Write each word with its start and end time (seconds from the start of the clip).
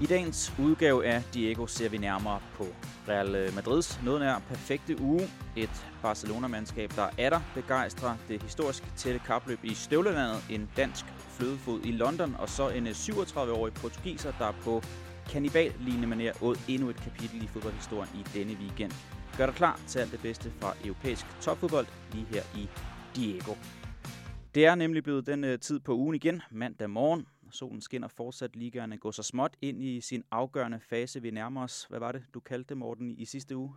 I 0.00 0.06
dagens 0.06 0.52
udgave 0.58 1.06
af 1.06 1.22
Diego 1.34 1.66
ser 1.66 1.88
vi 1.88 1.98
nærmere 1.98 2.40
på 2.54 2.66
Real 3.08 3.54
Madrids 3.54 4.00
noget 4.04 4.20
nær 4.20 4.38
perfekte 4.38 5.00
uge. 5.00 5.28
Et 5.56 5.86
Barcelona-mandskab, 6.02 6.90
der 6.96 7.08
er 7.18 7.30
der 7.30 7.40
begejstrer 7.54 8.16
det 8.28 8.42
historisk 8.42 8.84
tætte 8.96 9.20
kapløb 9.26 9.58
i 9.64 9.74
støvlelandet, 9.74 10.44
en 10.50 10.70
dansk 10.76 11.04
flødefod 11.30 11.80
i 11.84 11.92
London, 11.92 12.34
og 12.38 12.48
så 12.48 12.68
en 12.68 12.86
37-årig 12.86 13.74
portugiser, 13.74 14.32
der 14.38 14.52
på 14.64 14.82
kanibal-lignende 15.30 16.16
manér 16.16 16.44
åd 16.44 16.56
endnu 16.68 16.88
et 16.88 16.96
kapitel 16.96 17.44
i 17.44 17.46
fodboldhistorien 17.46 18.10
i 18.14 18.38
denne 18.38 18.52
weekend. 18.60 18.92
Gør 19.36 19.46
dig 19.46 19.54
klar 19.54 19.80
til 19.86 19.98
alt 19.98 20.12
det 20.12 20.20
bedste 20.20 20.52
fra 20.60 20.74
europæisk 20.84 21.26
topfodbold 21.40 21.86
lige 22.12 22.26
her 22.30 22.42
i 22.56 22.68
Diego. 23.16 23.54
Det 24.54 24.66
er 24.66 24.74
nemlig 24.74 25.02
blevet 25.02 25.26
den 25.26 25.44
øh, 25.44 25.58
tid 25.58 25.80
på 25.80 25.94
ugen 25.94 26.14
igen, 26.14 26.42
mandag 26.50 26.90
morgen. 26.90 27.26
Solen 27.50 27.80
skinner 27.80 28.08
fortsat, 28.08 28.56
ligaerne 28.56 28.98
går 28.98 29.10
så 29.10 29.22
småt 29.22 29.56
ind 29.62 29.82
i 29.82 30.00
sin 30.00 30.24
afgørende 30.30 30.80
fase. 30.80 31.22
Vi 31.22 31.30
nærmer 31.30 31.62
os, 31.62 31.84
hvad 31.84 31.98
var 31.98 32.12
det, 32.12 32.24
du 32.34 32.40
kaldte 32.40 32.68
det, 32.68 32.76
Morten, 32.76 33.18
i 33.18 33.24
sidste 33.24 33.56
uge? 33.56 33.74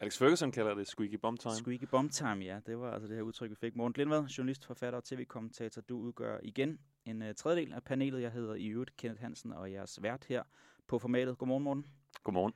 Alex 0.00 0.18
Ferguson 0.18 0.52
kalder 0.52 0.74
det 0.74 0.86
squeaky 0.86 1.14
bomb 1.14 1.40
time. 1.40 1.54
Squeaky 1.54 1.84
bomb 1.84 2.10
time, 2.10 2.44
ja. 2.44 2.60
Det 2.66 2.78
var 2.78 2.92
altså 2.92 3.08
det 3.08 3.16
her 3.16 3.22
udtryk, 3.22 3.50
vi 3.50 3.54
fik. 3.54 3.76
Morten 3.76 3.92
Glindvad, 3.92 4.24
journalist, 4.24 4.64
forfatter 4.64 4.96
og 4.96 5.04
tv-kommentator. 5.04 5.82
Du 5.82 5.98
udgør 5.98 6.38
igen 6.42 6.78
en 7.04 7.22
uh, 7.22 7.28
tredjedel 7.36 7.72
af 7.72 7.82
panelet. 7.82 8.22
Jeg 8.22 8.32
hedder 8.32 8.54
i 8.54 8.66
øvrigt 8.66 8.96
Kenneth 8.96 9.22
Hansen, 9.22 9.52
og 9.52 9.72
jeres 9.72 10.02
vært 10.02 10.24
her 10.24 10.42
på 10.86 10.98
formatet. 10.98 11.38
Godmorgen, 11.38 11.64
Morten. 11.64 11.86
Godmorgen. 12.22 12.54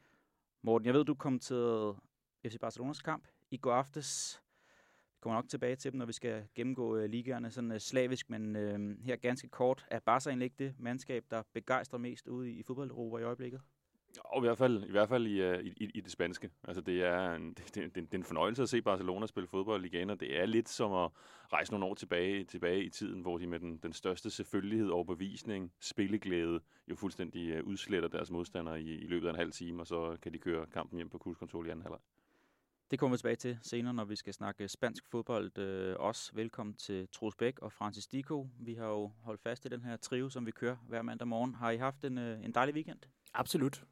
Morten, 0.63 0.87
jeg 0.87 0.95
ved, 0.95 1.05
du 1.05 1.15
kom 1.15 1.39
til 1.39 1.93
FC 2.47 2.59
Barcelonas 2.61 3.03
kamp 3.03 3.29
i 3.51 3.57
går 3.57 3.73
aftes. 3.73 4.43
Vi 5.19 5.21
kommer 5.23 5.37
nok 5.37 5.49
tilbage 5.49 5.77
til 5.77 5.93
dem, 5.93 5.99
når 5.99 6.07
vi 6.07 6.13
skal 6.13 6.45
gennemgå 6.55 6.97
øh, 6.97 7.11
ligaerne 7.11 7.51
sådan 7.51 7.73
øh, 7.73 7.81
slavisk, 7.81 8.31
men 8.31 8.57
øh, 8.57 9.05
her 9.05 9.17
ganske 9.17 9.49
kort. 9.49 9.87
Er 9.91 9.99
Barca 9.99 10.29
egentlig 10.29 10.45
ikke 10.45 10.57
det 10.59 10.75
mandskab, 10.79 11.25
der 11.31 11.43
begejstrer 11.53 11.99
mest 11.99 12.29
ude 12.29 12.51
i, 12.51 12.59
i 12.59 12.63
fodbold 12.63 13.21
i 13.21 13.25
øjeblikket? 13.25 13.61
Og 14.25 14.39
i 14.39 14.47
hvert 14.47 14.59
fald, 14.59 14.85
i, 14.85 14.91
hvert 14.91 15.09
fald 15.09 15.27
i, 15.27 15.51
uh, 15.51 15.59
i, 15.61 15.91
i 15.95 16.01
det 16.01 16.13
spanske. 16.13 16.51
Altså, 16.65 16.81
det 16.81 17.05
er, 17.05 17.33
en, 17.35 17.53
det, 17.59 17.75
det, 17.75 17.95
det, 17.95 18.15
er 18.15 18.19
en 18.19 18.25
fornøjelse 18.25 18.63
at 18.63 18.69
se 18.69 18.83
Barcelona 18.83 19.27
spille 19.27 19.47
fodbold 19.47 19.85
igen, 19.85 20.11
og 20.11 20.21
det 20.21 20.41
er 20.41 20.47
lidt 20.47 20.69
som 20.69 20.93
at 20.93 21.11
rejse 21.53 21.73
nogle 21.73 21.87
år 21.87 21.95
tilbage, 21.95 22.45
tilbage 22.45 22.85
i 22.85 22.89
tiden, 22.89 23.21
hvor 23.21 23.39
de 23.39 23.47
med 23.47 23.61
den, 23.61 23.77
den 23.77 23.93
største 23.93 24.31
selvfølgelighed, 24.31 24.89
overbevisning, 24.89 25.73
spilleglæde, 25.81 26.61
jo 26.91 26.95
fuldstændig 26.95 27.49
øh, 27.49 27.65
udsletter 27.65 28.09
deres 28.09 28.31
modstandere 28.31 28.83
i, 28.83 28.99
i 28.99 29.07
løbet 29.07 29.27
af 29.27 29.31
en 29.31 29.39
halv 29.39 29.53
time, 29.53 29.83
og 29.83 29.87
så 29.87 30.17
kan 30.23 30.33
de 30.33 30.39
køre 30.39 30.67
kampen 30.67 30.97
hjem 30.97 31.11
på 31.11 31.19
kurskontrol 31.19 31.67
i 31.67 31.71
anden 31.71 31.83
halvleg. 31.83 32.01
Det 32.91 32.99
kommer 32.99 33.17
vi 33.17 33.19
tilbage 33.19 33.37
til 33.37 33.59
senere, 33.63 33.95
når 33.95 34.05
vi 34.05 34.17
skal 34.17 34.35
snakke 34.35 34.69
spansk 34.69 35.09
fodbold. 35.09 35.59
Øh, 35.59 35.97
også 35.99 36.31
velkommen 36.35 36.75
til 36.75 37.09
Troels 37.09 37.37
Bæk 37.37 37.59
og 37.59 37.73
Francis 37.73 38.07
Diko. 38.07 38.49
Vi 38.61 38.75
har 38.75 38.87
jo 38.87 39.13
holdt 39.23 39.41
fast 39.41 39.65
i 39.65 39.69
den 39.69 39.85
her 39.85 39.97
trio, 39.97 40.29
som 40.29 40.47
vi 40.47 40.51
kører 40.51 40.77
hver 40.77 41.03
mandag 41.03 41.29
morgen. 41.29 41.55
Har 41.55 41.71
I 41.71 41.77
haft 41.77 42.05
en, 42.05 42.19
øh, 42.19 42.45
en 42.45 42.55
dejlig 42.55 42.75
weekend? 42.75 42.99
Absolut. 43.35 43.85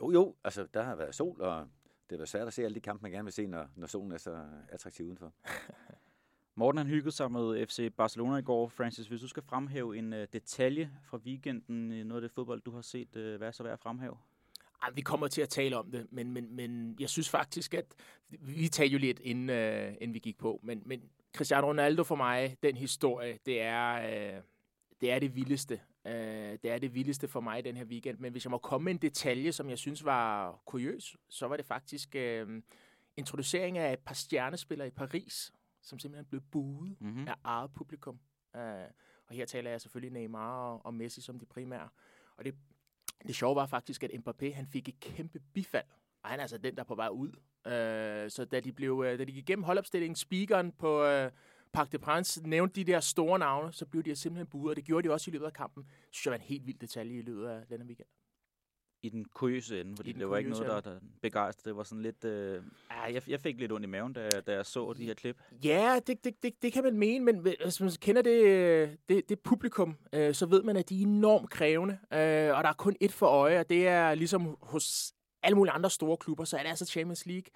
Jo, 0.00 0.12
jo. 0.12 0.34
Altså, 0.44 0.66
der 0.74 0.82
har 0.82 0.96
været 0.96 1.14
sol, 1.14 1.40
og 1.40 1.68
det 1.84 2.10
har 2.10 2.16
været 2.16 2.28
svært 2.28 2.46
at 2.46 2.52
se 2.52 2.64
alle 2.64 2.74
de 2.74 2.80
kampe, 2.80 3.02
man 3.02 3.10
gerne 3.12 3.24
vil 3.24 3.32
se, 3.32 3.46
når, 3.46 3.68
når 3.76 3.86
solen 3.86 4.12
er 4.12 4.18
så 4.18 4.44
attraktiv 4.68 5.06
udenfor. 5.06 5.32
Morten 6.54 6.78
han 6.78 6.86
hyggede 6.86 7.10
sig 7.10 7.32
med 7.32 7.66
FC 7.66 7.92
Barcelona 7.96 8.36
i 8.36 8.42
går. 8.42 8.68
Francis, 8.68 9.06
hvis 9.06 9.20
du 9.20 9.28
skal 9.28 9.42
fremhæve 9.42 9.98
en 9.98 10.12
uh, 10.12 10.18
detalje 10.32 10.90
fra 11.04 11.18
weekenden, 11.18 12.06
noget 12.06 12.22
af 12.22 12.28
det 12.28 12.30
fodbold, 12.30 12.60
du 12.60 12.70
har 12.70 12.80
set, 12.82 13.16
uh, 13.16 13.34
hvad 13.34 13.48
er 13.48 13.52
så 13.52 13.62
værd 13.62 13.72
at 13.72 13.80
fremhæve? 13.80 14.16
Ej, 14.82 14.90
vi 14.90 15.00
kommer 15.00 15.28
til 15.28 15.42
at 15.42 15.48
tale 15.48 15.76
om 15.76 15.90
det, 15.90 16.06
men, 16.10 16.32
men, 16.32 16.56
men 16.56 16.96
jeg 17.00 17.08
synes 17.08 17.28
faktisk, 17.30 17.74
at 17.74 17.94
vi 18.28 18.68
talte 18.68 18.92
jo 18.92 18.98
lidt, 18.98 19.20
inden, 19.20 19.50
uh, 19.50 19.94
inden 20.00 20.14
vi 20.14 20.18
gik 20.18 20.38
på, 20.38 20.60
men, 20.62 20.82
men 20.86 21.02
Cristiano 21.36 21.66
Ronaldo 21.66 22.04
for 22.04 22.14
mig, 22.14 22.56
den 22.62 22.76
historie, 22.76 23.38
det 23.46 23.60
er, 23.60 23.98
uh, 24.36 24.42
det 25.00 25.10
er 25.10 25.18
det 25.18 25.34
vildeste. 25.34 25.80
Uh, 26.04 26.10
det 26.62 26.64
er 26.64 26.78
det 26.78 26.94
vildeste 26.94 27.28
for 27.28 27.40
mig 27.40 27.64
den 27.64 27.76
her 27.76 27.84
weekend, 27.84 28.18
men 28.18 28.32
hvis 28.32 28.44
jeg 28.44 28.50
må 28.50 28.58
komme 28.58 28.84
med 28.84 28.92
en 28.92 28.98
detalje, 28.98 29.52
som 29.52 29.70
jeg 29.70 29.78
synes 29.78 30.04
var 30.04 30.60
kuriøs, 30.66 31.16
så 31.28 31.48
var 31.48 31.56
det 31.56 31.66
faktisk 31.66 32.16
uh, 32.18 32.54
introducering 33.16 33.78
af 33.78 33.92
et 33.92 33.98
par 33.98 34.14
stjernespillere 34.14 34.86
i 34.88 34.90
Paris, 34.90 35.52
som 35.82 35.98
simpelthen 35.98 36.26
blev 36.26 36.40
buet 36.40 36.96
mm-hmm. 37.00 37.28
af 37.28 37.34
eget 37.44 37.70
publikum. 37.74 38.18
Uh, 38.54 38.60
og 39.26 39.34
her 39.34 39.46
taler 39.46 39.70
jeg 39.70 39.80
selvfølgelig 39.80 40.12
Neymar 40.12 40.72
og, 40.72 40.86
og 40.86 40.94
Messi 40.94 41.20
som 41.20 41.38
de 41.38 41.46
primære. 41.46 41.88
Og 42.36 42.44
det, 42.44 42.54
det 43.26 43.34
sjove 43.34 43.56
var 43.56 43.66
faktisk, 43.66 44.02
at 44.04 44.10
Mbappé 44.10 44.54
han 44.54 44.66
fik 44.66 44.88
et 44.88 45.00
kæmpe 45.00 45.40
bifald. 45.54 45.84
Og 46.22 46.30
han 46.30 46.38
er 46.38 46.42
altså 46.42 46.58
den, 46.58 46.74
der 46.74 46.80
er 46.80 46.84
på 46.84 46.94
vej 46.94 47.08
ud. 47.08 47.28
Øh, 47.66 48.30
så 48.30 48.46
da 48.52 48.60
de, 48.60 48.72
blev, 48.72 49.04
øh, 49.06 49.18
da 49.18 49.24
de 49.24 49.32
gik 49.32 49.36
igennem 49.36 49.62
holdopstillingen, 49.62 50.16
speakeren 50.16 50.72
på 50.72 51.04
øh, 51.04 51.30
Parc 51.72 51.88
de 51.88 51.98
Prince 51.98 52.48
nævnte 52.48 52.74
de 52.74 52.92
der 52.92 53.00
store 53.00 53.38
navne, 53.38 53.72
så 53.72 53.86
blev 53.86 54.02
de 54.02 54.16
simpelthen 54.16 54.46
buet, 54.46 54.70
og 54.70 54.76
det 54.76 54.84
gjorde 54.84 55.08
de 55.08 55.12
også 55.12 55.30
i 55.30 55.32
løbet 55.32 55.46
af 55.46 55.52
kampen. 55.52 55.82
Det 55.82 56.08
synes 56.10 56.26
jeg 56.26 56.30
var 56.30 56.36
en 56.36 56.42
helt 56.42 56.66
vild 56.66 56.78
detalje 56.78 57.18
i 57.18 57.22
løbet 57.22 57.46
af 57.46 57.66
denne 57.66 57.84
weekend 57.84 58.08
i 59.02 59.08
den 59.08 59.24
kuriøse 59.24 59.80
ende, 59.80 59.96
fordi 59.96 60.12
det 60.12 60.30
var 60.30 60.36
ikke 60.36 60.50
noget, 60.50 60.66
der, 60.66 60.80
der 60.80 60.98
begejstrede. 61.22 61.68
Det 61.68 61.76
var 61.76 61.82
sådan 61.82 62.02
lidt... 62.02 62.24
Øh, 62.24 62.62
ah, 62.90 63.14
jeg, 63.14 63.28
jeg 63.28 63.40
fik 63.40 63.58
lidt 63.58 63.72
ondt 63.72 63.84
i 63.84 63.88
maven, 63.88 64.12
da, 64.12 64.28
da 64.46 64.52
jeg 64.52 64.66
så 64.66 64.92
de 64.92 65.04
her 65.04 65.14
klip. 65.14 65.36
Ja, 65.64 66.00
det, 66.06 66.24
det, 66.24 66.42
det, 66.42 66.62
det 66.62 66.72
kan 66.72 66.84
man 66.84 66.96
mene, 66.98 67.24
men 67.24 67.38
hvis 67.38 67.80
man 67.80 67.90
kender 68.00 68.22
det, 68.22 68.98
det, 69.08 69.28
det 69.28 69.40
publikum, 69.40 69.96
øh, 70.12 70.34
så 70.34 70.46
ved 70.46 70.62
man, 70.62 70.76
at 70.76 70.88
de 70.88 71.02
er 71.02 71.06
enormt 71.06 71.50
krævende, 71.50 71.98
øh, 72.12 72.56
og 72.56 72.64
der 72.64 72.68
er 72.68 72.74
kun 72.78 72.96
et 73.00 73.12
for 73.12 73.26
øje, 73.26 73.60
og 73.60 73.70
det 73.70 73.88
er 73.88 74.14
ligesom 74.14 74.56
hos 74.60 75.12
alle 75.42 75.56
mulige 75.56 75.72
andre 75.72 75.90
store 75.90 76.16
klubber, 76.16 76.44
så 76.44 76.56
er 76.56 76.62
det 76.62 76.68
altså 76.68 76.86
Champions 76.86 77.26
League. 77.26 77.50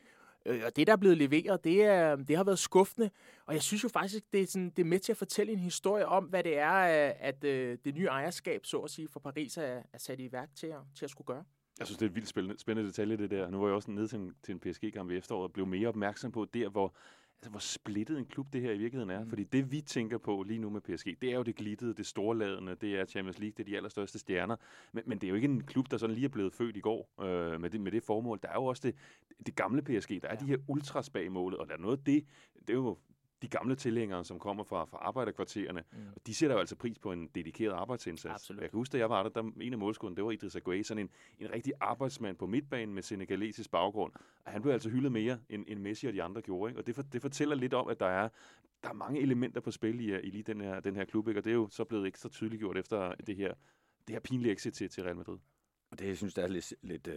Øh, 0.47 0.63
og 0.67 0.77
det, 0.77 0.87
der 0.87 0.93
er 0.93 0.97
blevet 0.97 1.19
leveret, 1.19 1.65
det, 1.65 1.85
er, 1.85 2.17
det 2.17 2.37
har 2.37 2.45
været 2.45 2.59
skuffende. 2.59 3.11
Og 3.47 3.55
jeg 3.55 3.63
synes 3.63 3.85
jo 3.85 3.89
faktisk, 3.89 4.33
det 4.33 4.41
er, 4.41 4.47
sådan, 4.47 4.71
det 4.71 4.79
er 4.79 4.87
med 4.87 4.99
til 4.99 5.13
at 5.13 5.17
fortælle 5.17 5.53
en 5.53 5.59
historie 5.59 6.07
om, 6.07 6.25
hvad 6.25 6.45
det 6.45 6.59
er, 6.59 7.07
øh, 7.09 7.15
at, 7.19 7.45
øh, 7.45 7.79
det 7.85 7.95
nye 7.95 8.07
ejerskab, 8.07 8.67
så 8.67 8.79
at 8.79 8.91
sige, 8.91 9.09
for 9.09 9.21
Paris 9.21 9.57
er, 9.57 9.83
er 9.93 9.99
sat 9.99 10.21
i 10.21 10.33
værk 10.33 10.49
til 10.55 10.67
at, 10.67 10.81
til 10.95 11.05
at 11.05 11.11
skulle 11.11 11.27
gøre. 11.27 11.45
Jeg 11.79 11.87
synes, 11.87 11.99
det 11.99 12.07
er 12.07 12.11
et 12.11 12.15
vildt 12.15 12.29
spændende, 12.29 12.61
spændende 12.61 12.89
detalje, 12.91 13.17
det 13.17 13.31
der. 13.31 13.51
Nu 13.51 13.61
var 13.61 13.67
jeg 13.67 13.75
også 13.75 13.91
nede 13.91 14.09
til 14.09 14.19
en, 14.19 14.35
til 14.43 14.53
en 14.53 14.61
PSG-kamp 14.61 15.11
i 15.11 15.17
efteråret 15.17 15.45
og 15.45 15.53
blev 15.53 15.67
mere 15.67 15.89
opmærksom 15.89 16.33
på 16.33 16.45
der, 16.45 16.69
hvor, 16.69 16.95
altså, 17.43 17.51
hvor 17.51 17.61
splittet 17.61 18.19
en 18.19 18.25
klub 18.25 18.53
det 18.53 18.61
her 18.61 18.73
i 18.73 18.79
virkeligheden 18.79 19.11
er. 19.11 19.25
Mm. 19.25 19.29
Fordi 19.29 19.45
det, 19.45 19.73
vi 19.73 19.81
tænker 19.81 20.19
på 20.19 20.43
lige 20.43 20.59
nu 20.59 20.71
med 20.71 20.81
PSG, 20.81 21.07
det 21.23 21.33
er 21.33 21.37
jo 21.37 21.43
det 21.43 21.57
glittede, 21.57 21.95
det 21.95 22.07
storladende, 22.07 22.75
det 22.75 23.01
er 23.01 23.05
Champions 23.05 23.39
League, 23.39 23.55
det 23.57 23.63
er 23.63 23.71
de 23.71 23.77
allerstørste 23.77 24.19
stjerner. 24.19 24.57
Men, 24.93 25.05
men 25.07 25.19
det 25.19 25.27
er 25.27 25.29
jo 25.29 25.35
ikke 25.35 25.49
en 25.49 25.65
klub, 25.65 25.91
der 25.91 25.97
sådan 25.97 26.15
lige 26.15 26.25
er 26.25 26.29
blevet 26.29 26.53
født 26.53 26.77
i 26.77 26.81
går 26.81 27.23
øh, 27.23 27.61
med, 27.61 27.71
det, 27.71 27.81
med 27.81 27.93
det 27.93 28.03
formål. 28.03 28.39
Der 28.43 28.49
er 28.49 28.55
jo 28.55 28.65
også 28.65 28.83
det, 28.85 28.95
det 29.47 29.57
gamle 29.57 29.83
PSG, 29.83 30.23
der 30.23 30.29
er 30.29 30.35
ja. 30.35 30.41
de 30.41 30.47
her 30.47 30.57
ultras 30.69 31.11
bag 31.11 31.33
målet, 31.33 31.59
og 31.59 31.69
der 31.69 31.75
er 31.75 31.79
noget 31.79 31.99
af 31.99 32.05
det, 32.05 32.27
det 32.61 32.71
er 32.71 32.75
jo 32.75 32.99
de 33.43 33.49
gamle 33.49 33.77
tilhængere, 33.77 34.25
som 34.25 34.39
kommer 34.39 34.65
fra, 34.65 34.85
fra 34.85 34.99
arbejderkvartererne, 35.01 35.85
mm. 35.93 35.99
og 36.17 36.27
de 36.27 36.35
sætter 36.35 36.57
jo 36.57 36.61
altså 36.61 36.77
pris 36.77 36.99
på 36.99 37.13
en 37.13 37.29
dedikeret 37.35 37.73
arbejdsindsats. 37.73 38.35
Absolut. 38.35 38.63
Jeg 38.63 38.71
kan 38.71 38.77
huske, 38.77 38.93
da 38.93 38.99
jeg 38.99 39.11
var 39.11 39.23
der, 39.23 39.31
der 39.31 39.51
en 39.61 39.73
af 39.73 39.79
målskårene, 39.79 40.17
det 40.17 40.25
var 40.25 40.31
Idris 40.31 40.57
Aguay, 40.57 40.83
sådan 40.83 41.05
en, 41.05 41.11
en 41.39 41.53
rigtig 41.53 41.73
arbejdsmand 41.81 42.37
på 42.37 42.47
midtbanen 42.47 42.95
med 42.95 43.03
senegalesisk 43.03 43.71
baggrund. 43.71 44.13
Og 44.45 44.53
han 44.53 44.63
blev 44.63 44.73
altså 44.73 44.89
hyldet 44.89 45.13
mere, 45.13 45.39
end, 45.49 45.65
end 45.69 45.81
Messi 45.81 46.07
og 46.07 46.13
de 46.13 46.23
andre 46.23 46.43
gjorde. 46.43 46.71
Ikke? 46.71 46.81
Og 46.81 46.87
det, 46.87 46.95
for, 46.95 47.03
det 47.03 47.23
fortæller 47.23 47.55
lidt 47.55 47.75
om, 47.75 47.89
at 47.89 48.01
der 48.01 48.07
er, 48.07 48.29
der 48.83 48.89
er 48.89 48.95
mange 48.95 49.21
elementer 49.21 49.61
på 49.61 49.71
spil 49.71 50.01
i, 50.01 50.21
i 50.21 50.31
lige 50.31 50.43
den 50.43 50.61
her, 50.61 50.81
den 50.81 50.97
her 50.97 51.05
klub, 51.05 51.29
ikke? 51.29 51.41
og 51.41 51.45
det 51.45 51.51
er 51.51 51.55
jo 51.55 51.69
så 51.71 51.85
blevet 51.85 52.07
ekstra 52.07 52.29
tydeligt 52.29 52.61
gjort 52.61 52.79
efter 52.79 53.15
det 53.15 53.37
her, 53.37 53.55
det 54.09 54.15
her 54.15 54.21
pinlige 54.21 54.53
exit 54.53 54.75
til, 54.75 54.91
til 54.91 55.03
Real 55.03 55.17
Madrid. 55.17 55.39
Og 55.91 55.99
det, 55.99 56.07
jeg 56.07 56.17
synes, 56.17 56.35
der 56.35 56.43
er 56.43 56.49
lidt, 56.49 56.75
lidt 56.83 57.07
uh, 57.07 57.15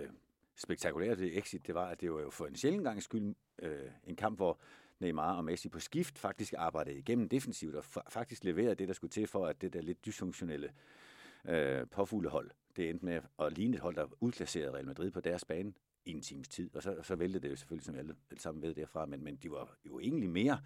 spektakulært, 0.55 1.17
det 1.17 1.37
exit, 1.37 1.67
det 1.67 1.75
var, 1.75 1.85
at 1.85 2.01
det 2.01 2.13
var 2.13 2.21
jo 2.21 2.29
for 2.29 2.45
en 2.45 2.55
sjældent 2.55 2.83
gang 2.83 3.03
skyld 3.03 3.35
uh, 3.63 3.69
en 4.03 4.15
kamp, 4.15 4.37
hvor 4.37 4.59
Neymar 5.05 5.37
og 5.37 5.45
Messi 5.45 5.69
på 5.69 5.79
skift 5.79 6.17
faktisk 6.17 6.53
arbejdede 6.57 6.97
igennem 6.97 7.29
defensivt 7.29 7.75
og 7.75 7.83
faktisk 8.09 8.43
leverede 8.43 8.75
det, 8.75 8.87
der 8.87 8.93
skulle 8.93 9.11
til 9.11 9.27
for, 9.27 9.45
at 9.45 9.61
det 9.61 9.73
der 9.73 9.81
lidt 9.81 10.05
dysfunktionelle 10.05 10.71
øh, 11.45 11.87
påfuglehold, 11.87 12.51
det 12.75 12.89
endte 12.89 13.05
med 13.05 13.21
at 13.39 13.57
ligne 13.57 13.75
et 13.75 13.81
hold, 13.81 13.95
der 13.95 14.07
udklasserede 14.19 14.73
Real 14.73 14.85
Madrid 14.85 15.11
på 15.11 15.19
deres 15.19 15.45
bane 15.45 15.73
i 16.05 16.11
en 16.11 16.21
times 16.21 16.47
tid. 16.47 16.75
Og 16.75 16.83
så, 16.83 16.97
så 17.03 17.15
væltede 17.15 17.43
det 17.43 17.51
jo 17.51 17.55
selvfølgelig, 17.55 17.85
som 17.85 17.95
alle, 17.95 18.15
alle 18.31 18.41
sammen 18.41 18.61
ved 18.61 18.73
derfra, 18.73 19.05
men, 19.05 19.23
men 19.23 19.35
de 19.35 19.51
var 19.51 19.77
jo 19.85 19.99
egentlig 19.99 20.29
mere 20.29 20.59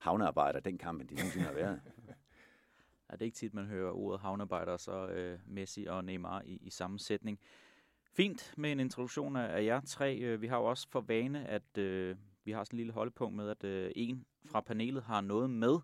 havnearbejdere 0.00 0.62
den 0.62 0.78
kamp, 0.78 1.00
end 1.00 1.08
de 1.08 1.14
nogensinde 1.14 1.46
har 1.46 1.54
været. 1.54 1.80
Ja, 3.10 3.16
det 3.16 3.22
er 3.22 3.26
ikke 3.26 3.36
tit, 3.36 3.54
man 3.54 3.66
hører 3.66 3.92
ordet 3.92 4.20
havnearbejder, 4.20 4.76
så 4.76 5.08
øh, 5.08 5.38
Messi 5.46 5.86
og 5.86 6.04
Neymar 6.04 6.42
i, 6.42 6.58
i 6.62 6.70
samme 6.70 6.98
sætning. 6.98 7.38
Fint 8.04 8.54
med 8.56 8.72
en 8.72 8.80
introduktion 8.80 9.36
af 9.36 9.64
jer 9.64 9.80
tre. 9.80 10.18
Øh, 10.18 10.42
vi 10.42 10.46
har 10.46 10.56
jo 10.56 10.64
også 10.64 10.88
for 10.90 11.00
vane, 11.00 11.48
at 11.48 11.78
øh, 11.78 12.16
vi 12.44 12.52
har 12.52 12.64
sådan 12.64 12.76
en 12.76 12.78
lille 12.78 12.92
holdpunkt 12.92 13.36
med, 13.36 13.48
at 13.48 13.64
øh, 13.64 13.92
en 13.96 14.26
fra 14.44 14.60
panelet 14.60 15.02
har 15.02 15.20
noget 15.20 15.50
med. 15.50 15.78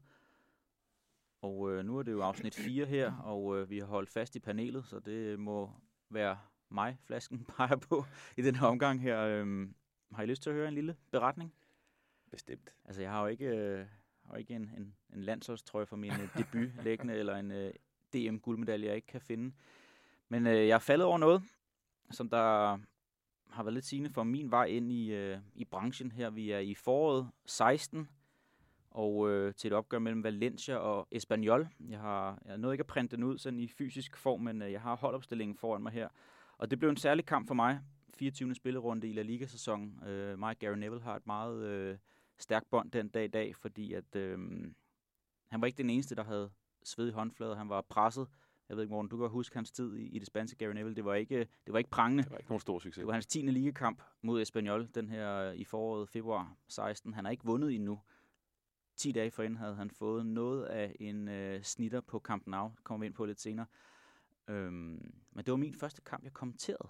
Og 1.42 1.72
øh, 1.72 1.84
nu 1.84 1.98
er 1.98 2.02
det 2.02 2.12
jo 2.12 2.22
afsnit 2.22 2.54
4 2.54 2.86
her, 2.86 3.12
og 3.12 3.58
øh, 3.58 3.70
vi 3.70 3.78
har 3.78 3.86
holdt 3.86 4.10
fast 4.10 4.36
i 4.36 4.38
panelet, 4.38 4.86
så 4.86 4.98
det 4.98 5.38
må 5.38 5.70
være 6.10 6.38
mig, 6.68 6.98
flasken 7.04 7.44
peger 7.56 7.76
på 7.76 8.04
i 8.36 8.42
den 8.42 8.54
her 8.54 8.66
omgang 8.66 9.00
her. 9.00 9.20
Øh, 9.20 9.68
har 10.12 10.22
I 10.22 10.26
lyst 10.26 10.42
til 10.42 10.50
at 10.50 10.56
høre 10.56 10.68
en 10.68 10.74
lille 10.74 10.96
beretning? 11.10 11.54
Bestemt. 12.30 12.74
Altså, 12.84 13.02
jeg 13.02 13.10
har 13.10 13.20
jo 13.20 13.26
ikke, 13.26 13.46
øh, 13.46 13.86
har 14.30 14.36
ikke 14.36 14.54
en, 14.54 14.70
en, 14.76 14.94
en 15.14 15.22
landsholdstrøje 15.22 15.86
for 15.86 15.96
min 15.96 16.12
øh, 16.12 16.38
debut 16.38 16.70
liggende, 16.84 17.14
eller 17.14 17.36
en 17.36 17.50
øh, 17.50 17.72
DM-guldmedalje, 18.14 18.86
jeg 18.86 18.96
ikke 18.96 19.06
kan 19.06 19.20
finde. 19.20 19.54
Men 20.28 20.46
øh, 20.46 20.68
jeg 20.68 20.74
er 20.74 20.78
faldet 20.78 21.06
over 21.06 21.18
noget, 21.18 21.42
som 22.10 22.28
der 22.28 22.78
har 23.58 23.64
været 23.64 23.74
lidt 23.74 23.84
sigende 23.84 24.10
for 24.10 24.22
min 24.22 24.50
vej 24.50 24.64
ind 24.64 24.92
i, 24.92 25.12
øh, 25.12 25.38
i 25.54 25.64
branchen 25.64 26.12
her. 26.12 26.30
Vi 26.30 26.50
er 26.50 26.58
i 26.58 26.74
foråret 26.74 27.30
16, 27.46 28.08
og 28.90 29.30
øh, 29.30 29.54
til 29.54 29.68
et 29.68 29.74
opgør 29.74 29.98
mellem 29.98 30.24
Valencia 30.24 30.76
og 30.76 31.08
Espanyol. 31.12 31.68
Jeg 31.88 32.00
har 32.00 32.42
jeg 32.44 32.58
nåede 32.58 32.74
ikke 32.74 32.82
at 32.82 32.86
printe 32.86 33.16
den 33.16 33.24
ud 33.24 33.38
sådan 33.38 33.60
i 33.60 33.68
fysisk 33.68 34.16
form, 34.16 34.40
men 34.40 34.62
øh, 34.62 34.72
jeg 34.72 34.80
har 34.80 34.96
holdopstillingen 34.96 35.56
foran 35.56 35.82
mig 35.82 35.92
her. 35.92 36.08
Og 36.58 36.70
det 36.70 36.78
blev 36.78 36.90
en 36.90 36.96
særlig 36.96 37.26
kamp 37.26 37.46
for 37.46 37.54
mig. 37.54 37.80
24. 38.14 38.54
spillerunde 38.54 39.08
i 39.08 39.12
La 39.12 39.22
Liga-sæson. 39.22 40.04
Øh, 40.04 40.38
mig 40.38 40.50
og 40.50 40.58
Gary 40.58 40.76
Neville 40.76 41.02
har 41.02 41.16
et 41.16 41.26
meget 41.26 41.64
øh, 41.64 41.98
stærkt 42.38 42.70
bånd 42.70 42.90
den 42.90 43.08
dag 43.08 43.24
i 43.24 43.28
dag, 43.28 43.56
fordi 43.56 43.92
at, 43.92 44.16
øh, 44.16 44.38
han 45.48 45.60
var 45.60 45.66
ikke 45.66 45.78
den 45.78 45.90
eneste, 45.90 46.14
der 46.14 46.24
havde 46.24 46.50
sved 46.84 47.08
i 47.08 47.12
håndflader. 47.12 47.56
Han 47.56 47.68
var 47.68 47.80
presset. 47.80 48.28
Jeg 48.68 48.76
ved 48.76 48.84
ikke, 48.84 48.92
Morten, 48.92 49.08
du 49.08 49.16
kan 49.16 49.28
huske 49.28 49.54
hans 49.54 49.70
tid 49.70 49.96
i, 49.96 50.08
i 50.08 50.18
det 50.18 50.26
spanske 50.26 50.58
Gary 50.58 50.72
Neville. 50.72 50.96
Det 50.96 51.04
var 51.04 51.14
ikke, 51.14 51.38
det 51.38 51.72
var 51.72 51.78
ikke 51.78 51.90
prangende. 51.90 52.22
Det 52.22 52.30
var 52.30 52.38
ikke 52.38 52.50
nogen 52.50 52.60
stor 52.60 52.78
succes. 52.78 53.00
Det 53.00 53.06
var 53.06 53.12
hans 53.12 53.26
10. 53.26 53.38
ligakamp 53.40 54.02
mod 54.22 54.42
Espanyol, 54.42 54.88
den 54.94 55.08
her 55.08 55.34
øh, 55.36 55.56
i 55.56 55.64
foråret 55.64 56.08
februar 56.08 56.56
16. 56.68 57.14
Han 57.14 57.24
har 57.24 57.32
ikke 57.32 57.44
vundet 57.44 57.74
endnu. 57.74 58.00
10 58.96 59.12
dage 59.12 59.30
forinden 59.30 59.56
havde 59.56 59.74
han 59.74 59.90
fået 59.90 60.26
noget 60.26 60.64
af 60.64 60.96
en 61.00 61.28
øh, 61.28 61.62
snitter 61.62 62.00
på 62.00 62.18
Camp 62.18 62.46
Nou. 62.46 62.70
Det 62.76 62.84
kommer 62.84 63.00
vi 63.00 63.06
ind 63.06 63.14
på 63.14 63.24
lidt 63.24 63.40
senere. 63.40 63.66
Øhm, 64.48 65.14
men 65.30 65.44
det 65.44 65.50
var 65.50 65.56
min 65.56 65.74
første 65.74 66.02
kamp, 66.02 66.24
jeg 66.24 66.32
kommenterede. 66.32 66.88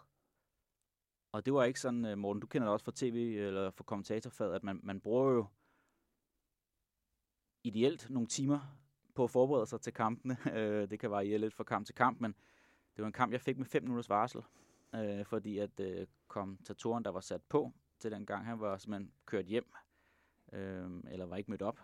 Og 1.32 1.46
det 1.46 1.54
var 1.54 1.64
ikke 1.64 1.80
sådan, 1.80 2.04
øh, 2.04 2.18
Morten, 2.18 2.40
du 2.40 2.46
kender 2.46 2.66
det 2.66 2.72
også 2.72 2.84
fra 2.84 2.92
tv 2.94 3.36
eller 3.38 3.70
fra 3.70 3.84
kommentatorfaget, 3.84 4.54
at 4.54 4.64
man, 4.64 4.80
man 4.82 5.00
bruger 5.00 5.30
jo 5.30 5.46
ideelt 7.64 8.10
nogle 8.10 8.28
timer 8.28 8.77
på 9.18 9.24
at 9.24 9.30
forberede 9.30 9.66
sig 9.66 9.80
til 9.80 9.92
kampene. 9.92 10.36
Øh, 10.58 10.90
det 10.90 11.00
kan 11.00 11.10
variere 11.10 11.38
lidt 11.38 11.54
fra 11.54 11.64
kamp 11.64 11.86
til 11.86 11.94
kamp, 11.94 12.20
men 12.20 12.34
det 12.96 13.02
var 13.02 13.06
en 13.06 13.12
kamp, 13.12 13.32
jeg 13.32 13.40
fik 13.40 13.58
med 13.58 13.66
5 13.66 13.82
minutters 13.82 14.08
varsel, 14.08 14.42
øh, 14.94 15.24
fordi 15.24 15.58
at 15.58 15.80
øh, 15.80 16.06
kommentatoren, 16.28 17.04
der 17.04 17.10
var 17.10 17.20
sat 17.20 17.42
på 17.42 17.72
til 17.98 18.10
den 18.10 18.26
gang, 18.26 18.46
han 18.46 18.60
var 18.60 18.76
simpelthen 18.76 19.12
kørt 19.26 19.44
hjem, 19.44 19.72
øh, 20.52 20.90
eller 21.10 21.26
var 21.26 21.36
ikke 21.36 21.50
mødt 21.50 21.62
op. 21.62 21.80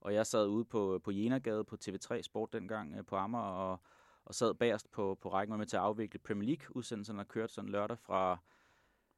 Og 0.00 0.14
jeg 0.14 0.26
sad 0.26 0.46
ude 0.46 0.64
på, 0.64 1.00
på 1.04 1.10
Jenagade 1.10 1.64
på 1.64 1.76
TV3 1.84 2.22
Sport 2.22 2.52
dengang 2.52 2.94
øh, 2.96 3.04
på 3.04 3.16
Amager, 3.16 3.44
og, 3.44 3.80
og 4.24 4.34
sad 4.34 4.54
bagerst 4.54 4.90
på, 4.90 5.18
på 5.20 5.32
rækken 5.32 5.58
med 5.58 5.66
til 5.66 5.76
at 5.76 5.82
afvikle 5.82 6.18
Premier 6.18 6.46
League-udsendelsen, 6.46 7.18
der 7.18 7.24
kørte 7.24 7.52
sådan 7.52 7.70
lørdag 7.70 7.98
fra 7.98 8.38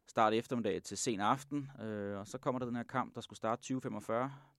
start 0.07 0.35
eftermiddag 0.35 0.83
til 0.83 0.99
sen 0.99 1.21
aften. 1.21 1.71
Øh, 1.81 2.19
og 2.19 2.27
så 2.27 2.39
kommer 2.39 2.59
der 2.59 2.67
den 2.67 2.77
her 2.77 2.83
kamp, 2.83 3.15
der 3.15 3.21
skulle 3.21 3.37
starte 3.37 3.75
20.45 3.75 4.52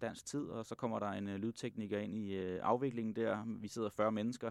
dansk 0.00 0.26
tid, 0.26 0.44
og 0.44 0.66
så 0.66 0.74
kommer 0.74 0.98
der 0.98 1.10
en 1.10 1.28
øh, 1.28 1.36
lydtekniker 1.36 1.98
ind 1.98 2.14
i 2.14 2.36
øh, 2.36 2.60
afviklingen 2.62 3.16
der. 3.16 3.44
Vi 3.46 3.68
sidder 3.68 3.90
40 3.90 4.12
mennesker. 4.12 4.50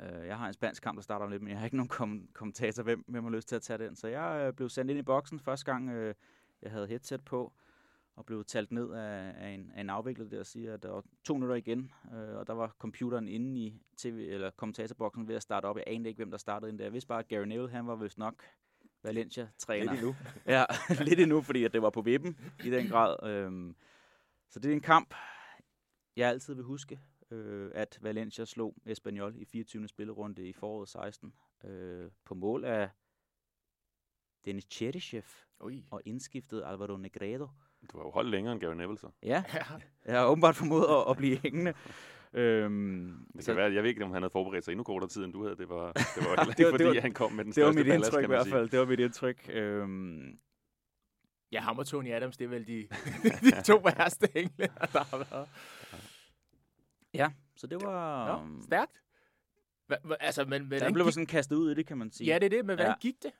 Øh, 0.00 0.26
jeg 0.26 0.38
har 0.38 0.46
en 0.46 0.54
spansk 0.54 0.82
kamp, 0.82 0.96
der 0.96 1.02
starter 1.02 1.24
om 1.24 1.30
lidt, 1.30 1.42
men 1.42 1.50
jeg 1.50 1.58
har 1.58 1.64
ikke 1.64 1.76
nogen 1.76 1.88
kom- 1.88 2.28
kommentator, 2.32 2.82
hvem, 2.82 3.04
hvem 3.08 3.24
har 3.24 3.30
lyst 3.30 3.48
til 3.48 3.56
at 3.56 3.62
tage 3.62 3.78
den. 3.78 3.96
Så 3.96 4.08
jeg 4.08 4.46
øh, 4.46 4.52
blev 4.52 4.68
sendt 4.68 4.90
ind 4.90 5.00
i 5.00 5.02
boksen 5.02 5.40
første 5.40 5.72
gang, 5.72 5.90
øh, 5.90 6.14
jeg 6.62 6.70
havde 6.70 6.86
headset 6.86 7.24
på, 7.24 7.52
og 8.16 8.26
blev 8.26 8.44
talt 8.44 8.72
ned 8.72 8.90
af, 8.92 9.34
af, 9.36 9.48
en, 9.48 9.72
af 9.74 9.80
en 9.80 9.90
afvikler 9.90 10.28
der 10.28 10.38
og 10.38 10.46
siger, 10.46 10.74
at 10.74 10.82
der 10.82 10.90
var 10.90 11.04
to 11.24 11.34
minutter 11.34 11.56
igen, 11.56 11.92
øh, 12.14 12.36
og 12.36 12.46
der 12.46 12.52
var 12.52 12.76
computeren 12.78 13.28
inde 13.28 13.60
i 13.60 13.80
TV, 13.96 14.26
eller 14.30 14.50
kommentatorboksen 14.50 15.28
ved 15.28 15.34
at 15.34 15.42
starte 15.42 15.66
op. 15.66 15.76
Jeg 15.76 15.84
anede 15.86 16.08
ikke, 16.08 16.18
hvem 16.18 16.30
der 16.30 16.38
startede 16.38 16.70
ind 16.70 16.78
der. 16.78 16.84
Jeg 16.84 16.92
vidste 16.92 17.08
bare, 17.08 17.18
at 17.18 17.28
Gary 17.28 17.44
Neville, 17.44 17.70
han 17.70 17.86
var 17.86 17.96
vist 17.96 18.18
nok 18.18 18.44
Valencia-træner. 19.02 19.92
Lidt 19.92 20.02
endnu. 20.02 20.14
ja, 20.54 20.64
lidt 21.08 21.20
endnu, 21.20 21.40
fordi 21.42 21.64
at 21.64 21.72
det 21.72 21.82
var 21.82 21.90
på 21.90 22.02
vippen 22.02 22.38
i 22.64 22.70
den 22.70 22.88
grad. 22.88 23.28
Øhm, 23.28 23.76
så 24.52 24.60
det 24.60 24.68
er 24.68 24.72
en 24.74 24.80
kamp, 24.80 25.14
jeg 26.16 26.28
altid 26.28 26.54
vil 26.54 26.64
huske, 26.64 27.00
øh, 27.30 27.70
at 27.74 27.98
Valencia 28.02 28.44
slog 28.44 28.74
Espanyol 28.86 29.34
i 29.36 29.44
24. 29.44 29.88
spillerunde 29.88 30.48
i 30.48 30.52
foråret 30.52 30.88
16 30.88 31.32
øh, 31.64 32.10
på 32.24 32.34
mål 32.34 32.64
af 32.64 32.88
Dennis 34.44 34.66
Cheryshev 34.70 35.22
og 35.90 36.02
indskiftet 36.04 36.62
Alvaro 36.66 36.96
Negredo. 36.96 37.48
Du 37.92 37.98
har 37.98 38.04
jo 38.04 38.10
holdt 38.10 38.30
længere 38.30 38.52
end 38.52 38.60
Gary 38.60 38.74
Neville, 38.74 38.98
så. 38.98 39.10
Ja, 39.22 39.44
Ja. 39.54 39.64
jeg 40.06 40.18
har 40.20 40.26
åbenbart 40.26 40.56
formået 40.56 40.84
at, 40.88 41.10
at 41.10 41.16
blive 41.16 41.36
hængende. 41.38 41.74
Øhm, 42.34 43.26
Det 43.36 43.44
så 43.44 43.50
kan 43.52 43.56
være, 43.56 43.72
jeg 43.72 43.82
ved 43.82 43.90
ikke, 43.90 44.04
om 44.04 44.10
han 44.12 44.22
havde 44.22 44.30
forberedt 44.30 44.64
sig 44.64 44.72
endnu 44.72 44.84
kortere 44.84 45.08
tid, 45.10 45.24
end 45.24 45.32
du 45.32 45.42
havde. 45.42 45.56
Det 45.56 45.68
var, 45.68 45.92
det 45.92 46.04
var 46.16 46.28
heller 46.28 46.44
Det 46.44 46.58
ikke, 46.58 46.64
var- 46.64 46.70
fordi 46.70 46.84
det 46.84 46.94
var- 46.94 47.00
han 47.00 47.12
kom 47.14 47.32
med 47.32 47.44
den 47.44 47.52
det 47.52 47.64
var 47.64 47.72
største 47.72 47.78
mit 47.84 47.90
ballast, 47.90 48.08
indtryk 48.12 48.24
i 48.24 48.26
hvert 48.26 48.46
fald. 48.48 48.68
Det 48.68 48.78
var 48.78 48.86
mit 48.86 49.00
indtryk. 49.00 49.48
Øhm, 49.52 50.38
Ja, 51.52 51.60
ham 51.60 51.78
og 51.78 51.86
Tony 51.86 52.12
Adams, 52.12 52.36
det 52.36 52.44
er 52.44 52.48
vel 52.48 52.66
de, 52.66 52.88
de 53.50 53.62
to 53.62 53.76
værste 53.76 54.38
engle, 54.38 54.66
der 54.92 55.04
har 55.04 55.16
været. 55.16 55.48
så 57.56 57.66
det 57.66 57.82
var... 57.82 58.26
Nå, 58.36 58.42
øhm, 58.44 58.62
stærkt. 58.62 59.02
Hva, 59.86 59.96
hva, 60.04 60.16
altså, 60.20 60.44
men, 60.44 60.60
der 60.62 60.66
hvordan 60.68 60.92
blev 60.92 61.06
gik, 61.06 61.12
sådan 61.14 61.26
kastet 61.26 61.56
ud 61.56 61.70
i 61.70 61.74
det, 61.74 61.86
kan 61.86 61.98
man 61.98 62.10
sige. 62.10 62.26
Ja, 62.26 62.38
det 62.38 62.44
er 62.44 62.50
det, 62.50 62.64
men 62.64 62.76
hvordan 62.76 62.90
Ja. 62.90 62.98
gik 63.00 63.22
det? 63.22 63.32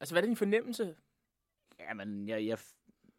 Altså, 0.00 0.14
hvad 0.14 0.22
er 0.22 0.26
din 0.26 0.36
fornemmelse? 0.36 0.96
Jamen, 1.80 2.28
jeg, 2.28 2.46
jeg, 2.46 2.58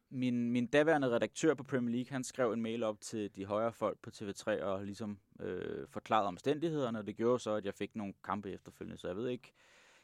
min, 0.10 0.52
min 0.52 0.68
daværende 0.68 1.10
redaktør 1.10 1.54
på 1.54 1.64
Premier 1.64 1.96
League, 1.96 2.12
han 2.12 2.24
skrev 2.24 2.52
en 2.52 2.62
mail 2.62 2.84
op 2.84 3.02
til 3.02 3.36
de 3.36 3.46
højere 3.46 3.74
folk 3.74 4.00
på 4.02 4.10
TV3 4.14 4.64
og 4.64 4.86
ligesom 4.86 5.20
øh, 5.40 5.88
forklarede 5.88 6.28
omstændighederne, 6.28 7.00
og 7.00 7.08
det 7.08 7.16
gjorde 7.16 7.40
så, 7.40 7.56
at 7.56 7.66
jeg 7.66 7.74
fik 7.74 7.96
nogle 7.96 8.14
kampe 8.24 8.52
efterfølgende, 8.52 8.98
så 8.98 9.08
jeg 9.08 9.16
ved 9.16 9.30
ikke, 9.30 9.54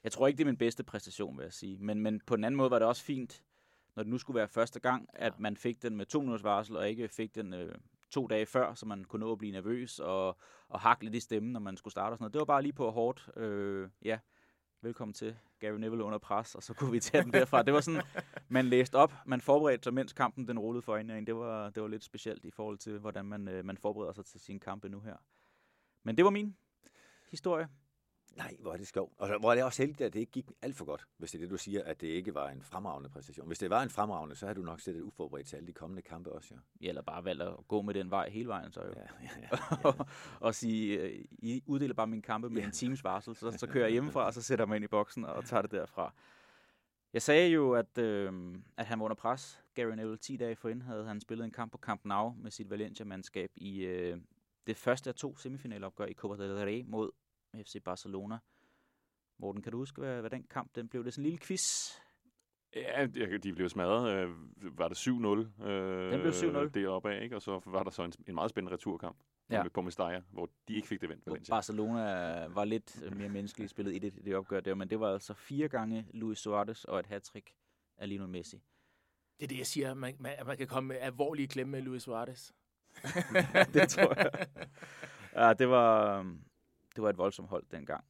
jeg 0.04 0.12
tror 0.12 0.28
ikke, 0.28 0.38
det 0.38 0.44
er 0.44 0.48
min 0.52 0.58
bedste 0.58 0.84
præstation, 0.84 1.38
vil 1.38 1.44
jeg 1.44 1.54
sige. 1.54 1.78
Men, 1.78 2.00
men 2.00 2.22
på 2.26 2.36
den 2.36 2.44
anden 2.44 2.58
måde 2.58 2.72
var 2.72 2.80
det 2.80 2.88
også 2.88 3.04
fint, 3.04 3.44
når 3.96 4.04
det 4.04 4.10
nu 4.10 4.18
skulle 4.18 4.36
være 4.36 4.48
første 4.48 4.80
gang, 4.80 5.10
at 5.14 5.40
man 5.40 5.58
fik 5.58 5.82
den 5.82 5.96
med 5.96 6.06
to 6.06 6.20
minutters 6.20 6.44
varsel, 6.44 6.78
og 6.78 6.90
ikke 6.90 7.08
fik 7.08 7.36
den 7.36 7.54
øh, 7.54 7.76
to 8.10 8.28
dage 8.28 8.46
før, 8.46 8.74
så 8.74 8.86
man 8.86 9.04
kunne 9.04 9.20
nå 9.20 9.32
at 9.32 9.38
blive 9.38 9.52
nervøs 9.52 10.00
og, 10.00 10.38
og 10.70 10.80
hakke 10.80 11.04
lidt 11.04 11.16
i 11.16 11.20
stemmen, 11.20 11.52
når 11.52 11.60
man 11.60 11.78
skulle 11.78 11.92
starte 11.92 12.14
og 12.14 12.18
sådan 12.18 12.24
noget. 12.24 12.34
Det 12.34 12.40
var 12.40 12.46
bare 12.46 12.62
lige 12.62 12.74
på 12.74 12.92
hårdt. 12.92 13.30
Øh, 13.36 13.90
ja, 14.02 14.20
velkommen 14.82 15.14
til 15.14 15.36
Gary 15.60 15.78
Neville 15.78 16.04
under 16.04 16.18
pres, 16.18 16.56
og 16.56 16.64
så 16.64 16.74
kunne 16.74 16.92
vi 16.92 17.00
tage 17.00 17.24
den 17.24 17.34
derfra. 17.34 17.64
Det 17.64 17.74
var 17.74 17.82
sådan, 17.82 18.02
man 18.50 18.66
læste 18.66 18.96
op, 18.96 19.14
man 19.26 19.42
forberedte 19.42 19.84
sig, 19.84 19.94
mens 19.94 20.14
kampen 20.14 20.48
den 20.48 20.60
rullede 20.60 20.82
for 20.82 20.98
en. 20.98 21.10
Det 21.28 21.36
var, 21.36 21.70
det 21.70 21.84
var 21.84 21.90
lidt 21.90 22.04
specielt 22.04 22.46
i 22.46 22.52
forhold 22.52 22.78
til, 22.78 23.00
hvordan 23.00 23.26
man, 23.26 23.48
øh, 23.48 23.66
man 23.66 23.78
forbereder 23.78 24.14
sig 24.14 24.26
til 24.26 24.40
sine 24.40 24.60
kampe 24.60 24.90
nu 24.90 25.00
her. 25.00 25.16
Men 26.04 26.18
det 26.18 26.26
var 26.26 26.32
min 26.32 26.56
historie. 27.30 27.68
Nej, 28.40 28.56
hvor 28.60 28.74
er 28.74 28.78
det 28.78 28.88
skov. 28.88 29.14
Og 29.18 29.40
hvor 29.40 29.52
er 29.52 29.56
det 29.56 29.64
også 29.64 29.82
heldigt, 29.82 30.02
at 30.02 30.14
det 30.14 30.20
ikke 30.20 30.32
gik 30.32 30.52
alt 30.62 30.76
for 30.76 30.86
godt, 30.86 31.08
hvis 31.18 31.32
det 31.32 31.38
er 31.38 31.42
det, 31.42 31.50
du 31.50 31.58
siger, 31.58 31.84
at 31.84 32.02
det 32.02 32.08
ikke 32.08 32.36
var 32.36 32.50
en 32.50 32.64
fremragende 32.64 33.10
præstation. 33.10 33.48
Hvis 33.48 33.60
det 33.60 33.70
var 33.70 33.84
en 33.84 33.90
fremragende, 33.90 34.36
så 34.36 34.48
har 34.48 34.54
du 34.54 34.62
nok 34.62 34.80
sættet 34.80 35.02
uforberedt 35.02 35.48
til 35.48 35.56
alle 35.56 35.68
de 35.68 35.74
kommende 35.74 36.02
kampe 36.02 36.32
også, 36.32 36.54
ja. 36.54 36.60
Ja, 36.82 36.90
Eller 36.90 37.02
bare 37.02 37.26
valgt 37.26 37.42
at 37.42 37.54
gå 37.68 37.82
med 37.82 37.94
den 37.94 38.12
vej 38.12 38.30
hele 38.30 38.48
vejen, 38.48 38.72
så 38.72 38.82
jo. 38.82 38.94
Ja, 38.96 39.02
ja, 39.24 39.58
ja. 39.84 39.92
og 40.48 40.56
sige, 40.56 41.00
øh, 41.00 41.26
I 41.32 41.64
uddeler 41.66 41.94
bare 41.94 42.08
mine 42.08 42.22
kampe 42.22 42.50
med 42.50 42.64
en 42.64 42.72
times 42.72 43.04
varsel, 43.04 43.36
så, 43.36 43.52
så 43.52 43.68
kører 43.68 43.86
jeg 43.86 43.92
hjemmefra, 43.98 44.26
og 44.26 44.34
så 44.34 44.42
sætter 44.42 44.64
jeg 44.64 44.70
mig 44.70 44.76
ind 44.76 44.86
i 44.86 44.88
boksen 44.88 45.26
og 45.26 45.46
tager 45.46 45.62
det 45.62 45.72
derfra. 45.72 46.14
Jeg 47.14 47.22
sagde 47.22 47.50
jo, 47.50 47.74
at, 47.74 47.98
øh, 47.98 48.56
at 48.78 48.86
han 48.86 49.00
var 49.00 49.06
under 49.06 49.16
pres. 49.16 49.64
Gary 49.74 49.96
Neville 49.96 50.18
10 50.18 50.38
dage 50.38 50.56
forinden 50.56 50.82
havde 50.82 51.06
han 51.06 51.22
spillet 51.22 51.46
en 51.46 51.52
kamp 51.52 51.72
på 51.72 51.78
Camp 51.78 52.06
Nou 52.06 52.34
med 52.38 52.52
sit 52.52 52.70
Valencia-mandskab 52.70 53.52
i 53.56 53.80
øh, 53.80 54.18
det 54.68 54.78
første 54.78 55.10
af 55.10 55.16
to 55.16 55.38
semifinalopgør 55.38 56.06
i 56.06 56.14
Copa 56.14 56.44
del 56.44 56.56
Rey 56.56 56.84
mod 56.88 57.12
FC 57.56 57.84
Barcelona. 57.84 58.38
Morten, 59.40 59.62
kan 59.62 59.72
du 59.72 59.78
huske, 59.78 60.02
hvad, 60.02 60.20
hvad 60.20 60.30
den 60.30 60.44
kamp 60.44 60.76
den 60.76 60.88
blev? 60.90 61.04
Det 61.04 61.08
er 61.08 61.12
sådan 61.12 61.22
en 61.26 61.30
lille 61.30 61.40
quiz. 61.46 61.92
Ja, 62.76 63.06
de 63.44 63.54
blev 63.54 63.70
smadret. 63.70 64.12
Øh, 64.14 64.30
var 64.78 64.88
det 64.88 64.98
7-0? 64.98 65.64
Øh, 65.68 66.12
Den 66.12 66.22
blev 66.22 66.32
7-0. 66.34 66.70
Deroppe 66.70 67.12
af, 67.14 67.24
ikke? 67.24 67.36
Og 67.36 67.42
så 67.42 67.62
var 67.66 67.84
der 67.84 67.92
så 67.92 68.04
en, 68.04 68.14
en 68.28 68.36
meget 68.36 68.50
spændende 68.50 68.74
returkamp 68.74 69.18
Ja. 69.52 69.68
på 69.74 69.82
Mestalla, 69.82 70.22
hvor 70.32 70.50
de 70.68 70.74
ikke 70.76 70.88
fik 70.88 71.02
det 71.02 71.10
vendt. 71.10 71.26
Valencia. 71.28 71.56
Barcelona 71.56 72.02
var 72.48 72.66
lidt 72.66 73.16
mere 73.18 73.30
menneskeligt 73.30 73.72
spillet 73.72 73.96
i 73.96 74.00
det, 74.00 74.26
det 74.26 74.36
opgør 74.36 74.60
der, 74.60 74.76
men 74.76 74.90
det 74.90 75.00
var 75.00 75.14
altså 75.14 75.34
fire 75.34 75.68
gange 75.68 76.08
Luis 76.14 76.38
Suarez 76.40 76.84
og 76.84 77.00
et 77.00 77.06
hattrick 77.06 77.52
af 77.98 78.10
Lionel 78.10 78.30
Messi. 78.30 78.58
Det 79.40 79.44
er 79.44 79.48
det, 79.48 79.58
jeg 79.58 79.66
siger. 79.68 79.94
Man, 79.94 80.16
man, 80.20 80.34
man 80.46 80.58
kan 80.58 80.68
komme 80.68 80.88
med 80.88 80.98
alvorlige 81.00 81.48
klemme 81.48 81.72
med 81.72 81.82
Luis 81.82 82.04
Suarez. 82.04 82.52
det 83.74 83.90
tror 83.90 84.14
jeg. 84.18 84.48
Ja, 85.36 85.54
det 85.54 85.70
var, 85.70 86.20
øhm, 86.20 86.42
det 86.96 87.04
var 87.04 87.10
et 87.10 87.18
voldsomt 87.18 87.50
hold 87.50 87.66
dengang. 87.72 88.06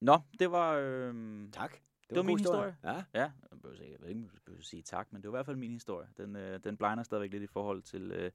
Nå, 0.00 0.18
det 0.38 0.50
var... 0.50 0.72
Øhm, 0.74 1.50
Tak. 1.52 1.72
Det, 2.08 2.16
var 2.16 2.20
en 2.20 2.26
min 2.26 2.34
god 2.34 2.38
historie. 2.38 2.76
Ja. 2.84 2.94
ja, 3.14 3.30
jeg, 3.50 3.60
behøver 3.62 3.80
ikke- 3.82 3.92
jeg 3.92 4.00
ved 4.00 4.08
ikke, 4.08 4.20
jeg 4.32 4.40
behøver 4.44 4.62
sige 4.62 4.82
tak, 4.82 5.12
men 5.12 5.22
det 5.22 5.28
var 5.30 5.36
i 5.36 5.38
hvert 5.38 5.46
fald 5.46 5.56
min 5.56 5.72
historie. 5.72 6.08
Den, 6.16 6.36
øh, 6.36 6.60
den 6.64 6.76
blegner 6.76 7.02
stadigvæk 7.02 7.32
lidt 7.32 7.42
i 7.42 7.46
forhold 7.46 7.82
til 7.82 8.10
øh, 8.10 8.30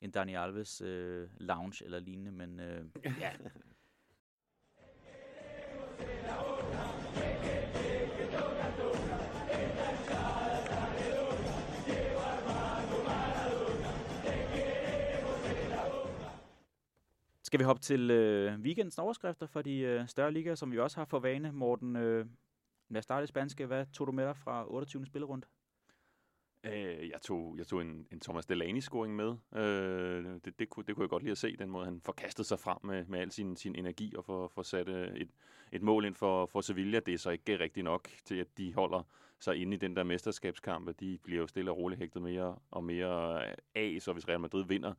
en 0.00 0.10
Dani 0.10 0.34
Alves 0.34 0.80
øh, 0.80 1.28
lounge 1.40 1.84
eller 1.84 1.98
lignende, 1.98 2.32
men 2.32 2.60
øh, 2.60 2.84
ja. 3.20 3.32
Skal 17.46 17.60
vi 17.60 17.64
hoppe 17.64 17.82
til 17.82 18.10
øh, 18.10 18.60
weekendens 18.60 18.98
overskrifter 18.98 19.46
for 19.46 19.62
de 19.62 19.78
øh, 19.78 20.08
større 20.08 20.32
ligaer, 20.32 20.54
som 20.54 20.72
vi 20.72 20.78
også 20.78 20.96
har 20.96 21.04
for 21.04 21.18
vane, 21.18 21.52
Morten? 21.52 21.96
Øh, 21.96 22.26
lad 22.88 22.98
os 22.98 23.04
starte 23.04 23.24
i 23.24 23.26
spanske. 23.26 23.66
Hvad 23.66 23.86
tog 23.92 24.06
du 24.06 24.12
med 24.12 24.26
dig 24.26 24.36
fra 24.36 24.72
28. 24.72 25.06
spillerunde? 25.06 25.46
Øh, 26.64 27.08
jeg 27.08 27.22
tog, 27.22 27.54
jeg 27.58 27.66
tog 27.66 27.82
en, 27.82 28.06
en 28.12 28.20
Thomas 28.20 28.46
Delaney-scoring 28.46 29.14
med. 29.14 29.36
Øh, 29.56 30.24
det, 30.44 30.58
det, 30.58 30.68
kunne, 30.68 30.84
det 30.86 30.94
kunne 30.94 31.02
jeg 31.02 31.10
godt 31.10 31.22
lide 31.22 31.32
at 31.32 31.38
se, 31.38 31.56
den 31.56 31.70
måde 31.70 31.84
han 31.84 32.00
forkastede 32.04 32.48
sig 32.48 32.58
frem 32.58 32.78
med, 32.84 33.04
med 33.04 33.20
al 33.20 33.32
sin, 33.32 33.56
sin 33.56 33.74
energi 33.74 34.14
og 34.16 34.24
får, 34.24 34.48
for 34.48 34.62
sat 34.62 34.88
øh, 34.88 35.14
et, 35.14 35.30
et 35.72 35.82
mål 35.82 36.04
ind 36.04 36.14
for, 36.14 36.46
for 36.46 36.60
Sevilla. 36.60 37.00
Det 37.00 37.14
er 37.14 37.18
så 37.18 37.30
ikke 37.30 37.58
rigtigt 37.58 37.84
nok 37.84 38.08
til, 38.24 38.34
at 38.34 38.58
de 38.58 38.74
holder 38.74 39.02
sig 39.40 39.56
inde 39.56 39.74
i 39.74 39.78
den 39.78 39.96
der 39.96 40.02
mesterskabskamp. 40.02 41.00
De 41.00 41.18
bliver 41.22 41.40
jo 41.40 41.46
stille 41.46 41.70
og 41.70 41.76
roligt 41.76 41.98
hægtet 41.98 42.22
mere 42.22 42.58
og 42.70 42.84
mere 42.84 43.44
af, 43.74 43.96
så 44.00 44.12
hvis 44.12 44.28
Real 44.28 44.40
Madrid 44.40 44.64
vinder, 44.64 44.94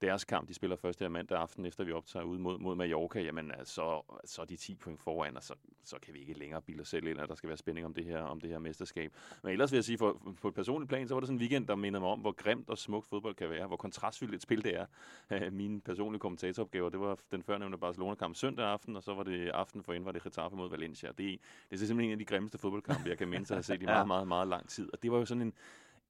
deres 0.00 0.24
kamp, 0.24 0.48
de 0.48 0.54
spiller 0.54 0.76
først 0.76 1.00
her 1.00 1.08
mandag 1.08 1.38
aften, 1.38 1.66
efter 1.66 1.84
vi 1.84 1.92
optager 1.92 2.24
ud 2.24 2.38
mod, 2.38 2.58
mod 2.58 2.74
Mallorca, 2.74 3.20
jamen 3.20 3.52
så, 3.64 4.02
så 4.24 4.42
er 4.42 4.46
de 4.46 4.56
10 4.56 4.74
point 4.74 5.00
foran, 5.00 5.36
og 5.36 5.42
så, 5.42 5.54
så 5.84 5.96
kan 6.02 6.14
vi 6.14 6.18
ikke 6.18 6.32
længere 6.32 6.62
bilde 6.62 6.80
os 6.80 6.88
selv 6.88 7.06
ind, 7.06 7.20
at 7.20 7.28
der 7.28 7.34
skal 7.34 7.48
være 7.48 7.56
spænding 7.56 7.86
om 7.86 7.94
det 7.94 8.04
her, 8.04 8.22
om 8.22 8.40
det 8.40 8.50
her 8.50 8.58
mesterskab. 8.58 9.12
Men 9.42 9.52
ellers 9.52 9.72
vil 9.72 9.76
jeg 9.76 9.84
sige, 9.84 9.98
for, 9.98 10.34
på 10.40 10.48
et 10.48 10.54
personligt 10.54 10.88
plan, 10.88 11.08
så 11.08 11.14
var 11.14 11.20
det 11.20 11.26
sådan 11.26 11.36
en 11.36 11.40
weekend, 11.40 11.66
der 11.66 11.74
mindede 11.74 12.00
mig 12.00 12.10
om, 12.10 12.20
hvor 12.20 12.32
grimt 12.32 12.68
og 12.68 12.78
smukt 12.78 13.06
fodbold 13.06 13.34
kan 13.34 13.50
være, 13.50 13.66
hvor 13.66 13.76
kontrastfyldt 13.76 14.34
et 14.34 14.42
spil 14.42 14.64
det 14.64 14.76
er. 14.76 15.50
Mine 15.50 15.80
personlige 15.80 16.20
kommentatoropgaver, 16.20 16.88
det 16.88 17.00
var 17.00 17.18
den 17.30 17.42
førnævnte 17.42 17.78
Barcelona-kamp 17.78 18.36
søndag 18.36 18.66
aften, 18.66 18.96
og 18.96 19.02
så 19.02 19.14
var 19.14 19.22
det 19.22 19.48
aften 19.48 19.82
for 19.82 20.00
var 20.00 20.12
det 20.12 20.22
Getafe 20.22 20.56
mod 20.56 20.70
Valencia. 20.70 21.08
Det, 21.08 21.16
det 21.18 21.38
er 21.70 21.76
simpelthen 21.76 22.04
en 22.04 22.12
af 22.12 22.18
de 22.18 22.24
grimmeste 22.24 22.58
fodboldkampe, 22.58 23.08
jeg 23.08 23.18
kan 23.18 23.28
minde 23.28 23.46
sig 23.46 23.54
at 23.54 23.56
have 23.56 23.76
set 23.76 23.82
i 23.82 23.86
meget, 23.96 24.06
meget, 24.06 24.28
meget 24.28 24.48
lang 24.48 24.68
tid. 24.68 24.92
Og 24.92 25.02
det 25.02 25.12
var 25.12 25.18
jo 25.18 25.24
sådan 25.24 25.42
en, 25.42 25.54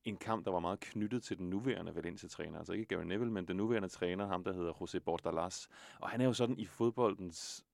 en 0.04 0.16
kamp, 0.16 0.44
der 0.44 0.50
var 0.50 0.60
meget 0.60 0.80
knyttet 0.80 1.22
til 1.22 1.38
den 1.38 1.50
nuværende 1.50 1.94
Valencia-træner. 1.94 2.58
Altså 2.58 2.72
ikke 2.72 2.84
Gary 2.84 3.04
Neville, 3.04 3.32
men 3.32 3.48
den 3.48 3.56
nuværende 3.56 3.88
træner, 3.88 4.26
ham 4.26 4.44
der 4.44 4.52
hedder 4.52 4.72
José 4.72 4.98
Bordalas. 4.98 5.68
Og 5.98 6.08
han 6.08 6.20
er 6.20 6.24
jo 6.24 6.32
sådan 6.32 6.58
i 6.58 6.66
fodboldens 6.66 7.64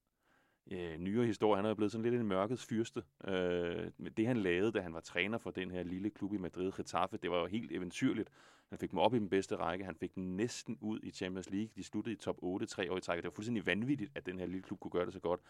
øh, 0.71 0.99
nyere 0.99 1.27
historie, 1.27 1.57
han 1.57 1.65
er 1.65 1.69
jo 1.69 1.75
blevet 1.75 1.93
sådan 1.93 2.03
lidt 2.03 2.21
en 2.21 2.27
mørkets 2.27 2.65
fyrste. 2.65 3.03
Øh, 3.25 3.91
det 4.17 4.27
han 4.27 4.37
lavede, 4.37 4.73
da 4.73 4.81
han 4.81 4.95
var 4.95 5.01
træner 5.01 5.39
for 5.39 5.51
den 5.51 5.71
her 5.71 5.83
lille 5.83 6.11
klub 6.11 6.33
i 6.33 6.37
Madrid, 6.37 6.73
Getafe, 6.73 7.17
det 7.17 7.31
var 7.31 7.39
jo 7.39 7.47
helt 7.47 7.73
eventyrligt. 7.73 8.31
Han 8.69 8.79
fik 8.79 8.91
dem 8.91 8.99
op 8.99 9.15
i 9.15 9.19
den 9.19 9.29
bedste 9.29 9.57
række, 9.57 9.85
han 9.85 9.97
fik 9.97 10.15
dem 10.15 10.25
næsten 10.25 10.79
ud 10.81 11.01
i 11.03 11.11
Champions 11.11 11.51
League. 11.51 11.71
De 11.77 11.85
sluttede 11.85 12.15
i 12.15 12.19
top 12.19 12.37
8 12.39 12.67
tre 12.67 12.93
år 12.93 12.97
i 12.97 13.01
træk. 13.01 13.17
Det 13.17 13.25
var 13.25 13.31
fuldstændig 13.31 13.67
vanvittigt, 13.67 14.13
at 14.15 14.27
den 14.27 14.39
her 14.39 14.47
lille 14.47 14.63
klub 14.63 14.81
kunne 14.81 14.91
gøre 14.91 15.07
det 15.07 15.13
så 15.13 15.21
godt. 15.21 15.41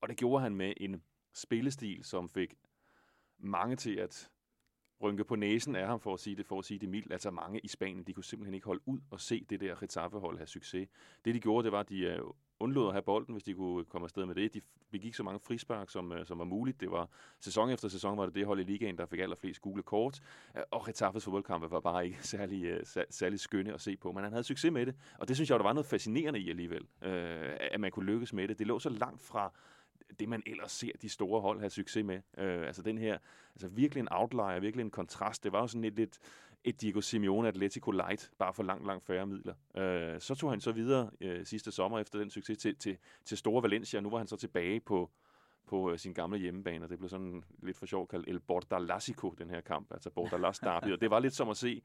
Og 0.00 0.08
det 0.08 0.16
gjorde 0.16 0.42
han 0.42 0.54
med 0.54 0.72
en 0.76 1.02
spillestil, 1.32 2.04
som 2.04 2.28
fik 2.28 2.54
mange 3.38 3.76
til 3.76 3.94
at 3.94 4.30
rynke 5.04 5.24
på 5.24 5.36
næsen 5.36 5.76
af 5.76 5.86
ham, 5.86 6.00
for 6.00 6.14
at 6.14 6.20
sige 6.20 6.36
det, 6.36 6.46
for 6.46 6.58
at 6.58 6.64
sige 6.64 6.78
det 6.78 6.88
mildt. 6.88 7.12
Altså 7.12 7.30
mange 7.30 7.60
i 7.60 7.68
Spanien, 7.68 8.04
de 8.04 8.12
kunne 8.12 8.24
simpelthen 8.24 8.54
ikke 8.54 8.66
holde 8.66 8.82
ud 8.86 8.98
og 9.10 9.20
se 9.20 9.46
det 9.50 9.60
der 9.60 9.74
Getafe-hold 9.80 10.36
have 10.36 10.46
succes. 10.46 10.88
Det 11.24 11.34
de 11.34 11.40
gjorde, 11.40 11.64
det 11.64 11.72
var, 11.72 11.80
at 11.80 11.88
de 11.88 12.00
øh, 12.00 12.18
undlod 12.60 12.86
at 12.86 12.92
have 12.92 13.02
bolden, 13.02 13.34
hvis 13.34 13.44
de 13.44 13.54
kunne 13.54 13.84
komme 13.84 14.04
afsted 14.04 14.26
med 14.26 14.34
det. 14.34 14.54
De 14.54 14.60
begik 14.90 15.14
så 15.14 15.22
mange 15.22 15.40
frispark, 15.40 15.90
som, 15.90 16.12
øh, 16.12 16.26
som 16.26 16.38
var 16.38 16.44
muligt. 16.44 16.80
Det 16.80 16.90
var 16.90 17.08
sæson 17.40 17.70
efter 17.70 17.88
sæson, 17.88 18.18
var 18.18 18.26
det 18.26 18.34
det 18.34 18.46
hold 18.46 18.60
i 18.60 18.62
ligaen, 18.62 18.98
der 18.98 19.06
fik 19.06 19.20
allerflest 19.20 19.60
gule 19.60 19.82
kort. 19.82 20.20
Og 20.70 20.86
Getafes 20.86 21.24
fodboldkampe 21.24 21.70
var 21.70 21.80
bare 21.80 22.06
ikke 22.06 22.18
særlig, 22.36 22.64
øh, 22.64 22.80
særlig 23.10 23.40
skønne 23.40 23.74
at 23.74 23.80
se 23.80 23.96
på. 23.96 24.12
Men 24.12 24.24
han 24.24 24.32
havde 24.32 24.44
succes 24.44 24.72
med 24.72 24.86
det, 24.86 24.94
og 25.18 25.28
det 25.28 25.36
synes 25.36 25.50
jeg, 25.50 25.58
der 25.58 25.64
var 25.64 25.72
noget 25.72 25.86
fascinerende 25.86 26.40
i 26.40 26.50
alligevel, 26.50 26.86
at 27.72 27.80
man 27.80 27.90
kunne 27.90 28.06
lykkes 28.06 28.32
med 28.32 28.48
det. 28.48 28.58
Det 28.58 28.66
lå 28.66 28.78
så 28.78 28.88
langt 28.88 29.22
fra 29.22 29.52
det, 30.18 30.28
man 30.28 30.42
ellers 30.46 30.72
ser 30.72 30.92
de 31.02 31.08
store 31.08 31.40
hold 31.40 31.58
have 31.58 31.70
succes 31.70 32.04
med. 32.04 32.20
Øh, 32.38 32.66
altså 32.66 32.82
den 32.82 32.98
her, 32.98 33.18
altså 33.54 33.68
virkelig 33.68 34.00
en 34.00 34.08
outlier, 34.10 34.60
virkelig 34.60 34.84
en 34.84 34.90
kontrast. 34.90 35.44
Det 35.44 35.52
var 35.52 35.60
jo 35.60 35.66
sådan 35.66 35.84
et, 35.84 35.94
lidt 35.94 36.18
et 36.64 36.80
Diego 36.80 37.00
Simeone 37.00 37.48
Atletico 37.48 37.90
Light, 37.90 38.30
bare 38.38 38.54
for 38.54 38.62
langt, 38.62 38.86
langt 38.86 39.04
færre 39.04 39.26
midler. 39.26 39.54
Øh, 39.76 40.20
så 40.20 40.34
tog 40.34 40.50
han 40.50 40.60
så 40.60 40.72
videre 40.72 41.10
øh, 41.20 41.46
sidste 41.46 41.72
sommer 41.72 41.98
efter 41.98 42.18
den 42.18 42.30
succes 42.30 42.58
til, 42.58 42.76
til, 42.76 42.96
til 43.24 43.38
Store 43.38 43.62
Valencia. 43.62 44.00
Nu 44.00 44.10
var 44.10 44.18
han 44.18 44.26
så 44.26 44.36
tilbage 44.36 44.80
på, 44.80 45.10
på 45.66 45.90
øh, 45.90 45.98
sin 45.98 46.12
gamle 46.12 46.38
hjemmebane, 46.38 46.84
og 46.84 46.90
det 46.90 46.98
blev 46.98 47.08
sådan 47.08 47.44
lidt 47.62 47.76
for 47.76 47.86
sjovt 47.86 48.10
kaldt 48.10 48.28
El 48.28 48.40
Bordalasico, 48.40 49.34
den 49.38 49.50
her 49.50 49.60
kamp, 49.60 49.92
altså 49.92 50.10
Bordalas 50.10 50.58
derby, 50.58 50.92
og 50.92 51.00
det 51.00 51.10
var 51.10 51.18
lidt 51.18 51.34
som 51.34 51.48
at 51.48 51.56
se 51.56 51.82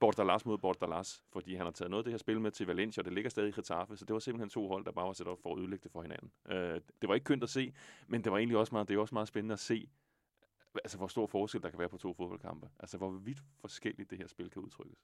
Bordalas 0.00 0.46
mod 0.46 0.58
Bordalas, 0.58 1.22
fordi 1.32 1.54
han 1.54 1.66
har 1.66 1.72
taget 1.72 1.90
noget 1.90 2.00
af 2.00 2.04
det 2.04 2.12
her 2.12 2.18
spil 2.18 2.40
med 2.40 2.50
til 2.50 2.66
Valencia, 2.66 3.00
og 3.00 3.04
det 3.04 3.12
ligger 3.12 3.30
stadig 3.30 3.48
i 3.48 3.52
Getafe, 3.52 3.96
så 3.96 4.04
det 4.04 4.12
var 4.12 4.18
simpelthen 4.18 4.50
to 4.50 4.68
hold, 4.68 4.84
der 4.84 4.92
bare 4.92 5.06
var 5.06 5.12
sat 5.12 5.26
op 5.26 5.38
for 5.42 5.54
at 5.54 5.58
ødelægge 5.58 5.82
det 5.82 5.92
for 5.92 6.02
hinanden. 6.02 6.30
Øh, 6.48 6.80
det 7.00 7.08
var 7.08 7.14
ikke 7.14 7.24
kønt 7.24 7.42
at 7.42 7.48
se, 7.48 7.74
men 8.06 8.24
det 8.24 8.32
var 8.32 8.38
egentlig 8.38 8.58
også 8.58 8.74
meget, 8.74 8.88
det 8.88 8.94
er 8.96 9.00
også 9.00 9.14
meget 9.14 9.28
spændende 9.28 9.52
at 9.52 9.58
se, 9.58 9.90
altså 10.84 10.98
hvor 10.98 11.06
stor 11.06 11.26
forskel 11.26 11.62
der 11.62 11.70
kan 11.70 11.78
være 11.78 11.88
på 11.88 11.96
to 11.96 12.12
fodboldkampe. 12.12 12.68
Altså 12.80 12.98
hvor 12.98 13.10
vidt 13.10 13.38
forskelligt 13.60 14.10
det 14.10 14.18
her 14.18 14.26
spil 14.26 14.50
kan 14.50 14.62
udtrykkes. 14.62 14.98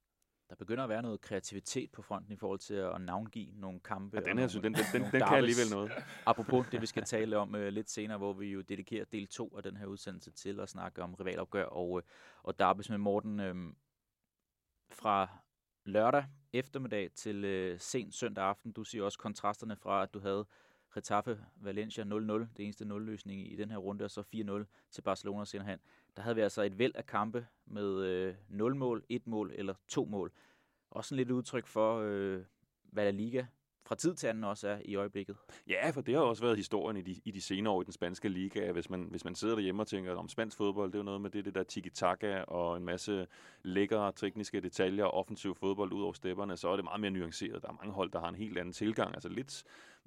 Der 0.50 0.56
begynder 0.56 0.84
at 0.84 0.88
være 0.88 1.02
noget 1.02 1.20
kreativitet 1.20 1.90
på 1.90 2.02
fronten 2.02 2.32
i 2.32 2.36
forhold 2.36 2.58
til 2.58 2.74
at 2.74 3.00
navngive 3.00 3.48
nogle 3.54 3.80
kampe. 3.80 4.16
Ja, 4.16 4.30
den 4.30 4.38
her, 4.38 4.48
synes, 4.48 4.62
den, 4.62 4.74
den, 4.74 4.84
den, 4.92 5.02
den 5.02 5.10
kan 5.10 5.36
alligevel 5.36 5.70
noget. 5.70 5.92
Apropos 6.26 6.66
det, 6.72 6.80
vi 6.80 6.86
skal 6.86 7.04
tale 7.04 7.38
om 7.38 7.54
uh, 7.54 7.60
lidt 7.60 7.90
senere, 7.90 8.18
hvor 8.18 8.32
vi 8.32 8.46
jo 8.46 8.60
dedikerer 8.60 9.04
del 9.04 9.26
2 9.26 9.56
af 9.56 9.62
den 9.62 9.76
her 9.76 9.86
udsendelse 9.86 10.30
til 10.30 10.60
at 10.60 10.68
snakke 10.68 11.02
om 11.02 11.14
rivalopgør 11.14 11.64
og, 11.64 11.90
uh, 11.90 12.02
og 12.42 12.58
derbys 12.58 12.90
med 12.90 12.98
Morten. 12.98 13.40
Uh, 13.40 13.72
fra 14.92 15.28
lørdag 15.84 16.24
eftermiddag 16.52 17.10
til 17.12 17.44
øh, 17.44 17.80
sent 17.80 18.14
søndag 18.14 18.44
aften. 18.44 18.72
Du 18.72 18.84
siger 18.84 19.04
også 19.04 19.18
kontrasterne 19.18 19.76
fra, 19.76 20.02
at 20.02 20.14
du 20.14 20.20
havde 20.20 20.46
Getafe 20.94 21.44
Valencia 21.56 22.04
0-0, 22.04 22.08
det 22.08 22.48
eneste 22.58 22.84
0-løsning 22.84 23.52
i 23.52 23.56
den 23.56 23.70
her 23.70 23.76
runde, 23.76 24.04
og 24.04 24.10
så 24.10 24.20
4-0 24.20 24.88
til 24.90 25.02
Barcelona 25.02 25.44
senere 25.44 25.68
hen. 25.68 25.78
Der 26.16 26.22
havde 26.22 26.34
vi 26.34 26.40
altså 26.40 26.62
et 26.62 26.78
væld 26.78 26.92
af 26.94 27.06
kampe 27.06 27.46
med 27.66 28.04
øh, 28.04 28.34
0 28.48 28.76
mål, 28.76 29.04
1 29.08 29.26
mål 29.26 29.52
eller 29.54 29.74
2 29.88 30.04
mål. 30.04 30.32
Også 30.90 31.14
en 31.14 31.16
lidt 31.16 31.30
udtryk 31.30 31.66
for, 31.66 31.98
øh, 31.98 32.44
hvad 32.82 33.04
La 33.04 33.10
Liga 33.10 33.46
fra 33.92 33.96
tid 33.96 34.14
til 34.14 34.26
anden 34.26 34.44
også 34.44 34.68
er 34.68 34.78
i 34.84 34.94
øjeblikket. 34.94 35.36
Ja, 35.68 35.90
for 35.90 36.00
det 36.00 36.14
har 36.14 36.22
også 36.22 36.42
været 36.42 36.56
historien 36.56 36.96
i 36.96 37.02
de, 37.02 37.20
i 37.24 37.30
de 37.30 37.40
senere 37.40 37.72
år 37.72 37.82
i 37.82 37.84
den 37.84 37.92
spanske 37.92 38.28
liga. 38.28 38.72
Hvis 38.72 38.90
man, 38.90 39.06
hvis 39.10 39.24
man 39.24 39.34
sidder 39.34 39.54
derhjemme 39.54 39.82
og 39.82 39.86
tænker 39.86 40.14
om 40.14 40.28
spansk 40.28 40.56
fodbold, 40.56 40.92
det 40.92 40.94
er 40.94 40.98
jo 40.98 41.04
noget 41.04 41.20
med 41.20 41.30
det, 41.30 41.44
det 41.44 41.54
der 41.54 41.62
tiki-taka 41.62 42.40
og 42.42 42.76
en 42.76 42.84
masse 42.84 43.26
lækre 43.62 44.12
tekniske 44.12 44.60
detaljer 44.60 45.04
og 45.04 45.14
offensiv 45.14 45.54
fodbold 45.54 45.92
ud 45.92 46.02
over 46.02 46.12
stepperne, 46.12 46.56
så 46.56 46.68
er 46.68 46.76
det 46.76 46.84
meget 46.84 47.00
mere 47.00 47.10
nuanceret. 47.10 47.62
Der 47.62 47.68
er 47.68 47.72
mange 47.72 47.92
hold, 47.92 48.10
der 48.10 48.20
har 48.20 48.28
en 48.28 48.34
helt 48.34 48.58
anden 48.58 48.72
tilgang. 48.72 49.14
Altså 49.14 49.28
lidt, 49.28 49.64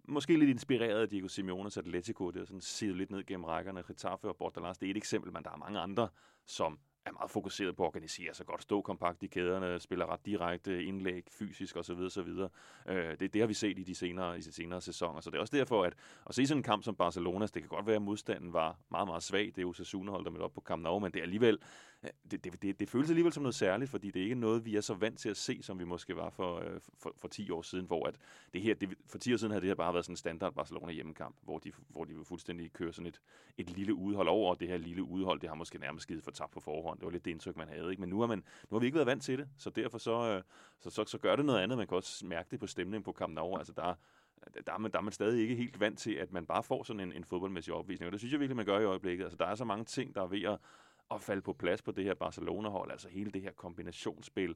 måske 0.07 0.37
lidt 0.37 0.49
inspireret 0.49 1.01
af 1.01 1.09
Diego 1.09 1.27
Simeones 1.27 1.77
Atletico, 1.77 2.31
det 2.31 2.41
er 2.41 2.45
sådan 2.45 2.61
siddet 2.61 2.97
lidt 2.97 3.11
ned 3.11 3.25
gennem 3.25 3.43
rækkerne. 3.43 3.83
Getafe 3.87 4.27
og 4.27 4.35
Bordalas, 4.35 4.77
det 4.77 4.87
er 4.87 4.91
et 4.91 4.97
eksempel, 4.97 5.33
men 5.33 5.43
der 5.43 5.51
er 5.51 5.57
mange 5.57 5.79
andre, 5.79 6.07
som 6.45 6.79
er 7.05 7.11
meget 7.11 7.31
fokuseret 7.31 7.75
på 7.75 7.83
at 7.83 7.87
organisere 7.87 8.33
sig 8.33 8.45
godt, 8.45 8.61
stå 8.61 8.81
kompakt 8.81 9.23
i 9.23 9.27
kæderne, 9.27 9.79
spiller 9.79 10.05
ret 10.05 10.25
direkte 10.25 10.83
indlæg, 10.83 11.23
fysisk 11.31 11.77
osv. 11.77 11.99
osv. 11.99 12.29
Øh, 12.89 13.19
det, 13.19 13.33
det 13.33 13.41
har 13.41 13.47
vi 13.47 13.53
set 13.53 13.79
i 13.79 13.83
de 13.83 13.95
senere, 13.95 14.37
i 14.37 14.41
de 14.41 14.51
senere 14.51 14.81
sæsoner, 14.81 15.21
så 15.21 15.29
det 15.29 15.37
er 15.37 15.41
også 15.41 15.57
derfor, 15.57 15.83
at 15.83 15.93
at 16.29 16.35
se 16.35 16.47
sådan 16.47 16.59
en 16.59 16.63
kamp 16.63 16.83
som 16.83 16.95
Barcelonas, 16.95 17.51
det 17.51 17.61
kan 17.61 17.69
godt 17.69 17.87
være, 17.87 17.95
at 17.95 18.01
modstanden 18.01 18.53
var 18.53 18.77
meget, 18.91 19.07
meget 19.07 19.23
svag. 19.23 19.45
Det 19.45 19.57
er 19.57 19.61
jo 19.61 19.73
Sasuna 19.73 20.11
holdt 20.11 20.25
dem 20.25 20.41
op 20.41 20.53
på 20.53 20.61
Camp 20.61 20.83
Nou, 20.83 20.99
men 20.99 21.11
det 21.11 21.19
er 21.19 21.23
alligevel 21.23 21.59
det, 22.31 22.43
det, 22.43 22.61
det, 22.61 22.79
det 22.79 22.89
føles 22.89 23.09
alligevel 23.09 23.33
som 23.33 23.43
noget 23.43 23.55
særligt, 23.55 23.91
fordi 23.91 24.11
det 24.11 24.19
er 24.19 24.23
ikke 24.23 24.35
noget, 24.35 24.65
vi 24.65 24.75
er 24.75 24.81
så 24.81 24.93
vant 24.93 25.19
til 25.19 25.29
at 25.29 25.37
se, 25.37 25.63
som 25.63 25.79
vi 25.79 25.83
måske 25.83 26.15
var 26.15 26.29
for, 26.29 26.59
øh, 26.59 26.79
for, 26.99 27.13
for 27.17 27.27
10 27.27 27.51
år 27.51 27.61
siden, 27.61 27.85
hvor 27.85 28.07
at 28.07 28.15
det 28.53 28.61
her, 28.61 28.75
det, 28.75 28.93
for 29.07 29.17
10 29.17 29.33
år 29.33 29.37
siden 29.37 29.51
havde 29.51 29.61
det 29.61 29.69
her 29.69 29.75
bare 29.75 29.93
været 29.93 30.05
sådan 30.05 30.13
en 30.13 30.17
standard 30.17 30.53
Barcelona 30.53 30.91
hjemmekamp, 30.91 31.35
hvor 31.41 31.59
de, 31.59 31.71
hvor 31.89 32.05
de 32.05 32.13
fuldstændig 32.23 32.73
kører 32.73 32.91
sådan 32.91 33.07
et, 33.07 33.21
et 33.57 33.69
lille 33.69 33.93
udhold 33.93 34.27
over, 34.27 34.49
og 34.49 34.59
det 34.59 34.67
her 34.67 34.77
lille 34.77 35.03
udhold, 35.03 35.39
det 35.39 35.49
har 35.49 35.55
måske 35.55 35.77
nærmest 35.77 36.07
givet 36.07 36.23
for 36.23 36.31
tabt 36.31 36.51
på 36.51 36.59
forhånd. 36.59 36.99
Det 36.99 37.05
var 37.05 37.11
lidt 37.11 37.25
det 37.25 37.31
indtryk, 37.31 37.57
man 37.57 37.67
havde. 37.67 37.89
Ikke? 37.89 37.99
Men 37.99 38.09
nu 38.09 38.19
har, 38.19 38.27
man, 38.27 38.43
nu 38.69 38.75
har 38.75 38.79
vi 38.79 38.85
ikke 38.85 38.95
været 38.95 39.07
vant 39.07 39.23
til 39.23 39.37
det, 39.37 39.49
så 39.57 39.69
derfor 39.69 39.97
så, 39.97 40.35
øh, 40.35 40.43
så, 40.79 40.89
så, 40.89 41.03
så 41.07 41.17
gør 41.17 41.35
det 41.35 41.45
noget 41.45 41.59
andet. 41.59 41.77
Man 41.77 41.87
kan 41.87 41.97
også 41.97 42.25
mærke 42.25 42.47
det 42.51 42.59
på 42.59 42.67
stemningen 42.67 43.03
på 43.03 43.11
kampen 43.11 43.37
over. 43.37 43.57
Altså 43.57 43.73
der, 43.73 43.93
der 44.67 44.73
er, 44.73 44.77
man, 44.77 44.91
der 44.91 44.97
er 44.97 45.01
man 45.01 45.11
stadig 45.13 45.41
ikke 45.41 45.55
helt 45.55 45.79
vant 45.79 45.99
til, 45.99 46.13
at 46.13 46.31
man 46.31 46.45
bare 46.45 46.63
får 46.63 46.83
sådan 46.83 46.99
en, 46.99 47.13
en 47.13 47.23
fodboldmæssig 47.23 47.73
opvisning. 47.73 48.07
Og 48.07 48.11
det 48.11 48.19
synes 48.19 48.31
jeg 48.31 48.39
virkelig, 48.39 48.55
man 48.55 48.65
gør 48.65 48.79
i 48.79 48.85
øjeblikket. 48.85 49.23
Altså, 49.23 49.37
der 49.37 49.45
er 49.45 49.55
så 49.55 49.65
mange 49.65 49.85
ting, 49.85 50.15
der 50.15 50.21
er 50.21 50.27
ved 50.27 50.43
at, 50.43 50.59
at 51.11 51.21
falde 51.21 51.41
på 51.41 51.53
plads 51.53 51.81
på 51.81 51.91
det 51.91 52.03
her 52.03 52.13
Barcelona-hold. 52.13 52.91
Altså 52.91 53.09
hele 53.09 53.31
det 53.31 53.41
her 53.41 53.51
kombinationsspil, 53.51 54.55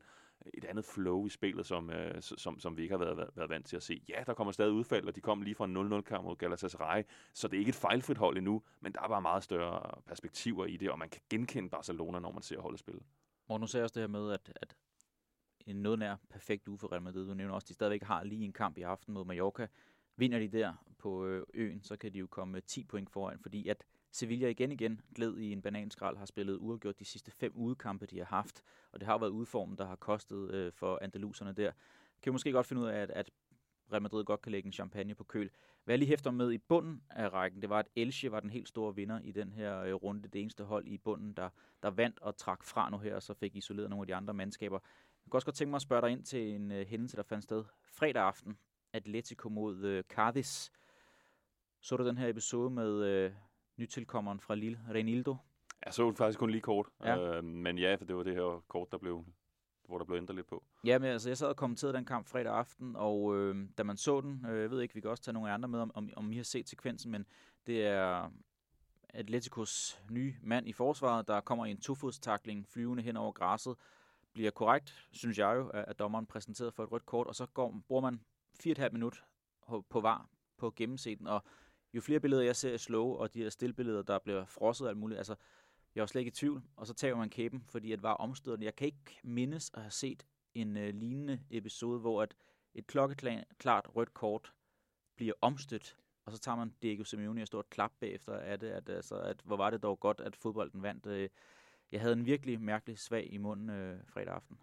et 0.53 0.65
andet 0.65 0.86
flow 0.86 1.25
i 1.25 1.29
spillet, 1.29 1.65
som, 1.65 1.89
øh, 1.89 2.22
som, 2.22 2.60
som 2.60 2.77
vi 2.77 2.82
ikke 2.82 2.98
har 2.98 3.06
været, 3.06 3.29
været, 3.36 3.50
vant 3.50 3.65
til 3.65 3.75
at 3.75 3.84
se. 3.84 4.03
Ja, 4.10 4.24
der 4.25 4.34
kommer 4.34 4.51
stadig 4.51 4.72
udfald, 4.72 5.08
og 5.08 5.15
de 5.15 5.22
kom 5.22 5.41
lige 5.41 5.56
fra 5.56 5.65
en 5.65 5.77
0-0-kamp 5.77 6.25
mod 6.25 6.36
Galatasaray, 6.36 7.03
så 7.34 7.48
det 7.48 7.58
er 7.58 7.60
ikke 7.60 7.70
et 7.70 7.75
fejlfrit 7.75 8.18
hold 8.18 8.38
endnu, 8.38 8.63
men 8.79 8.94
der 8.94 9.01
er 9.01 9.08
bare 9.08 9.22
meget 9.22 9.44
større 9.44 10.01
perspektiver 10.06 10.65
i 10.65 10.77
det, 10.77 10.89
og 10.89 11.00
man 11.00 11.10
kan 11.10 11.22
genkende 11.29 11.70
Barcelona, 11.70 12.20
når 12.20 12.32
man 12.32 12.41
ser 12.41 12.62
holdet 12.62 12.79
spille. 12.79 13.01
Morten, 13.50 13.62
nu 13.62 13.68
ser 13.68 13.79
jeg 13.79 13.84
også 13.84 13.94
det 13.94 14.01
her 14.01 14.08
med, 14.08 14.32
at, 14.32 14.51
at 14.56 14.75
en 15.65 15.75
noget 15.75 16.00
nær 16.00 16.15
perfekt 16.29 16.68
uge 16.68 16.77
for 16.77 16.91
Real 16.91 17.01
Madrid. 17.01 17.27
Du 17.27 17.34
nævner 17.34 17.53
også, 17.53 17.65
at 17.65 17.70
de 17.70 17.74
stadigvæk 17.74 18.03
har 18.03 18.24
lige 18.24 18.46
en 18.46 18.53
kamp 18.53 18.77
i 18.77 18.82
aften 18.82 19.13
mod 19.13 19.25
Mallorca. 19.25 19.68
Vinder 20.15 20.39
de 20.39 20.48
der 20.48 20.74
på 20.98 21.25
øh, 21.25 21.46
øen, 21.53 21.82
så 21.82 21.98
kan 21.98 22.13
de 22.13 22.20
jo 22.20 22.27
komme 22.27 22.58
øh, 22.58 22.63
10 22.63 22.84
point 22.84 23.10
foran, 23.10 23.39
fordi 23.39 23.68
at 23.68 23.86
Sevilla 24.11 24.47
igen 24.47 24.71
igen 24.71 25.01
gled 25.15 25.37
i 25.37 25.51
en 25.51 25.61
bananskrald, 25.61 26.17
har 26.17 26.25
spillet 26.25 26.57
uafgjort 26.57 26.99
de 26.99 27.05
sidste 27.05 27.31
fem 27.31 27.51
udekampe, 27.55 28.05
de 28.05 28.17
har 28.17 28.25
haft, 28.25 28.63
og 28.91 28.99
det 28.99 29.07
har 29.07 29.17
været 29.17 29.29
udformen, 29.29 29.77
der 29.77 29.85
har 29.85 29.95
kostet 29.95 30.51
øh, 30.51 30.71
for 30.71 30.99
andaluserne 31.01 31.53
der. 31.53 31.71
Kan 32.21 32.31
jo 32.31 32.31
måske 32.31 32.51
godt 32.51 32.65
finde 32.65 32.81
ud 32.81 32.87
af, 32.87 33.01
at, 33.01 33.11
at 33.11 33.31
Real 33.91 34.01
Madrid 34.01 34.25
godt 34.25 34.41
kan 34.41 34.51
lægge 34.51 34.67
en 34.67 34.73
champagne 34.73 35.15
på 35.15 35.23
køl. 35.23 35.49
Hvad 35.83 35.93
jeg 35.93 35.99
lige 35.99 36.09
hæfter 36.09 36.31
med 36.31 36.51
i 36.51 36.57
bunden 36.57 37.03
af 37.09 37.33
rækken, 37.33 37.61
det 37.61 37.69
var, 37.69 37.79
at 37.79 37.87
Elche 37.95 38.31
var 38.31 38.39
den 38.39 38.49
helt 38.49 38.67
store 38.67 38.95
vinder 38.95 39.19
i 39.19 39.31
den 39.31 39.51
her 39.51 39.79
øh, 39.79 39.93
runde. 39.93 40.29
Det 40.29 40.41
eneste 40.41 40.63
hold 40.63 40.87
i 40.87 40.97
bunden, 40.97 41.33
der, 41.33 41.49
der 41.83 41.89
vandt 41.89 42.19
og 42.19 42.37
trak 42.37 42.63
fra 42.63 42.89
nu 42.89 42.97
her, 42.97 43.15
og 43.15 43.23
så 43.23 43.33
fik 43.33 43.55
isoleret 43.55 43.89
nogle 43.89 44.03
af 44.03 44.07
de 44.07 44.15
andre 44.15 44.33
mandskaber. 44.33 44.79
Jeg 45.25 45.31
kan 45.31 45.37
også 45.37 45.45
godt 45.45 45.55
tænke 45.55 45.69
mig 45.69 45.75
at 45.75 45.81
spørge 45.81 46.01
dig 46.01 46.11
ind 46.11 46.23
til 46.23 46.55
en 46.55 46.71
øh, 46.71 46.87
hændelse, 46.87 47.17
der 47.17 47.23
fandt 47.23 47.43
sted 47.43 47.63
fredag 47.83 48.23
aften. 48.23 48.57
Atletico 48.93 49.49
mod 49.49 49.83
øh, 49.83 50.03
Cardis. 50.03 50.71
Så 51.81 51.97
du 51.97 52.07
den 52.07 52.17
her 52.17 52.27
episode 52.27 52.69
med 52.69 53.05
øh, 53.05 53.31
nytilkommeren 53.79 54.39
fra 54.39 54.55
Lille, 54.55 54.79
Renildo? 54.89 55.36
Jeg 55.86 55.93
så 55.93 56.13
faktisk 56.13 56.39
kun 56.39 56.50
lige 56.50 56.62
kort. 56.62 56.88
Ja. 57.03 57.38
Øh, 57.38 57.43
men 57.43 57.77
ja, 57.77 57.95
for 57.95 58.05
det 58.05 58.15
var 58.15 58.24
det 58.24 58.36
her 58.36 58.63
kort, 58.67 58.91
der 58.91 58.98
blev, 58.98 59.25
hvor 59.88 59.98
der 59.98 60.05
blev 60.05 60.17
ændret 60.17 60.36
lidt 60.36 60.48
på. 60.48 60.63
Ja, 60.86 61.00
men 61.00 61.09
altså, 61.09 61.29
jeg 61.29 61.38
sad 61.38 61.48
og 61.48 61.55
kommenterede 61.55 61.98
den 61.98 62.05
kamp 62.05 62.27
fredag 62.27 62.53
aften, 62.53 62.95
og 62.95 63.38
øh, 63.38 63.67
da 63.77 63.83
man 63.83 63.98
så 63.98 64.21
den, 64.21 64.45
øh, 64.50 64.62
jeg 64.62 64.71
ved 64.71 64.81
ikke, 64.81 64.93
vi 64.93 65.01
kan 65.01 65.09
også 65.09 65.24
tage 65.24 65.33
nogle 65.33 65.51
andre 65.51 65.69
med, 65.69 65.79
om, 65.79 65.91
om, 65.95 66.09
om 66.15 66.31
I 66.31 66.36
har 66.36 66.43
set 66.43 66.69
sekvensen, 66.69 67.12
men 67.12 67.25
det 67.67 67.86
er 67.86 68.31
Atleticos 69.13 70.01
nye 70.12 70.36
mand 70.43 70.67
i 70.67 70.74
forsvaret, 70.74 71.27
der 71.27 71.41
kommer 71.41 71.65
i 71.65 71.71
en 71.71 71.81
tofodstakling 71.81 72.67
flyvende 72.67 73.03
hen 73.03 73.17
over 73.17 73.31
græsset, 73.31 73.75
bliver 74.33 74.51
korrekt, 74.51 75.07
synes 75.12 75.38
jeg 75.38 75.55
jo, 75.55 75.69
at, 75.69 76.00
dommeren 76.00 76.25
præsenteret 76.25 76.74
for 76.74 76.83
et 76.83 76.91
rødt 76.91 77.05
kort, 77.05 77.27
og 77.27 77.36
så 77.36 77.45
går, 77.45 77.81
bruger 77.88 78.01
man 78.01 78.21
4,5 78.63 78.89
minut 78.89 79.24
på, 79.89 80.01
var 80.01 80.29
på 80.57 80.67
at 80.67 80.75
gennemse 80.75 81.15
den, 81.15 81.27
og 81.27 81.43
jo 81.93 82.01
flere 82.01 82.19
billeder 82.19 82.43
jeg 82.43 82.55
ser 82.55 82.74
i 82.74 82.77
slow, 82.77 83.05
og 83.05 83.34
de 83.34 83.41
her 83.41 83.50
stillbilleder, 83.50 84.01
der 84.01 84.19
bliver 84.19 84.46
frosset 84.46 84.88
og 84.88 84.89
alt 84.89 84.98
muligt, 84.98 85.17
altså, 85.17 85.36
jeg 85.96 86.01
var 86.01 86.08
slet 86.08 86.19
ikke 86.19 86.29
i 86.29 86.31
tvivl, 86.31 86.63
og 86.75 86.88
så 86.88 86.93
tager 86.93 87.15
man 87.15 87.29
kæben, 87.29 87.63
fordi 87.67 87.91
at 87.91 88.03
var 88.03 88.13
omstødende. 88.13 88.65
Jeg 88.65 88.75
kan 88.75 88.86
ikke 88.86 89.19
mindes 89.24 89.72
at 89.74 89.81
have 89.81 89.91
set 89.91 90.25
en 90.53 90.77
øh, 90.77 90.93
lignende 90.93 91.41
episode, 91.50 92.00
hvor 92.00 92.22
at 92.22 92.36
et 92.74 92.88
klokkeklart 92.88 93.96
rødt 93.96 94.13
kort 94.13 94.53
bliver 95.15 95.34
omstødt, 95.41 95.98
og 96.25 96.31
så 96.31 96.39
tager 96.39 96.55
man 96.55 96.74
Diego 96.81 97.03
Simeone 97.03 97.41
og 97.41 97.48
står 97.48 97.62
klap 97.69 97.91
bagefter 98.00 98.34
af 98.34 98.60
det, 98.60 98.69
at, 98.69 98.89
altså, 98.89 99.15
at 99.15 99.41
hvor 99.46 99.58
var 99.58 99.69
det 99.69 99.84
dog 99.84 100.00
godt, 100.00 100.19
at 100.19 100.36
fodbolden 100.36 100.84
vandt. 100.84 101.05
Øh, 101.05 101.29
jeg 101.91 102.01
havde 102.01 102.13
en 102.13 102.25
virkelig 102.25 102.62
mærkelig 102.62 103.00
svag 103.00 103.34
i 103.34 103.38
munden 103.38 103.69
øh, 103.69 104.00
fredag 104.08 104.34
aften. 104.34 104.60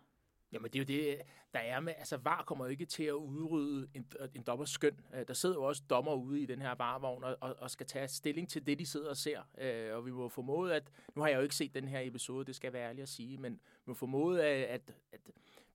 Jamen 0.52 0.70
det 0.70 0.78
er 0.78 0.80
jo 0.80 1.00
det, 1.00 1.22
der 1.54 1.58
er 1.58 1.80
med, 1.80 1.92
altså 1.98 2.16
VAR 2.16 2.44
kommer 2.46 2.64
jo 2.64 2.70
ikke 2.70 2.86
til 2.86 3.04
at 3.04 3.12
udrydde 3.12 3.88
en, 3.94 4.06
en 4.34 4.42
dommers 4.42 4.70
skøn. 4.70 5.00
Øh, 5.14 5.28
der 5.28 5.34
sidder 5.34 5.54
jo 5.54 5.62
også 5.62 5.82
dommer 5.90 6.14
ude 6.14 6.40
i 6.40 6.46
den 6.46 6.62
her 6.62 6.74
varevogn 6.74 7.24
og, 7.24 7.36
og, 7.40 7.56
og 7.58 7.70
skal 7.70 7.86
tage 7.86 8.08
stilling 8.08 8.48
til 8.48 8.66
det, 8.66 8.78
de 8.78 8.86
sidder 8.86 9.10
og 9.10 9.16
ser. 9.16 9.40
Øh, 9.58 9.96
og 9.96 10.06
vi 10.06 10.10
må 10.10 10.28
formode, 10.28 10.74
at, 10.74 10.90
nu 11.14 11.22
har 11.22 11.28
jeg 11.28 11.36
jo 11.36 11.42
ikke 11.42 11.54
set 11.54 11.74
den 11.74 11.88
her 11.88 12.00
episode, 12.00 12.44
det 12.44 12.56
skal 12.56 12.66
jeg 12.66 12.72
være 12.72 12.88
ærlig 12.88 13.02
at 13.02 13.08
sige, 13.08 13.38
men 13.38 13.52
vi 13.52 13.84
må 13.86 13.94
formode, 13.94 14.44
at, 14.44 14.64
at, 14.64 14.94
at 15.12 15.20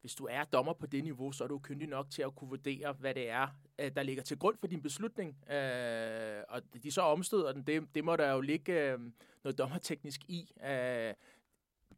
hvis 0.02 0.16
du 0.16 0.28
er 0.32 0.44
dommer 0.44 0.74
på 0.74 0.86
det 0.86 1.04
niveau, 1.04 1.32
så 1.32 1.44
er 1.44 1.48
du 1.48 1.60
kyndig 1.60 1.88
nok 1.88 2.10
til 2.10 2.22
at 2.22 2.36
kunne 2.36 2.50
vurdere, 2.50 2.94
hvad 2.94 3.14
det 3.14 3.30
er, 3.30 3.48
øh, 3.80 3.92
der 3.96 4.04
ligger 4.04 4.24
til 4.24 4.40
grund 4.40 4.58
for 4.58 4.68
din 4.68 4.82
beslutning. 4.82 5.38
Og 6.50 6.62
de 6.84 6.92
så 6.92 7.02
omstøder 7.02 7.52
den, 7.52 7.64
det, 7.64 7.96
det 7.96 8.04
må 8.04 8.16
der 8.16 8.32
jo 8.32 8.42
ligge 8.42 8.98
noget 9.44 9.58
dommerteknisk 9.58 10.22
i. 10.28 10.52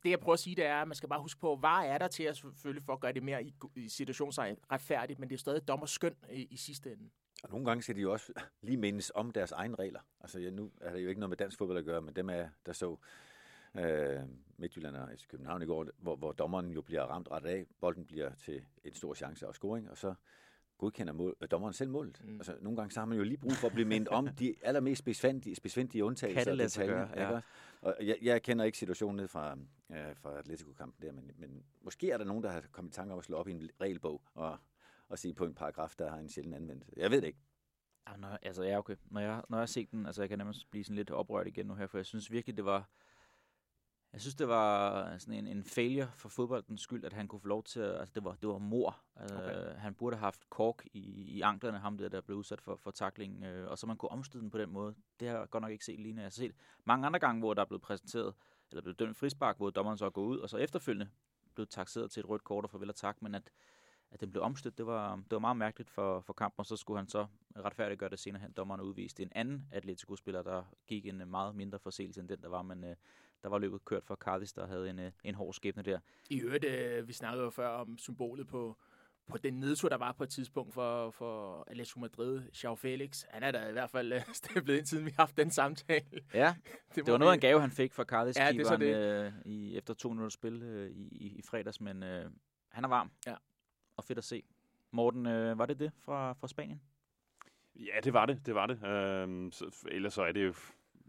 Det 0.03 0.10
jeg 0.10 0.19
prøver 0.19 0.33
at 0.33 0.39
sige, 0.39 0.55
det 0.55 0.65
er, 0.65 0.81
at 0.81 0.88
man 0.88 0.95
skal 0.95 1.10
bare 1.10 1.22
huske 1.22 1.39
på, 1.39 1.55
hvad 1.55 1.86
er 1.86 1.98
der 1.98 2.07
til 2.07 2.24
at 2.24 2.38
selvfølgelig 2.38 2.83
for 2.83 2.93
at 2.93 3.00
gøre 3.00 3.13
det 3.13 3.24
mere 3.24 3.43
i, 3.43 3.53
i 3.75 3.89
situationen 3.89 4.57
retfærdigt, 4.72 5.19
men 5.19 5.29
det 5.29 5.36
er 5.36 5.39
stadig 5.39 5.67
dommers 5.67 5.91
skøn 5.91 6.15
i, 6.31 6.48
i 6.51 6.57
sidste 6.57 6.91
ende. 6.91 7.10
Og 7.43 7.50
nogle 7.50 7.65
gange 7.65 7.83
skal 7.83 7.95
de 7.95 8.01
jo 8.01 8.12
også 8.12 8.33
lige 8.62 8.77
mindes 8.77 9.12
om 9.15 9.31
deres 9.31 9.51
egne 9.51 9.75
regler. 9.75 10.00
Altså 10.22 10.39
ja, 10.39 10.50
nu 10.50 10.72
er 10.81 10.93
det 10.93 11.03
jo 11.03 11.10
ikke 11.10 11.19
noget 11.19 11.29
med 11.29 11.38
dansk 11.38 11.57
fodbold 11.57 11.77
at 11.77 11.86
gøre, 11.86 12.01
men 12.01 12.15
dem 12.15 12.29
er, 12.29 12.48
der 12.65 12.74
så 12.74 12.98
øh, 13.77 14.19
Midtjylland 14.57 14.95
og 14.95 15.10
FC 15.17 15.27
København 15.27 15.62
i 15.62 15.65
går, 15.65 15.86
hvor, 15.98 16.15
hvor 16.15 16.31
dommeren 16.31 16.72
jo 16.72 16.81
bliver 16.81 17.01
ramt 17.01 17.31
ret 17.31 17.45
af. 17.45 17.65
Bolden 17.81 18.05
bliver 18.05 18.31
til 18.36 18.62
en 18.83 18.93
stor 18.93 19.13
chance 19.13 19.48
og 19.48 19.55
scoring, 19.55 19.91
og 19.91 19.98
så 19.98 20.13
godkender 20.77 21.13
mål, 21.13 21.36
øh, 21.41 21.48
dommeren 21.51 21.74
selv 21.74 21.89
målet. 21.89 22.22
Mm. 22.24 22.36
Altså, 22.36 22.55
nogle 22.62 22.77
gange 22.77 22.91
så 22.91 23.00
har 23.00 23.05
man 23.05 23.17
jo 23.17 23.24
lige 23.24 23.38
brug 23.38 23.51
for 23.51 23.67
at 23.67 23.74
blive 23.74 23.88
mindet 23.88 24.07
om 24.07 24.27
de 24.27 24.55
allermest 24.62 25.05
besvændige, 25.05 25.55
besvændige 25.63 26.05
undtagelser. 26.05 26.43
Kan 26.43 26.50
det 26.50 26.57
lade 26.57 26.69
sig 26.69 26.88
gøre, 26.88 27.10
ja. 27.15 27.29
ikke? 27.29 27.41
Og 27.83 27.95
jeg, 28.01 28.17
jeg 28.21 28.41
kender 28.41 28.65
ikke 28.65 28.77
situationen 28.77 29.15
ned 29.15 29.27
fra, 29.27 29.57
øh, 29.89 30.15
fra 30.15 30.39
Atletico-kampen 30.39 31.07
der, 31.07 31.11
men, 31.11 31.31
men 31.37 31.63
måske 31.81 32.11
er 32.11 32.17
der 32.17 32.25
nogen, 32.25 32.43
der 32.43 32.51
har 32.51 32.63
kommet 32.71 32.91
i 32.91 32.95
tanke 32.95 33.13
om 33.13 33.19
at 33.19 33.25
slå 33.25 33.37
op 33.37 33.47
i 33.47 33.51
en 33.51 33.69
regelbog 33.81 34.21
og, 34.33 34.57
og 35.09 35.19
sige 35.19 35.33
på 35.33 35.45
en 35.45 35.53
paragraf, 35.53 35.95
der 35.99 36.09
har 36.09 36.17
en 36.17 36.29
sjældent 36.29 36.55
anvendt. 36.55 36.83
Jeg 36.97 37.11
ved 37.11 37.21
det 37.21 37.27
ikke. 37.27 37.39
Ja, 38.09 38.15
når, 38.17 38.37
altså, 38.41 38.63
ja, 38.63 38.77
okay. 38.77 38.95
Når 39.05 39.21
jeg, 39.21 39.43
når 39.49 39.57
jeg 39.57 39.61
har 39.61 39.65
set 39.65 39.91
den, 39.91 40.05
altså, 40.05 40.21
jeg 40.21 40.29
kan 40.29 40.37
nærmest 40.37 40.71
blive 40.71 40.83
sådan 40.83 40.95
lidt 40.95 41.11
oprørt 41.11 41.47
igen 41.47 41.65
nu 41.65 41.75
her, 41.75 41.87
for 41.87 41.97
jeg 41.97 42.05
synes 42.05 42.31
virkelig, 42.31 42.57
det 42.57 42.65
var... 42.65 42.89
Jeg 44.13 44.22
synes, 44.22 44.36
det 44.36 44.48
var 44.48 45.17
sådan 45.17 45.34
en, 45.34 45.48
en 45.48 45.63
failure 45.63 46.08
for 46.15 46.29
fodboldens 46.29 46.82
skyld, 46.82 47.05
at 47.05 47.13
han 47.13 47.27
kunne 47.27 47.39
få 47.39 47.48
lov 47.48 47.63
til 47.63 47.79
at... 47.79 48.00
Altså, 48.00 48.13
det 48.15 48.24
var, 48.24 48.36
det 48.36 48.50
var 48.50 48.58
mor. 48.58 49.01
Altså, 49.15 49.38
okay. 49.38 49.75
Han 49.75 49.93
burde 49.93 50.15
have 50.15 50.24
haft 50.24 50.50
kork 50.50 50.86
i, 50.93 51.00
i 51.38 51.41
anklerne, 51.41 51.79
ham 51.79 51.98
der, 51.98 52.10
der 52.10 52.22
blev 52.22 52.38
udsat 52.38 52.62
for, 52.62 52.75
for 52.75 52.91
taklingen, 52.91 53.43
øh, 53.43 53.72
og 53.72 53.77
så 53.77 53.88
man 53.88 53.98
kunne 53.98 54.12
omstøde 54.12 54.43
den 54.43 54.51
på 54.51 54.58
den 54.58 54.70
måde. 54.70 54.96
Det 55.20 55.27
har 55.27 55.38
jeg 55.38 55.50
godt 55.50 55.62
nok 55.62 55.72
ikke 55.72 55.86
set 55.86 56.00
lige, 56.00 56.13
når 56.13 56.22
jeg 56.22 56.25
har 56.25 56.29
set 56.32 56.55
mange 56.86 57.05
andre 57.05 57.20
gange, 57.20 57.39
hvor 57.39 57.53
der 57.53 57.62
er 57.62 57.65
blevet 57.65 57.82
præsenteret, 57.82 58.34
eller 58.72 58.82
blevet 58.82 59.00
dømt 59.00 59.17
frispark, 59.17 59.58
hvor 59.58 59.70
dommeren 59.70 59.98
så 59.98 60.10
gået 60.10 60.27
ud, 60.27 60.39
og 60.39 60.50
så 60.50 60.58
efterfølgende 60.58 61.10
blev 61.55 61.67
taxeret 61.67 62.12
til 62.12 62.20
et 62.20 62.29
rødt 62.29 62.43
kort 62.43 62.63
og 62.63 62.70
farvel 62.70 62.89
og 62.89 62.96
tak, 62.96 63.22
men 63.22 63.36
at, 63.36 63.50
at 64.12 64.22
den 64.22 64.32
blev 64.32 64.43
omstødt, 64.43 64.77
det 64.77 64.86
var, 64.86 65.15
det 65.15 65.32
var 65.32 65.39
meget 65.39 65.58
mærkeligt 65.58 65.89
for, 65.89 66.20
for 66.20 66.34
kampen, 66.34 66.60
og 66.60 66.65
så 66.65 66.75
skulle 66.75 66.98
han 66.98 67.08
så 67.08 67.25
retfærdigt 67.55 68.00
gøre 68.00 68.10
det 68.10 68.20
senere 68.20 68.41
hen. 68.41 68.51
Dommeren 68.51 68.82
udviste 68.82 69.24
en 69.24 69.32
anden 69.36 69.67
Atletico-spiller, 69.72 70.41
der 70.41 70.63
gik 70.88 71.05
en 71.05 71.22
øh, 71.22 71.27
meget 71.27 71.55
mindre 71.55 71.79
forseelse 71.79 72.21
end 72.21 72.30
den, 72.30 72.41
der 72.41 72.49
var, 72.49 72.62
men 72.62 72.84
øh, 72.84 72.95
der 73.43 73.49
var 73.49 73.58
løbet 73.58 73.86
kørt 73.86 74.03
for 74.06 74.15
Carlis, 74.15 74.53
der 74.53 74.67
havde 74.67 74.89
en, 74.89 74.99
øh, 74.99 75.12
en 75.23 75.36
hård 75.36 75.53
skæbne 75.53 75.84
der. 75.84 75.99
I 76.29 76.41
øvrigt, 76.41 76.65
øh, 76.65 77.08
vi 77.08 77.13
snakkede 77.13 77.43
jo 77.43 77.49
før 77.49 77.67
om 77.67 77.97
symbolet 77.97 78.47
på, 78.47 78.77
på 79.27 79.38
den 79.38 79.53
nedtur, 79.53 79.89
der 79.89 79.97
var 79.97 80.12
på 80.12 80.23
et 80.23 80.29
tidspunkt 80.29 80.73
for, 80.73 81.12
for 81.12 81.63
Atletico 81.67 81.99
Madrid, 81.99 82.41
Joao 82.63 82.75
Felix. 82.75 83.23
Han 83.29 83.43
er 83.43 83.51
da 83.51 83.69
i 83.69 83.71
hvert 83.71 83.89
fald 83.89 84.13
øh, 84.13 84.21
stemplet 84.34 84.77
ind, 84.77 84.86
siden 84.86 85.06
vi 85.06 85.12
har 85.12 85.23
haft 85.23 85.38
den 85.38 85.51
samtale. 85.51 86.21
Ja, 86.34 86.56
det 86.95 87.12
var 87.12 87.17
noget 87.17 87.32
af 87.32 87.36
en 87.36 87.41
gave, 87.41 87.62
han 87.62 87.71
fik 87.71 87.93
fra 87.93 88.03
Carlis 88.03 88.38
Ja, 88.38 88.51
det 88.51 88.67
så 88.67 88.77
keeperen, 88.77 89.25
øh, 89.25 89.34
i, 89.45 89.77
efter 89.77 89.93
to 89.93 90.10
minutter 90.10 90.29
spil 90.29 90.63
øh, 90.63 90.91
i, 90.91 91.08
i, 91.12 91.38
i 91.38 91.41
fredags, 91.41 91.82
men 91.82 92.03
øh, 92.03 92.32
han 92.69 92.84
er 92.84 92.88
varm. 92.88 93.12
Ja. 93.25 93.36
Og 93.97 94.03
fedt 94.03 94.17
at 94.17 94.23
se. 94.23 94.43
Morten, 94.91 95.25
øh, 95.25 95.58
var 95.58 95.65
det 95.65 95.79
det 95.79 95.91
fra, 95.99 96.34
fra 96.34 96.47
Spanien? 96.47 96.82
Ja, 97.75 97.99
det 98.03 98.13
var 98.13 98.25
det. 98.25 98.45
Det 98.45 98.56
var 98.56 98.67
det. 98.67 98.84
Øhm, 98.84 99.51
så, 99.51 99.88
ellers 99.91 100.13
så 100.13 100.23
er 100.23 100.32
det 100.32 100.45
jo 100.45 100.53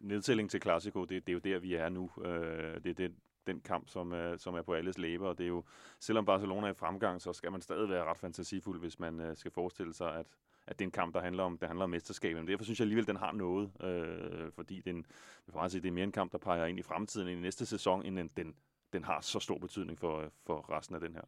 nedtælling 0.05 0.51
til 0.51 0.63
Classico, 0.63 1.05
Det, 1.05 1.27
det 1.27 1.29
er 1.29 1.33
jo 1.33 1.39
der, 1.39 1.59
vi 1.59 1.75
er 1.75 1.89
nu. 1.89 2.11
Øh, 2.25 2.75
det 2.85 2.87
er 2.87 2.95
den, 2.95 3.17
den 3.47 3.61
kamp, 3.61 3.89
som 3.89 4.13
øh, 4.13 4.39
som 4.39 4.55
er 4.55 4.63
på 4.63 4.75
alles 4.75 4.99
læber. 4.99 5.29
Og 5.29 5.39
det 5.39 5.45
er 5.45 5.49
jo, 5.49 5.65
selvom 6.01 6.25
Barcelona 6.25 6.67
er 6.67 6.71
i 6.71 6.75
fremgang, 6.75 7.23
så 7.23 7.33
skal 7.33 7.53
man 7.53 7.61
stadig 7.61 7.89
være 7.89 8.05
ret 8.05 8.19
fantasifuld, 8.19 8.81
hvis 8.81 8.99
man 8.99 9.21
øh, 9.21 9.37
skal 9.37 9.51
forestille 9.51 9.95
sig, 9.95 10.15
at, 10.15 10.27
at 10.67 10.79
det 10.79 10.85
er 10.85 10.89
en 10.89 10.93
kamp, 10.93 11.15
der 11.15 11.21
handler 11.21 11.43
om, 11.43 11.59
det 11.59 11.69
handler 11.69 11.85
om 11.85 11.91
mesterskabet. 11.91 12.43
Men 12.43 12.49
derfor 12.49 12.65
synes 12.65 12.81
jeg 12.81 12.85
alligevel, 12.85 13.07
den 13.07 13.17
har 13.17 13.33
noget. 13.33 13.71
Øh, 13.83 14.53
fordi 14.53 14.81
den, 14.81 15.07
for 15.49 15.61
mig 15.61 15.71
sige, 15.71 15.83
det 15.83 15.89
er 15.89 15.93
mere 15.93 16.05
en 16.05 16.13
kamp, 16.13 16.33
der 16.33 16.39
peger 16.39 16.67
ind 16.67 16.79
i 16.79 16.83
fremtiden, 16.83 17.29
ind 17.29 17.39
i 17.39 17.43
næste 17.43 17.67
sæson, 17.67 18.07
end 18.07 18.31
den, 18.37 18.55
den 18.93 19.05
har 19.05 19.21
så 19.21 19.41
stor 19.41 19.59
betydning 19.59 19.99
for, 19.99 20.33
for 20.47 20.71
resten 20.71 20.95
af 20.95 21.01
den 21.01 21.15
her. 21.15 21.23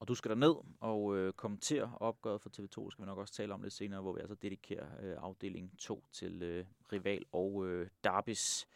Og 0.00 0.08
du 0.08 0.14
skal 0.14 0.28
der 0.28 0.36
ned 0.36 0.54
og 0.80 1.16
øh, 1.16 1.32
kommentere 1.32 1.92
opgøret 2.00 2.40
for 2.40 2.48
TV2, 2.48 2.90
skal 2.90 3.02
vi 3.02 3.06
nok 3.06 3.18
også 3.18 3.34
tale 3.34 3.54
om 3.54 3.62
lidt 3.62 3.72
senere, 3.72 4.00
hvor 4.00 4.12
vi 4.12 4.20
altså 4.20 4.34
dedikerer 4.34 4.86
øh, 5.02 5.16
afdeling 5.18 5.78
2 5.78 6.06
til 6.12 6.42
øh, 6.42 6.66
rival 6.92 7.24
og 7.32 7.66
øh, 7.66 7.88
derbis. 8.04 8.68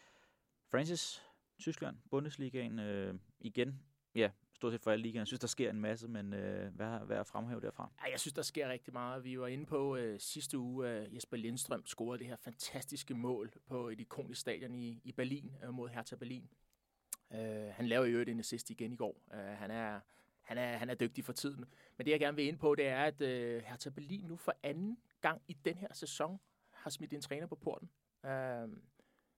Francis, 0.71 1.23
Tyskland, 1.59 1.97
Bundesligaen 2.09 2.79
øh, 2.79 3.15
igen. 3.39 3.79
Ja, 4.15 4.31
stort 4.53 4.71
set 4.71 4.81
for 4.81 4.91
alle 4.91 5.03
ligaer. 5.03 5.19
Jeg 5.19 5.27
synes, 5.27 5.39
der 5.39 5.47
sker 5.47 5.69
en 5.69 5.81
masse, 5.81 6.07
men 6.07 6.33
øh, 6.33 6.75
hvad, 6.75 6.99
hvad 7.05 7.17
er 7.17 7.23
fremhæve 7.23 7.61
derfra? 7.61 7.91
Ja, 8.05 8.11
jeg 8.11 8.19
synes, 8.19 8.33
der 8.33 8.41
sker 8.41 8.69
rigtig 8.69 8.93
meget. 8.93 9.23
Vi 9.23 9.39
var 9.39 9.47
inde 9.47 9.65
på 9.65 9.95
øh, 9.95 10.19
sidste 10.19 10.57
uge, 10.57 10.87
at 10.87 11.13
Jesper 11.13 11.37
Lindstrøm 11.37 11.85
scorede 11.85 12.19
det 12.19 12.27
her 12.27 12.35
fantastiske 12.35 13.13
mål 13.13 13.51
på 13.67 13.89
et 13.89 13.99
ikonisk 13.99 14.41
stadion 14.41 14.75
i, 14.75 15.01
i 15.03 15.11
Berlin 15.11 15.51
øh, 15.63 15.73
mod 15.73 15.89
Hertha 15.89 16.15
Berlin. 16.15 16.49
Øh, 17.33 17.39
han 17.71 17.87
laver 17.87 18.05
jo 18.05 18.19
en 18.19 18.39
assist 18.39 18.69
igen 18.69 18.93
i 18.93 18.95
går. 18.95 19.21
Øh, 19.33 19.39
han, 19.39 19.71
er, 19.71 19.99
han, 20.43 20.57
er, 20.57 20.77
han 20.77 20.89
er 20.89 20.95
dygtig 20.95 21.25
for 21.25 21.33
tiden. 21.33 21.65
Men 21.97 22.05
det, 22.05 22.11
jeg 22.11 22.19
gerne 22.19 22.35
vil 22.35 22.45
ind 22.47 22.57
på, 22.57 22.75
det 22.75 22.87
er, 22.87 23.03
at 23.03 23.21
øh, 23.21 23.63
Hertha 23.65 23.89
Berlin 23.89 24.25
nu 24.25 24.37
for 24.37 24.53
anden 24.63 24.97
gang 25.21 25.41
i 25.47 25.53
den 25.65 25.77
her 25.77 25.87
sæson 25.93 26.39
har 26.71 26.89
smidt 26.89 27.13
en 27.13 27.21
træner 27.21 27.47
på 27.47 27.55
porten. 27.55 27.89
Øh, 28.25 28.29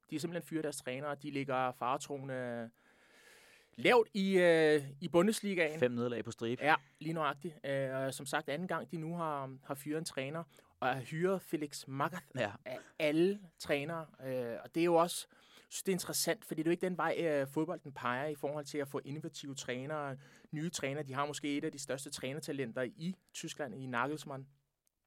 de 0.09 0.15
har 0.15 0.19
simpelthen 0.19 0.41
fyret 0.47 0.63
deres 0.63 0.77
træner. 0.77 1.15
De 1.15 1.31
ligger 1.31 1.71
faretroende 1.71 2.69
lavt 3.75 4.07
i, 4.13 4.37
øh, 4.37 4.83
i 5.01 5.07
Bundesligaen. 5.07 5.79
Fem 5.79 5.91
nederlag 5.91 6.23
på 6.25 6.31
stribe. 6.31 6.63
Ja, 6.63 6.75
lige 6.99 7.13
nøjagtigt. 7.13 7.59
Øh, 7.65 7.95
og 7.95 8.13
som 8.13 8.25
sagt, 8.25 8.49
anden 8.49 8.67
gang 8.67 8.91
de 8.91 8.97
nu 8.97 9.15
har, 9.15 9.57
har 9.63 9.75
fyret 9.75 9.97
en 9.97 10.05
træner, 10.05 10.43
og 10.79 10.87
har 10.87 11.01
hyret 11.01 11.41
Felix 11.41 11.87
Magath 11.87 12.25
Ja. 12.35 12.51
af 12.65 12.77
alle 12.99 13.39
trænere. 13.59 14.05
Øh, 14.25 14.57
og 14.63 14.75
det 14.75 14.81
er 14.81 14.85
jo 14.85 14.95
også 14.95 15.27
synes, 15.75 15.83
det 15.83 15.91
er 15.91 15.95
interessant, 15.95 16.45
fordi 16.45 16.63
det 16.63 16.67
er 16.67 16.71
jo 16.71 16.71
ikke 16.71 16.85
den 16.85 16.97
vej, 16.97 17.15
øh, 17.19 17.47
fodbolden 17.47 17.91
peger 17.91 18.27
i 18.27 18.35
forhold 18.35 18.65
til 18.65 18.77
at 18.77 18.87
få 18.87 19.01
innovative 19.05 19.55
trænere, 19.55 20.17
nye 20.51 20.69
trænere. 20.69 21.03
De 21.03 21.13
har 21.13 21.25
måske 21.25 21.57
et 21.57 21.63
af 21.63 21.71
de 21.71 21.79
største 21.79 22.09
trænertalenter 22.09 22.81
i 22.81 23.15
Tyskland, 23.33 23.75
i 23.75 23.85
Nagelsmann. 23.85 24.47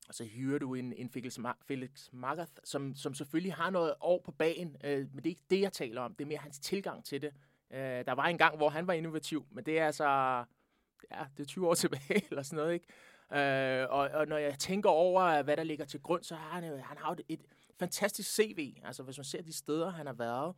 Og 0.09 0.15
så 0.15 0.25
hyrer 0.25 0.59
du 0.59 0.75
en, 0.75 0.93
en 0.93 1.11
Felix, 1.11 1.39
Ma- 1.39 1.65
Felix 1.67 2.09
Magath, 2.13 2.53
som, 2.65 2.95
som 2.95 3.15
selvfølgelig 3.15 3.55
har 3.55 3.71
noget 3.71 3.95
år 4.01 4.23
på 4.25 4.33
bagen, 4.33 4.77
øh, 4.85 4.99
men 4.99 5.17
det 5.17 5.27
er 5.27 5.31
ikke 5.31 5.47
det, 5.51 5.61
jeg 5.61 5.73
taler 5.73 6.01
om. 6.01 6.15
Det 6.15 6.25
er 6.25 6.29
mere 6.29 6.39
hans 6.39 6.59
tilgang 6.59 7.05
til 7.05 7.23
det. 7.23 7.33
Øh, 7.71 7.81
der 7.81 8.13
var 8.13 8.25
en 8.25 8.39
gang, 8.39 8.57
hvor 8.57 8.69
han 8.69 8.87
var 8.87 8.93
innovativ, 8.93 9.47
men 9.51 9.65
det 9.65 9.79
er 9.79 9.87
altså 9.87 10.05
ja, 11.11 11.25
det 11.37 11.43
er 11.43 11.47
20 11.47 11.69
år 11.69 11.75
tilbage 11.85 12.25
eller 12.31 12.43
sådan 12.43 12.57
noget, 12.57 12.75
ikke? 12.75 12.87
Øh, 13.33 13.87
og, 13.91 14.09
og 14.09 14.27
når 14.27 14.37
jeg 14.37 14.59
tænker 14.59 14.91
over, 14.91 15.43
hvad 15.43 15.57
der 15.57 15.65
ligger 15.65 15.85
til 15.85 16.01
grund, 16.01 16.23
så 16.23 16.35
har 16.35 16.61
han, 16.61 16.65
han 16.65 16.97
har 16.99 17.09
jo 17.09 17.13
et, 17.13 17.23
et 17.29 17.47
fantastisk 17.79 18.35
CV. 18.35 18.77
Altså, 18.85 19.03
hvis 19.03 19.19
man 19.19 19.25
ser 19.25 19.43
de 19.43 19.53
steder, 19.53 19.91
han 19.91 20.07
har 20.07 20.12
været, 20.12 20.55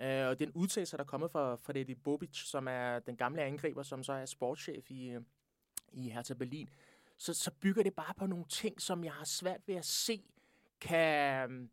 øh, 0.00 0.28
og 0.28 0.38
den 0.38 0.52
udtalelse, 0.52 0.96
der 0.96 1.02
er 1.02 1.06
kommet 1.06 1.30
fra 1.30 1.54
Freddy 1.54 1.90
Bobic, 1.90 2.36
som 2.36 2.68
er 2.68 2.98
den 2.98 3.16
gamle 3.16 3.42
angriber, 3.42 3.82
som 3.82 4.04
så 4.04 4.12
er 4.12 4.26
sportschef 4.26 4.90
i, 4.90 5.08
øh, 5.08 5.20
i 5.92 6.08
Hertha 6.08 6.34
Berlin, 6.34 6.68
så, 7.16 7.34
så 7.34 7.50
bygger 7.50 7.82
det 7.82 7.94
bare 7.94 8.14
på 8.14 8.26
nogle 8.26 8.44
ting, 8.48 8.80
som 8.80 9.04
jeg 9.04 9.12
har 9.12 9.24
svært 9.24 9.60
ved 9.66 9.74
at 9.74 9.84
se, 9.84 10.24
kan, 10.80 11.50
øh, 11.50 11.68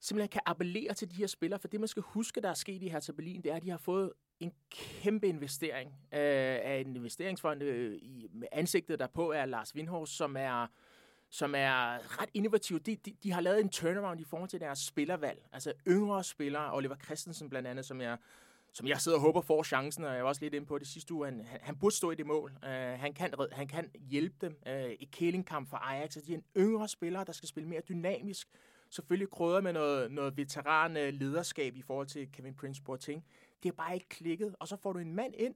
simpelthen 0.00 0.28
kan 0.28 0.40
appellere 0.46 0.94
til 0.94 1.10
de 1.10 1.16
her 1.16 1.26
spillere. 1.26 1.60
For 1.60 1.68
det, 1.68 1.80
man 1.80 1.88
skal 1.88 2.02
huske, 2.02 2.40
der 2.40 2.48
er 2.48 2.54
sket 2.54 2.82
i 2.82 2.88
Hertha 2.88 3.12
Berlin, 3.12 3.42
det 3.42 3.52
er, 3.52 3.56
at 3.56 3.62
de 3.62 3.70
har 3.70 3.78
fået 3.78 4.12
en 4.40 4.52
kæmpe 4.70 5.28
investering 5.28 5.90
øh, 6.12 6.20
af 6.62 6.82
en 6.86 6.96
investeringsfond 6.96 7.62
øh, 7.62 7.98
i, 8.02 8.28
med 8.32 8.48
ansigtet 8.52 8.98
derpå 8.98 9.32
er 9.32 9.46
Lars 9.46 9.74
Windhorst, 9.74 10.16
som 10.16 10.36
er 10.36 10.66
som 11.30 11.54
er 11.54 11.98
ret 12.22 12.28
innovativ. 12.34 12.80
De, 12.80 12.96
de, 12.96 13.16
de 13.22 13.32
har 13.32 13.40
lavet 13.40 13.60
en 13.60 13.68
turnaround 13.68 14.20
i 14.20 14.24
forhold 14.24 14.48
til 14.48 14.60
deres 14.60 14.78
spillervalg. 14.78 15.48
Altså 15.52 15.72
yngre 15.88 16.24
spillere, 16.24 16.74
Oliver 16.74 16.96
Christensen 16.96 17.48
blandt 17.48 17.68
andet, 17.68 17.84
som 17.84 18.00
jeg, 18.00 18.16
som 18.72 18.86
jeg 18.86 19.00
sidder 19.00 19.18
og 19.18 19.22
håber 19.22 19.40
får 19.40 19.62
chancen, 19.62 20.04
og 20.04 20.14
jeg 20.14 20.22
var 20.22 20.28
også 20.28 20.42
lidt 20.42 20.54
inde 20.54 20.66
på 20.66 20.78
det 20.78 20.86
sidste 20.86 21.14
uge. 21.14 21.24
Han, 21.24 21.44
han, 21.44 21.60
han 21.62 21.76
burde 21.76 21.94
stå 21.94 22.10
i 22.10 22.14
det 22.14 22.26
mål. 22.26 22.52
Uh, 22.62 22.68
han, 22.70 23.14
kan, 23.14 23.34
han 23.52 23.68
kan 23.68 23.90
hjælpe 24.10 24.36
dem 24.40 24.56
uh, 24.66 24.90
i 24.90 25.08
kælingkamp 25.12 25.70
for 25.70 25.76
Ajax. 25.76 26.12
Så 26.12 26.20
de 26.20 26.32
er 26.32 26.36
en 26.36 26.44
yngre 26.56 26.88
spiller, 26.88 27.24
der 27.24 27.32
skal 27.32 27.48
spille 27.48 27.68
mere 27.68 27.80
dynamisk. 27.88 28.48
Selvfølgelig 28.90 29.30
krydder 29.30 29.60
med 29.60 29.72
noget, 29.72 30.12
noget 30.12 30.36
veteran 30.36 30.96
øh, 30.96 31.12
lederskab 31.12 31.76
i 31.76 31.82
forhold 31.82 32.06
til 32.06 32.32
Kevin 32.32 32.54
Prince 32.54 32.82
Boateng. 32.82 33.24
Det 33.62 33.68
er 33.68 33.72
bare 33.72 33.94
ikke 33.94 34.08
klikket. 34.08 34.56
Og 34.60 34.68
så 34.68 34.76
får 34.76 34.92
du 34.92 34.98
en 34.98 35.12
mand 35.12 35.34
ind, 35.38 35.54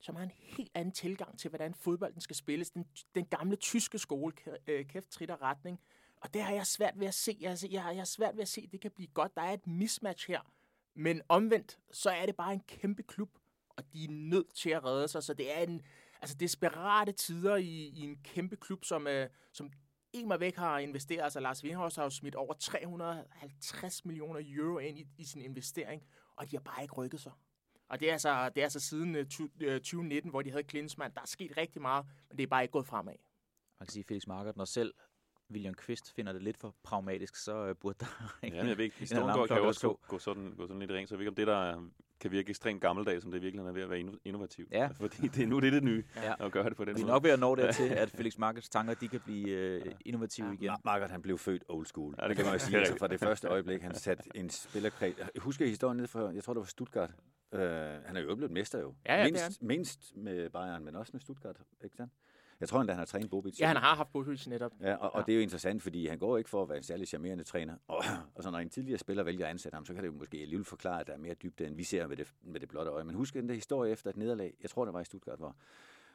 som 0.00 0.16
har 0.16 0.22
en 0.22 0.32
helt 0.34 0.70
anden 0.74 0.92
tilgang 0.92 1.38
til, 1.38 1.48
hvordan 1.48 1.74
fodbolden 1.74 2.20
skal 2.20 2.36
spilles. 2.36 2.70
Den, 2.70 2.86
den 3.14 3.24
gamle 3.24 3.56
tyske 3.56 3.98
skole, 3.98 4.32
kæft, 4.32 4.94
øh, 4.94 5.02
trit 5.10 5.30
og 5.30 5.42
retning. 5.42 5.80
Og 6.16 6.34
det 6.34 6.42
har 6.42 6.54
jeg 6.54 6.66
svært 6.66 7.00
ved 7.00 7.06
at 7.06 7.14
se. 7.14 7.38
Altså, 7.44 7.66
jeg, 7.70 7.84
jeg 7.86 7.96
har 7.96 8.04
svært 8.04 8.36
ved 8.36 8.42
at 8.42 8.48
se, 8.48 8.60
at 8.66 8.72
det 8.72 8.80
kan 8.80 8.90
blive 8.90 9.08
godt. 9.08 9.36
Der 9.36 9.42
er 9.42 9.52
et 9.52 9.66
mismatch 9.66 10.28
her. 10.28 10.40
Men 10.94 11.22
omvendt, 11.28 11.78
så 11.90 12.10
er 12.10 12.26
det 12.26 12.36
bare 12.36 12.52
en 12.52 12.62
kæmpe 12.68 13.02
klub, 13.02 13.30
og 13.68 13.92
de 13.92 14.04
er 14.04 14.08
nødt 14.10 14.54
til 14.54 14.70
at 14.70 14.84
redde 14.84 15.08
sig. 15.08 15.22
Så 15.22 15.34
det 15.34 15.58
er 15.58 15.62
en 15.62 15.82
altså 16.22 16.36
desperate 16.36 17.12
tider 17.12 17.56
i, 17.56 17.88
i 17.88 18.00
en 18.00 18.16
kæmpe 18.24 18.56
klub, 18.56 18.84
som, 18.84 19.06
øh, 19.06 19.28
som 19.52 19.70
en 20.12 20.40
væk 20.40 20.56
har 20.56 20.78
investeret. 20.78 21.22
Altså 21.22 21.40
Lars 21.40 21.64
Windhorst 21.64 21.96
har 21.96 22.04
jo 22.04 22.10
smidt 22.10 22.34
over 22.34 22.54
350 22.54 24.04
millioner 24.04 24.40
euro 24.44 24.78
ind 24.78 24.98
i, 24.98 25.06
i 25.18 25.24
sin 25.24 25.42
investering, 25.42 26.02
og 26.36 26.50
de 26.50 26.56
har 26.56 26.62
bare 26.62 26.82
ikke 26.82 26.94
rykket 26.94 27.20
sig. 27.20 27.32
Og 27.90 28.00
det 28.00 28.08
er 28.08 28.12
altså, 28.12 28.48
det 28.48 28.60
er 28.60 28.64
altså 28.64 28.80
siden 28.80 29.14
2019, 29.14 30.16
øh, 30.16 30.26
øh, 30.26 30.30
hvor 30.30 30.42
de 30.42 30.50
havde 30.50 30.64
Klinsmann. 30.64 31.14
Der 31.14 31.20
er 31.20 31.26
sket 31.26 31.56
rigtig 31.56 31.82
meget, 31.82 32.06
men 32.28 32.38
det 32.38 32.42
er 32.42 32.46
bare 32.46 32.62
ikke 32.62 32.72
gået 32.72 32.86
fremad. 32.86 33.14
Man 33.80 33.86
kan 33.86 33.92
sige, 33.92 34.04
Felix 34.04 34.26
Markert, 34.26 34.56
når 34.56 34.64
selv 34.64 34.94
William 35.50 35.74
Kvist 35.74 36.12
finder 36.14 36.32
det 36.32 36.42
lidt 36.42 36.56
for 36.56 36.74
pragmatisk, 36.82 37.36
så 37.36 37.70
uh, 37.70 37.76
burde 37.76 37.98
der 38.00 38.38
ikke... 38.42 38.56
Ja, 38.56 38.66
jeg 38.66 38.76
ved 38.76 38.84
ikke, 38.84 38.96
historien 38.96 39.36
går, 39.36 39.46
kan 39.46 39.56
jo 39.56 39.66
også 39.66 39.86
gå, 39.88 40.00
gå, 40.08 40.18
sådan, 40.18 40.54
gå 40.56 40.66
sådan 40.66 40.80
lidt 40.80 40.90
ring, 40.90 41.08
så 41.08 41.14
jeg 41.14 41.18
ved 41.18 41.22
ikke, 41.22 41.30
om 41.30 41.34
det 41.34 41.46
der 41.46 41.90
kan 42.20 42.30
virke 42.30 42.50
ekstremt 42.50 42.80
gammeldags, 42.80 43.22
som 43.22 43.32
det 43.32 43.42
virkelig 43.42 43.66
er 43.66 43.72
ved 43.72 43.82
at 43.82 43.90
være 43.90 44.04
innovativt. 44.24 44.72
Ja. 44.72 44.86
Fordi 44.86 45.28
det, 45.28 45.48
nu 45.48 45.60
det 45.60 45.66
er 45.66 45.70
det 45.70 45.84
nye, 45.84 46.04
ja. 46.16 46.44
at 46.46 46.52
gøre 46.52 46.68
det 46.68 46.76
på 46.76 46.84
den 46.84 46.96
Vi 46.96 47.02
er 47.02 47.06
nok 47.06 47.24
ved 47.24 47.30
at 47.30 47.38
nå 47.38 47.54
dertil, 47.62 47.88
at 47.88 48.10
Felix 48.10 48.38
Markets 48.38 48.68
tanker, 48.68 48.94
de 48.94 49.08
kan 49.08 49.20
blive 49.20 49.80
uh, 49.86 49.92
innovative 50.04 50.46
ja. 50.46 50.52
igen. 50.52 50.70
Market, 50.84 51.10
han 51.10 51.22
blev 51.22 51.38
født 51.38 51.64
old 51.68 51.86
school. 51.86 52.14
Ja, 52.22 52.28
det 52.28 52.36
kan 52.36 52.46
man 52.46 52.60
sige. 52.60 52.78
altså, 52.78 52.96
fra 52.98 53.06
det 53.06 53.20
første 53.20 53.48
øjeblik, 53.48 53.82
han 53.82 53.94
satte 53.94 54.24
en 54.34 54.50
spillerkreds... 54.50 55.16
Husker 55.38 55.64
I 55.64 55.68
historien 55.68 55.96
ned 55.96 56.06
fra, 56.06 56.30
jeg 56.34 56.44
tror 56.44 56.54
det 56.54 56.60
var 56.60 56.66
Stuttgart, 56.66 57.10
Uh, 57.52 57.60
han 57.60 58.16
er 58.16 58.20
jo 58.20 58.34
blevet 58.34 58.52
mester 58.52 58.80
jo. 58.80 58.94
Ja, 59.06 59.16
ja, 59.16 59.24
mindst, 59.24 59.62
mindst 59.62 60.16
med 60.16 60.50
Bayern, 60.50 60.84
men 60.84 60.96
også 60.96 61.10
med 61.14 61.20
Stuttgart, 61.20 61.60
ikke 61.84 61.96
sandt? 61.96 62.12
Jeg 62.60 62.68
tror 62.68 62.80
endda, 62.80 62.92
han 62.92 62.98
har 62.98 63.06
trænet 63.06 63.30
Bobic. 63.30 63.60
Ja, 63.60 63.66
han 63.66 63.76
har 63.76 63.94
haft 63.94 64.12
Bobic 64.12 64.46
netop. 64.46 64.72
Ja, 64.80 64.94
og, 64.94 65.14
og 65.14 65.26
det 65.26 65.32
er 65.32 65.36
jo 65.36 65.42
interessant, 65.42 65.82
fordi 65.82 66.06
han 66.06 66.18
går 66.18 66.38
ikke 66.38 66.50
for 66.50 66.62
at 66.62 66.68
være 66.68 66.78
en 66.78 66.84
særlig 66.84 67.08
charmerende 67.08 67.44
træner. 67.44 67.76
Og, 67.88 68.04
og 68.34 68.42
så 68.42 68.50
når 68.50 68.58
en 68.58 68.70
tidligere 68.70 68.98
spiller 68.98 69.22
vælger 69.22 69.46
at 69.46 69.50
ansætte 69.50 69.76
ham, 69.76 69.84
så 69.84 69.94
kan 69.94 70.02
det 70.02 70.08
jo 70.08 70.12
måske 70.12 70.38
alligevel 70.38 70.64
forklare, 70.64 71.00
at 71.00 71.06
der 71.06 71.12
er 71.12 71.18
mere 71.18 71.34
dybde, 71.34 71.66
end 71.66 71.76
vi 71.76 71.84
ser 71.84 72.06
med 72.06 72.16
det, 72.16 72.34
med 72.42 72.60
det 72.60 72.68
blotte 72.68 72.90
øje. 72.90 73.04
Men 73.04 73.14
husk 73.14 73.34
den 73.34 73.48
der 73.48 73.54
historie 73.54 73.92
efter 73.92 74.10
et 74.10 74.16
nederlag, 74.16 74.56
jeg 74.62 74.70
tror, 74.70 74.84
det 74.84 74.94
var 74.94 75.00
i 75.00 75.04
Stuttgart, 75.04 75.38
hvor, 75.38 75.56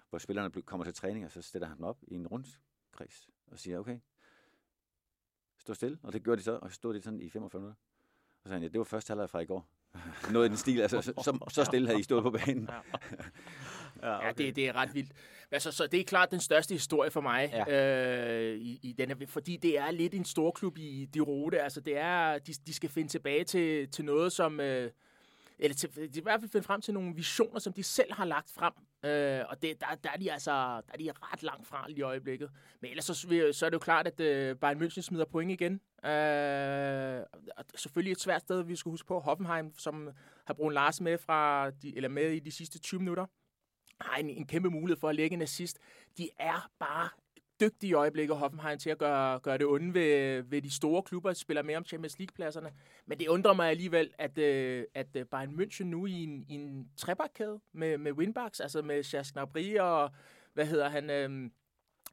hvor 0.10 0.20
spillerne 0.20 0.62
kommer 0.62 0.84
til 0.84 0.94
træning, 0.94 1.26
og 1.26 1.32
så 1.32 1.42
stiller 1.42 1.68
han 1.68 1.78
dem 1.78 1.86
op 1.86 1.98
i 2.08 2.16
en 2.16 2.28
rundkreds 2.28 3.30
og 3.52 3.60
siger, 3.60 3.80
okay, 3.80 4.00
stå 5.58 5.74
stille. 5.74 6.00
Og 6.04 6.14
det 6.14 6.24
gjorde 6.24 6.38
de 6.38 6.44
så, 6.44 6.60
og 6.62 6.70
så 6.70 6.76
stod 6.76 6.94
de 6.94 7.02
sådan 7.02 7.22
i 7.22 7.30
45 7.30 7.60
minutter. 7.62 7.82
Og 8.44 8.44
så 8.44 8.50
sagde 8.50 8.54
han, 8.54 8.64
ja, 8.64 8.68
det 8.68 8.78
var 8.78 8.84
første 8.84 9.12
halvleg 9.12 9.30
fra 9.30 9.40
i 9.40 9.46
går. 9.46 9.70
Noget 10.32 10.46
i 10.46 10.50
den 10.50 10.58
stil, 10.58 10.82
altså 10.82 11.02
så, 11.02 11.48
så 11.50 11.64
stille 11.64 11.88
havde 11.88 12.00
I 12.00 12.04
stået 12.04 12.24
på 12.24 12.32
banen. 12.32 12.70
Ja, 14.02 14.10
ja, 14.10 14.18
okay. 14.18 14.28
ja 14.28 14.32
det, 14.46 14.56
det 14.56 14.68
er 14.68 14.76
ret 14.76 14.94
vildt. 14.94 15.12
Altså, 15.52 15.72
så 15.72 15.88
det 15.88 16.00
er 16.00 16.04
klart 16.04 16.32
den 16.32 16.40
største 16.40 16.74
historie 16.74 17.12
for 17.12 17.22
mig, 17.22 17.64
ja. 17.68 18.50
øh, 18.50 18.58
i, 18.58 18.80
i 18.84 18.96
denne, 18.98 19.28
fordi 19.28 19.58
det 19.58 19.80
er 19.80 19.92
lidt 19.92 20.14
en 20.14 20.26
stor 20.26 20.52
klub 20.52 20.78
i 20.78 21.10
de 21.14 21.20
rute. 21.20 21.62
Altså, 21.62 21.82
det 21.82 21.98
er, 21.98 22.38
de, 22.38 22.54
de 22.68 22.74
skal 22.74 22.90
finde 22.90 23.10
tilbage 23.10 23.44
til, 23.44 23.88
til 23.92 24.06
noget, 24.06 24.32
som... 24.32 24.60
Øh, 24.60 24.92
eller 25.60 25.76
til, 25.76 25.96
de 25.96 26.20
i 26.20 26.24
hvert 26.24 26.40
fald 26.40 26.52
finde 26.52 26.66
frem 26.66 26.82
til 26.82 26.94
nogle 26.94 27.16
visioner, 27.16 27.60
som 27.60 27.74
de 27.74 27.84
selv 27.84 28.14
har 28.14 28.26
lagt 28.26 28.52
frem. 28.52 28.74
Øh, 29.06 29.46
og 29.50 29.62
det, 29.62 29.82
der, 29.82 29.88
der, 30.04 30.10
er 30.10 30.18
de 30.18 30.32
altså 30.32 30.52
der 30.52 30.94
er 30.94 30.98
de 30.98 31.12
ret 31.12 31.44
langt 31.44 31.68
fra 31.68 31.86
i 31.90 32.02
øjeblikket. 32.02 32.50
Men 32.82 32.90
ellers 32.92 33.06
så, 33.06 33.14
så 33.54 33.66
er 33.66 33.70
det 33.70 33.74
jo 33.74 33.80
klart, 33.80 34.08
at 34.08 34.20
øh, 34.20 34.56
Bayern 34.56 34.82
München 34.82 35.02
smider 35.02 35.26
point 35.26 35.52
igen. 35.52 35.74
Øh, 36.06 37.24
og 37.58 37.66
selvfølgelig 37.76 38.12
et 38.12 38.22
svært 38.22 38.42
sted, 38.42 38.64
vi 38.64 38.76
skal 38.76 38.90
huske 38.90 39.08
på. 39.08 39.20
Hoffenheim, 39.20 39.74
som 39.78 40.10
har 40.46 40.54
brugt 40.54 40.74
Lars 40.74 41.02
med, 41.02 41.18
fra 41.18 41.70
de, 41.70 41.96
eller 41.96 42.10
med 42.10 42.32
i 42.32 42.40
de 42.40 42.52
sidste 42.52 42.80
20 42.80 43.00
minutter, 43.00 43.26
har 44.02 44.18
en, 44.18 44.30
en 44.30 44.48
kæmpe 44.48 44.70
mulighed 44.70 45.00
for 45.00 45.10
at 45.10 45.16
lægge 45.16 45.34
en 45.34 45.42
assist. 45.42 45.80
De 46.18 46.30
er 46.40 46.70
bare 46.80 47.10
dygtige 47.60 47.90
i 47.90 47.94
øjeblikket, 47.94 48.38
Hoffenheim, 48.38 48.80
til 48.80 48.90
at 48.90 48.98
gøre, 48.98 49.40
gøre 49.40 49.58
det 49.58 49.66
onde 49.66 49.94
ved, 49.94 50.44
ved 50.44 50.62
de 50.62 50.76
store 50.76 51.04
klubber, 51.04 51.30
der 51.30 51.34
spiller 51.34 51.64
med 51.64 51.76
om 51.76 51.86
Champions 51.86 52.20
League-pladserne. 52.20 52.72
Men 53.06 53.20
det 53.20 53.28
undrer 53.28 53.54
mig 53.54 53.70
alligevel, 53.70 54.12
at, 54.18 54.38
øh, 54.38 54.86
at 54.94 55.08
øh, 55.16 55.26
Bayern 55.26 55.62
München 55.62 55.84
nu 55.84 56.06
i 56.06 56.24
en, 56.24 56.46
i 56.50 56.54
en 56.54 56.90
trebakkæde 56.98 57.60
med, 57.74 57.98
med 57.98 58.12
winbacks, 58.12 58.60
altså 58.60 58.82
med 58.82 59.04
Charles 59.04 59.32
Gnabry 59.32 59.76
og, 59.80 60.12
hvad 60.54 60.66
hedder 60.66 60.90
han, 60.90 61.10
øh, 61.10 61.50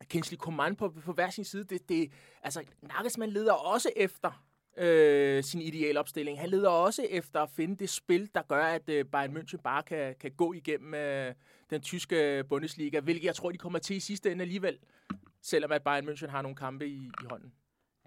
Kingsley 0.08 0.38
Coman 0.38 0.76
på, 0.76 0.88
på 0.88 1.12
hver 1.12 1.30
sin 1.30 1.44
side. 1.44 1.64
Det, 1.64 1.88
det, 1.88 2.12
altså, 2.42 2.64
Nagelsmann 2.82 3.32
leder 3.32 3.52
også 3.52 3.90
efter 3.96 4.44
øh, 4.76 5.42
sin 5.42 5.60
idealopstilling. 5.60 6.40
Han 6.40 6.48
leder 6.48 6.68
også 6.68 7.06
efter 7.10 7.40
at 7.40 7.50
finde 7.50 7.76
det 7.76 7.90
spil, 7.90 8.30
der 8.34 8.42
gør, 8.42 8.64
at 8.64 8.88
øh, 8.88 9.04
Bayern 9.04 9.36
München 9.36 9.56
bare 9.56 9.82
kan, 9.82 10.14
kan 10.20 10.30
gå 10.30 10.52
igennem 10.52 10.94
øh, 10.94 11.34
den 11.70 11.80
tyske 11.80 12.38
øh, 12.38 12.44
Bundesliga, 12.44 13.00
hvilket 13.00 13.24
jeg 13.24 13.34
tror, 13.34 13.50
de 13.50 13.58
kommer 13.58 13.78
til 13.78 13.96
i 13.96 14.00
sidste 14.00 14.32
ende 14.32 14.42
alligevel 14.42 14.78
selvom 15.42 15.72
at 15.72 15.82
Bayern 15.82 16.08
München 16.08 16.28
har 16.28 16.42
nogle 16.42 16.56
kampe 16.56 16.86
i, 16.86 16.96
i 17.22 17.24
hånden. 17.30 17.52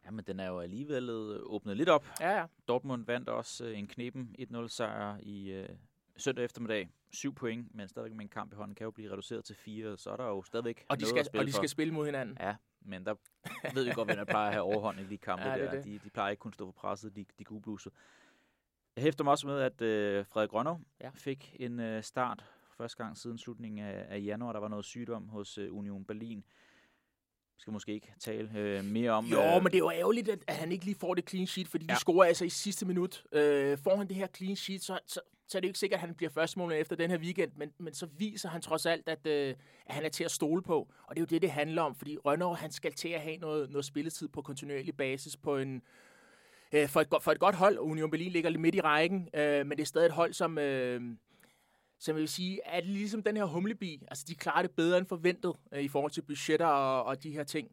Ja, 0.06 0.12
men 0.12 0.26
den 0.26 0.40
er 0.40 0.48
jo 0.48 0.60
alligevel 0.60 1.10
øh, 1.10 1.40
åbnet 1.44 1.78
lidt 1.78 1.90
op. 1.90 2.06
Ja, 2.20 2.38
ja. 2.38 2.46
Dortmund 2.68 3.06
vandt 3.06 3.30
også 3.30 3.66
øh, 3.66 3.80
en 3.80 3.88
knepen 3.88 4.36
1-0 4.40 4.68
sejr 4.68 5.18
i 5.24 5.52
øh, 5.52 5.70
søndag 6.18 6.46
eftermiddag. 6.46 6.90
7 7.12 7.34
point, 7.36 7.76
men 7.76 7.88
stadigvæk 7.88 8.16
med 8.16 8.26
en 8.26 8.30
kamp 8.30 8.54
i 8.54 8.56
hånden 8.56 8.76
kan 8.76 8.84
jo 8.86 8.92
blive 8.92 9.12
reduceret 9.12 9.46
til 9.46 9.56
4, 9.56 9.98
så 9.98 10.10
er 10.10 10.18
der 10.18 10.26
jo 10.26 10.44
stadigvæk 10.44 10.86
og 10.90 10.98
de 10.98 11.02
noget 11.02 11.10
skal, 11.10 11.20
at 11.20 11.26
spille 11.26 11.42
Og 11.42 11.48
de 11.48 11.52
skal 11.52 11.64
for. 11.64 11.68
spille 11.68 11.94
mod 11.94 12.06
hinanden. 12.06 12.38
Ja, 12.40 12.56
men 12.82 13.06
der 13.06 13.16
ved 13.74 13.84
vi 13.84 13.92
godt, 13.92 14.08
hvem 14.08 14.18
der 14.18 14.26
plejer 14.26 14.48
at 14.48 14.54
have 14.54 14.64
overhånd 14.64 15.00
i 15.00 15.04
de 15.06 15.18
kampe 15.18 15.46
ja, 15.50 15.54
det 15.54 15.62
der. 15.62 15.72
Det. 15.72 15.84
De, 15.84 16.00
de 16.04 16.10
plejer 16.10 16.30
ikke 16.30 16.42
kun 16.42 16.54
stå 16.54 16.66
på 16.66 16.72
presset, 16.72 17.16
de, 17.16 17.26
de 17.40 17.44
gode 17.44 17.62
bluser. 17.62 17.90
Jeg 18.96 19.04
hæfter 19.04 19.24
mig 19.24 19.32
også 19.32 19.48
med, 19.48 19.60
at 19.60 19.82
øh, 19.82 20.26
Frederik 20.26 20.50
Grønov 20.50 20.82
ja. 21.02 21.10
fik 21.14 21.56
en 21.60 21.80
øh, 21.80 22.04
start 22.04 22.46
første 22.78 23.04
gang 23.04 23.18
siden 23.18 23.38
slutningen 23.38 23.86
af, 23.86 24.06
af 24.10 24.22
januar. 24.26 24.54
Der 24.54 24.60
var 24.60 24.68
noget 24.68 24.86
sygdom 24.86 25.28
hos 25.30 25.58
øh, 25.58 25.76
Union 25.76 26.06
Berlin 26.06 26.44
skal 27.58 27.74
måske 27.74 27.94
ikke 27.94 28.14
tale 28.20 28.50
øh, 28.58 28.84
mere 28.84 29.12
om. 29.12 29.26
Jo, 29.26 29.42
øh, 29.42 29.64
men 29.64 29.66
det 29.66 29.76
er 29.76 29.80
jo 29.80 29.92
ærgerligt, 29.92 30.30
at, 30.30 30.56
han 30.56 30.72
ikke 30.72 30.86
lige 30.86 30.96
får 31.00 31.14
det 31.14 31.30
clean 31.30 31.48
sheet, 31.48 31.68
fordi 31.68 31.86
ja. 31.90 31.94
de 31.94 32.00
scorer 32.00 32.28
altså 32.28 32.46
i 32.46 32.50
sidste 32.50 32.86
minut. 32.86 33.24
Øh, 33.32 33.78
får 33.78 33.96
han 33.96 34.08
det 34.08 34.16
her 34.16 34.28
clean 34.28 34.56
sheet, 34.56 34.84
så, 34.84 35.00
så, 35.06 35.20
så 35.48 35.58
er 35.58 35.60
det 35.60 35.68
jo 35.68 35.70
ikke 35.70 35.80
sikkert, 35.80 35.98
at 35.98 36.08
han 36.08 36.16
bliver 36.16 36.30
førstemålet 36.30 36.80
efter 36.80 36.96
den 36.96 37.12
her 37.12 37.18
weekend, 37.18 37.52
men, 37.56 37.72
men 37.78 37.94
så 37.94 38.08
viser 38.18 38.50
han 38.50 38.62
trods 38.62 38.86
alt, 38.86 39.10
at, 39.10 39.28
øh, 39.28 39.56
at 39.86 39.96
han 39.96 40.06
er 40.06 40.10
til 40.10 40.24
at 40.24 40.32
stole 40.32 40.62
på. 40.62 40.88
Og 41.08 41.16
det 41.16 41.18
er 41.18 41.22
jo 41.22 41.26
det, 41.26 41.42
det 41.42 41.52
handler 41.52 41.82
om, 41.82 41.96
fordi 41.96 42.18
Rønner, 42.18 42.54
han 42.54 42.72
skal 42.72 42.94
til 42.94 43.10
at 43.10 43.22
have 43.22 43.38
noget, 43.38 43.70
noget 43.70 43.86
spilletid 43.86 44.28
på 44.28 44.42
kontinuerlig 44.42 44.98
basis 44.98 45.38
på 45.38 45.58
en, 45.58 45.82
øh, 46.74 46.90
for, 46.90 47.02
et, 47.02 47.08
for 47.22 47.32
et 47.32 47.40
godt 47.40 47.56
hold. 47.56 47.80
Union 47.80 48.12
Berlin 48.12 48.32
ligger 48.32 48.50
lidt 48.50 48.62
midt 48.62 48.76
i 48.76 48.82
rækken, 48.82 49.30
øh, 49.34 49.66
men 49.66 49.78
det 49.78 49.82
er 49.82 49.88
stadig 49.88 50.06
et 50.06 50.12
hold, 50.12 50.34
som... 50.34 50.58
Øh, 50.58 51.02
så 52.00 52.12
jeg 52.12 52.16
vil 52.16 52.28
sige, 52.28 52.68
at 52.68 52.86
ligesom 52.86 53.24
den 53.24 53.38
her 53.38 53.46
humlebi, 53.46 54.04
altså 54.08 54.26
de 54.28 54.36
klarer 54.36 54.62
det 54.62 54.72
bedre 54.72 54.98
end 54.98 55.08
forventet 55.08 55.56
øh, 55.72 55.84
i 55.84 55.88
forhold 55.88 56.12
til 56.12 56.22
budgetter 56.22 56.66
og, 56.66 57.04
og 57.04 57.24
de 57.24 57.32
her 57.32 57.44
ting. 57.44 57.72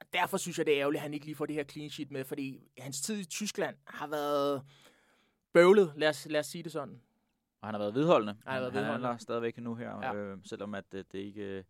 Og 0.00 0.06
derfor 0.12 0.36
synes 0.36 0.58
jeg, 0.58 0.66
det 0.66 0.74
er 0.74 0.80
ærgerligt, 0.80 0.98
at 0.98 1.02
han 1.02 1.14
ikke 1.14 1.26
lige 1.26 1.36
får 1.36 1.46
det 1.46 1.54
her 1.54 1.64
clean 1.64 1.90
sheet 1.90 2.10
med, 2.10 2.24
fordi 2.24 2.60
hans 2.78 3.00
tid 3.00 3.18
i 3.18 3.24
Tyskland 3.24 3.76
har 3.86 4.06
været 4.06 4.62
bøvlet, 5.52 5.92
lad 5.96 6.08
os, 6.08 6.26
lad 6.30 6.40
os 6.40 6.46
sige 6.46 6.62
det 6.62 6.72
sådan. 6.72 7.00
Og 7.60 7.68
han 7.68 7.74
har 7.74 7.78
været 7.78 7.94
vedholdende. 7.94 8.36
Han 8.44 8.52
har 8.52 8.60
været 8.60 8.74
vedholdende. 8.74 9.06
Han 9.06 9.14
er 9.14 9.18
stadigvæk 9.18 9.58
nu 9.58 9.74
her, 9.74 9.98
ja. 10.02 10.14
øh, 10.14 10.38
selvom 10.44 10.74
at 10.74 10.84
det, 10.92 11.12
det 11.12 11.18
ikke 11.18 11.42
øh, 11.42 11.64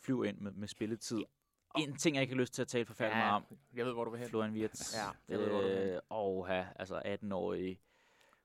flyver 0.00 0.24
ind 0.24 0.38
med, 0.38 0.52
med 0.52 0.68
spilletid. 0.68 1.22
En 1.78 1.96
ting, 1.96 2.16
jeg 2.16 2.22
ikke 2.22 2.34
har 2.34 2.40
lyst 2.40 2.54
til 2.54 2.62
at 2.62 2.68
tale 2.68 2.86
forfærdeligt 2.86 3.18
ja, 3.18 3.24
meget 3.24 3.36
om. 3.50 3.58
Jeg 3.74 3.86
ved, 3.86 3.92
hvor 3.92 4.04
du 4.04 4.10
vil 4.10 4.20
hen. 4.20 4.28
Florian 4.28 4.52
Wirtz. 4.52 4.94
Ja, 4.96 5.06
jeg 5.28 5.38
ved, 5.38 5.48
hvor 5.48 5.60
du 5.60 5.66
vil 5.66 5.78
hen. 5.78 5.88
Øh, 5.88 6.00
og 6.08 6.46
have, 6.46 6.66
altså 6.76 6.98
18-årig 6.98 7.80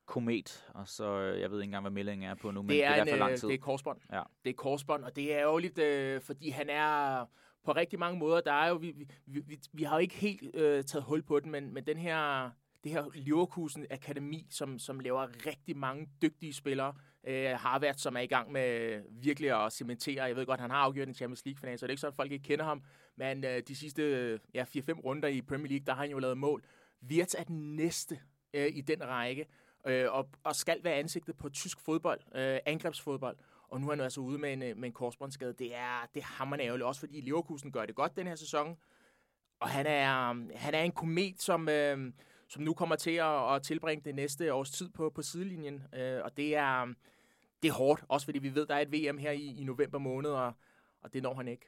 komet, 0.08 0.66
og 0.74 0.88
så 0.88 1.20
øh, 1.20 1.42
jeg 1.42 1.52
ved 1.52 1.58
ikke 1.58 1.68
engang, 1.68 1.84
hvad 1.84 1.92
meldingen 1.92 2.30
er 2.30 2.36
på 2.36 2.52
nu, 2.52 2.62
men 2.62 2.70
det 2.70 2.86
er, 2.86 2.90
det 2.90 2.98
er 2.98 3.04
en, 3.04 3.10
for 3.10 3.16
lang 3.16 3.32
øh, 3.32 3.38
tid. 3.38 3.48
Det 3.48 3.54
er 3.54 3.60
korsbånd. 3.62 4.00
Ja. 4.14 4.22
Det 4.44 4.50
er 4.50 4.54
korsbånd, 4.54 5.04
og 5.04 5.16
det 5.16 5.34
er 5.34 5.44
jo 5.44 5.58
lidt, 5.58 5.78
øh, 5.78 6.22
fordi 6.22 6.50
han 6.50 6.70
er 6.70 7.26
på 7.66 7.72
rigtig 7.72 8.00
mange 8.00 8.20
måder, 8.20 8.42
der 8.42 8.54
er 8.54 8.70
jo, 8.70 8.76
vi, 8.76 8.92
vi, 9.26 9.40
vi, 9.48 9.60
vi 9.74 9.84
har 9.84 9.96
jo 9.96 10.00
ikke 10.00 10.16
helt 10.16 10.56
øh, 10.56 10.84
taget 10.84 11.04
hul 11.04 11.24
på 11.24 11.40
den, 11.40 11.52
men, 11.52 11.74
men 11.74 11.86
den 11.86 11.98
her, 11.98 12.50
det 12.84 12.92
her 12.92 13.06
Leverkusen 13.14 13.86
Akademi, 13.92 14.48
som, 14.50 14.80
som 14.80 15.00
laver 15.00 15.28
rigtig 15.46 15.78
mange 15.78 16.10
dygtige 16.22 16.54
spillere, 16.54 16.94
øh, 17.28 17.50
har 17.50 17.80
været, 17.80 18.00
som 18.00 18.16
er 18.16 18.20
i 18.20 18.28
gang 18.28 18.52
med 18.52 19.02
virkelig 19.12 19.66
at 19.66 19.74
cementere. 19.74 20.24
Jeg 20.24 20.36
ved 20.36 20.46
godt, 20.46 20.60
han 20.60 20.70
har 20.70 20.78
afgjort 20.78 21.08
en 21.08 21.14
Champions 21.14 21.46
League-final, 21.46 21.78
så 21.78 21.86
det 21.86 21.90
er 21.90 21.94
ikke 21.94 22.02
sådan, 22.02 22.14
at 22.14 22.16
folk 22.16 22.32
ikke 22.32 22.44
kender 22.44 22.66
ham, 22.66 22.84
men 23.16 23.44
øh, 23.44 23.62
de 23.68 23.76
sidste 23.76 24.40
ja, 24.54 24.64
4-5 24.64 24.92
runder 24.92 25.28
i 25.28 25.42
Premier 25.42 25.70
League, 25.70 25.86
der 25.86 25.94
har 25.94 26.02
han 26.02 26.12
jo 26.12 26.20
lavet 26.20 26.38
mål 26.38 26.64
Wirtz 27.02 27.36
er 27.38 27.44
den 27.44 27.76
næste 27.76 28.20
øh, 28.54 28.68
i 28.74 28.82
den 28.82 29.08
række, 29.08 29.46
øh, 29.88 30.14
og, 30.14 30.30
og 30.44 30.56
skal 30.56 30.84
være 30.84 30.94
ansigtet 30.94 31.38
på 31.38 31.50
tysk 31.50 31.82
fodbold, 31.82 32.20
øh, 32.36 32.60
angrebsfodbold. 32.66 33.38
Og 33.70 33.82
nu 33.82 33.88
er 33.88 33.92
han 33.92 34.02
altså 34.02 34.22
ude 34.22 34.38
med 34.38 34.54
en, 34.54 34.64
øh, 34.64 34.78
med 34.78 34.88
en 34.88 34.94
korsbåndsskade. 34.94 35.54
Det 35.54 35.76
er, 35.76 36.10
det 36.14 36.22
er 36.22 36.26
hammerende 36.26 36.66
ærgerligt, 36.66 36.86
også 36.86 37.00
fordi 37.00 37.22
Leverkusen 37.22 37.72
gør 37.72 37.86
det 37.86 37.96
godt 37.96 38.16
den 38.16 38.28
her 38.28 38.36
sæson. 38.36 38.78
Og 39.60 39.70
han 39.70 39.86
er, 39.86 40.34
han 40.58 40.74
er 40.74 40.82
en 40.82 40.92
komet, 40.92 41.42
som, 41.42 41.70
øh, 41.70 42.14
som 42.48 42.64
nu 42.64 42.74
kommer 42.74 42.96
til 42.96 43.12
at, 43.12 43.56
at 43.56 43.62
tilbringe 43.64 44.06
det 44.06 44.16
næste 44.16 44.54
års 44.54 44.72
tid 44.72 44.90
på, 44.90 45.10
på 45.10 45.22
sidelinjen. 45.22 45.84
Øh, 45.96 46.22
og 46.24 46.38
det 46.38 46.56
er, 46.56 46.94
det 47.64 47.70
er 47.70 47.74
hårdt, 47.74 48.04
også 48.08 48.26
fordi 48.26 48.40
vi 48.40 48.56
ved, 48.56 48.66
der 48.66 48.76
er 48.76 48.80
et 48.80 48.92
VM 48.92 49.18
her 49.18 49.32
i, 49.32 49.56
i 49.60 49.64
november 49.64 50.00
måned, 50.00 50.30
og, 50.30 50.54
og 51.02 51.14
det 51.14 51.24
når 51.24 51.34
han 51.34 51.48
ikke. 51.48 51.66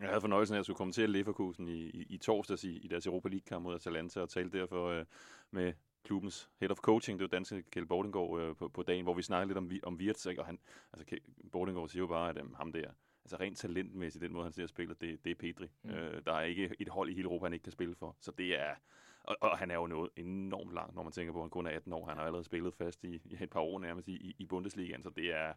Jeg 0.00 0.08
havde 0.08 0.20
fornøjelsen 0.20 0.54
af 0.54 0.58
at 0.58 0.64
skulle 0.64 0.76
kommentere 0.76 1.06
Leverkusen 1.06 1.68
i, 1.68 1.90
i, 1.90 2.06
i 2.08 2.18
torsdags 2.18 2.64
i, 2.64 2.76
i 2.76 2.88
deres 2.88 3.06
Europa 3.06 3.28
League-kamp 3.28 3.62
mod 3.62 3.74
Atalanta, 3.74 4.20
og 4.20 4.28
tale 4.28 4.50
derfor 4.50 4.88
øh, 4.88 5.04
med 5.50 5.72
klubbens 6.04 6.50
head 6.60 6.70
of 6.70 6.76
coaching, 6.76 7.18
det 7.18 7.24
var 7.24 7.36
danske 7.36 7.62
Kjell 7.62 7.86
Bordengård 7.86 8.40
øh, 8.40 8.56
på, 8.56 8.68
på 8.68 8.82
dagen, 8.82 9.02
hvor 9.02 9.14
vi 9.14 9.22
snakkede 9.22 9.48
lidt 9.48 9.58
om, 9.58 9.92
om 9.92 9.96
Wirtz, 9.96 10.26
og 10.26 10.46
han, 10.46 10.58
altså 10.92 11.16
Bordengård 11.52 11.88
siger 11.88 12.02
jo 12.02 12.06
bare, 12.06 12.30
at 12.30 12.36
øh, 12.36 12.54
ham 12.54 12.72
der, 12.72 12.90
altså 13.24 13.36
rent 13.40 13.58
talentmæssigt, 13.58 14.22
den 14.22 14.32
måde 14.32 14.44
han 14.44 14.52
ser 14.52 14.66
spiller, 14.66 14.94
det, 14.94 15.24
det 15.24 15.30
er 15.30 15.34
Pedri. 15.34 15.70
Mm. 15.82 15.90
Øh, 15.90 16.22
der 16.26 16.32
er 16.32 16.42
ikke 16.42 16.70
et 16.78 16.88
hold 16.88 17.10
i 17.10 17.14
hele 17.14 17.24
Europa, 17.24 17.44
han 17.44 17.52
ikke 17.52 17.62
kan 17.62 17.72
spille 17.72 17.94
for, 17.94 18.16
så 18.20 18.30
det 18.30 18.60
er, 18.60 18.74
og, 19.22 19.36
og 19.40 19.58
han 19.58 19.70
er 19.70 19.74
jo 19.74 19.86
noget 19.86 20.10
enormt 20.16 20.72
langt, 20.72 20.94
når 20.94 21.02
man 21.02 21.12
tænker 21.12 21.32
på, 21.32 21.38
at 21.38 21.42
han 21.42 21.50
kun 21.50 21.66
er 21.66 21.70
18 21.70 21.92
år. 21.92 22.06
Han 22.08 22.16
har 22.16 22.24
allerede 22.24 22.44
spillet 22.44 22.74
fast 22.74 23.04
i, 23.04 23.14
i 23.24 23.36
et 23.40 23.50
par 23.50 23.60
år 23.60 23.78
nærmest 23.78 24.08
i, 24.08 24.34
i, 24.38 24.46
Bundesligaen, 24.46 25.02
så 25.02 25.10
det 25.10 25.34
er, 25.34 25.52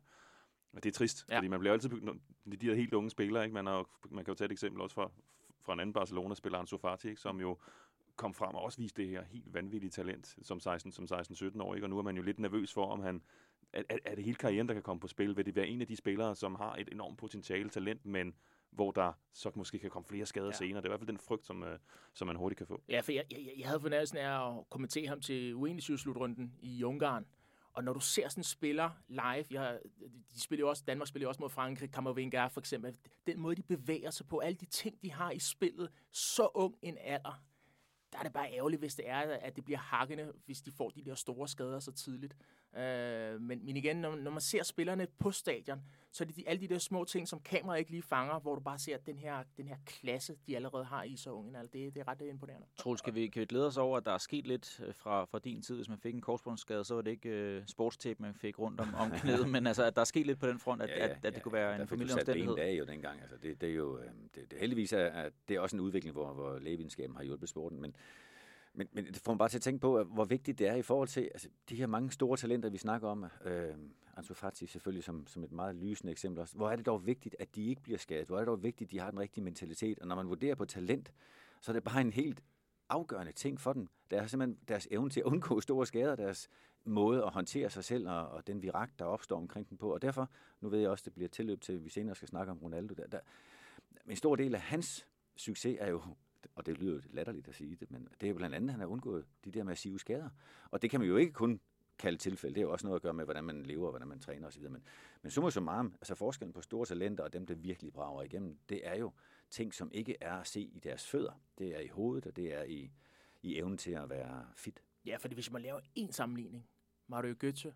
det 0.75 0.85
er 0.85 0.91
trist, 0.91 1.25
ja. 1.29 1.37
fordi 1.37 1.47
man 1.47 1.59
bliver 1.59 1.73
altid... 1.73 1.89
De 1.89 2.57
der 2.57 2.75
helt 2.75 2.93
unge 2.93 3.09
spillere, 3.09 3.43
ikke? 3.43 3.53
Man, 3.53 3.65
har, 3.65 3.89
man 4.09 4.25
kan 4.25 4.31
jo 4.31 4.35
tage 4.35 4.45
et 4.45 4.51
eksempel 4.51 4.81
også 4.81 4.93
fra, 4.93 5.11
fra 5.61 5.73
en 5.73 5.79
anden 5.79 5.93
Barcelona-spiller, 5.93 6.59
Ansu 6.59 6.77
Fati, 6.77 7.09
ikke? 7.09 7.21
som 7.21 7.39
jo 7.39 7.57
kom 8.17 8.33
frem 8.33 8.55
og 8.55 8.61
også 8.61 8.77
viste 8.77 9.01
det 9.01 9.09
her 9.09 9.23
helt 9.23 9.53
vanvittige 9.53 9.89
talent 9.89 10.35
som 10.41 10.59
16 10.59 10.91
som 10.91 11.05
16-17 11.05 11.61
år, 11.61 11.75
ikke? 11.75 11.85
og 11.85 11.89
nu 11.89 11.97
er 11.97 12.03
man 12.03 12.15
jo 12.15 12.21
lidt 12.21 12.39
nervøs 12.39 12.73
for, 12.73 12.85
om 12.85 12.99
han 12.99 13.21
er, 13.73 13.83
er 14.05 14.15
det 14.15 14.23
hele 14.23 14.35
karrieren, 14.35 14.67
der 14.67 14.73
kan 14.73 14.83
komme 14.83 14.99
på 14.99 15.07
spil? 15.07 15.37
Vil 15.37 15.45
det 15.45 15.55
være 15.55 15.67
en 15.67 15.81
af 15.81 15.87
de 15.87 15.95
spillere, 15.95 16.35
som 16.35 16.55
har 16.55 16.75
et 16.75 16.89
enormt 16.91 17.17
potentiale 17.17 17.69
talent, 17.69 18.05
men 18.05 18.35
hvor 18.71 18.91
der 18.91 19.13
så 19.33 19.51
måske 19.55 19.79
kan 19.79 19.89
komme 19.89 20.05
flere 20.05 20.25
skader 20.25 20.47
ja. 20.47 20.51
senere. 20.51 20.81
Det 20.81 20.85
er 20.85 20.89
i 20.89 20.91
hvert 20.91 20.99
fald 20.99 21.07
den 21.07 21.17
frygt, 21.17 21.45
som, 21.45 21.61
uh, 21.61 21.67
som 22.13 22.27
man 22.27 22.35
hurtigt 22.35 22.57
kan 22.57 22.67
få. 22.67 22.81
Ja, 22.89 22.99
for 22.99 23.11
jeg, 23.11 23.23
jeg, 23.31 23.53
jeg 23.57 23.67
havde 23.67 23.81
fornærmelsen 23.81 24.17
af 24.17 24.57
at 24.57 24.69
kommentere 24.69 25.07
ham 25.07 25.21
til 25.21 25.55
uenighedsslutrunden 25.55 26.53
i 26.59 26.83
Ungarn. 26.83 27.25
Og 27.73 27.83
når 27.83 27.93
du 27.93 27.99
ser 27.99 28.29
sådan 28.29 28.39
en 28.39 28.43
spiller 28.43 28.89
live, 29.07 29.45
jeg, 29.51 29.79
de 30.33 30.41
spiller 30.41 30.65
jo 30.65 30.69
også, 30.69 30.83
Danmark 30.87 31.07
spiller 31.07 31.25
jo 31.25 31.29
også 31.29 31.41
mod 31.41 31.49
Frankrig, 31.49 31.91
Kammervinger 31.91 32.47
for 32.47 32.59
eksempel, 32.59 32.97
den 33.27 33.39
måde, 33.39 33.55
de 33.55 33.63
bevæger 33.63 34.11
sig 34.11 34.27
på, 34.27 34.39
alle 34.39 34.55
de 34.55 34.65
ting, 34.65 35.01
de 35.01 35.11
har 35.11 35.31
i 35.31 35.39
spillet, 35.39 35.89
så 36.11 36.49
ung 36.53 36.75
en 36.81 36.97
alder, 37.01 37.43
der 38.11 38.19
er 38.19 38.23
det 38.23 38.33
bare 38.33 38.53
ærgerligt, 38.53 38.79
hvis 38.79 38.95
det 38.95 39.09
er, 39.09 39.19
at 39.19 39.55
det 39.55 39.65
bliver 39.65 39.77
hakkende, 39.79 40.33
hvis 40.45 40.61
de 40.61 40.71
får 40.71 40.89
de 40.89 41.05
der 41.05 41.15
store 41.15 41.47
skader 41.47 41.79
så 41.79 41.91
tidligt. 41.91 42.35
Øh, 42.77 43.41
men, 43.41 43.65
men 43.65 43.77
igen, 43.77 43.97
når, 43.97 44.15
når 44.15 44.31
man 44.31 44.41
ser 44.41 44.63
spillerne 44.63 45.07
på 45.19 45.31
stadion, 45.31 45.81
så 46.17 46.23
er 46.23 46.25
det 46.25 46.35
de, 46.35 46.49
alle 46.49 46.61
de 46.61 46.67
der 46.67 46.79
små 46.79 47.03
ting, 47.03 47.27
som 47.27 47.39
kameraet 47.39 47.79
ikke 47.79 47.91
lige 47.91 48.01
fanger, 48.01 48.39
hvor 48.39 48.55
du 48.55 48.61
bare 48.61 48.79
ser 48.79 48.97
den 48.97 49.17
her, 49.17 49.43
den 49.57 49.67
her 49.67 49.75
klasse, 49.85 50.35
de 50.47 50.55
allerede 50.55 50.85
har 50.85 51.03
i 51.03 51.15
så 51.15 51.31
unge. 51.31 51.59
Altså, 51.59 51.71
det, 51.73 51.93
det 51.93 51.99
er 51.99 52.07
ret 52.07 52.21
imponerende. 52.21 52.67
Troels, 52.77 53.01
kan 53.01 53.15
vi, 53.15 53.27
kan 53.27 53.39
vi 53.39 53.45
glæde 53.45 53.67
os 53.67 53.77
over, 53.77 53.97
at 53.97 54.05
der 54.05 54.11
er 54.11 54.17
sket 54.17 54.47
lidt 54.47 54.81
øh, 54.87 54.93
fra, 54.93 55.25
fra 55.25 55.39
din 55.39 55.61
tid, 55.61 55.75
hvis 55.75 55.89
man 55.89 55.97
fik 55.97 56.13
en 56.13 56.21
korsbåndsskade, 56.21 56.83
så 56.83 56.95
var 56.95 57.01
det 57.01 57.11
ikke 57.11 57.57
uh, 57.57 57.65
sportstape, 57.65 58.21
man 58.21 58.33
fik 58.33 58.59
rundt 58.59 58.79
om, 58.79 58.93
om 58.95 59.11
knæet, 59.21 59.49
men 59.49 59.67
altså, 59.67 59.83
at 59.83 59.95
der 59.95 60.01
er 60.01 60.05
sket 60.05 60.25
lidt 60.25 60.39
på 60.39 60.47
den 60.47 60.59
front, 60.59 60.81
at, 60.81 60.89
ja, 60.89 60.97
ja, 60.97 61.03
at, 61.03 61.11
at 61.11 61.23
det 61.23 61.33
ja, 61.33 61.39
kunne 61.39 61.53
være 61.53 61.81
en 61.81 61.87
familieomstændighed. 61.87 62.55
Der 62.55 62.67
fik 62.67 62.79
jo 62.79 62.85
dengang. 62.85 63.21
Altså, 63.21 63.37
det, 63.43 63.61
det 63.61 63.69
er 63.69 63.73
jo, 63.73 63.97
øh, 63.97 64.05
det, 64.35 64.51
det, 64.51 64.59
heldigvis 64.59 64.93
er, 64.93 65.05
at 65.05 65.33
det 65.47 65.55
er 65.55 65.59
også 65.59 65.75
en 65.75 65.79
udvikling, 65.79 66.13
hvor, 66.13 66.33
hvor 66.33 66.59
lægevidenskaben 66.59 67.15
har 67.15 67.23
hjulpet 67.23 67.49
sporten, 67.49 67.81
men 67.81 67.95
men, 68.77 68.87
men 68.91 69.05
det 69.05 69.17
får 69.17 69.31
mig 69.31 69.37
bare 69.37 69.49
til 69.49 69.57
at 69.57 69.61
tænke 69.61 69.79
på, 69.79 70.03
hvor 70.03 70.25
vigtigt 70.25 70.59
det 70.59 70.67
er 70.67 70.75
i 70.75 70.81
forhold 70.81 71.07
til 71.07 71.21
altså, 71.21 71.49
de 71.69 71.75
her 71.75 71.87
mange 71.87 72.11
store 72.11 72.37
talenter, 72.37 72.69
vi 72.69 72.77
snakker 72.77 73.07
om. 73.07 73.25
Øh, 73.45 73.75
Ansu 74.17 74.33
Fati 74.33 74.67
selvfølgelig 74.67 75.03
som, 75.03 75.27
som 75.27 75.43
et 75.43 75.51
meget 75.51 75.75
lysende 75.75 76.11
eksempel 76.11 76.41
også. 76.41 76.55
Hvor 76.55 76.69
er 76.69 76.75
det 76.75 76.85
dog 76.85 77.05
vigtigt, 77.05 77.35
at 77.39 77.55
de 77.55 77.65
ikke 77.65 77.81
bliver 77.81 77.97
skadet? 77.97 78.27
Hvor 78.27 78.35
er 78.35 78.39
det 78.39 78.47
dog 78.47 78.63
vigtigt, 78.63 78.87
at 78.87 78.91
de 78.91 78.99
har 78.99 79.11
den 79.11 79.19
rigtige 79.19 79.43
mentalitet? 79.43 79.99
Og 79.99 80.07
når 80.07 80.15
man 80.15 80.29
vurderer 80.29 80.55
på 80.55 80.65
talent, 80.65 81.13
så 81.61 81.71
er 81.71 81.73
det 81.73 81.83
bare 81.83 82.01
en 82.01 82.11
helt 82.13 82.43
afgørende 82.89 83.31
ting 83.31 83.61
for 83.61 83.73
dem. 83.73 83.87
Det 84.11 84.17
er 84.17 84.27
simpelthen 84.27 84.59
deres 84.67 84.87
evne 84.91 85.09
til 85.09 85.19
at 85.19 85.25
undgå 85.25 85.61
store 85.61 85.85
skader, 85.85 86.15
deres 86.15 86.49
måde 86.85 87.23
at 87.23 87.29
håndtere 87.29 87.69
sig 87.69 87.83
selv 87.83 88.09
og, 88.09 88.27
og 88.27 88.47
den 88.47 88.61
virak, 88.61 88.89
der 88.99 89.05
opstår 89.05 89.37
omkring 89.37 89.69
dem 89.69 89.77
på. 89.77 89.93
Og 89.93 90.01
derfor, 90.01 90.29
nu 90.61 90.69
ved 90.69 90.79
jeg 90.79 90.89
også, 90.89 91.03
det 91.05 91.13
bliver 91.13 91.29
tilløb 91.29 91.61
til, 91.61 91.73
at 91.73 91.85
vi 91.85 91.89
senere 91.89 92.15
skal 92.15 92.27
snakke 92.27 92.51
om 92.51 92.57
Ronaldo. 92.57 92.93
Der, 92.93 93.07
der, 93.07 93.19
en 94.09 94.15
stor 94.15 94.35
del 94.35 94.55
af 94.55 94.61
hans 94.61 95.07
succes 95.35 95.77
er 95.79 95.89
jo 95.89 96.01
og 96.57 96.65
det 96.65 96.77
lyder 96.77 96.93
jo 96.93 97.01
latterligt 97.09 97.47
at 97.47 97.55
sige 97.55 97.75
det, 97.75 97.91
men 97.91 98.07
det 98.21 98.27
er 98.27 98.29
jo 98.29 98.35
blandt 98.35 98.55
andet, 98.55 98.67
at 98.69 98.71
han 98.71 98.79
har 98.79 98.87
undgået 98.87 99.25
de 99.45 99.51
der 99.51 99.63
massive 99.63 99.99
skader. 99.99 100.29
Og 100.71 100.81
det 100.81 100.89
kan 100.89 100.99
man 100.99 101.09
jo 101.09 101.17
ikke 101.17 101.33
kun 101.33 101.59
kalde 101.99 102.17
tilfælde. 102.17 102.55
Det 102.55 102.61
er 102.61 102.65
jo 102.65 102.71
også 102.71 102.85
noget 102.85 102.95
at 102.95 103.01
gøre 103.01 103.13
med, 103.13 103.25
hvordan 103.25 103.43
man 103.43 103.63
lever, 103.63 103.89
hvordan 103.89 104.07
man 104.07 104.19
træner 104.19 104.47
osv. 104.47 104.61
Men, 104.61 104.83
men 105.21 105.31
summa 105.31 105.49
summarum, 105.49 105.93
altså 105.95 106.15
forskellen 106.15 106.53
på 106.53 106.61
store 106.61 106.85
talenter 106.85 107.23
og 107.23 107.33
dem, 107.33 107.45
der 107.45 107.55
virkelig 107.55 107.93
brager 107.93 108.23
igennem, 108.23 108.57
det 108.69 108.87
er 108.87 108.95
jo 108.95 109.11
ting, 109.49 109.73
som 109.73 109.91
ikke 109.93 110.15
er 110.21 110.33
at 110.33 110.47
se 110.47 110.61
i 110.61 110.79
deres 110.83 111.07
fødder. 111.07 111.41
Det 111.57 111.75
er 111.75 111.79
i 111.79 111.87
hovedet, 111.87 112.25
og 112.25 112.35
det 112.35 112.53
er 112.53 112.63
i, 112.63 112.91
i 113.41 113.57
evnen 113.57 113.77
til 113.77 113.91
at 113.91 114.09
være 114.09 114.47
fit. 114.55 114.83
Ja, 115.05 115.17
fordi 115.17 115.33
hvis 115.33 115.51
man 115.51 115.61
laver 115.61 115.79
en 115.95 116.11
sammenligning, 116.11 116.67
Mario 117.07 117.35
Götze, 117.43 117.71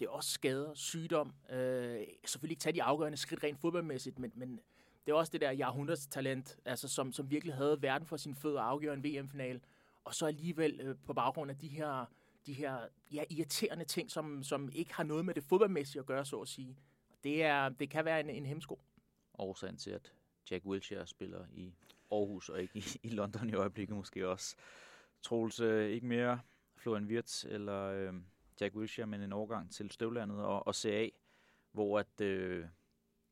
det 0.00 0.06
er 0.06 0.10
også 0.10 0.30
skader, 0.30 0.74
sygdom, 0.74 1.32
øh, 1.50 2.06
selvfølgelig 2.24 2.52
ikke 2.52 2.60
tage 2.60 2.72
de 2.72 2.82
afgørende 2.82 3.18
skridt 3.18 3.42
rent 3.44 3.60
fodboldmæssigt, 3.60 4.18
men, 4.18 4.32
men 4.34 4.60
det 5.06 5.12
er 5.12 5.16
også 5.16 5.30
det 5.32 5.40
der 5.40 5.50
Jahrhunderts 5.50 6.06
talent, 6.06 6.58
altså 6.64 6.88
som, 6.88 7.12
som 7.12 7.30
virkelig 7.30 7.54
havde 7.54 7.82
verden 7.82 8.06
for 8.06 8.16
sin 8.16 8.34
fødder 8.34 8.60
og 8.60 8.70
afgøre 8.70 8.94
en 8.94 9.04
VM-final. 9.04 9.60
Og 10.04 10.14
så 10.14 10.26
alligevel 10.26 10.80
øh, 10.80 10.96
på 11.06 11.12
baggrund 11.12 11.50
af 11.50 11.58
de 11.58 11.68
her, 11.68 12.04
de 12.46 12.52
her 12.52 12.86
ja, 13.12 13.24
irriterende 13.30 13.84
ting, 13.84 14.10
som, 14.10 14.42
som 14.42 14.70
ikke 14.72 14.94
har 14.94 15.04
noget 15.04 15.24
med 15.24 15.34
det 15.34 15.44
fodboldmæssige 15.44 16.00
at 16.00 16.06
gøre, 16.06 16.24
så 16.24 16.40
at 16.40 16.48
sige. 16.48 16.76
Det, 17.24 17.44
er, 17.44 17.68
det 17.68 17.90
kan 17.90 18.04
være 18.04 18.20
en, 18.20 18.30
en 18.30 18.46
hemsko. 18.46 18.80
Årsagen 19.38 19.76
til, 19.76 19.90
at 19.90 20.12
Jack 20.50 20.64
Wilshere 20.64 21.06
spiller 21.06 21.44
i 21.52 21.74
Aarhus 22.10 22.48
og 22.48 22.62
ikke 22.62 22.78
i, 22.78 22.84
i 23.02 23.08
London 23.08 23.50
i 23.50 23.54
øjeblikket 23.54 23.96
måske 23.96 24.28
også. 24.28 24.56
Troels, 25.22 25.60
øh, 25.60 25.90
ikke 25.90 26.06
mere 26.06 26.40
Florian 26.76 27.06
Wirtz 27.06 27.44
eller 27.44 27.82
øh, 27.82 28.14
Jack 28.60 28.74
Wilshere, 28.74 29.06
men 29.06 29.20
en 29.20 29.32
overgang 29.32 29.72
til 29.72 29.90
Støvlandet 29.90 30.38
og, 30.38 30.66
og 30.66 30.74
CA, 30.74 31.08
hvor 31.72 31.98
at... 31.98 32.20
Øh, 32.20 32.66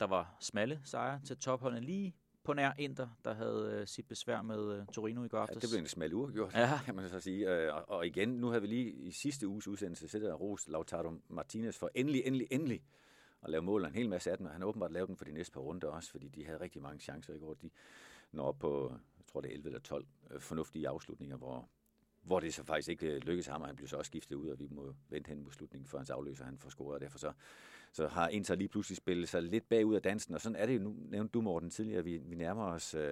der 0.01 0.07
var 0.07 0.37
smalle 0.41 0.81
sejre 0.85 1.21
til 1.25 1.37
topholdene 1.37 1.87
lige 1.87 2.15
på 2.45 2.53
nær 2.53 2.73
Inter, 2.79 3.09
der 3.25 3.35
havde 3.35 3.79
øh, 3.81 3.87
sit 3.87 4.09
besvær 4.09 4.43
med 4.43 4.79
øh, 4.79 4.87
Torino 4.87 5.25
i 5.25 5.29
går 5.29 5.39
aftes. 5.39 5.55
Ja, 5.55 5.61
det 5.61 5.71
blev 5.73 5.81
en 5.81 5.87
smal 5.87 6.15
uafgjort, 6.15 6.55
ja. 6.55 6.81
kan 6.85 6.95
man 6.95 7.09
så 7.09 7.21
sige. 7.21 7.51
Øh, 7.51 7.75
og, 7.75 7.89
og 7.89 8.07
igen, 8.07 8.29
nu 8.29 8.49
havde 8.49 8.61
vi 8.61 8.67
lige 8.67 8.91
i 8.91 9.11
sidste 9.11 9.49
uges 9.49 9.69
udsendelse 9.69 10.09
set 10.09 10.41
Ros 10.41 10.69
Lautaro 10.69 11.13
Martinez 11.29 11.79
for 11.79 11.91
endelig, 11.95 12.23
endelig, 12.25 12.47
endelig 12.51 12.83
at 13.43 13.51
lave 13.51 13.63
mål 13.63 13.85
en 13.85 13.95
hel 13.95 14.09
masse 14.09 14.31
af 14.31 14.39
dem. 14.39 14.47
Han 14.47 14.61
har 14.61 14.69
åbenbart 14.69 14.93
lavet 14.93 15.09
dem 15.09 15.17
for 15.17 15.25
de 15.25 15.33
næste 15.33 15.53
par 15.53 15.61
runder 15.61 15.89
også, 15.89 16.11
fordi 16.11 16.29
de 16.29 16.47
havde 16.47 16.61
rigtig 16.61 16.83
mange 16.83 17.01
chancer 17.01 17.35
i 17.35 17.39
går. 17.39 17.55
De 17.55 17.71
når 18.33 18.53
på, 18.53 18.91
jeg 19.19 19.27
tror 19.27 19.41
det 19.41 19.49
er 19.49 19.55
11 19.55 19.69
eller 19.69 19.81
12 19.81 20.07
øh, 20.31 20.41
fornuftige 20.41 20.89
afslutninger, 20.89 21.37
hvor, 21.37 21.69
hvor 22.23 22.41
det 22.41 22.55
så 22.55 22.65
faktisk 22.65 22.89
ikke 22.89 23.07
øh, 23.07 23.17
lykkedes 23.17 23.47
ham, 23.47 23.61
og 23.61 23.67
han 23.67 23.77
blev 23.77 23.89
så 23.89 23.97
også 23.97 24.09
skiftet 24.09 24.37
ud, 24.37 24.49
og 24.49 24.59
vi 24.59 24.69
må 24.71 24.95
vente 25.09 25.29
hen 25.29 25.43
mod 25.43 25.53
slutningen, 25.53 25.89
før 25.89 25.99
hans 25.99 26.11
afløser 26.11 26.45
han 26.45 26.59
får 26.59 26.71
scoret, 26.71 26.95
og 26.95 27.01
derfor 27.01 27.19
så 27.19 27.33
så 27.93 28.09
har 28.09 28.29
Inter 28.29 28.55
lige 28.55 28.69
pludselig 28.69 28.97
spillet 28.97 29.29
sig 29.29 29.43
lidt 29.43 29.69
bagud 29.69 29.95
af 29.95 30.03
dansen, 30.03 30.35
og 30.35 30.41
sådan 30.41 30.57
er 30.57 30.67
det 30.67 30.75
jo 30.75 30.81
nu, 30.81 30.97
nævnte 30.99 31.33
du 31.33 31.41
Morten 31.41 31.71
tidligere, 31.71 32.05
vi, 32.05 32.17
vi 32.17 32.35
nærmer 32.35 32.65
os 32.65 32.95
uh, 32.95 33.03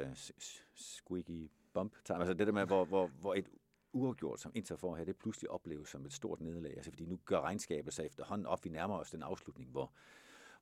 squeaky 0.75 1.51
bump 1.73 1.93
time, 2.05 2.19
altså 2.19 2.35
det 2.35 2.47
der 2.47 2.53
med, 2.53 2.67
hvor, 2.67 2.85
hvor, 2.85 3.11
hvor 3.21 3.35
et 3.35 3.49
uafgjort, 3.93 4.41
som 4.41 4.53
Inter 4.55 4.77
får 4.77 4.97
her, 4.97 5.05
det 5.05 5.17
pludselig 5.17 5.51
opleves 5.51 5.88
som 5.88 6.07
et 6.07 6.12
stort 6.12 6.41
nederlag, 6.41 6.73
altså 6.77 6.91
fordi 6.91 7.05
nu 7.05 7.19
gør 7.25 7.41
regnskabet 7.41 7.95
sig 7.95 8.07
efterhånden 8.07 8.47
op, 8.47 8.64
vi 8.64 8.71
nærmer 8.71 8.99
os 8.99 9.11
den 9.11 9.23
afslutning, 9.23 9.71
hvor, 9.71 9.93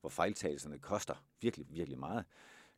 hvor 0.00 0.10
fejltagelserne 0.10 0.78
koster 0.78 1.24
virkelig, 1.40 1.66
virkelig 1.70 1.98
meget. 1.98 2.24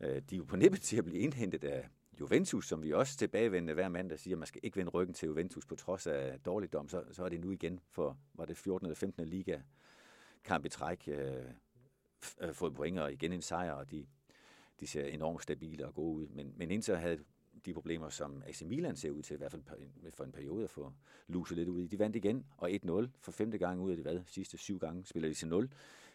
Uh, 0.01 0.07
de 0.07 0.17
er 0.33 0.37
jo 0.37 0.45
på 0.45 0.57
nippet 0.57 0.83
til 0.83 0.97
at 0.97 1.05
blive 1.05 1.19
indhentet 1.19 1.65
af 1.65 1.89
Juventus, 2.21 2.69
som 2.69 2.83
vi 2.83 2.93
også 2.93 3.17
tilbagevendende 3.17 3.75
hver 3.75 3.89
mandag 3.89 4.19
siger, 4.19 4.35
at 4.35 4.39
man 4.39 4.47
skal 4.47 4.61
ikke 4.65 4.77
vende 4.77 4.91
ryggen 4.91 5.15
til 5.15 5.27
Juventus 5.27 5.67
på 5.67 5.77
trods 5.77 6.07
af 6.07 6.41
dårligdom, 6.41 6.89
så, 6.89 7.05
så 7.13 7.25
er 7.25 7.29
det 7.29 7.41
nu 7.41 7.51
igen 7.51 7.81
for, 7.91 8.19
var 8.35 8.45
det 8.45 8.57
14. 8.57 8.87
eller 8.87 8.97
15. 8.97 9.29
liga 9.29 9.59
kamp 10.45 10.65
i 10.65 10.69
træk 10.69 11.09
øh, 11.09 11.45
øh, 12.41 12.55
fået 12.55 12.75
point 12.75 12.99
og 12.99 13.13
igen 13.13 13.33
en 13.33 13.43
sejr, 13.43 13.73
og 13.73 13.91
de, 13.91 14.07
de 14.81 14.87
ser 14.87 15.05
enormt 15.05 15.43
stabile 15.43 15.87
og 15.87 15.95
gode 15.95 16.17
ud. 16.17 16.27
Men, 16.27 16.55
men 16.57 16.71
Inter 16.71 16.97
havde 16.97 17.25
de 17.67 17.75
problemer, 17.75 18.09
som 18.09 18.43
AC 18.47 18.63
Milan 18.63 18.97
ser 18.97 19.11
ud 19.11 19.23
til, 19.23 19.35
i 19.35 19.37
hvert 19.37 19.51
fald 19.51 19.63
for 20.11 20.25
en 20.25 20.33
periode 20.33 20.65
at 20.65 20.71
få 20.71 20.93
luset 21.27 21.57
lidt 21.57 21.69
ud 21.69 21.83
i. 21.83 21.87
De 21.87 21.99
vandt 21.99 22.17
igen, 22.17 22.47
og 22.57 22.71
1-0 22.71 23.09
for 23.21 23.33
femte 23.33 23.59
gang 23.59 23.81
ud 23.81 23.91
af 23.91 23.97
det 23.97 24.05
hvad, 24.05 24.21
sidste 24.27 24.59
syv 24.59 24.79
gange 24.79 25.07
spiller 25.07 25.29
de 25.29 25.35
til 25.35 25.49
0. 25.49 25.71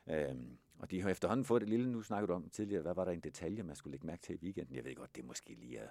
Øhm, 0.08 0.58
og 0.80 0.92
de 0.92 1.02
har 1.02 1.10
efterhånden 1.10 1.46
fået 1.46 1.62
det 1.62 1.70
lille, 1.70 1.92
nu 1.92 2.02
snakkede 2.02 2.28
du 2.28 2.34
om 2.34 2.50
tidligere, 2.50 2.82
hvad 2.82 2.94
var 2.94 3.06
der 3.06 3.12
en 3.12 3.20
detalje, 3.20 3.64
man 3.64 3.76
skulle 3.76 3.92
lægge 3.92 4.08
mærke 4.08 4.22
til 4.22 4.36
i 4.36 4.40
weekenden? 4.44 4.76
Jeg 4.76 4.86
ved 4.86 4.96
godt, 4.96 5.16
det 5.16 5.26
måske 5.26 5.54
lige 5.54 5.78
er 5.78 5.90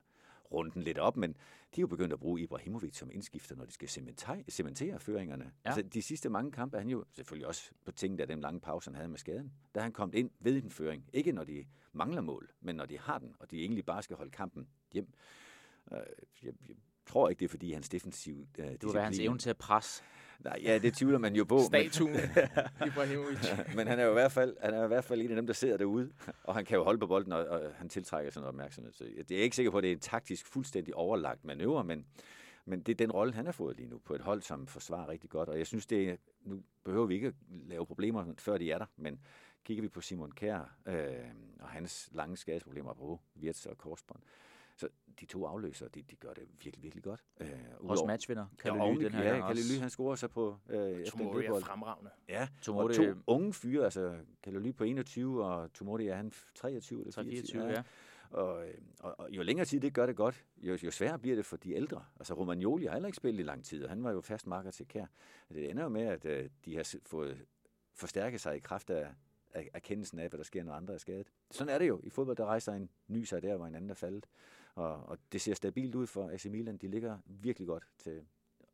runden 0.52 0.82
lidt 0.82 0.98
op, 0.98 1.16
men 1.16 1.30
de 1.30 1.36
er 1.76 1.80
jo 1.80 1.86
begyndt 1.86 2.12
at 2.12 2.18
bruge 2.18 2.40
Ibrahimovic 2.40 2.96
som 2.96 3.10
indskifter, 3.12 3.56
når 3.56 3.64
de 3.64 3.72
skal 3.72 3.88
cementere 4.50 5.00
føringerne. 5.00 5.44
Ja. 5.44 5.68
Altså, 5.70 5.82
de 5.82 6.02
sidste 6.02 6.28
mange 6.28 6.52
kampe 6.52 6.78
han 6.78 6.88
jo 6.88 7.04
selvfølgelig 7.12 7.46
også 7.46 7.70
på 7.84 7.92
ting, 7.92 8.18
der 8.18 8.26
den 8.26 8.40
lange 8.40 8.60
pause, 8.60 8.90
han 8.90 8.94
havde 8.94 9.08
med 9.08 9.18
skaden. 9.18 9.52
Der 9.74 9.80
er 9.80 9.82
han 9.82 9.92
kommet 9.92 10.14
ind 10.14 10.30
ved 10.40 10.62
en 10.62 10.70
føring. 10.70 11.04
Ikke 11.12 11.32
når 11.32 11.44
de 11.44 11.64
mangler 11.92 12.20
mål, 12.20 12.50
men 12.60 12.76
når 12.76 12.86
de 12.86 12.98
har 12.98 13.18
den, 13.18 13.34
og 13.38 13.50
de 13.50 13.60
egentlig 13.60 13.84
bare 13.84 14.02
skal 14.02 14.16
holde 14.16 14.30
kampen 14.30 14.68
hjem. 14.92 15.12
Øh, 15.92 15.98
jeg, 16.42 16.52
jeg, 16.68 16.76
tror 17.06 17.28
ikke, 17.28 17.40
det 17.40 17.44
er 17.44 17.48
fordi 17.48 17.72
hans 17.72 17.88
defensiv 17.88 18.48
øh, 18.58 18.66
Det 18.66 18.94
være 18.94 19.04
hans 19.04 19.18
evne 19.18 19.38
til 19.38 19.50
at 19.50 19.56
presse. 19.56 20.02
Nej, 20.44 20.60
ja, 20.62 20.78
det 20.78 20.94
tvivler 20.94 21.18
man 21.18 21.36
jo 21.36 21.44
på. 21.44 21.58
Statuen, 21.66 22.14
Ibrahimovic. 22.86 23.50
men 23.76 23.86
han 23.86 23.98
er 23.98 24.04
jo 24.04 24.10
i 24.10 24.12
hvert 24.12 24.32
fald, 24.32 24.56
han 24.62 24.74
er 24.74 24.84
i 24.84 24.88
hvert 24.88 25.04
fald 25.04 25.20
en 25.20 25.30
af 25.30 25.36
dem, 25.36 25.46
der 25.46 25.54
sidder 25.54 25.76
derude, 25.76 26.12
og 26.44 26.54
han 26.54 26.64
kan 26.64 26.76
jo 26.76 26.84
holde 26.84 26.98
på 26.98 27.06
bolden, 27.06 27.32
og, 27.32 27.46
og 27.46 27.72
han 27.74 27.88
tiltrækker 27.88 28.30
sådan 28.30 28.40
noget 28.42 28.48
opmærksomhed. 28.48 28.92
Så 28.92 29.04
jeg- 29.16 29.28
det 29.28 29.38
er 29.38 29.42
ikke 29.42 29.56
sikker 29.56 29.70
på, 29.70 29.78
at 29.78 29.82
det 29.82 29.88
er 29.90 29.94
en 29.94 30.00
taktisk 30.00 30.46
fuldstændig 30.46 30.94
overlagt 30.94 31.44
manøvre, 31.44 31.84
men, 31.84 32.06
men 32.64 32.80
det 32.82 32.92
er 32.92 32.96
den 32.96 33.12
rolle, 33.12 33.32
han 33.34 33.44
har 33.44 33.52
fået 33.52 33.76
lige 33.76 33.88
nu, 33.88 33.98
på 33.98 34.14
et 34.14 34.20
hold, 34.20 34.42
som 34.42 34.66
forsvarer 34.66 35.08
rigtig 35.08 35.30
godt. 35.30 35.48
Og 35.48 35.58
jeg 35.58 35.66
synes, 35.66 35.86
det 35.86 36.18
nu 36.44 36.62
behøver 36.84 37.06
vi 37.06 37.14
ikke 37.14 37.26
at 37.26 37.34
lave 37.68 37.86
problemer, 37.86 38.24
før 38.38 38.58
de 38.58 38.70
er 38.72 38.78
der, 38.78 38.86
men 38.96 39.20
kigger 39.64 39.82
vi 39.82 39.88
på 39.88 40.00
Simon 40.00 40.32
Kjær 40.32 40.76
øh, 40.86 41.14
og 41.60 41.68
hans 41.68 42.08
lange 42.12 42.36
skadesproblemer 42.36 42.94
på 42.94 43.20
Virts 43.34 43.66
og 43.66 43.78
Korsbånd, 43.78 44.22
de 45.20 45.26
to 45.26 45.46
afløser, 45.46 45.88
de, 45.88 46.02
de 46.02 46.16
gør 46.16 46.32
det 46.32 46.44
virkelig, 46.64 46.82
virkelig 46.82 47.04
godt. 47.04 47.24
Øh, 47.40 47.48
Også 47.80 48.04
matchvinder. 48.06 48.46
ja, 48.52 48.62
Kalle 48.62 48.82
oven, 48.82 48.98
Ly 48.98 49.04
den 49.04 49.12
her 49.12 49.24
ja, 49.24 49.30
gang 49.30 49.46
Kalle. 49.46 49.62
Ly, 49.74 49.80
han 49.80 49.90
scorer 49.90 50.14
sig 50.14 50.30
på 50.30 50.56
øh, 50.68 51.06
Tomori 51.06 51.44
er 51.44 51.60
fremragende. 51.60 52.10
Ja, 52.28 52.48
Tomori, 52.62 52.88
og 52.88 52.94
to 52.94 53.02
unge 53.26 53.52
fyre, 53.52 53.84
altså 53.84 54.18
Kalle 54.42 54.72
på 54.72 54.84
21, 54.84 55.44
og 55.44 55.72
Tomori 55.72 56.06
er 56.06 56.14
han 56.16 56.32
23 56.54 57.00
eller 57.00 57.12
24. 57.12 57.62
24, 57.62 57.64
ja. 57.64 57.82
Og, 58.32 58.68
øh, 58.68 58.74
og, 59.00 59.20
og 59.20 59.30
jo 59.30 59.42
længere 59.42 59.66
tid 59.66 59.80
det 59.80 59.94
gør 59.94 60.06
det 60.06 60.16
godt, 60.16 60.44
jo, 60.56 60.78
jo 60.84 60.90
sværere 60.90 61.18
bliver 61.18 61.36
det 61.36 61.46
for 61.46 61.56
de 61.56 61.74
ældre. 61.74 62.04
Altså 62.18 62.34
Romagnoli 62.34 62.86
har 62.86 62.92
heller 62.92 63.06
ikke 63.06 63.16
spillet 63.16 63.40
i 63.40 63.42
lang 63.42 63.64
tid, 63.64 63.84
og 63.84 63.90
han 63.90 64.04
var 64.04 64.12
jo 64.12 64.20
fast 64.20 64.46
marker 64.46 64.70
til 64.70 64.88
Kær. 64.88 65.06
Det 65.48 65.70
ender 65.70 65.82
jo 65.82 65.88
med, 65.88 66.02
at 66.02 66.24
øh, 66.24 66.48
de 66.64 66.76
har 66.76 66.96
fået 67.06 67.44
forstærket 67.94 68.40
sig 68.40 68.56
i 68.56 68.58
kraft 68.58 68.90
af, 68.90 69.08
af 69.54 69.68
erkendelsen 69.74 70.18
af, 70.18 70.28
hvad 70.28 70.38
der 70.38 70.44
sker, 70.44 70.64
når 70.64 70.72
andre 70.72 70.94
er 70.94 70.98
skadet. 70.98 71.32
Sådan 71.50 71.74
er 71.74 71.78
det 71.78 71.88
jo. 71.88 72.00
I 72.04 72.10
fodbold, 72.10 72.36
der 72.36 72.44
rejser 72.44 72.72
en 72.72 72.90
ny 73.08 73.24
sig 73.24 73.42
der, 73.42 73.56
hvor 73.56 73.66
en 73.66 73.74
anden 73.74 73.90
er 73.90 73.94
faldet. 73.94 74.26
Og, 74.74 75.06
og 75.06 75.18
det 75.32 75.40
ser 75.40 75.54
stabilt 75.54 75.94
ud 75.94 76.06
for 76.06 76.30
AC 76.30 76.44
Milan. 76.44 76.76
De 76.76 76.88
ligger 76.88 77.18
virkelig 77.26 77.68
godt 77.68 77.88
til, 77.98 78.24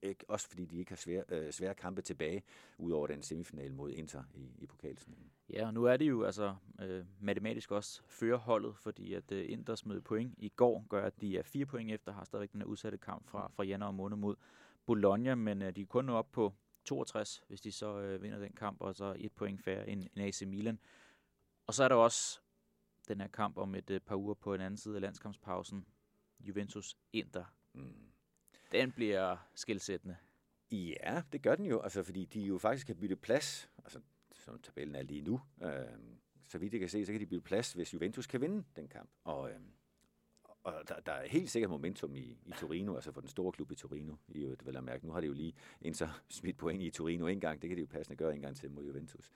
ikke, 0.03 0.25
også 0.29 0.49
fordi 0.49 0.65
de 0.65 0.79
ikke 0.79 0.91
har 0.91 0.97
svære, 0.97 1.25
øh, 1.29 1.53
svære 1.53 1.75
kampe 1.75 2.03
tilbage, 2.03 2.43
udover 2.79 3.07
den 3.07 3.23
semifinal 3.23 3.75
mod 3.75 3.93
Inter 3.93 4.23
i, 4.35 4.51
i 4.59 4.67
pokalsningen. 4.67 5.31
Ja, 5.51 5.67
og 5.67 5.75
nu 5.75 5.85
er 5.85 5.97
det 5.97 6.09
jo 6.09 6.25
altså 6.25 6.55
øh, 6.81 7.05
matematisk 7.21 7.71
også 7.71 8.03
førerholdet, 8.07 8.77
fordi 8.77 9.15
at 9.15 9.33
øh, 9.33 9.45
Inter 9.49 9.75
smed 9.75 10.01
point 10.01 10.35
i 10.39 10.49
går, 10.49 10.87
gør, 10.89 11.07
at 11.07 11.21
de 11.21 11.39
er 11.39 11.43
fire 11.43 11.67
point 11.67 11.91
efter, 11.91 12.13
har 12.13 12.25
stadigvæk 12.25 12.53
den 12.53 12.61
her 12.61 12.67
udsatte 12.67 12.99
kamp 12.99 13.29
fra, 13.29 13.51
fra 13.55 13.65
januar 13.65 13.91
måned 13.91 14.17
mod 14.17 14.37
Bologna, 14.87 15.35
men 15.35 15.63
øh, 15.63 15.77
de 15.77 15.83
er 15.83 15.87
kun 15.87 16.05
nu 16.05 16.13
op 16.13 16.33
på 16.33 16.53
62, 16.85 17.43
hvis 17.49 17.61
de 17.61 17.73
så 17.73 17.99
øh, 17.99 18.23
vinder 18.23 18.39
den 18.39 18.53
kamp, 18.53 18.81
og 18.81 18.95
så 18.95 19.15
et 19.19 19.33
point 19.33 19.63
færre 19.63 19.89
end, 19.89 20.03
end 20.15 20.25
AC 20.25 20.43
Milan. 20.47 20.79
Og 21.67 21.75
så 21.75 21.85
er 21.85 21.89
der 21.89 21.97
også 21.97 22.41
den 23.09 23.21
her 23.21 23.29
kamp 23.29 23.57
om 23.57 23.75
et 23.75 23.91
øh, 23.91 24.01
par 24.01 24.17
uger 24.17 24.35
på 24.35 24.55
en 24.55 24.61
anden 24.61 24.77
side 24.77 24.95
af 24.95 25.01
landskampspausen, 25.01 25.87
Juventus-Inter. 26.41 27.45
Mm. 27.75 28.13
Den 28.73 28.93
bliver 28.93 29.37
skilsættende. 29.55 30.17
Ja, 30.71 31.23
det 31.33 31.43
gør 31.43 31.55
den 31.55 31.67
jo, 31.67 31.81
altså, 31.81 32.03
fordi 32.03 32.25
de 32.25 32.41
jo 32.41 32.59
faktisk 32.59 32.87
kan 32.87 32.97
bytte 32.97 33.17
plads, 33.17 33.71
altså 33.85 34.01
som 34.35 34.59
tabellen 34.59 34.95
er 34.95 35.03
lige 35.03 35.23
nu. 35.23 35.41
Øh, 35.63 35.71
så 36.47 36.59
vidt 36.59 36.73
jeg 36.73 36.81
kan 36.81 36.89
se, 36.89 37.07
så 37.07 37.13
kan 37.13 37.21
de 37.21 37.27
bytte 37.27 37.45
plads, 37.45 37.73
hvis 37.73 37.95
Juventus 37.95 38.27
kan 38.27 38.41
vinde 38.41 38.65
den 38.77 38.89
kamp. 38.89 39.11
Og, 39.25 39.51
øh, 39.51 39.61
og 40.63 40.89
der, 40.89 41.01
der 41.01 41.13
er 41.13 41.27
helt 41.27 41.51
sikkert 41.51 41.71
momentum 41.71 42.17
i, 42.17 42.39
i 42.47 42.53
Torino, 42.59 42.95
altså 42.95 43.13
for 43.13 43.21
den 43.21 43.29
store 43.29 43.53
klub 43.53 43.73
i 43.73 43.75
Torino. 43.75 44.17
I 44.29 44.39
øvrigt, 44.39 44.67
vel 44.67 44.77
at 44.77 44.85
mærke. 44.85 45.07
Nu 45.07 45.13
har 45.13 45.21
de 45.21 45.27
jo 45.27 45.33
lige 45.33 45.55
Inter 45.81 46.23
smidt 46.29 46.57
point 46.57 46.83
i 46.83 46.91
Torino 46.91 47.27
en 47.27 47.41
gang. 47.41 47.63
Det 47.63 47.71
kan 47.71 47.77
de 47.77 47.81
jo 47.81 47.87
passende 47.87 48.17
gøre 48.17 48.35
en 48.35 48.41
gang 48.41 48.57
til 48.57 48.71
mod 48.71 48.87
Juventus. 48.87 49.31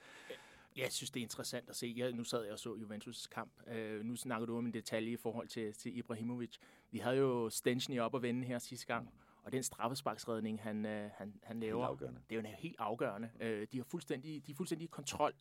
Jeg 0.76 0.92
synes, 0.92 1.10
det 1.10 1.20
er 1.20 1.24
interessant 1.24 1.68
at 1.68 1.76
se. 1.76 1.94
Jeg, 1.96 2.12
nu 2.12 2.24
sad 2.24 2.42
jeg 2.42 2.52
og 2.52 2.58
så 2.58 2.74
Juventus' 2.74 3.28
kamp. 3.28 3.52
Øh, 3.68 4.04
nu 4.04 4.16
snakker 4.16 4.46
du 4.46 4.58
om 4.58 4.66
en 4.66 4.74
detalje 4.74 5.12
i 5.12 5.16
forhold 5.16 5.48
til, 5.48 5.72
til 5.72 5.98
Ibrahimovic. 5.98 6.56
Vi 6.90 6.98
havde 6.98 7.16
jo 7.16 7.50
Stenchny 7.50 8.00
op 8.00 8.14
at 8.14 8.22
vende 8.22 8.46
her 8.46 8.58
sidste 8.58 8.86
gang, 8.86 9.08
og 9.42 9.52
den 9.52 9.62
straffesparksredning, 9.62 10.62
han, 10.62 10.86
øh, 10.86 11.10
han, 11.14 11.34
han 11.42 11.60
laver, 11.60 11.96
det 11.96 12.08
er 12.30 12.34
jo 12.34 12.40
en 12.40 12.46
helt 12.46 12.76
afgørende. 12.78 13.30
Øh, 13.40 13.66
de, 13.72 13.76
har 13.76 13.84
fuldstændig, 13.84 14.46
de 14.46 14.52
er 14.52 14.56
fuldstændig 14.56 14.90
kontrol. 14.90 15.32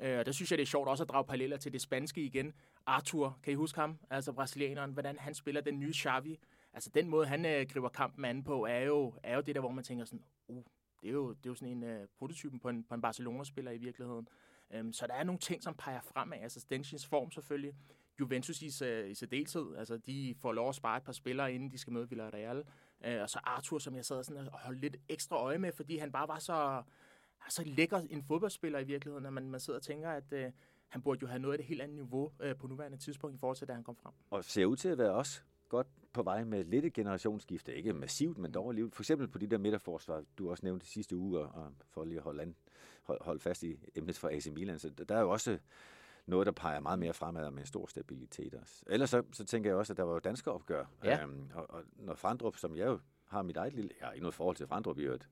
Øh, 0.00 0.18
og 0.18 0.26
der 0.26 0.32
synes 0.32 0.50
jeg, 0.50 0.58
det 0.58 0.62
er 0.62 0.66
sjovt 0.66 0.88
også 0.88 1.04
at 1.04 1.08
drage 1.08 1.24
paralleller 1.24 1.56
til 1.56 1.72
det 1.72 1.80
spanske 1.80 2.22
igen. 2.22 2.54
Arthur, 2.86 3.38
kan 3.42 3.52
I 3.52 3.56
huske 3.56 3.80
ham? 3.80 3.98
Altså 4.10 4.32
brasilianeren, 4.32 4.92
hvordan 4.92 5.18
han 5.18 5.34
spiller 5.34 5.60
den 5.60 5.80
nye 5.80 5.94
Xavi. 5.94 6.38
Altså 6.72 6.90
den 6.94 7.08
måde, 7.08 7.26
han 7.26 7.46
øh, 7.46 7.66
griber 7.66 7.88
kampen 7.88 8.24
an 8.24 8.44
på, 8.44 8.66
er 8.66 8.80
jo, 8.80 9.14
er 9.22 9.34
jo 9.34 9.40
det 9.40 9.54
der, 9.54 9.60
hvor 9.60 9.70
man 9.70 9.84
tænker 9.84 10.04
sådan, 10.04 10.24
uh, 10.48 10.62
det 11.02 11.08
er 11.08 11.12
jo, 11.12 11.28
det 11.28 11.46
er 11.46 11.50
jo 11.50 11.54
sådan 11.54 11.76
en 11.76 11.82
øh, 11.82 12.06
prototypen 12.18 12.60
på 12.60 12.68
en, 12.68 12.84
på 12.84 12.94
en 12.94 13.00
Barcelona-spiller 13.00 13.70
i 13.70 13.78
virkeligheden. 13.78 14.28
Øhm, 14.70 14.92
så 14.92 15.06
der 15.06 15.14
er 15.14 15.24
nogle 15.24 15.38
ting, 15.38 15.62
som 15.62 15.74
peger 15.74 16.00
fremad. 16.00 16.38
Altså 16.38 16.60
Stenchins 16.60 17.06
form 17.06 17.30
selvfølgelig. 17.30 17.74
Juventus 18.20 18.62
i, 18.62 18.84
øh, 18.84 19.10
i 19.10 19.14
særdeleshed. 19.14 19.76
Altså 19.76 19.96
de 19.96 20.34
får 20.40 20.52
lov 20.52 20.68
at 20.68 20.74
spare 20.74 20.96
et 20.96 21.02
par 21.02 21.12
spillere, 21.12 21.52
inden 21.52 21.70
de 21.70 21.78
skal 21.78 21.92
møde 21.92 22.08
Villarreal. 22.08 22.64
Øh, 23.04 23.22
og 23.22 23.30
så 23.30 23.40
Arthur, 23.44 23.78
som 23.78 23.96
jeg 23.96 24.04
sad 24.04 24.24
sådan 24.24 24.48
og 24.48 24.58
holdt 24.58 24.80
lidt 24.80 24.96
ekstra 25.08 25.36
øje 25.36 25.58
med, 25.58 25.72
fordi 25.72 25.98
han 25.98 26.12
bare 26.12 26.28
var 26.28 26.38
så, 26.38 26.82
så 27.48 27.62
lækker 27.66 27.98
en 28.10 28.22
fodboldspiller 28.22 28.78
i 28.78 28.84
virkeligheden, 28.84 29.22
når 29.22 29.30
man, 29.30 29.50
man 29.50 29.60
sidder 29.60 29.78
og 29.78 29.82
tænker, 29.82 30.10
at 30.10 30.32
øh, 30.32 30.52
han 30.88 31.02
burde 31.02 31.18
jo 31.22 31.26
have 31.26 31.38
noget 31.38 31.54
af 31.54 31.58
det 31.58 31.66
helt 31.66 31.82
andet 31.82 31.96
niveau 31.96 32.32
øh, 32.40 32.56
på 32.56 32.66
nuværende 32.66 32.98
tidspunkt 32.98 33.36
i 33.36 33.38
forhold 33.38 33.56
til, 33.56 33.68
da 33.68 33.72
han 33.72 33.84
kom 33.84 33.96
frem. 33.96 34.12
Og 34.30 34.44
ser 34.44 34.64
ud 34.66 34.76
til 34.76 34.88
at 34.88 34.98
være 34.98 35.12
også 35.12 35.42
godt 35.68 35.86
på 36.12 36.22
vej 36.22 36.44
med 36.44 36.64
lidt 36.64 36.84
et 36.84 36.92
generationsskifte. 36.92 37.74
Ikke 37.74 37.92
massivt, 37.92 38.38
men 38.38 38.52
dog 38.52 38.68
alligevel. 38.68 38.92
For 38.92 39.02
eksempel 39.02 39.28
på 39.28 39.38
de 39.38 39.46
der 39.46 39.58
midterforsvar, 39.58 40.24
du 40.38 40.50
også 40.50 40.66
nævnte 40.66 40.86
de 40.86 40.90
sidste 40.90 41.16
uger, 41.16 41.46
og 41.46 41.72
for 41.90 42.04
lige 42.04 42.16
at 42.16 42.22
holde, 42.24 42.42
an, 42.42 42.54
hold, 43.02 43.24
holde 43.24 43.40
fast 43.40 43.62
i 43.62 43.78
emnet 43.94 44.18
for 44.18 44.28
AC 44.28 44.46
Milan. 44.46 44.78
Så 44.78 44.88
der 44.90 45.16
er 45.16 45.20
jo 45.20 45.30
også 45.30 45.58
noget, 46.26 46.46
der 46.46 46.52
peger 46.52 46.80
meget 46.80 46.98
mere 46.98 47.12
fremad 47.12 47.50
med 47.50 47.64
stor 47.64 47.86
stabilitet 47.86 48.54
også. 48.54 48.82
Ellers 48.86 49.10
så, 49.10 49.22
så 49.32 49.44
tænker 49.44 49.70
jeg 49.70 49.76
også, 49.76 49.92
at 49.92 49.96
der 49.96 50.02
var 50.02 50.12
jo 50.12 50.18
danske 50.18 50.50
opgør. 50.52 50.84
Ja. 51.04 51.22
Øhm, 51.22 51.50
og, 51.54 51.70
og 51.70 51.82
når 51.96 52.14
Frandrup, 52.14 52.56
som 52.56 52.76
jeg 52.76 52.86
jo 52.86 52.98
har 53.24 53.42
mit 53.42 53.56
eget 53.56 53.72
lille... 53.72 53.90
Jeg 54.00 54.06
har 54.06 54.12
ikke 54.12 54.22
noget 54.22 54.34
forhold 54.34 54.56
til 54.56 54.66
Frandrup 54.66 54.98
i 54.98 55.02
øvrigt. 55.02 55.28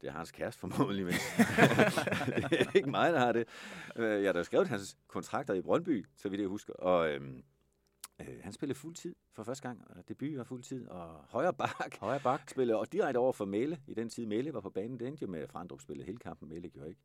Det 0.00 0.08
er 0.08 0.12
hans 0.12 0.30
kæreste 0.32 0.60
formodentlig, 0.60 1.04
men 1.04 1.14
det 2.50 2.60
er 2.60 2.76
ikke 2.76 2.90
mig, 2.90 3.12
der 3.12 3.18
har 3.18 3.32
det. 3.32 3.48
Øh, 3.96 4.22
Jeg 4.22 4.28
har 4.28 4.32
da 4.32 4.42
skrevet 4.42 4.68
hans 4.68 4.96
kontrakter 5.06 5.54
i 5.54 5.60
Brøndby, 5.62 6.06
så 6.16 6.28
vidt 6.28 6.40
jeg 6.40 6.48
husker. 6.48 6.72
Og 6.72 7.08
øhm, 7.10 7.42
øh, 8.20 8.40
han 8.42 8.52
spillede 8.52 8.78
fuld 8.78 8.94
tid 8.94 9.14
for 9.32 9.42
første 9.42 9.68
gang. 9.68 9.84
Debut 10.08 10.36
var 10.36 10.44
fuld 10.44 10.62
tid. 10.62 10.88
Og 10.88 11.24
højre 11.28 11.54
bak 11.54 11.96
Højre 12.00 12.20
bak. 12.20 12.50
spillede 12.50 12.78
og 12.78 12.92
direkte 12.92 13.18
over 13.18 13.32
for 13.32 13.44
Mæle. 13.44 13.80
I 13.86 13.94
den 13.94 14.08
tid 14.08 14.26
Mæle 14.26 14.54
var 14.54 14.60
på 14.60 14.70
banen, 14.70 15.00
endte 15.02 15.22
jo 15.22 15.28
med, 15.30 15.48
Frandrup 15.48 15.80
spillede 15.80 16.06
hele 16.06 16.18
kampen. 16.18 16.48
Mæle 16.48 16.68
gjorde 16.68 16.88
ikke. 16.88 17.00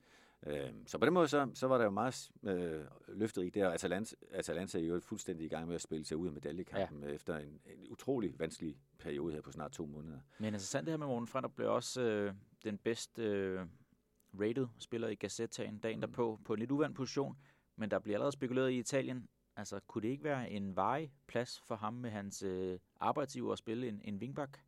Øh, 0.47 0.69
så 0.85 0.97
på 0.97 1.05
den 1.05 1.13
måde, 1.13 1.27
så, 1.27 1.51
så 1.53 1.67
var 1.67 1.77
der 1.77 1.85
jo 1.85 1.91
meget 1.91 2.29
øh, 2.43 2.85
løftet 3.07 3.45
i 3.45 3.49
der. 3.49 3.69
Atalanta, 3.69 4.15
Atalanta 4.31 4.79
er 4.79 4.83
jo 4.83 4.99
fuldstændig 4.99 5.45
i 5.45 5.49
gang 5.49 5.67
med 5.67 5.75
at 5.75 5.81
spille 5.81 6.05
sig 6.05 6.17
ud 6.17 6.27
af 6.27 6.33
medaljekampen 6.33 7.03
ja. 7.03 7.09
efter 7.09 7.37
en, 7.37 7.59
en 7.65 7.87
utrolig 7.89 8.39
vanskelig 8.39 8.77
periode 8.99 9.33
her 9.33 9.41
på 9.41 9.51
snart 9.51 9.71
to 9.71 9.85
måneder. 9.85 10.19
Men 10.37 10.45
interessant 10.47 10.85
det 10.85 10.91
her 10.91 10.97
med 10.97 11.07
Morten 11.07 11.27
Frandrup 11.27 11.51
blev 11.55 11.71
også 11.73 12.01
øh, 12.01 12.33
den 12.63 12.77
bedste 12.77 13.23
øh, 13.23 13.59
rated 14.41 14.67
spiller 14.77 15.07
i 15.07 15.15
Gazettaen 15.15 15.79
dagen 15.79 15.97
Mm. 15.97 16.01
derpå 16.01 16.39
på 16.45 16.53
en 16.53 16.59
lidt 16.59 16.71
uvant 16.71 16.95
position. 16.95 17.37
Men 17.75 17.91
der 17.91 17.99
bliver 17.99 18.15
allerede 18.15 18.31
spekuleret 18.31 18.71
i 18.71 18.77
Italien. 18.79 19.27
Altså, 19.59 19.79
kunne 19.87 20.01
det 20.01 20.07
ikke 20.09 20.23
være 20.23 20.49
en 20.49 20.75
varig 20.75 21.11
plads 21.27 21.63
for 21.67 21.75
ham 21.75 21.93
med 21.93 22.09
hans 22.09 22.43
øh, 22.43 22.79
arbejdsgiver 22.99 23.51
at 23.51 23.57
spille 23.57 23.87
en, 23.87 24.01
en 24.03 24.15
wingback? 24.17 24.59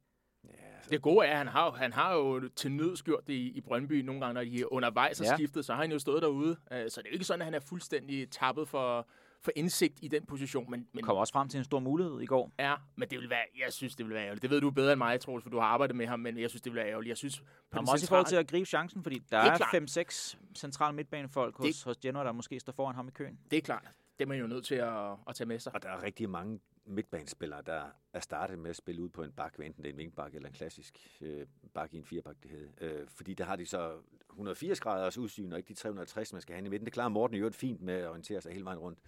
Ja, 0.43 0.49
altså, 0.75 0.89
Det 0.89 1.01
gode 1.01 1.25
er, 1.27 1.31
at 1.31 1.37
han 1.37 1.47
har, 1.47 1.71
han 1.71 1.93
har 1.93 2.13
jo 2.13 2.49
til 2.55 2.71
nøds 2.71 3.03
gjort 3.03 3.27
det 3.27 3.33
i, 3.33 3.47
i 3.49 3.61
Brøndby 3.61 4.01
nogle 4.01 4.21
gange, 4.21 4.33
når 4.33 4.43
de 4.43 4.61
er 4.61 4.73
undervejs 4.73 5.19
og 5.19 5.25
Ja. 5.25 5.35
skiftet, 5.35 5.65
så 5.65 5.73
har 5.73 5.81
han 5.81 5.91
jo 5.91 5.99
stået 5.99 6.21
derude. 6.21 6.57
Øh, 6.71 6.89
Så 6.89 7.01
det 7.01 7.07
er 7.07 7.11
jo 7.11 7.13
ikke 7.13 7.25
sådan, 7.25 7.41
at 7.41 7.45
han 7.45 7.53
er 7.53 7.59
fuldstændig 7.59 8.29
tappet 8.31 8.67
for, 8.67 9.07
for 9.41 9.51
indsigt 9.55 9.99
i 10.01 10.07
den 10.07 10.25
position. 10.25 10.71
Men, 10.71 10.87
men 10.93 11.03
Kom 11.03 11.17
også 11.17 11.33
frem 11.33 11.49
til 11.49 11.57
en 11.57 11.63
stor 11.63 11.79
mulighed 11.79 12.21
i 12.21 12.25
går. 12.25 12.51
Ja, 12.59 12.75
men 12.95 13.09
det 13.09 13.19
vil 13.19 13.29
være, 13.29 13.43
jeg 13.65 13.73
synes, 13.73 13.95
det 13.95 14.05
vil 14.05 14.13
være 14.13 14.23
ærgerligt. 14.23 14.41
Det 14.41 14.49
ved 14.49 14.61
du 14.61 14.71
bedre 14.71 14.93
end 14.93 14.97
mig, 14.97 15.19
Troels, 15.21 15.43
for 15.43 15.49
du 15.49 15.59
har 15.59 15.65
arbejdet 15.67 15.95
med 15.95 16.07
ham, 16.07 16.19
men 16.19 16.37
jeg 16.39 16.49
synes, 16.49 16.61
det 16.61 16.71
vil 16.73 16.77
være 16.79 16.89
ærgerligt. 16.89 17.09
Jeg 17.09 17.17
synes, 17.17 17.39
på 17.39 17.45
Kom 17.71 17.85
den 17.85 17.91
også 17.91 18.05
i 18.05 18.07
forhold 18.07 18.25
til 18.25 18.29
centrale- 18.29 18.39
at 18.39 18.47
gribe 18.49 18.65
chancen, 18.65 19.03
fordi 19.03 19.15
der 19.31 19.41
Det 19.41 19.61
er 19.61 19.65
er 19.65 20.03
5-6 20.05 20.37
centrale 20.55 20.95
midtbanefolk 20.95 21.57
hos, 21.57 21.65
Det- 21.75 21.83
hos 21.83 21.97
Genoa, 21.97 22.23
der 22.23 22.31
måske 22.31 22.59
står 22.59 22.73
foran 22.73 22.95
ham 22.95 23.07
i 23.07 23.11
køen. 23.11 23.39
Det 23.51 23.57
er 23.57 23.61
klart. 23.61 23.87
Det 24.21 24.25
er 24.25 24.29
man 24.29 24.39
jo 24.39 24.47
nødt 24.47 24.65
til 24.65 24.75
at, 24.75 25.11
at 25.27 25.35
tage 25.35 25.47
med 25.47 25.59
sig. 25.59 25.75
Og 25.75 25.83
der 25.83 25.89
er 25.89 26.03
rigtig 26.03 26.29
mange 26.29 26.59
midtbanespillere, 26.85 27.61
der 27.61 27.83
er 28.13 28.19
startet 28.19 28.59
med 28.59 28.69
at 28.69 28.75
spille 28.75 29.01
ud 29.01 29.09
på 29.09 29.23
en 29.23 29.31
bak, 29.31 29.59
enten 29.59 29.83
det 29.83 29.89
er 29.89 29.93
en 29.93 29.97
vingbak 29.97 30.35
eller 30.35 30.47
en 30.47 30.53
klassisk 30.53 31.17
øh, 31.21 31.47
bak 31.73 31.93
i 31.93 31.97
en 31.97 32.05
firebak, 32.05 32.35
det 32.43 32.51
hed. 32.51 32.69
Øh, 32.81 33.07
fordi 33.07 33.33
der 33.33 33.43
har 33.43 33.55
de 33.55 33.65
så 33.65 33.97
180 34.29 34.79
graders 34.79 35.17
udsyn, 35.17 35.51
og 35.51 35.57
ikke 35.57 35.67
de 35.67 35.73
360, 35.73 36.33
man 36.33 36.41
skal 36.41 36.55
have 36.55 36.65
i 36.65 36.69
midten. 36.69 36.85
Det 36.85 36.93
klarer 36.93 37.09
Morten 37.09 37.37
jo 37.37 37.49
fint 37.49 37.81
med 37.81 37.93
at 37.93 38.07
orientere 38.07 38.41
sig 38.41 38.51
hele 38.51 38.65
vejen 38.65 38.79
rundt. 38.79 38.99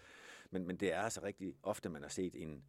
Men, 0.52 0.68
men 0.68 0.78
det 0.78 0.94
er 0.94 1.02
altså 1.02 1.24
rigtig 1.24 1.56
ofte, 1.64 1.90
man 1.90 2.02
har 2.02 2.10
set 2.10 2.36
en, 2.36 2.64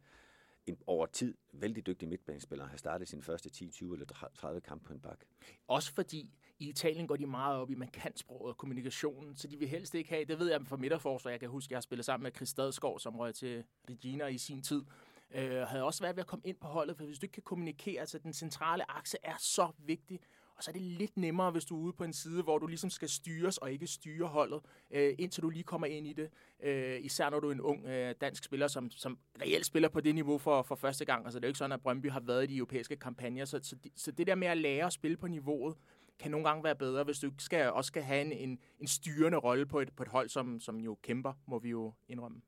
en 0.65 0.77
over 0.87 1.05
tid 1.05 1.37
vældig 1.51 1.85
dygtig 1.85 2.09
midtbanespiller 2.09 2.65
have 2.67 2.77
startet 2.77 3.07
sin 3.07 3.21
første 3.21 3.49
10, 3.49 3.69
20 3.69 3.93
eller 3.93 4.29
30 4.35 4.61
kamp 4.61 4.83
på 4.83 4.93
en 4.93 4.99
bak. 4.99 5.19
Også 5.67 5.93
fordi 5.93 6.33
i 6.59 6.69
Italien 6.69 7.07
går 7.07 7.15
de 7.15 7.25
meget 7.25 7.57
op 7.57 7.71
i, 7.71 7.75
man 7.75 7.87
kan 7.87 8.17
sproget 8.17 8.49
og 8.49 8.57
kommunikationen, 8.57 9.35
så 9.37 9.47
de 9.47 9.57
vil 9.57 9.67
helst 9.67 9.95
ikke 9.95 10.09
have, 10.09 10.25
det 10.25 10.39
ved 10.39 10.51
jeg 10.51 10.61
fra 10.67 10.77
midterforsvar, 10.77 11.31
jeg 11.31 11.39
kan 11.39 11.49
huske, 11.49 11.71
jeg 11.71 11.77
har 11.77 11.81
spillet 11.81 12.05
sammen 12.05 12.23
med 12.23 12.31
Chris 12.35 12.49
Stadskov, 12.49 12.99
som 12.99 13.15
røg 13.15 13.35
til 13.35 13.63
Regina 13.89 14.25
i 14.25 14.37
sin 14.37 14.61
tid, 14.61 14.83
øh, 15.35 15.61
havde 15.61 15.83
også 15.83 16.03
været 16.03 16.15
ved 16.15 16.23
at 16.23 16.27
komme 16.27 16.43
ind 16.45 16.57
på 16.61 16.67
holdet, 16.67 16.97
for 16.97 17.05
hvis 17.05 17.19
du 17.19 17.25
ikke 17.25 17.33
kan 17.33 17.43
kommunikere, 17.43 18.05
så 18.05 18.19
den 18.19 18.33
centrale 18.33 18.91
akse 18.91 19.17
er 19.23 19.35
så 19.39 19.71
vigtig, 19.85 20.19
Og 20.57 20.63
så 20.63 20.71
er 20.71 20.73
det 20.73 20.81
lidt 20.81 21.17
nemmere, 21.17 21.51
hvis 21.51 21.65
du 21.65 21.75
er 21.77 21.81
ude 21.81 21.93
på 21.93 22.03
en 22.03 22.13
side, 22.13 22.43
hvor 22.43 22.57
du 22.57 22.67
ligesom 22.67 22.89
skal 22.89 23.09
styres 23.09 23.57
og 23.57 23.71
ikke 23.71 23.87
styre 23.87 24.27
holdet, 24.27 24.61
øh, 24.91 25.15
indtil 25.19 25.43
du 25.43 25.49
lige 25.49 25.63
kommer 25.63 25.87
ind 25.87 26.07
i 26.07 26.13
det. 26.13 26.29
Øh, 26.63 27.05
især 27.05 27.29
når 27.29 27.39
du 27.39 27.47
er 27.47 27.51
en 27.51 27.61
ung 27.61 27.85
øh, 27.85 28.15
dansk 28.21 28.43
spiller, 28.43 28.67
som, 28.67 28.91
som 28.91 29.17
reelt 29.41 29.65
spiller 29.65 29.89
på 29.89 30.01
det 30.01 30.15
niveau 30.15 30.37
for, 30.37 30.61
for 30.61 30.75
første 30.75 31.05
gang. 31.05 31.25
Altså 31.25 31.39
det 31.39 31.43
er 31.45 31.47
jo 31.47 31.49
ikke 31.49 31.57
sådan, 31.57 31.71
at 31.71 31.81
Brøndby 31.81 32.11
har 32.11 32.19
været 32.19 32.43
i 32.43 32.47
de 32.47 32.57
europæiske 32.57 32.95
kampagner. 32.95 33.45
Så, 33.45 33.59
så, 33.63 33.75
så 33.95 34.11
det 34.11 34.27
der 34.27 34.35
med 34.35 34.47
at 34.47 34.57
lære 34.57 34.85
at 34.85 34.93
spille 34.93 35.17
på 35.17 35.27
niveauet, 35.27 35.75
kan 36.19 36.31
nogle 36.31 36.47
gange 36.47 36.63
være 36.63 36.75
bedre, 36.75 37.03
hvis 37.03 37.19
du 37.19 37.31
skal, 37.39 37.71
også 37.71 37.87
skal 37.87 38.03
have 38.03 38.21
en, 38.21 38.31
en, 38.31 38.59
en 38.79 38.87
styrende 38.87 39.37
rolle 39.37 39.65
på 39.65 39.79
et, 39.79 39.95
på 39.95 40.03
et 40.03 40.09
hold, 40.09 40.29
som, 40.29 40.59
som 40.59 40.77
jo 40.77 40.97
kæmper, 41.01 41.33
må 41.47 41.59
vi 41.59 41.69
jo 41.69 41.93
indrømme. 42.07 42.41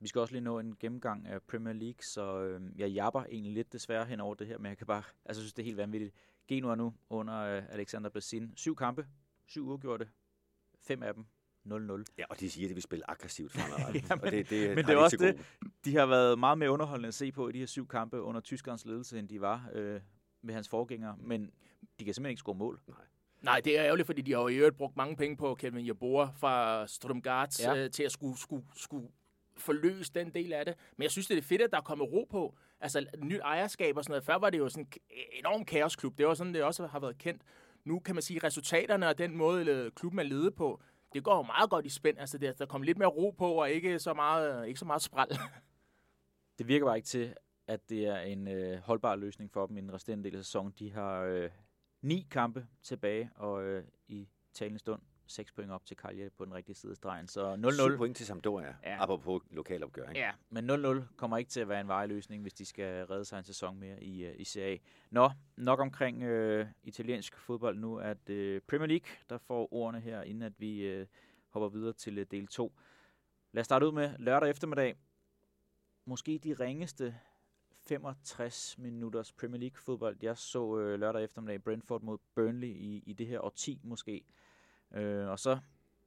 Vi 0.00 0.08
skal 0.08 0.20
også 0.20 0.34
lige 0.34 0.44
nå 0.44 0.58
en 0.58 0.76
gennemgang 0.80 1.26
af 1.26 1.42
Premier 1.42 1.74
League, 1.74 2.02
så 2.02 2.40
øh, 2.40 2.60
jeg 2.76 2.90
japper 2.90 3.24
egentlig 3.24 3.52
lidt 3.52 3.72
desværre 3.72 4.06
hen 4.06 4.20
over 4.20 4.34
det 4.34 4.46
her, 4.46 4.58
men 4.58 4.66
jeg 4.66 4.78
kan 4.78 4.86
bare, 4.86 5.02
altså 5.24 5.42
synes 5.42 5.52
det 5.52 5.62
er 5.62 5.64
helt 5.64 5.76
vanvittigt. 5.76 6.14
Genua 6.48 6.74
nu 6.74 6.94
under 7.10 7.38
øh, 7.38 7.62
Alexander 7.68 8.10
Basin. 8.10 8.52
Syv 8.56 8.76
kampe, 8.76 9.06
syv 9.46 9.68
uafgjorte, 9.68 10.08
fem 10.80 11.02
af 11.02 11.14
dem 11.14 11.26
0-0. 11.66 12.04
Ja, 12.18 12.24
og 12.30 12.40
de 12.40 12.50
siger, 12.50 12.66
at 12.66 12.68
de 12.68 12.74
vil 12.74 12.82
spille 12.82 13.10
aggressivt 13.10 13.52
fremadrettet. 13.52 14.02
ja, 14.10 14.14
men, 14.14 14.24
og 14.24 14.30
det, 14.32 14.50
det, 14.50 14.76
men 14.76 14.84
det 14.84 14.92
er 14.92 14.96
også 14.96 15.16
det. 15.16 15.40
De 15.84 15.96
har 15.96 16.06
været 16.06 16.38
meget 16.38 16.58
mere 16.58 16.70
underholdende 16.70 17.08
at 17.08 17.14
se 17.14 17.32
på 17.32 17.48
i 17.48 17.52
de 17.52 17.58
her 17.58 17.66
syv 17.66 17.88
kampe 17.88 18.20
under 18.20 18.40
tyskernes 18.40 18.84
ledelse, 18.84 19.18
end 19.18 19.28
de 19.28 19.40
var 19.40 19.70
øh, 19.72 20.00
med 20.42 20.54
hans 20.54 20.68
forgængere. 20.68 21.16
Men 21.20 21.50
de 21.98 22.04
kan 22.04 22.14
simpelthen 22.14 22.30
ikke 22.30 22.40
score 22.40 22.54
mål. 22.54 22.80
Nej. 22.86 22.98
Nej, 23.42 23.60
det 23.60 23.78
er 23.78 23.84
ærgerligt, 23.84 24.06
fordi 24.06 24.22
de 24.22 24.32
har 24.32 24.40
jo 24.40 24.48
i 24.48 24.54
øvrigt 24.54 24.76
brugt 24.76 24.96
mange 24.96 25.16
penge 25.16 25.36
på 25.36 25.54
Kevin 25.54 25.86
Jabor 25.86 26.34
fra 26.36 26.86
Strømgards 26.86 27.64
ja. 27.64 27.76
øh, 27.76 27.90
til 27.90 28.02
at 28.02 28.12
skulle, 28.12 28.38
skulle, 28.38 28.64
skulle 28.76 29.08
forløse 29.56 30.12
den 30.14 30.30
del 30.30 30.52
af 30.52 30.64
det. 30.64 30.74
Men 30.96 31.02
jeg 31.02 31.10
synes, 31.10 31.26
det 31.26 31.38
er 31.38 31.42
fedt, 31.42 31.62
at 31.62 31.70
der 31.70 31.76
er 31.76 31.82
kommet 31.82 32.12
ro 32.12 32.26
på. 32.30 32.56
Altså, 32.80 33.06
nyt 33.18 33.40
ejerskab 33.44 33.96
og 33.96 34.04
sådan 34.04 34.12
noget. 34.12 34.24
Før 34.24 34.34
var 34.34 34.50
det 34.50 34.58
jo 34.58 34.68
sådan 34.68 34.88
en 35.10 35.18
enorm 35.32 35.64
kaosklub. 35.64 36.18
Det 36.18 36.26
var 36.26 36.34
sådan, 36.34 36.54
det 36.54 36.62
også 36.62 36.86
har 36.86 37.00
været 37.00 37.18
kendt. 37.18 37.42
Nu 37.84 37.98
kan 37.98 38.14
man 38.14 38.22
sige, 38.22 38.40
resultaterne 38.44 39.08
og 39.08 39.18
den 39.18 39.36
måde, 39.36 39.90
klubben 39.96 40.18
er 40.18 40.22
ledet 40.22 40.54
på, 40.54 40.80
det 41.12 41.24
går 41.24 41.36
jo 41.36 41.42
meget 41.42 41.70
godt 41.70 41.86
i 41.86 41.88
spænd. 41.88 42.18
Altså, 42.18 42.38
der, 42.38 42.52
der 42.52 42.66
kommer 42.66 42.86
lidt 42.86 42.98
mere 42.98 43.08
ro 43.08 43.30
på, 43.30 43.52
og 43.52 43.70
ikke 43.70 43.98
så 43.98 44.14
meget, 44.14 44.68
ikke 44.68 44.80
så 44.80 44.84
meget 44.86 45.02
spræl. 45.02 45.28
Det 46.58 46.68
virker 46.68 46.86
bare 46.86 46.96
ikke 46.96 47.08
til, 47.08 47.34
at 47.66 47.90
det 47.90 48.06
er 48.06 48.18
en 48.18 48.48
øh, 48.48 48.78
holdbar 48.78 49.16
løsning 49.16 49.52
for 49.52 49.66
dem 49.66 49.76
i 49.76 49.80
den 49.80 49.92
resterende 49.92 50.24
del 50.24 50.36
af 50.36 50.44
sæsonen. 50.44 50.74
De 50.78 50.92
har 50.92 51.20
øh, 51.20 51.50
ni 52.02 52.26
kampe 52.30 52.66
tilbage, 52.82 53.30
og 53.34 53.64
øh, 53.64 53.84
i 54.08 54.28
talende 54.52 54.78
stund 54.78 55.00
6 55.28 55.52
point 55.52 55.70
op 55.70 55.86
til 55.86 55.96
Kalje 55.96 56.30
på 56.30 56.44
den 56.44 56.54
rigtige 56.54 56.76
side 56.76 56.90
af 56.90 56.96
stregen. 56.96 57.28
Så 57.28 57.54
0-0. 57.54 57.72
7 57.72 57.96
point 57.96 58.16
til 58.16 58.26
Sampdoria, 58.26 58.74
ja. 58.84 59.02
apropos 59.02 59.42
lokalopgør. 59.50 60.08
Ikke? 60.08 60.20
Ja, 60.20 60.32
men 60.50 60.70
0-0 60.70 61.16
kommer 61.16 61.36
ikke 61.36 61.50
til 61.50 61.60
at 61.60 61.68
være 61.68 61.80
en 61.80 61.88
vejløsning, 61.88 62.42
hvis 62.42 62.54
de 62.54 62.64
skal 62.64 63.06
redde 63.06 63.24
sig 63.24 63.38
en 63.38 63.44
sæson 63.44 63.78
mere 63.78 64.04
i, 64.04 64.28
uh, 64.28 64.40
i 64.40 64.44
Serie. 64.44 64.78
Nå, 65.10 65.30
nok 65.56 65.80
omkring 65.80 66.22
øh, 66.22 66.66
italiensk 66.82 67.36
fodbold 67.36 67.78
nu, 67.78 67.98
at 67.98 68.30
øh, 68.30 68.60
Premier 68.60 68.86
League, 68.86 69.08
der 69.30 69.38
får 69.38 69.72
ordene 69.74 70.00
her, 70.00 70.22
inden 70.22 70.42
at 70.42 70.52
vi 70.58 70.80
øh, 70.80 71.06
hopper 71.48 71.68
videre 71.68 71.92
til 71.92 72.18
øh, 72.18 72.26
del 72.30 72.46
2. 72.46 72.72
Lad 73.52 73.60
os 73.60 73.64
starte 73.64 73.86
ud 73.86 73.92
med 73.92 74.18
lørdag 74.18 74.50
eftermiddag. 74.50 74.96
Måske 76.04 76.38
de 76.44 76.54
ringeste 76.54 77.18
65 77.88 78.78
minutters 78.78 79.32
Premier 79.32 79.60
League 79.60 79.76
fodbold. 79.76 80.16
Jeg 80.22 80.36
så 80.36 80.78
øh, 80.78 81.00
lørdag 81.00 81.24
eftermiddag 81.24 81.62
Brentford 81.62 82.02
mod 82.02 82.18
Burnley 82.34 82.68
i, 82.68 83.02
i 83.06 83.12
det 83.12 83.26
her 83.26 83.40
årti 83.40 83.80
måske. 83.82 84.24
Øh, 84.94 85.28
og 85.28 85.38
så 85.38 85.58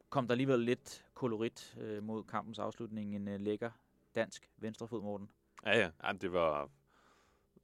kom 0.09 0.27
der 0.27 0.31
alligevel 0.31 0.59
lidt 0.59 1.05
kolorit 1.13 1.77
øh, 1.79 2.03
mod 2.03 2.23
kampens 2.23 2.59
afslutning. 2.59 3.15
En 3.15 3.27
øh, 3.27 3.39
lækker 3.39 3.71
dansk 4.15 4.49
venstrefod, 4.57 5.01
Morten. 5.01 5.29
Ja, 5.65 5.79
ja. 5.79 5.89
Jamen, 6.03 6.21
det 6.21 6.33
var, 6.33 6.69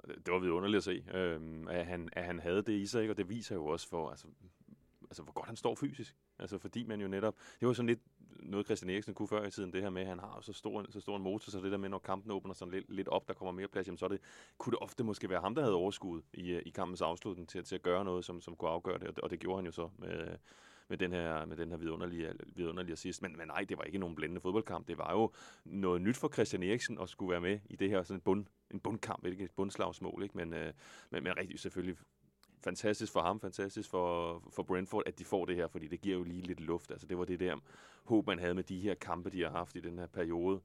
det 0.07 0.33
var 0.33 0.39
vidunderligt 0.39 0.77
at 0.77 0.83
se, 0.83 1.05
øh, 1.13 1.65
at, 1.69 1.85
han, 1.85 2.09
at 2.11 2.23
han 2.23 2.39
havde 2.39 2.61
det 2.61 2.73
i 2.73 2.85
sig, 2.85 3.01
ikke? 3.01 3.13
og 3.13 3.17
det 3.17 3.29
viser 3.29 3.55
jo 3.55 3.65
også 3.65 3.87
for, 3.89 4.09
altså, 4.09 4.27
altså, 5.03 5.23
hvor 5.23 5.33
godt 5.33 5.47
han 5.47 5.55
står 5.55 5.75
fysisk. 5.75 6.15
Altså, 6.39 6.57
fordi 6.57 6.83
man 6.83 7.01
jo 7.01 7.07
netop, 7.07 7.35
det 7.59 7.67
var 7.67 7.73
sådan 7.73 7.87
lidt 7.87 8.01
noget 8.47 8.65
Christian 8.65 8.89
Eriksen 8.89 9.13
kunne 9.13 9.27
før 9.27 9.45
i 9.45 9.51
tiden, 9.51 9.73
det 9.73 9.81
her 9.81 9.89
med, 9.89 10.01
at 10.01 10.07
han 10.07 10.19
har 10.19 10.39
så 10.41 10.53
stor, 10.53 10.85
så 10.89 10.99
stor 10.99 11.15
en 11.15 11.23
motor, 11.23 11.51
så 11.51 11.59
det 11.59 11.71
der 11.71 11.77
med, 11.77 11.89
når 11.89 11.99
kampen 11.99 12.31
åbner 12.31 12.53
sådan 12.53 12.73
lidt, 12.73 12.89
lidt 12.89 13.07
op, 13.07 13.27
der 13.27 13.33
kommer 13.33 13.51
mere 13.51 13.67
plads, 13.67 13.87
jamen, 13.87 13.97
så 13.97 14.07
det, 14.07 14.19
kunne 14.57 14.71
det 14.71 14.79
ofte 14.79 15.03
måske 15.03 15.29
være 15.29 15.41
ham, 15.41 15.55
der 15.55 15.61
havde 15.61 15.75
overskud 15.75 16.21
i, 16.33 16.51
øh, 16.51 16.61
i 16.65 16.69
kampens 16.69 17.01
afslutning 17.01 17.49
til, 17.49 17.63
til 17.63 17.75
at 17.75 17.81
gøre 17.81 18.05
noget, 18.05 18.25
som, 18.25 18.41
som 18.41 18.55
kunne 18.55 18.71
afgøre 18.71 18.99
det, 18.99 19.07
og 19.07 19.15
det, 19.15 19.23
og 19.23 19.29
det 19.29 19.39
gjorde 19.39 19.57
han 19.57 19.65
jo 19.65 19.71
så 19.71 19.89
med, 19.97 20.09
øh, 20.09 20.37
med 20.89 20.97
den 20.97 21.11
her, 21.11 21.45
med 21.45 21.57
den 21.57 21.69
her 21.69 21.77
vidunderlige, 21.77 22.33
vidunderlige 22.55 22.93
assist. 22.93 23.21
Men, 23.21 23.37
men 23.37 23.47
nej, 23.47 23.65
det 23.69 23.77
var 23.77 23.83
ikke 23.83 23.97
nogen 23.97 24.15
blændende 24.15 24.41
fodboldkamp. 24.41 24.87
Det 24.87 24.97
var 24.97 25.13
jo 25.13 25.31
noget 25.65 26.01
nyt 26.01 26.17
for 26.17 26.29
Christian 26.33 26.63
Eriksen 26.63 26.97
at 27.01 27.09
skulle 27.09 27.31
være 27.31 27.41
med 27.41 27.59
i 27.69 27.75
det 27.75 27.89
her 27.89 28.03
sådan 28.03 28.17
en, 28.17 28.21
bund, 28.21 28.45
en 28.71 28.79
bundkamp, 28.79 29.25
ikke 29.25 29.43
et 29.43 29.51
bundslagsmål. 29.51 30.23
Ikke? 30.23 30.37
Men, 30.37 30.53
øh, 30.53 30.73
men, 31.09 31.23
men 31.23 31.37
rigtig 31.37 31.59
selvfølgelig 31.59 31.97
fantastisk 32.63 33.13
for 33.13 33.21
ham, 33.21 33.39
fantastisk 33.39 33.89
for, 33.89 34.43
for 34.49 34.63
Brentford, 34.63 35.03
at 35.05 35.19
de 35.19 35.25
får 35.25 35.45
det 35.45 35.55
her, 35.55 35.67
fordi 35.67 35.87
det 35.87 36.01
giver 36.01 36.17
jo 36.17 36.23
lige 36.23 36.41
lidt 36.41 36.59
luft. 36.59 36.91
Altså, 36.91 37.07
det 37.07 37.17
var 37.17 37.25
det 37.25 37.39
der 37.39 37.55
håb, 38.03 38.27
man 38.27 38.39
havde 38.39 38.53
med 38.53 38.63
de 38.63 38.79
her 38.79 38.95
kampe, 38.95 39.29
de 39.29 39.41
har 39.41 39.49
haft 39.49 39.75
i 39.75 39.79
den 39.79 39.99
her 39.99 40.07
periode, 40.07 40.61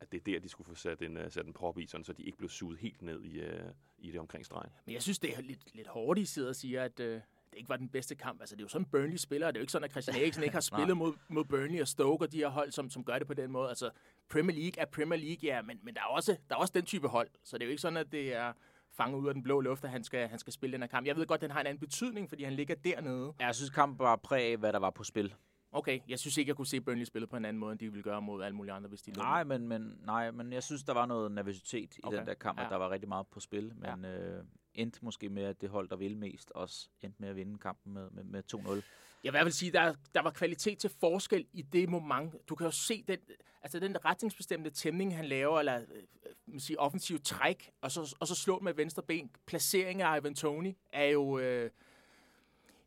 at 0.00 0.12
det 0.12 0.18
er 0.18 0.22
der, 0.24 0.40
de 0.40 0.48
skulle 0.48 0.68
få 0.68 0.74
sat 0.74 1.02
en, 1.02 1.16
uh, 1.16 1.22
sat 1.28 1.46
en 1.46 1.52
prop 1.52 1.78
i, 1.78 1.86
sådan, 1.86 2.04
så 2.04 2.12
de 2.12 2.22
ikke 2.22 2.38
blev 2.38 2.50
suget 2.50 2.78
helt 2.78 3.02
ned 3.02 3.24
i, 3.24 3.40
uh, 3.40 3.70
i 3.98 4.10
det 4.10 4.20
omkring 4.20 4.46
stregen. 4.46 4.72
Men 4.86 4.94
jeg 4.94 5.02
synes, 5.02 5.18
det 5.18 5.36
er 5.36 5.40
lidt, 5.40 5.74
lidt 5.74 5.88
hårdt, 5.88 6.18
I 6.18 6.24
sidder 6.24 6.48
og 6.48 6.56
siger, 6.56 6.82
at, 6.82 7.00
uh, 7.00 7.20
det 7.56 7.60
ikke 7.60 7.68
var 7.68 7.76
den 7.76 7.88
bedste 7.88 8.14
kamp. 8.14 8.40
Altså, 8.40 8.56
det 8.56 8.62
er 8.62 8.64
jo 8.64 8.68
sådan, 8.68 8.84
Burnley 8.84 9.16
spiller. 9.16 9.46
Det 9.46 9.56
er 9.56 9.60
jo 9.60 9.62
ikke 9.62 9.72
sådan, 9.72 9.84
at 9.84 9.90
Christian 9.90 10.16
Eriksen 10.16 10.42
ikke 10.42 10.54
har 10.54 10.60
spillet 10.72 10.96
mod, 10.96 11.12
mod 11.28 11.44
Burnley 11.44 11.80
og 11.80 11.88
Stoke 11.88 12.24
og 12.24 12.32
de 12.32 12.38
her 12.38 12.48
hold, 12.48 12.72
som, 12.72 12.90
som 12.90 13.04
gør 13.04 13.18
det 13.18 13.26
på 13.26 13.34
den 13.34 13.50
måde. 13.50 13.68
Altså, 13.68 13.90
Premier 14.28 14.56
League 14.56 14.82
er 14.82 14.84
Premier 14.84 15.20
League, 15.20 15.40
ja, 15.42 15.62
men, 15.62 15.80
men 15.82 15.94
der, 15.94 16.00
er 16.00 16.04
også, 16.04 16.36
der 16.48 16.54
er 16.54 16.58
også 16.58 16.72
den 16.76 16.84
type 16.84 17.08
hold. 17.08 17.28
Så 17.44 17.58
det 17.58 17.62
er 17.62 17.66
jo 17.66 17.70
ikke 17.70 17.82
sådan, 17.82 17.96
at 17.96 18.12
det 18.12 18.34
er 18.34 18.52
fanget 18.96 19.18
ud 19.18 19.28
af 19.28 19.34
den 19.34 19.42
blå 19.42 19.60
luft, 19.60 19.84
at 19.84 19.90
han 19.90 20.04
skal, 20.04 20.28
han 20.28 20.38
skal 20.38 20.52
spille 20.52 20.72
den 20.72 20.82
her 20.82 20.88
kamp. 20.88 21.06
Jeg 21.06 21.16
ved 21.16 21.26
godt, 21.26 21.38
at 21.38 21.42
den 21.42 21.50
har 21.50 21.60
en 21.60 21.66
anden 21.66 21.80
betydning, 21.80 22.28
fordi 22.28 22.44
han 22.44 22.52
ligger 22.52 22.74
dernede. 22.74 23.32
Ja, 23.40 23.46
jeg 23.46 23.54
synes, 23.54 23.70
kampen 23.70 23.98
var 23.98 24.16
præg 24.16 24.52
af, 24.52 24.58
hvad 24.58 24.72
der 24.72 24.78
var 24.78 24.90
på 24.90 25.04
spil. 25.04 25.34
Okay, 25.72 26.00
jeg 26.08 26.18
synes 26.18 26.36
ikke, 26.36 26.48
jeg 26.48 26.56
kunne 26.56 26.66
se 26.66 26.80
Burnley 26.80 27.04
spille 27.04 27.26
på 27.26 27.36
en 27.36 27.44
anden 27.44 27.60
måde, 27.60 27.72
end 27.72 27.78
de 27.78 27.88
ville 27.88 28.02
gøre 28.02 28.22
mod 28.22 28.42
alle 28.42 28.56
mulige 28.56 28.72
andre, 28.72 28.88
hvis 28.88 29.02
de 29.02 29.10
Nej, 29.10 29.44
men, 29.44 29.68
men, 29.68 29.98
nej, 30.04 30.30
men 30.30 30.52
jeg 30.52 30.62
synes, 30.62 30.84
der 30.84 30.92
var 30.92 31.06
noget 31.06 31.32
nervøsitet 31.32 31.96
i 31.96 32.00
okay. 32.02 32.18
den 32.18 32.26
der 32.26 32.34
kamp, 32.34 32.60
ja. 32.60 32.68
der 32.68 32.76
var 32.76 32.90
rigtig 32.90 33.08
meget 33.08 33.26
på 33.26 33.40
spil. 33.40 33.72
Men 33.74 34.04
ja. 34.04 34.08
øh, 34.08 34.44
endte 34.74 34.98
måske 35.02 35.28
med, 35.28 35.42
at 35.42 35.60
det 35.60 35.68
hold, 35.70 35.88
der 35.88 35.96
ville 35.96 36.18
mest, 36.18 36.52
også 36.54 36.88
endte 37.00 37.16
med 37.20 37.28
at 37.28 37.36
vinde 37.36 37.58
kampen 37.58 37.92
med, 37.92 38.10
med, 38.10 38.24
med 38.24 38.42
2-0. 38.54 38.58
Jeg 38.58 38.72
vil 38.72 38.82
i 39.24 39.30
hvert 39.30 39.44
fald 39.44 39.52
sige, 39.52 39.72
der, 39.72 39.94
der 40.14 40.22
var 40.22 40.30
kvalitet 40.30 40.78
til 40.78 40.90
forskel 41.00 41.46
i 41.52 41.62
det 41.62 41.88
moment. 41.88 42.34
Du 42.48 42.54
kan 42.54 42.66
jo 42.66 42.70
se 42.70 43.04
den, 43.08 43.18
altså 43.66 43.78
den 43.78 44.04
retningsbestemte 44.04 44.70
tæmning, 44.70 45.16
han 45.16 45.24
laver, 45.24 45.58
eller 45.58 45.76
øh, 45.76 45.82
øh, 46.26 46.32
man 46.46 46.60
siger, 46.60 46.78
offensiv 46.78 47.20
træk, 47.20 47.70
og 47.80 47.90
så, 47.90 48.16
og 48.20 48.26
så 48.26 48.34
slå 48.34 48.58
med 48.58 48.74
venstre 48.74 49.02
ben. 49.02 49.30
Placeringen 49.46 50.06
af 50.06 50.20
Ivan 50.20 50.34
Tony 50.34 50.72
er 50.92 51.04
jo... 51.04 51.38
Øh, 51.38 51.70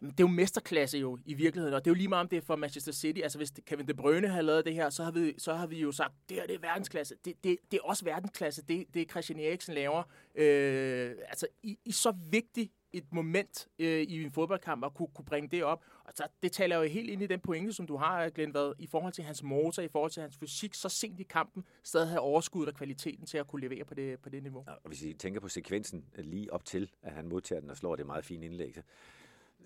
det 0.02 0.10
er 0.10 0.14
jo 0.20 0.28
mesterklasse 0.28 0.98
jo 0.98 1.18
i 1.26 1.34
virkeligheden, 1.34 1.74
og 1.74 1.86
det 1.86 1.92
er 1.92 1.92
jo 1.92 1.96
lige 1.96 2.08
meget 2.08 2.22
om 2.22 2.28
det 2.30 2.38
er 2.38 2.42
for 2.42 2.56
Manchester 2.56 2.92
City. 2.92 3.22
Altså 3.22 3.38
hvis 3.38 3.52
Kevin 3.66 3.88
De 3.88 3.94
Bruyne 3.94 4.28
havde 4.28 4.44
lavet 4.44 4.66
det 4.66 4.74
her, 4.74 4.90
så 4.90 5.04
har 5.04 5.12
vi, 5.12 5.34
så 5.38 5.54
har 5.54 5.68
vi 5.68 5.80
jo 5.80 5.92
sagt, 5.92 6.14
det 6.30 6.38
her 6.38 6.48
det 6.48 6.56
er 6.56 6.60
verdensklasse. 6.60 7.16
Det, 7.26 7.34
det, 7.44 7.58
det 7.72 7.78
er 7.78 7.84
også 7.84 8.06
verdensklasse, 8.06 8.62
det, 8.62 8.86
det 8.94 9.10
Christian 9.12 9.40
Eriksen 9.40 9.74
laver. 9.74 10.04
Øh, 10.36 11.16
altså 11.28 11.48
i, 11.64 11.78
i 11.86 11.92
så 11.92 12.14
vigtigt 12.32 12.72
et 12.94 13.14
moment 13.14 13.68
øh, 13.80 14.02
i 14.02 14.24
en 14.24 14.32
fodboldkamp 14.32 14.86
at 14.86 14.94
kunne, 14.94 15.08
kunne 15.16 15.26
bringe 15.26 15.50
det 15.50 15.64
op. 15.64 15.84
Og 16.10 16.16
så, 16.16 16.28
det 16.44 16.52
taler 16.52 16.76
jo 16.78 16.84
helt 16.84 17.10
ind 17.10 17.22
i 17.22 17.28
den 17.28 17.40
pointe, 17.40 17.74
som 17.74 17.88
du 17.88 17.98
har, 17.98 18.30
Glenn, 18.30 18.52
hvad, 18.52 18.74
i 18.80 18.88
forhold 18.88 19.14
til 19.14 19.24
hans 19.24 19.44
motor, 19.44 19.84
i 19.84 19.88
forhold 19.88 20.12
til 20.12 20.22
hans 20.22 20.38
fysik, 20.38 20.74
så 20.74 20.90
sent 20.90 21.20
i 21.20 21.24
kampen, 21.24 21.64
stadig 21.84 22.08
have 22.08 22.20
overskud 22.20 22.66
og 22.66 22.74
kvaliteten 22.74 23.26
til 23.26 23.38
at 23.38 23.48
kunne 23.48 23.62
levere 23.62 23.86
på 23.86 23.94
det, 23.94 24.20
på 24.20 24.30
det 24.30 24.44
niveau. 24.44 24.64
Ja, 24.68 24.74
og 24.74 24.88
hvis 24.88 25.04
I 25.04 25.14
tænker 25.14 25.40
på 25.40 25.50
sekvensen 25.50 26.06
lige 26.18 26.54
op 26.54 26.66
til, 26.66 26.92
at 27.02 27.14
han 27.14 27.28
modtager 27.28 27.60
den 27.60 27.70
og 27.70 27.78
slår 27.78 27.96
det 27.96 28.06
meget 28.06 28.26
fine 28.26 28.46
indlæg, 28.46 28.76
så 28.76 28.82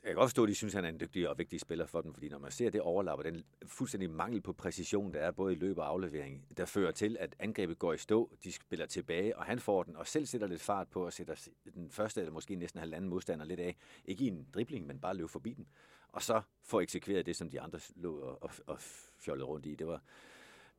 jeg 0.04 0.10
kan 0.10 0.16
godt 0.16 0.30
forstå, 0.30 0.44
at 0.44 0.50
de 0.50 0.56
synes, 0.56 0.74
at 0.74 0.78
han 0.78 0.86
er 0.86 0.90
en 0.90 1.00
dygtig 1.00 1.30
og 1.30 1.38
vigtig 1.38 1.60
spiller 1.60 1.86
for 1.86 2.02
dem, 2.02 2.14
fordi 2.14 2.30
når 2.30 2.40
man 2.40 2.52
ser 2.52 2.70
det 2.70 2.82
overlapper, 2.82 3.24
den 3.24 3.44
fuldstændig 3.66 4.10
mangel 4.10 4.42
på 4.42 4.54
præcision, 4.54 5.14
der 5.14 5.20
er 5.20 5.32
både 5.32 5.54
i 5.54 5.56
løb 5.56 5.78
og 5.78 5.88
aflevering, 5.88 6.46
der 6.58 6.66
fører 6.66 6.92
til, 6.92 7.18
at 7.20 7.36
angrebet 7.40 7.80
går 7.80 7.94
i 7.94 7.98
stå, 7.98 8.32
de 8.44 8.52
spiller 8.52 8.86
tilbage, 8.86 9.38
og 9.38 9.46
han 9.46 9.60
får 9.60 9.84
den, 9.84 9.96
og 9.96 10.08
selv 10.08 10.26
sætter 10.26 10.48
lidt 10.48 10.62
fart 10.62 10.88
på, 10.88 11.06
og 11.06 11.14
sætter 11.14 11.50
den 11.74 11.90
første 11.92 12.22
eller 12.22 12.34
måske 12.34 12.56
næsten 12.56 12.80
halvanden 12.80 13.10
modstander 13.10 13.46
lidt 13.46 13.60
af. 13.60 13.76
Ikke 14.06 14.24
i 14.24 14.28
en 14.28 14.48
dribling, 14.54 14.88
men 14.88 15.00
bare 15.00 15.16
løb 15.16 15.30
forbi 15.30 15.54
den. 15.54 15.68
Og 16.14 16.22
så 16.22 16.42
få 16.64 16.80
eksekveret 16.80 17.26
det, 17.26 17.36
som 17.36 17.50
de 17.50 17.62
andre 17.62 17.80
lå 17.96 18.20
og, 18.20 18.44
og, 18.44 18.50
og 18.68 18.80
fjollede 19.20 19.46
rundt 19.46 19.66
i. 19.66 19.76
Det 19.76 19.88
var, 19.88 20.02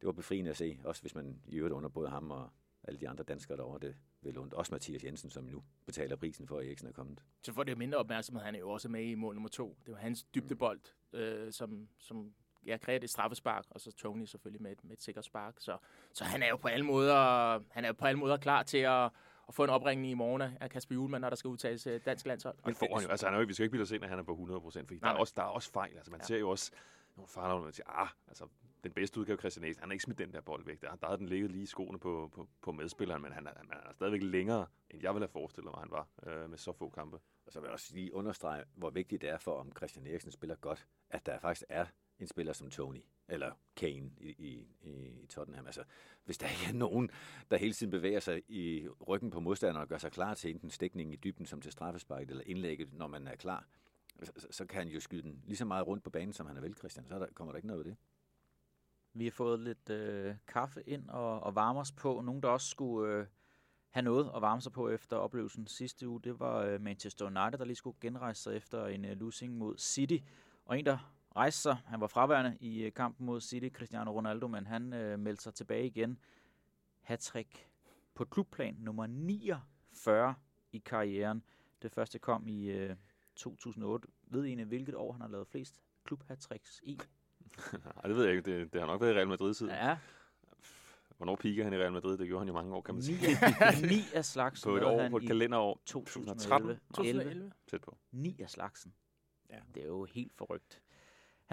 det 0.01 0.07
var 0.07 0.13
befriende 0.13 0.51
at 0.51 0.57
se, 0.57 0.79
også 0.85 1.03
hvis 1.03 1.15
man 1.15 1.41
i 1.47 1.57
øvrigt 1.57 1.73
under 1.73 1.89
både 1.89 2.09
ham 2.09 2.31
og 2.31 2.51
alle 2.85 3.01
de 3.01 3.09
andre 3.09 3.25
danskere 3.25 3.57
derovre, 3.57 3.79
det 3.79 3.97
vil 4.21 4.39
ondt. 4.39 4.55
Også 4.55 4.75
Mathias 4.75 5.05
Jensen, 5.05 5.31
som 5.31 5.45
nu 5.45 5.63
betaler 5.87 6.17
prisen 6.17 6.49
for, 6.49 6.59
at 6.59 6.67
Eriksen 6.67 6.89
er 6.89 6.93
kommet. 6.93 7.23
Så 7.43 7.53
får 7.53 7.65
det 7.65 7.73
jo 7.73 7.77
mindre 7.77 7.99
opmærksomhed. 7.99 8.45
Han 8.45 8.55
er 8.55 8.59
jo 8.59 8.71
også 8.71 8.89
med 8.89 9.05
i 9.05 9.15
mål 9.15 9.35
nummer 9.35 9.49
to. 9.49 9.77
Det 9.87 9.93
var 9.93 9.99
hans 9.99 10.23
dybdebold, 10.23 10.81
øh, 11.13 11.53
som, 11.53 11.89
som 11.99 12.35
ja, 12.67 12.77
kræver 12.77 13.01
et 13.03 13.11
straffespark, 13.11 13.65
og 13.71 13.81
så 13.81 13.93
Tony 13.93 14.25
selvfølgelig 14.25 14.63
med 14.63 14.73
et, 14.73 14.85
med 14.85 14.93
et 14.93 15.03
sikkert 15.03 15.25
spark. 15.25 15.55
Så, 15.59 15.79
så 16.13 16.25
han 16.25 16.43
er 16.43 16.49
jo 16.49 16.57
på 16.57 16.69
alle 16.69 16.87
måder, 16.87 17.61
han 17.71 17.85
er 17.85 17.93
på 17.93 18.07
alle 18.07 18.19
måder 18.19 18.37
klar 18.37 18.63
til 18.63 18.79
at, 18.79 19.11
at 19.49 19.55
få 19.55 19.65
en 19.65 19.71
opringning 19.71 20.11
i 20.11 20.15
morgen 20.15 20.43
af 20.61 20.71
Kasper 20.71 20.95
Julemand, 20.95 21.21
når 21.21 21.29
der 21.29 21.37
skal 21.37 21.49
udtages 21.49 21.89
dansk 22.05 22.27
landshold. 22.27 22.57
Men 22.65 22.75
får 22.75 22.97
han 22.97 23.05
jo, 23.05 23.11
altså 23.11 23.27
han 23.27 23.35
er 23.35 23.39
jo, 23.39 23.47
vi 23.47 23.55
skal 23.55 23.65
ikke 23.65 23.71
bilde 23.71 23.83
os 23.83 23.91
ind, 23.91 24.05
at 24.05 24.11
han 24.11 24.19
er 24.19 24.23
på 24.23 24.33
100 24.33 24.61
procent, 24.61 24.89
for 24.89 24.95
der, 24.95 25.07
er 25.07 25.15
også, 25.15 25.33
der 25.37 25.43
er 25.43 25.47
også 25.47 25.73
fejl. 25.73 25.97
Altså 25.97 26.11
man 26.11 26.21
Nej. 26.21 26.27
ser 26.27 26.39
jo 26.39 26.51
også 26.51 26.73
nogle 27.17 27.29
farer, 27.29 27.49
når 27.49 27.65
man 27.65 27.73
siger, 27.73 28.01
ah, 28.01 28.09
altså 28.29 28.47
den 28.85 28.93
bedste 28.93 29.21
udgave 29.21 29.39
Christian 29.39 29.65
Eriksen, 29.65 29.81
han 29.81 29.89
har 29.89 29.93
ikke 29.93 30.05
smidt 30.05 30.19
den 30.19 30.33
der 30.33 30.41
bold 30.41 30.65
væk. 30.65 30.81
Der, 30.81 30.97
der 30.97 31.07
havde 31.07 31.19
den 31.19 31.29
ligget 31.29 31.51
lige 31.51 31.63
i 31.63 31.67
skoene 31.67 31.99
på, 31.99 32.31
på, 32.35 32.49
på 32.63 32.73
medspilleren, 32.73 33.23
men 33.23 33.33
han 33.33 33.47
er, 33.47 33.53
han 33.57 33.71
er 33.71 33.93
stadigvæk 33.93 34.23
længere, 34.23 34.67
end 34.91 35.03
jeg 35.03 35.15
ville 35.15 35.23
have 35.23 35.33
forestillet 35.33 35.73
mig, 35.73 35.81
han 35.81 35.91
var 35.91 36.09
øh, 36.27 36.51
med 36.51 36.59
så 36.59 36.73
få 36.73 36.91
kampe. 36.91 37.19
Og 37.47 37.53
så 37.53 37.61
vil 37.61 37.67
jeg 37.67 37.73
også 37.73 37.95
lige 37.95 38.15
understrege, 38.15 38.65
hvor 38.75 38.91
vigtigt 38.91 39.23
det 39.23 39.31
er 39.31 39.39
for, 39.39 39.61
om 39.61 39.73
Christian 39.77 40.07
Eriksen 40.07 40.31
spiller 40.31 40.57
godt, 40.57 40.87
at 41.11 41.27
der 41.27 41.39
faktisk 41.39 41.65
er 41.69 41.87
en 42.19 42.27
spiller 42.27 42.53
som 42.53 42.71
Tony, 42.71 43.05
eller 43.29 43.53
Kane 43.77 44.11
i, 44.21 44.35
i, 44.39 44.67
i 45.23 45.27
Tottenham. 45.27 45.67
Altså, 45.67 45.85
hvis 46.25 46.39
der 46.39 46.49
ikke 46.49 46.67
er 46.69 46.79
nogen, 46.79 47.11
der 47.51 47.57
hele 47.57 47.73
tiden 47.73 47.91
bevæger 47.91 48.21
sig 48.21 48.43
i 48.49 48.89
ryggen 49.09 49.31
på 49.31 49.41
modstanderen 49.41 49.83
og 49.83 49.89
gør 49.89 49.99
sig 49.99 50.13
klar 50.13 50.35
til 50.35 50.51
enten 50.51 50.71
stikningen 50.71 51.13
i 51.13 51.17
dybden 51.17 51.47
som 51.47 51.61
til 51.61 51.73
straffesparket 51.73 52.31
eller 52.31 52.45
indlægget, 52.47 52.93
når 52.93 53.07
man 53.07 53.27
er 53.27 53.37
klar, 53.37 53.67
så, 54.23 54.33
så 54.51 54.67
kan 54.67 54.79
han 54.79 54.89
jo 54.89 55.01
skyde 55.01 55.23
den 55.23 55.43
lige 55.45 55.57
så 55.57 55.65
meget 55.65 55.87
rundt 55.87 56.05
på 56.05 56.11
banen, 56.11 56.33
som 56.33 56.47
han 56.47 56.57
er 56.57 56.61
vel, 56.61 56.75
Christian. 56.75 57.07
Så 57.09 57.19
der, 57.19 57.27
kommer 57.35 57.53
der 57.53 57.57
ikke 57.57 57.69
noget 57.69 57.85
ved 57.85 57.91
det. 57.93 57.99
Vi 59.15 59.25
har 59.25 59.31
fået 59.31 59.61
lidt 59.61 59.91
øh, 59.91 60.35
kaffe 60.49 60.83
ind 60.87 61.09
og, 61.09 61.41
og 61.41 61.55
varme 61.55 61.81
os 61.81 61.93
på. 61.93 62.21
Nogen, 62.21 62.43
der 62.43 62.49
også 62.49 62.69
skulle 62.69 63.15
øh, 63.15 63.27
have 63.91 64.03
noget 64.03 64.31
at 64.37 64.43
varme 64.43 64.61
sig 64.61 64.73
på 64.73 64.89
efter 64.89 65.17
oplevelsen 65.17 65.67
sidste 65.67 66.09
uge, 66.09 66.23
det 66.23 66.41
var 66.41 66.59
øh, 66.59 66.81
Manchester 66.81 67.27
United, 67.27 67.59
der 67.59 67.65
lige 67.65 67.77
skulle 67.77 67.97
genrejse 68.01 68.43
sig 68.43 68.57
efter 68.57 68.87
en 68.87 69.05
øh, 69.05 69.17
losing 69.17 69.59
mod 69.59 69.79
City. 69.79 70.17
Og 70.65 70.79
en, 70.79 70.87
der 70.87 71.14
rejste 71.37 71.61
sig, 71.61 71.77
han 71.87 72.01
var 72.01 72.07
fraværende 72.07 72.57
i 72.61 72.83
øh, 72.83 72.93
kampen 72.93 73.27
mod 73.27 73.41
City, 73.41 73.77
Cristiano 73.77 74.13
Ronaldo, 74.13 74.49
men 74.49 74.67
han 74.67 74.93
øh, 74.93 75.19
meldte 75.19 75.43
sig 75.43 75.55
tilbage 75.55 75.87
igen. 75.87 76.19
Hattrick 77.01 77.69
på 78.15 78.25
klubplan 78.25 78.75
nummer 78.79 79.07
49 79.07 80.35
i 80.73 80.79
karrieren. 80.79 81.43
Det 81.83 81.93
første 81.93 82.19
kom 82.19 82.49
i 82.49 82.65
øh, 82.65 82.97
2008. 83.37 84.09
Ved 84.27 84.45
I 84.45 84.47
egentlig, 84.49 84.67
hvilket 84.67 84.95
år 84.95 85.13
han 85.13 85.21
har 85.21 85.29
lavet 85.29 85.47
flest 85.49 85.81
klub 86.05 86.25
i? 86.83 87.01
Nej, 87.73 88.03
det 88.05 88.17
ved 88.17 88.25
jeg 88.25 88.37
ikke. 88.37 88.59
Det, 88.59 88.73
det 88.73 88.81
har 88.81 88.87
nok 88.87 89.01
været 89.01 89.13
i 89.13 89.17
Real 89.17 89.29
Madrid-tid. 89.29 89.69
Ja. 89.69 89.99
Hvornår 91.17 91.37
piker 91.37 91.65
han 91.65 91.73
i 91.73 91.77
Real 91.77 91.93
Madrid? 91.93 92.19
Det 92.19 92.27
gjorde 92.27 92.41
han 92.41 92.49
i 92.49 92.53
mange 92.53 92.75
år, 92.75 92.81
kan 92.81 92.95
man 92.95 93.03
sige. 93.03 93.19
ni 93.89 94.01
af 94.19 94.25
slagsen. 94.25 94.71
på 94.71 94.77
et 94.77 94.85
år, 94.85 95.09
på 95.09 95.17
et 95.17 95.27
kalenderår. 95.27 95.81
2013. 95.87 96.81
2011. 96.95 97.53
Tæt 97.67 97.81
på. 97.81 97.99
Ni 98.13 98.37
af 98.41 98.51
slagsen. 98.51 98.95
Ja. 99.51 99.59
Det 99.75 99.83
er 99.83 99.87
jo 99.87 100.05
helt 100.05 100.33
forrygt. 100.37 100.83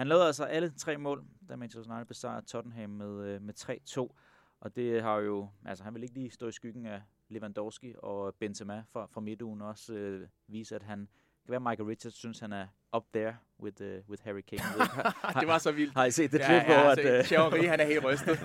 Han 0.02 0.08
lavede 0.08 0.26
altså 0.26 0.44
alle 0.44 0.70
tre 0.70 0.96
mål, 0.98 1.24
da 1.48 1.56
Manchester 1.56 1.92
United 1.92 2.06
besejrede 2.06 2.46
Tottenham 2.46 2.90
med, 2.90 3.24
øh, 3.24 3.42
med 3.42 3.54
3-2. 3.54 4.14
Og 4.60 4.76
det 4.76 5.02
har 5.02 5.18
jo, 5.18 5.48
altså 5.64 5.84
han 5.84 5.94
vil 5.94 6.02
ikke 6.02 6.14
lige 6.14 6.30
stå 6.30 6.48
i 6.48 6.52
skyggen 6.52 6.86
af 6.86 7.02
Lewandowski 7.28 7.94
og 7.98 8.34
Benzema 8.34 8.84
fra, 8.92 9.06
fra 9.06 9.20
midtugen 9.20 9.62
også 9.62 9.94
øh, 9.94 10.28
vise, 10.48 10.74
at 10.74 10.82
han 10.82 11.00
det 11.00 11.08
kan 11.46 11.50
være, 11.52 11.60
Michael 11.60 11.88
Richards 11.88 12.14
synes, 12.14 12.38
han 12.40 12.52
er 12.52 12.66
up 12.96 13.04
there 13.14 13.36
with, 13.60 13.82
uh, 13.82 14.10
with 14.10 14.22
Harry 14.24 14.40
Kane. 14.40 14.62
Har, 15.22 15.40
det 15.40 15.48
var 15.48 15.58
så 15.58 15.72
vildt. 15.72 15.94
har 15.94 16.04
I 16.04 16.10
set 16.10 16.32
det 16.32 16.38
ja, 16.38 16.46
klip, 16.46 16.56
ja, 16.56 16.80
hvor 16.80 16.90
altså, 16.90 17.08
at... 17.08 17.18
øh, 17.18 17.24
Thierry, 17.24 17.68
han 17.68 17.80
er 17.80 17.84
helt 17.84 18.04
rystet. 18.04 18.38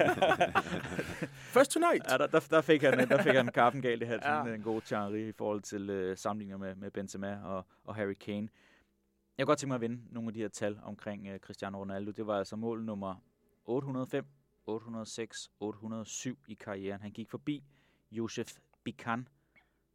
First 1.55 1.71
tonight. 1.71 2.11
Ja, 2.11 2.17
der, 2.17 2.27
der, 2.27 2.47
der, 2.49 2.61
fik 2.61 2.81
han, 2.81 3.09
der 3.09 3.23
fik 3.23 3.33
han 3.33 3.47
kaffen 3.47 3.81
galt 3.81 4.01
i 4.01 4.05
halsen, 4.05 4.31
Ja. 4.31 4.47
ja. 4.47 4.53
en 4.53 4.61
god 4.61 4.81
Thierry 4.81 5.29
i 5.29 5.31
forhold 5.31 5.61
til 5.61 5.89
øh, 5.89 6.17
sammenligninger 6.17 6.57
med, 6.57 6.75
med 6.75 6.91
Benzema 6.91 7.39
og, 7.43 7.65
og 7.83 7.95
Harry 7.95 8.13
Kane. 8.13 8.47
Jeg 9.37 9.45
kunne 9.45 9.51
godt 9.51 9.59
tænke 9.59 9.69
mig 9.69 9.75
at 9.75 9.81
vinde 9.81 10.01
nogle 10.11 10.27
af 10.27 10.33
de 10.33 10.39
her 10.39 10.47
tal 10.47 10.79
omkring 10.83 11.27
øh, 11.27 11.39
Cristiano 11.39 11.79
Ronaldo. 11.79 12.11
Det 12.11 12.27
var 12.27 12.37
altså 12.37 12.55
mål 12.55 12.83
nummer 12.83 13.15
805, 13.65 14.25
806, 14.67 15.49
807 15.59 16.37
i 16.47 16.53
karrieren. 16.53 17.01
Han 17.01 17.11
gik 17.11 17.29
forbi 17.29 17.63
Josef 18.11 18.51
Bikan. 18.83 19.27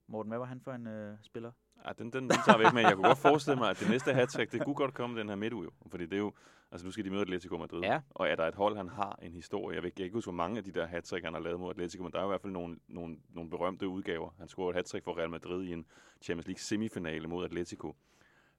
Morten, 0.06 0.30
hvad 0.30 0.38
var 0.38 0.44
han 0.44 0.60
for 0.60 0.72
en 0.72 0.86
øh, 0.86 1.16
spiller? 1.22 1.52
Ja, 1.86 1.92
den, 1.98 2.12
den, 2.12 2.22
den 2.30 2.38
tager 2.46 2.58
vi 2.58 2.64
ikke 2.64 2.74
med. 2.74 2.82
Jeg 2.82 2.94
kunne 2.94 3.08
godt 3.08 3.18
forestille 3.18 3.58
mig, 3.58 3.70
at 3.70 3.80
det 3.80 3.90
næste 3.90 4.14
hat 4.14 4.36
det 4.52 4.64
kunne 4.64 4.74
godt 4.74 4.94
komme 4.94 5.20
den 5.20 5.28
her 5.28 5.36
midtuge. 5.36 5.68
Fordi 5.90 6.04
det 6.04 6.12
er 6.12 6.18
jo, 6.18 6.32
altså 6.72 6.86
nu 6.86 6.90
skal 6.90 7.04
de 7.04 7.10
møde 7.10 7.22
Atletico 7.22 7.56
Madrid. 7.56 7.80
Ja. 7.80 8.00
Og 8.10 8.28
er 8.28 8.36
der 8.36 8.48
et 8.48 8.54
hold, 8.54 8.76
han 8.76 8.88
har 8.88 9.18
en 9.22 9.32
historie. 9.32 9.74
Jeg, 9.74 9.82
ved, 9.82 9.90
jeg 9.96 10.04
ikke 10.04 10.14
huske, 10.14 10.30
hvor 10.30 10.36
mange 10.36 10.58
af 10.58 10.64
de 10.64 10.72
der 10.72 10.86
hat 10.86 11.10
han 11.24 11.32
har 11.34 11.40
lavet 11.40 11.60
mod 11.60 11.70
Atletico, 11.70 12.02
men 12.02 12.12
der 12.12 12.18
er 12.18 12.24
i 12.24 12.28
hvert 12.28 12.40
fald 12.40 12.52
nogle, 12.52 12.78
nogle, 12.88 13.16
nogle 13.28 13.50
berømte 13.50 13.88
udgaver. 13.88 14.30
Han 14.38 14.48
scorede 14.48 14.78
et 14.78 14.92
hat 14.92 15.04
for 15.04 15.18
Real 15.18 15.30
Madrid 15.30 15.64
i 15.64 15.72
en 15.72 15.86
Champions 16.20 16.46
League 16.46 16.60
semifinale 16.60 17.28
mod 17.28 17.44
Atletico. 17.44 17.96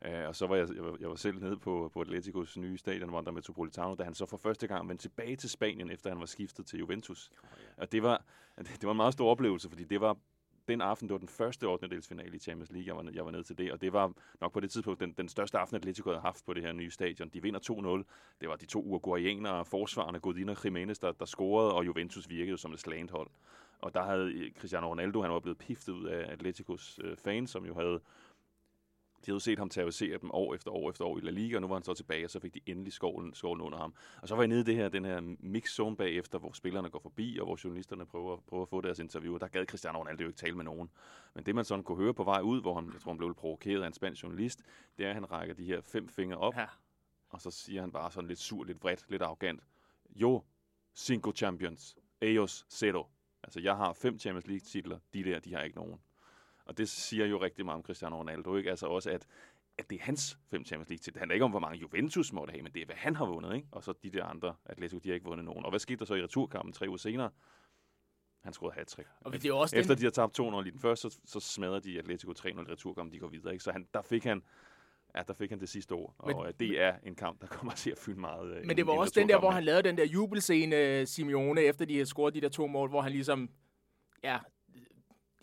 Uh, 0.08 0.28
og 0.28 0.36
så 0.36 0.48
var 0.48 0.56
jeg, 0.56 0.76
jeg, 0.76 0.84
var, 0.84 0.98
jeg 1.00 1.10
var 1.10 1.16
selv 1.16 1.40
nede 1.40 1.58
på, 1.58 1.90
på 1.94 2.02
Atleticos 2.02 2.58
nye 2.58 2.78
stadion, 2.78 3.10
Wanda 3.10 3.32
Metropolitano, 3.32 3.96
da 3.96 4.04
han 4.04 4.14
så 4.14 4.26
for 4.26 4.38
første 4.38 4.68
gang 4.68 4.90
vendte 4.90 5.04
tilbage 5.04 5.36
til 5.36 5.50
Spanien, 5.50 5.90
efter 5.90 6.10
han 6.10 6.20
var 6.20 6.26
skiftet 6.26 6.66
til 6.66 6.80
Juventus. 6.80 7.30
Og 7.78 7.92
det 7.92 8.04
var, 8.04 8.26
det 8.58 8.84
var 8.84 8.92
en 8.92 8.98
meget 8.98 9.14
stor 9.14 9.32
oplevelse, 9.32 9.70
fordi 9.70 9.84
det 9.84 10.02
var 10.02 10.18
den 10.68 10.82
aften, 10.82 11.08
det 11.08 11.14
var 11.14 11.20
den 11.20 11.28
første 11.28 11.68
8. 11.68 11.88
i 12.34 12.40
Champions 12.40 12.72
League, 12.72 12.88
jeg 12.88 12.96
var, 12.96 13.12
jeg 13.14 13.26
var 13.26 13.32
ned 13.32 13.44
til 13.44 13.58
det, 13.58 13.72
og 13.72 13.82
det 13.82 13.94
var 13.94 14.14
nok 14.42 14.54
på 14.54 14.60
det 14.60 14.72
tidspunkt 14.72 15.00
den, 15.00 15.14
den 15.18 15.30
største 15.30 15.58
aften, 15.58 15.76
Atletico 15.76 16.10
havde 16.10 16.22
haft 16.22 16.46
på 16.46 16.54
det 16.54 16.64
her 16.64 16.72
nye 16.72 16.92
stadion. 16.92 17.30
De 17.30 17.42
vinder 17.42 17.60
2-0. 18.04 18.38
Det 18.42 18.50
var 18.50 18.56
de 18.56 18.66
to 18.66 18.82
uruguayanere, 18.82 19.66
forsvarerne, 19.66 20.20
Godin 20.20 20.50
og 20.50 20.66
Jimenez, 20.66 21.00
der, 21.00 21.12
der 21.12 21.26
scorede, 21.26 21.74
og 21.74 21.86
Juventus 21.86 22.30
virkede 22.30 22.50
jo 22.50 22.58
som 22.58 22.74
et 22.74 22.80
slagent 22.80 23.12
hold. 23.12 23.30
Og 23.80 23.94
der 23.94 24.04
havde 24.04 24.34
øh, 24.34 24.52
Cristiano 24.52 24.90
Ronaldo, 24.90 25.22
han 25.22 25.32
var 25.32 25.40
blevet 25.40 25.58
piftet 25.58 25.94
ud 25.94 26.06
af 26.06 26.32
Atleticos 26.32 27.00
øh, 27.04 27.18
fans, 27.18 27.50
som 27.50 27.66
jo 27.66 27.74
havde 27.74 28.00
de 29.26 29.32
havde 29.32 29.40
set 29.40 29.60
ham 29.60 29.70
terrorisere 29.70 30.18
dem 30.18 30.32
år 30.34 30.54
efter 30.56 30.72
år 30.72 30.90
efter 30.90 31.06
år 31.06 31.18
i 31.18 31.22
La 31.22 31.32
Liga, 31.32 31.56
og 31.56 31.62
nu 31.62 31.68
var 31.68 31.76
han 31.76 31.84
så 31.84 31.94
tilbage, 31.94 32.26
og 32.26 32.30
så 32.30 32.40
fik 32.40 32.54
de 32.54 32.60
endelig 32.66 32.94
skovlen, 32.94 33.34
skovlen 33.34 33.62
under 33.66 33.78
ham. 33.78 33.94
Og 34.22 34.28
så 34.28 34.36
var 34.36 34.42
jeg 34.42 34.48
nede 34.48 34.60
i 34.62 34.64
det 34.64 34.76
her, 34.76 34.90
den 34.90 35.06
her 35.06 35.36
mix 35.40 35.70
zone 35.72 35.96
bagefter, 35.98 36.40
hvor 36.40 36.52
spillerne 36.52 36.90
går 36.90 37.00
forbi, 37.00 37.38
og 37.40 37.46
hvor 37.46 37.60
journalisterne 37.64 38.06
prøver, 38.06 38.38
prøver 38.48 38.64
at 38.64 38.70
få 38.70 38.82
deres 38.82 39.00
interview. 39.00 39.34
Og 39.34 39.42
der 39.42 39.48
gad 39.48 39.66
Cristiano 39.66 40.00
Ronaldo 40.00 40.22
jo 40.24 40.28
ikke 40.30 40.38
tale 40.38 40.56
med 40.56 40.64
nogen. 40.64 40.90
Men 41.36 41.46
det 41.46 41.56
man 41.56 41.66
sådan 41.66 41.84
kunne 41.84 41.98
høre 41.98 42.14
på 42.14 42.24
vej 42.24 42.42
ud, 42.42 42.62
hvor 42.62 42.76
han, 42.76 42.90
jeg 42.94 43.02
tror, 43.02 43.12
han 43.12 43.18
blev 43.18 43.36
provokeret 43.36 43.82
af 43.84 43.88
en 43.88 43.94
spansk 43.94 44.24
journalist, 44.24 44.62
det 44.98 45.06
er, 45.06 45.10
at 45.10 45.16
han 45.16 45.32
rækker 45.32 45.56
de 45.56 45.64
her 45.64 45.82
fem 45.82 46.08
fingre 46.10 46.38
op, 46.38 46.56
Ja. 46.56 46.66
og 47.30 47.42
så 47.42 47.52
siger 47.52 47.82
han 47.82 47.92
bare 47.92 48.12
sådan 48.12 48.28
lidt 48.28 48.40
sur, 48.40 48.64
lidt 48.64 48.84
vredt, 48.84 49.06
lidt 49.10 49.22
arrogant. 49.22 49.62
Jo, 50.16 50.44
cinco 50.96 51.32
champions, 51.36 51.96
ellos 52.22 52.66
zero. 52.70 53.06
Altså, 53.44 53.60
jeg 53.60 53.76
har 53.78 53.94
fem 53.94 54.20
Champions 54.20 54.48
League-titler, 54.48 55.00
de 55.14 55.24
der, 55.24 55.40
de 55.40 55.54
har 55.54 55.62
ikke 55.62 55.76
nogen. 55.76 56.00
Og 56.66 56.78
det 56.78 56.90
siger 56.90 57.26
jo 57.26 57.42
rigtig 57.42 57.66
meget 57.66 57.76
om 57.78 57.84
Cristiano 57.84 58.18
Ronaldo, 58.20 58.56
ikke? 58.56 58.70
Altså 58.70 58.88
også, 58.88 59.10
at, 59.10 59.28
at 59.78 59.90
det 59.90 60.00
er 60.00 60.04
hans 60.04 60.38
fem 60.52 60.66
Champions 60.66 60.90
League 60.90 61.00
titler. 61.00 61.12
Det 61.14 61.20
handler 61.20 61.34
ikke 61.34 61.46
om, 61.46 61.52
hvor 61.52 61.60
mange 61.60 61.80
Juventus 61.80 62.34
måtte 62.34 62.52
have, 62.52 62.64
men 62.64 62.72
det 62.74 62.82
er, 62.82 62.86
hvad 62.86 62.96
han 62.96 63.16
har 63.16 63.26
vundet, 63.26 63.56
ikke? 63.56 63.68
Og 63.72 63.84
så 63.84 63.94
de 64.04 64.10
der 64.10 64.26
andre 64.26 64.56
Atletico, 64.66 65.00
de 65.00 65.10
har 65.10 65.14
ikke 65.14 65.26
vundet 65.26 65.46
nogen. 65.46 65.66
Og 65.66 65.70
hvad 65.72 65.80
skete 65.80 66.00
der 66.00 66.06
så 66.06 66.16
i 66.16 66.24
returkampen 66.24 66.74
tre 66.74 66.88
uger 66.88 66.98
senere? 66.98 67.30
Han 68.44 68.54
scorede 68.54 68.76
hat-trick. 68.76 69.08
Og 69.22 69.34
det 69.34 69.46
er 69.46 69.54
også 69.54 69.76
Efter 69.76 69.94
den, 69.94 70.02
de 70.02 70.06
har 70.06 70.12
tabt 70.12 70.40
2-0 70.40 70.68
i 70.68 70.70
den 70.70 70.80
første, 70.80 71.10
så, 71.10 71.20
så 71.26 71.40
smadrer 71.40 71.80
de 71.80 72.00
Atletico 72.00 72.32
3-0 72.40 72.48
i 72.48 72.52
returkampen, 72.72 73.14
de 73.14 73.20
går 73.20 73.28
videre, 73.28 73.54
ikke? 73.54 73.64
Så 73.64 73.72
han, 73.72 73.88
der 73.94 74.02
fik 74.02 74.24
han 74.24 74.44
Ja, 75.16 75.22
der 75.28 75.34
fik 75.34 75.50
han 75.50 75.60
det 75.60 75.70
sidste 75.70 75.96
Men- 75.96 76.06
og 76.20 76.48
øh, 76.48 76.54
det 76.60 76.82
er 76.82 76.96
en 77.04 77.16
kamp, 77.16 77.42
der 77.42 77.48
kommer 77.48 77.74
til 77.74 77.92
at 77.92 77.98
fylde 77.98 78.20
meget. 78.20 78.56
øh, 78.58 78.66
Men 78.66 78.78
det 78.78 78.88
var 78.88 78.94
også 78.94 79.14
den 79.20 79.30
der, 79.30 79.40
hvor 79.40 79.52
han 79.52 79.64
lavede 79.64 79.84
den 79.84 79.98
der 79.98 80.06
jubelscene, 80.06 80.76
øh, 80.76 81.08
Simeone, 81.08 81.62
efter 81.62 81.86
de 81.86 81.94
havde 81.94 82.06
scoret 82.06 82.34
de 82.34 82.42
der 82.42 82.50
to 82.50 82.68
mål, 82.68 82.90
hvor 82.90 83.02
han 83.02 83.12
ligesom, 83.12 83.50
ja, 84.24 84.40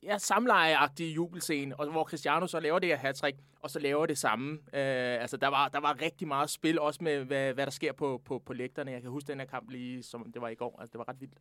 ja 0.03 0.19
samlejeagtig 0.19 1.17
jubelscene, 1.17 1.81
og 1.81 1.91
hvor 1.91 2.05
Cristiano 2.05 2.47
så 2.47 2.61
laver 2.61 2.79
det 2.79 2.89
her 2.89 2.97
hat 2.97 3.23
og 3.61 3.71
så 3.71 3.79
laver 3.79 4.07
det 4.07 4.19
samme. 4.19 4.53
Øh, 4.53 5.21
altså, 5.23 5.37
der 5.37 5.49
var, 5.49 5.69
der 5.69 5.81
var 5.81 6.01
rigtig 6.03 6.29
meget 6.29 6.51
spil, 6.51 6.79
også 6.79 7.05
med, 7.05 7.25
hvad, 7.25 7.55
hvad 7.55 7.67
der 7.67 7.71
sker 7.71 7.93
på, 7.93 8.23
på, 8.25 8.39
på 8.39 8.53
lægterne. 8.53 8.91
Jeg 8.91 9.03
kan 9.03 9.11
huske 9.11 9.29
den 9.29 9.39
her 9.41 9.47
kamp 9.47 9.71
lige, 9.71 10.03
som 10.03 10.33
det 10.33 10.43
var 10.43 10.49
i 10.49 10.55
går. 10.55 10.81
Altså, 10.81 10.93
det 10.93 10.99
var 10.99 11.09
ret 11.09 11.21
vildt. 11.21 11.39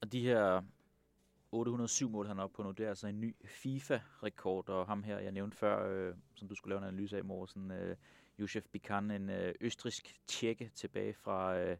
Og 0.00 0.12
de 0.12 0.20
her 0.20 0.62
807 1.52 2.10
mål, 2.10 2.26
han 2.26 2.38
er 2.38 2.42
oppe 2.42 2.56
på 2.56 2.62
nu, 2.62 2.70
det 2.70 2.84
er 2.84 2.88
altså 2.88 3.06
en 3.06 3.20
ny 3.20 3.36
FIFA-rekord, 3.44 4.68
og 4.68 4.86
ham 4.86 5.02
her, 5.02 5.18
jeg 5.18 5.32
nævnte 5.32 5.56
før, 5.56 5.88
øh, 5.88 6.14
som 6.34 6.48
du 6.48 6.54
skulle 6.54 6.72
lave 6.72 6.82
en 6.82 6.88
analyse 6.88 7.16
af, 7.16 7.24
Morsen, 7.24 7.70
øh, 7.70 7.96
Josef 8.38 8.64
Bikan, 8.72 9.10
en 9.10 9.30
øh, 9.30 9.54
østrisk 9.60 10.20
tjekke 10.26 10.70
tilbage 10.74 11.14
fra 11.14 11.58
øh, 11.58 11.76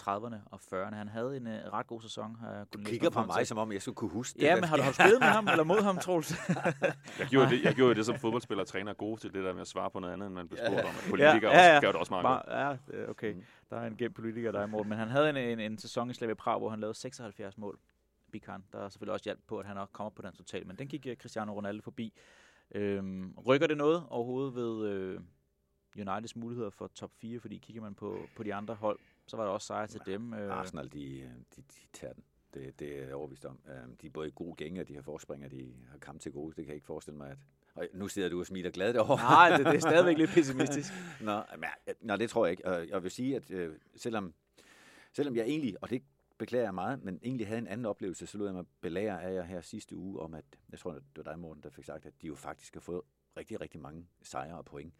30'erne 0.00 0.36
og 0.50 0.60
40'erne. 0.72 0.94
Han 0.94 1.08
havde 1.08 1.36
en 1.36 1.46
øh, 1.46 1.72
ret 1.72 1.86
god 1.86 2.00
sæson. 2.02 2.36
Jeg 2.42 2.64
kunnet 2.72 2.84
læse 2.84 2.90
Kigger 2.90 3.10
på 3.10 3.22
mig, 3.26 3.36
til. 3.38 3.46
som 3.46 3.58
om 3.58 3.72
jeg 3.72 3.82
skulle 3.82 3.96
kunne 3.96 4.10
huske 4.10 4.36
det. 4.38 4.42
Ja, 4.42 4.54
men 4.54 4.64
har 4.64 4.76
du 4.76 4.82
haft 4.82 4.96
spillet 4.96 5.20
med 5.20 5.28
ham, 5.28 5.48
eller 5.48 5.64
mod 5.64 5.82
ham, 5.82 5.98
Troels? 5.98 6.34
Jeg 7.18 7.26
gjorde, 7.30 7.50
det, 7.50 7.62
jeg 7.62 7.74
gjorde 7.74 7.94
det 7.94 8.06
som 8.06 8.14
fodboldspiller 8.24 8.62
og 8.62 8.68
træner 8.68 8.90
er 8.90 8.94
gode 8.96 9.20
til 9.20 9.34
det 9.34 9.44
der 9.44 9.52
med 9.52 9.60
at 9.60 9.66
svare 9.68 9.90
på 9.90 9.98
noget 10.00 10.12
andet, 10.14 10.26
end 10.26 10.34
man 10.34 10.48
bliver 10.48 10.66
spurgt 10.66 10.80
om. 10.84 10.90
Og 10.90 11.10
politikere 11.10 11.52
Ja, 11.52 11.58
ja, 11.58 11.64
ja. 11.68 11.74
også, 11.76 11.86
gør 11.86 11.92
det 11.92 12.00
også 12.00 12.12
meget 12.12 12.24
godt. 12.24 12.46
Bare, 12.46 12.78
ja, 13.00 13.10
okay. 13.10 13.34
Mm. 13.34 13.42
Der 13.70 13.76
er 13.76 13.86
en 13.86 13.96
gennem 13.96 14.12
politiker, 14.14 14.52
der 14.52 14.60
er 14.60 14.66
Morten. 14.66 14.88
Men 14.88 14.98
han 14.98 15.08
havde 15.08 15.30
en, 15.30 15.36
en, 15.36 15.60
en 15.60 15.78
sæson 15.78 16.10
i 16.10 16.14
Slavia 16.14 16.34
Prag, 16.34 16.58
hvor 16.58 16.70
han 16.70 16.80
lavede 16.80 16.94
76 16.94 17.58
mål. 17.58 17.78
Bikan. 18.32 18.64
Der 18.72 18.78
er 18.84 18.88
selvfølgelig 18.88 19.12
også 19.12 19.24
hjælp 19.24 19.40
på, 19.46 19.58
at 19.58 19.66
han 19.66 19.78
også 19.78 19.92
kommer 19.92 20.10
på 20.10 20.22
den 20.22 20.32
total. 20.32 20.66
Men 20.66 20.76
den 20.76 20.88
gik 20.88 21.06
øh, 21.06 21.16
Cristiano 21.16 21.52
Ronaldo 21.54 21.82
forbi. 21.82 22.12
Øhm, 22.74 23.34
rykker 23.46 23.66
det 23.66 23.76
noget 23.76 24.04
overhovedet 24.10 24.54
ved 24.54 24.88
øh, 24.88 25.20
Uniteds 25.98 26.36
muligheder 26.36 26.70
for 26.70 26.86
top 26.94 27.10
4? 27.20 27.40
Fordi 27.40 27.58
kigger 27.58 27.82
man 27.82 27.94
på, 27.94 28.18
på 28.36 28.42
de 28.42 28.54
andre 28.54 28.74
hold, 28.74 28.98
så 29.28 29.36
var 29.36 29.44
der 29.44 29.50
også 29.50 29.66
sejre 29.66 29.86
til 29.86 30.00
dem. 30.06 30.34
Øh, 30.34 30.52
Arsenal, 30.58 30.92
de, 30.92 31.30
de, 31.56 31.62
de 31.62 31.86
tager 31.92 32.12
den. 32.12 32.24
Det, 32.54 32.80
det 32.80 32.98
er 32.98 33.04
jeg 33.06 33.14
overbevist 33.14 33.44
om. 33.44 33.58
Um, 33.84 33.96
de 33.96 34.06
er 34.06 34.10
både 34.10 34.30
gode 34.30 34.54
gænger, 34.56 34.84
de 34.84 34.94
har 34.94 35.02
forspringer, 35.02 35.48
de 35.48 35.74
har 35.90 35.98
kamp 35.98 36.20
til 36.20 36.32
gode. 36.32 36.48
Det 36.56 36.64
kan 36.64 36.66
jeg 36.68 36.74
ikke 36.74 36.86
forestille 36.86 37.16
mig, 37.18 37.30
at... 37.30 37.38
Og 37.74 37.86
nu 37.92 38.08
sidder 38.08 38.28
du 38.28 38.40
og 38.40 38.46
smiler 38.46 38.70
glad 38.70 38.94
derovre. 38.94 39.16
Nej, 39.16 39.56
det, 39.56 39.66
det 39.66 39.74
er 39.74 39.80
stadigvæk 39.90 40.18
lidt 40.18 40.30
pessimistisk. 40.30 40.92
Nå, 41.20 41.42
men, 41.54 41.64
jeg- 41.86 41.94
nå, 42.00 42.16
det 42.16 42.30
tror 42.30 42.46
jeg 42.46 42.50
ikke. 42.50 42.68
Jeg 42.70 43.02
vil 43.02 43.10
sige, 43.10 43.36
at 43.36 43.50
øh, 43.50 43.74
selvom, 43.96 44.34
selvom 45.12 45.36
jeg 45.36 45.44
egentlig, 45.44 45.82
og 45.82 45.90
det 45.90 46.02
beklager 46.38 46.64
jeg 46.64 46.74
meget, 46.74 47.04
men 47.04 47.20
egentlig 47.22 47.46
havde 47.46 47.58
en 47.58 47.66
anden 47.66 47.86
oplevelse, 47.86 48.26
så 48.26 48.38
lod 48.38 48.46
jeg 48.46 48.54
mig 48.54 48.64
belære 48.80 49.22
af 49.22 49.34
jer 49.34 49.42
her 49.42 49.60
sidste 49.60 49.96
uge 49.96 50.20
om, 50.20 50.34
at 50.34 50.44
jeg 50.70 50.78
tror, 50.78 50.92
det 50.92 51.02
var 51.16 51.22
dig, 51.22 51.38
Morten, 51.38 51.62
der 51.62 51.70
fik 51.70 51.84
sagt, 51.84 52.06
at 52.06 52.12
de 52.22 52.26
jo 52.26 52.34
faktisk 52.34 52.74
har 52.74 52.80
fået 52.80 53.02
rigtig, 53.36 53.60
rigtig 53.60 53.80
mange 53.80 54.06
sejre 54.22 54.58
og 54.58 54.64
point. 54.64 54.94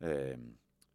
Øh, 0.00 0.38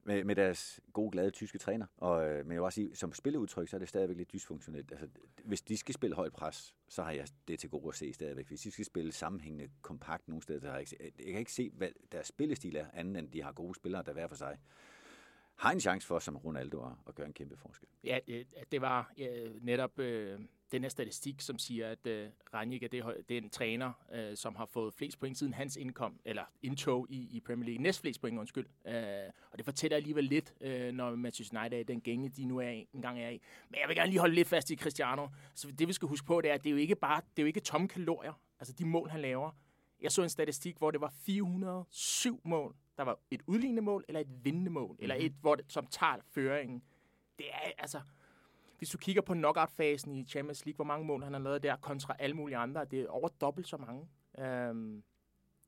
med, 0.10 0.24
med 0.24 0.36
deres 0.36 0.80
gode, 0.94 1.12
glade 1.12 1.32
tyske 1.32 1.58
træner. 1.58 1.86
Og, 1.98 2.30
øh, 2.30 2.46
men 2.46 2.52
jeg 2.52 2.62
vil 2.62 2.66
også 2.66 2.76
sige, 2.76 2.96
som 2.96 3.14
spilleudtryk, 3.14 3.68
så 3.68 3.78
er 3.78 3.80
det 3.80 3.90
stadigvæk 3.90 4.18
lidt 4.18 4.34
dysfunktionelt. 4.34 4.92
Altså, 4.92 5.08
hvis 5.44 5.62
de 5.62 5.78
skal 5.78 5.94
spille 5.96 6.16
højt 6.16 6.34
pres, 6.34 6.76
så 6.88 7.04
har 7.04 7.12
jeg 7.12 7.28
det 7.48 7.60
til 7.60 7.70
gode 7.70 7.88
at 7.88 7.96
se 7.96 8.14
stadigvæk. 8.14 8.48
Hvis 8.48 8.62
de 8.62 8.72
skal 8.72 8.86
spille 8.86 9.12
sammenhængende, 9.12 9.70
kompakt 9.82 10.28
nogle 10.28 10.44
steder, 10.44 10.60
så 10.60 10.68
har 10.68 10.74
jeg 10.74 10.82
ikke, 10.82 11.14
jeg 11.20 11.32
kan 11.32 11.40
ikke 11.40 11.54
se, 11.54 11.70
hvad 11.70 11.90
deres 12.12 12.28
spillestil 12.28 12.76
er, 12.76 12.86
anden 12.94 13.16
end 13.16 13.32
de 13.32 13.44
har 13.44 13.52
gode 13.52 13.76
spillere, 13.76 14.04
der 14.04 14.14
hver 14.14 14.28
for 14.28 14.36
sig 14.36 14.58
har 15.56 15.72
en 15.72 15.80
chance 15.80 16.08
for, 16.08 16.20
som 16.20 16.38
Ronaldo, 16.38 16.86
at, 16.86 16.92
at 17.08 17.16
gøre 17.16 17.28
en 17.28 17.34
kæmpe 17.34 17.58
forskel. 17.58 17.88
Ja, 18.04 18.20
det 18.72 18.82
var 18.82 19.14
ja, 19.18 19.50
netop 19.62 20.00
øh, 20.00 20.40
den 20.72 20.82
her 20.82 20.90
statistik, 20.90 21.42
som 21.42 21.60
siger, 21.60 21.88
at 21.88 22.08
øh, 22.08 22.30
Ranjik 22.54 22.84
er, 22.84 22.88
det, 22.88 23.04
det 23.30 23.38
er 23.38 23.42
en 23.42 23.50
træner, 23.50 23.92
øh, 24.14 24.38
som 24.38 24.56
har 24.56 24.66
fået 24.66 24.94
flest 24.94 25.20
point 25.20 25.38
siden 25.38 25.54
hans 25.54 25.76
indkom, 25.76 26.20
eller 26.26 26.44
indtog 26.62 27.08
i, 27.10 27.28
i 27.32 27.40
Premier 27.40 27.66
League. 27.66 27.84
Næst 27.84 28.02
flest 28.02 28.22
point, 28.22 28.40
undskyld. 28.40 28.66
Øh, 28.88 28.94
og 29.52 29.58
det 29.58 29.66
fortæller 29.66 29.98
alligevel 29.98 30.24
lidt, 30.24 30.54
øh, 30.62 30.92
når 30.92 31.16
Manchester 31.16 31.60
United 31.60 31.80
er 31.80 31.84
den 31.84 32.02
gænge, 32.02 32.30
de 32.30 32.46
nu 32.46 32.58
er 32.58 32.84
engang 32.94 33.20
er 33.20 33.30
i. 33.30 33.42
Men 33.70 33.80
jeg 33.80 33.88
vil 33.88 33.96
gerne 33.96 34.10
lige 34.10 34.20
holde 34.20 34.36
lidt 34.36 34.48
fast 34.48 34.70
i 34.70 34.76
Cristiano. 34.76 35.28
Så 35.56 35.72
det 35.72 35.88
vi 35.88 35.94
skal 35.94 36.08
huske 36.08 36.28
på, 36.28 36.42
det 36.42 36.50
er, 36.50 36.54
at 36.54 36.64
det 36.64 36.70
er 36.70 36.72
jo 36.72 36.78
ikke 36.78 36.96
bare 36.96 37.22
det 37.22 37.42
er 37.42 37.44
jo 37.44 37.48
ikke 37.48 37.60
tomme 37.60 37.88
kalorier. 37.88 38.34
Altså 38.60 38.74
de 38.74 38.86
mål, 38.86 39.10
han 39.10 39.22
laver. 39.22 39.52
Jeg 40.02 40.12
så 40.12 40.24
en 40.24 40.30
statistik, 40.30 40.78
hvor 40.78 40.92
det 40.92 41.02
var 41.02 41.14
407 41.26 42.42
mål. 42.44 42.76
Der 42.98 43.04
var 43.04 43.20
et 43.32 43.42
udlignende 43.48 43.82
mål, 43.82 44.06
eller 44.08 44.20
et 44.20 44.46
vindende 44.46 44.72
mål, 44.72 44.88
mm-hmm. 44.88 45.04
eller 45.04 45.16
et, 45.16 45.34
hvor 45.42 45.56
det, 45.56 45.66
som 45.68 45.88
tager 45.88 46.16
føringen. 46.32 46.84
Det 47.38 47.46
er 47.54 47.72
altså 47.78 48.02
hvis 48.80 48.90
du 48.90 48.98
kigger 48.98 49.22
på 49.22 49.34
knockout-fasen 49.34 50.16
i 50.16 50.26
Champions 50.26 50.66
League, 50.66 50.76
hvor 50.76 50.86
mange 50.86 51.06
mål 51.06 51.24
han 51.24 51.34
har 51.34 51.40
lavet 51.40 51.64
der 51.64 51.76
kontra 51.76 52.16
alle 52.20 52.36
mulige 52.36 52.58
andre, 52.58 52.86
det 52.86 53.02
er 53.02 53.08
over 53.08 53.28
dobbelt 53.28 53.68
så 53.68 53.78
mange. 53.78 54.08
Øhm, 54.40 55.04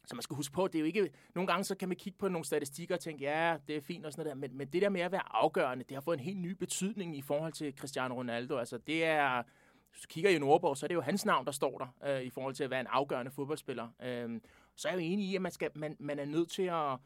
så 0.06 0.16
man 0.16 0.22
skal 0.22 0.36
huske 0.36 0.54
på, 0.54 0.68
det 0.68 0.76
er 0.76 0.80
jo 0.80 0.86
ikke... 0.86 1.10
Nogle 1.36 1.48
gange 1.48 1.64
så 1.64 1.76
kan 1.76 1.88
man 1.88 1.98
kigge 1.98 2.20
på 2.20 2.28
nogle 2.28 2.46
statistikker 2.46 2.96
og 2.96 3.02
tænke, 3.02 3.24
ja, 3.24 3.58
det 3.68 3.78
er 3.78 3.82
fint 3.82 4.06
og 4.06 4.12
sådan 4.12 4.26
noget 4.26 4.36
der, 4.36 4.48
men, 4.48 4.58
men 4.58 4.68
det 4.68 4.82
der 4.82 4.90
med 4.90 5.02
at 5.02 5.12
være 5.12 5.36
afgørende, 5.36 5.84
det 5.84 5.96
har 5.96 6.02
fået 6.02 6.18
en 6.18 6.24
helt 6.24 6.40
ny 6.40 6.52
betydning 6.52 7.18
i 7.18 7.22
forhold 7.22 7.54
til 7.54 7.74
Cristiano 7.78 8.16
Ronaldo. 8.16 8.58
Altså 8.58 8.78
det 8.78 9.06
er... 9.06 9.44
Hvis 9.92 10.02
du 10.02 10.08
kigger 10.08 10.30
i 10.30 10.40
Nordborg, 10.40 10.78
så 10.78 10.86
er 10.86 10.88
det 10.88 10.96
jo 10.96 11.02
hans 11.02 11.26
navn, 11.26 11.46
der 11.46 11.52
står 11.52 11.78
der, 11.78 12.16
øh, 12.16 12.22
i 12.22 12.30
forhold 12.30 12.56
til 12.56 12.64
at 12.64 12.70
være 12.70 12.80
en 12.80 12.88
afgørende 12.90 13.32
fodboldspiller. 13.32 13.88
Øh, 14.04 14.42
så 14.76 14.88
er 14.88 14.92
jeg 14.92 15.00
jo 15.00 15.06
enig 15.06 15.26
i, 15.26 15.36
at 15.36 15.42
man, 15.42 15.52
skal, 15.52 15.70
man, 15.76 15.98
man 16.00 16.20
er 16.20 16.26
nødt 16.26 16.50
til 16.50 16.64
at 16.64 16.98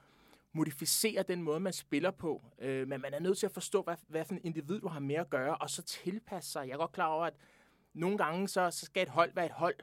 modificere 0.55 1.23
den 1.23 1.41
måde, 1.41 1.59
man 1.59 1.73
spiller 1.73 2.11
på. 2.11 2.43
Øh, 2.59 2.87
men 2.87 3.01
man 3.01 3.13
er 3.13 3.19
nødt 3.19 3.37
til 3.37 3.45
at 3.45 3.51
forstå, 3.51 3.81
hvad, 3.81 3.95
hvad 4.07 4.25
for 4.25 4.33
en 4.33 4.41
individ 4.43 4.79
du 4.79 4.87
har 4.87 4.99
med 4.99 5.15
at 5.15 5.29
gøre, 5.29 5.57
og 5.57 5.69
så 5.69 5.83
tilpasse 5.83 6.51
sig. 6.51 6.67
Jeg 6.67 6.73
er 6.73 6.77
godt 6.77 6.91
klar 6.91 7.07
over, 7.07 7.25
at 7.25 7.33
nogle 7.93 8.17
gange 8.17 8.47
så, 8.47 8.71
så 8.71 8.85
skal 8.85 9.03
et 9.03 9.09
hold 9.09 9.31
være 9.35 9.45
et 9.45 9.51
hold. 9.51 9.75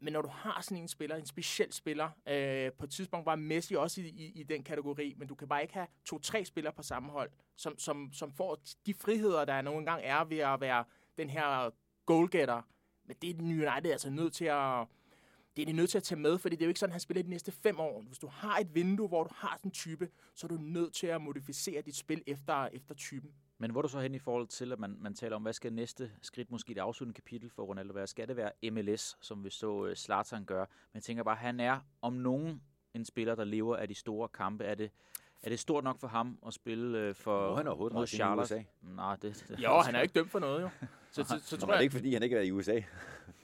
Men 0.00 0.12
når 0.12 0.22
du 0.22 0.28
har 0.28 0.60
sådan 0.60 0.82
en 0.82 0.88
spiller, 0.88 1.16
en 1.16 1.26
speciel 1.26 1.72
spiller, 1.72 2.10
øh, 2.28 2.72
på 2.72 2.84
et 2.84 2.90
tidspunkt 2.90 3.26
var 3.26 3.36
Messi 3.36 3.74
også 3.74 4.00
i, 4.00 4.04
i, 4.04 4.40
i 4.40 4.42
den 4.42 4.64
kategori, 4.64 5.14
men 5.16 5.28
du 5.28 5.34
kan 5.34 5.48
bare 5.48 5.62
ikke 5.62 5.74
have 5.74 5.86
to-tre 6.04 6.44
spillere 6.44 6.72
på 6.72 6.82
samme 6.82 7.10
hold, 7.10 7.30
som, 7.56 7.78
som, 7.78 8.12
som 8.12 8.32
får 8.32 8.58
de 8.86 8.94
friheder, 8.94 9.44
der 9.44 9.62
nogle 9.62 9.86
gange 9.86 10.04
er 10.04 10.24
ved 10.24 10.38
at 10.38 10.60
være 10.60 10.84
den 11.18 11.30
her 11.30 11.70
goalgetter. 12.06 12.62
Men 13.04 13.16
det 13.22 13.30
er 13.30 13.34
den 13.34 13.50
United 13.50 13.92
altså 13.92 14.10
nødt 14.10 14.32
til 14.32 14.44
at 14.44 14.86
det 15.56 15.62
er 15.62 15.66
de 15.66 15.72
nødt 15.72 15.90
til 15.90 15.98
at 15.98 16.02
tage 16.02 16.20
med, 16.20 16.38
fordi 16.38 16.56
det 16.56 16.62
er 16.62 16.66
jo 16.66 16.70
ikke 16.70 16.80
sådan, 16.80 16.90
at 16.90 16.94
han 16.94 17.00
spiller 17.00 17.22
de 17.22 17.30
næste 17.30 17.52
fem 17.52 17.80
år. 17.80 18.02
Hvis 18.02 18.18
du 18.18 18.26
har 18.26 18.58
et 18.58 18.74
vindue, 18.74 19.08
hvor 19.08 19.24
du 19.24 19.30
har 19.34 19.56
sådan 19.56 19.68
en 19.68 19.72
type, 19.72 20.08
så 20.34 20.46
er 20.46 20.48
du 20.48 20.58
nødt 20.60 20.94
til 20.94 21.06
at 21.06 21.20
modificere 21.20 21.82
dit 21.82 21.96
spil 21.96 22.22
efter, 22.26 22.68
efter 22.72 22.94
typen. 22.94 23.30
Men 23.58 23.70
hvor 23.70 23.80
er 23.80 23.82
du 23.82 23.88
så 23.88 24.00
hen 24.00 24.14
i 24.14 24.18
forhold 24.18 24.46
til, 24.46 24.72
at 24.72 24.78
man, 24.78 24.96
man 25.00 25.14
taler 25.14 25.36
om, 25.36 25.42
hvad 25.42 25.52
skal 25.52 25.72
næste 25.72 26.10
skridt, 26.22 26.50
måske 26.50 26.74
det 26.74 26.80
afsluttende 26.80 27.14
kapitel 27.14 27.50
for 27.50 27.62
Ronaldo 27.62 27.92
være? 27.92 28.06
Skal 28.06 28.28
det 28.28 28.36
være 28.36 28.70
MLS, 28.70 29.16
som 29.20 29.44
vi 29.44 29.50
så 29.50 29.92
Slatern 29.94 30.44
gøre? 30.44 30.66
Men 30.92 30.94
jeg 30.94 31.02
tænker 31.02 31.22
bare, 31.22 31.34
at 31.34 31.40
han 31.40 31.60
er 31.60 31.80
om 32.02 32.12
nogen 32.12 32.62
en 32.94 33.04
spiller, 33.04 33.34
der 33.34 33.44
lever 33.44 33.76
af 33.76 33.88
de 33.88 33.94
store 33.94 34.28
kampe. 34.28 34.64
Er 34.64 34.74
det, 34.74 34.90
er 35.42 35.48
det 35.48 35.58
stort 35.58 35.84
nok 35.84 36.00
for 36.00 36.08
ham 36.08 36.38
at 36.46 36.54
spille 36.54 36.98
øh, 36.98 37.14
for 37.14 37.48
Må 37.48 37.56
han 37.56 37.66
overhovedet 37.66 37.94
mod 37.94 38.06
Charlotte? 38.06 38.64
Nej, 38.82 39.16
det, 39.16 39.44
det, 39.48 39.60
jo, 39.60 39.80
han 39.80 39.94
er 39.94 40.00
ikke 40.00 40.12
dømt 40.12 40.30
for 40.30 40.38
noget, 40.38 40.62
jo. 40.62 40.68
Så, 41.16 41.24
så, 41.24 41.28
så, 41.28 41.48
så 41.48 41.56
tror 41.56 41.68
jeg... 41.68 41.72
det 41.72 41.78
er 41.78 41.82
ikke, 41.82 41.92
fordi 41.92 42.12
han 42.14 42.22
ikke 42.22 42.36
er 42.36 42.40
i 42.40 42.50
USA. 42.50 42.80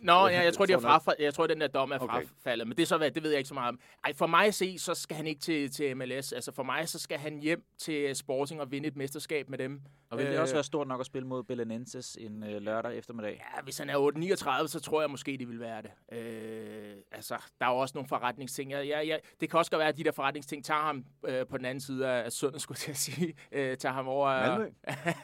Nå, 0.01 0.29
ja, 0.29 0.43
jeg 0.49 0.55
tror, 0.55 0.67
de 0.67 0.73
har 0.73 0.81
frafald, 0.81 1.17
jeg 1.21 1.35
tror, 1.35 1.47
den 1.47 1.61
der 1.61 1.67
dom 1.67 1.91
er 1.91 1.99
okay. 1.99 2.27
frafaldet, 2.27 2.69
men 2.69 2.77
det 2.77 2.83
er 2.83 2.87
så 2.87 2.97
hvad, 2.97 3.11
det 3.11 3.23
ved 3.23 3.31
jeg 3.31 3.39
ikke 3.39 3.49
så 3.49 3.55
meget 3.55 3.69
om. 3.69 3.81
Ej, 4.05 4.13
for 4.13 4.27
mig 4.27 4.47
at 4.47 4.55
se, 4.55 4.79
så 4.79 4.95
skal 4.95 5.17
han 5.17 5.27
ikke 5.27 5.41
til, 5.41 5.71
til 5.71 5.97
MLS. 5.97 6.33
Altså 6.33 6.53
for 6.53 6.63
mig, 6.63 6.89
så 6.89 6.99
skal 6.99 7.19
han 7.19 7.39
hjem 7.39 7.65
til 7.79 8.17
Sporting 8.17 8.61
og 8.61 8.71
vinde 8.71 8.89
et 8.89 8.97
mesterskab 8.97 9.49
med 9.49 9.59
dem. 9.59 9.81
Og 10.11 10.19
vil 10.19 10.27
det 10.27 10.35
øh, 10.35 10.41
også 10.41 10.55
være 10.55 10.65
stort 10.65 10.89
nok 10.89 11.01
at 11.01 11.07
spille 11.07 11.29
mod 11.29 11.43
Belenenses 11.43 12.17
en 12.21 12.43
øh, 12.43 12.63
lørdag 12.63 12.99
eftermiddag? 12.99 13.45
Ja, 13.57 13.63
hvis 13.63 13.79
han 13.79 13.91
er 13.91 14.63
8-39, 14.65 14.69
så 14.69 14.81
tror 14.81 15.01
jeg 15.01 15.11
måske, 15.11 15.37
det 15.39 15.49
vil 15.49 15.61
være 15.61 15.83
det. 15.83 16.19
Øh, 16.19 16.97
altså, 17.13 17.37
der 17.61 17.67
er 17.67 17.71
jo 17.71 17.77
også 17.77 17.93
nogle 17.95 18.09
forretningsting. 18.09 18.71
Jeg, 18.71 18.89
jeg, 18.89 19.09
jeg, 19.09 19.21
det 19.41 19.51
kan 19.51 19.59
også 19.59 19.71
godt 19.71 19.79
være, 19.79 19.89
at 19.89 19.97
de 19.97 20.05
der 20.05 20.13
forretningsting 20.13 20.65
tager 20.65 20.81
ham 20.81 21.05
øh, 21.27 21.47
på 21.47 21.59
den 21.59 21.65
anden 21.65 21.81
side 21.81 22.09
af 22.09 22.33
sundet, 22.33 22.63
skulle 22.63 22.79
jeg 22.87 22.97
sige. 22.97 23.35
Øh, 23.53 23.77
tager 23.77 23.93
ham 23.93 24.09
over... 24.09 24.29
Malmø? 24.29 24.67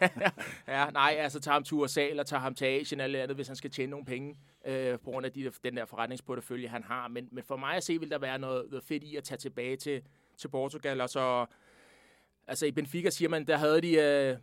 ja, 0.69 0.91
nej, 0.91 1.17
altså 1.19 1.41
tager 1.41 1.53
ham 1.53 1.65
til 1.65 1.75
USA, 1.75 2.07
eller 2.07 2.23
tager 2.23 2.38
ham 2.41 2.55
til 2.55 2.65
Asien, 2.65 3.01
eller 3.01 3.23
andet, 3.23 3.37
hvis 3.37 3.47
han 3.47 3.57
skal 3.57 3.71
tjene 3.71 3.91
nogle 3.91 4.07
penge 4.07 4.39
øh, 4.67 4.99
på 4.99 5.11
grund 5.11 5.27
af 5.27 5.33
de, 5.33 5.51
den 5.65 5.77
der 5.77 5.85
forretningsportefølje, 5.85 6.69
han 6.69 6.83
har. 6.83 7.09
Men, 7.09 7.29
men 7.33 7.45
for 7.45 7.57
mig 7.57 7.75
at 7.75 7.85
se, 7.85 8.01
vil 8.01 8.11
der 8.11 8.19
være 8.19 8.39
noget, 8.39 8.67
noget 8.71 8.85
fedt 8.85 9.05
i 9.05 9.17
at 9.17 9.25
tage 9.25 9.39
tilbage 9.39 9.77
til, 9.77 10.03
til 10.37 10.49
Portugal. 10.49 11.01
Og 11.01 11.09
så, 11.09 11.47
altså 12.47 12.67
i 12.67 12.71
Benfica 12.71 13.11
siger 13.11 13.29
man, 13.29 13.47
der 13.47 13.57
havde 13.57 13.81
de... 13.81 13.95
Øh, 13.95 14.37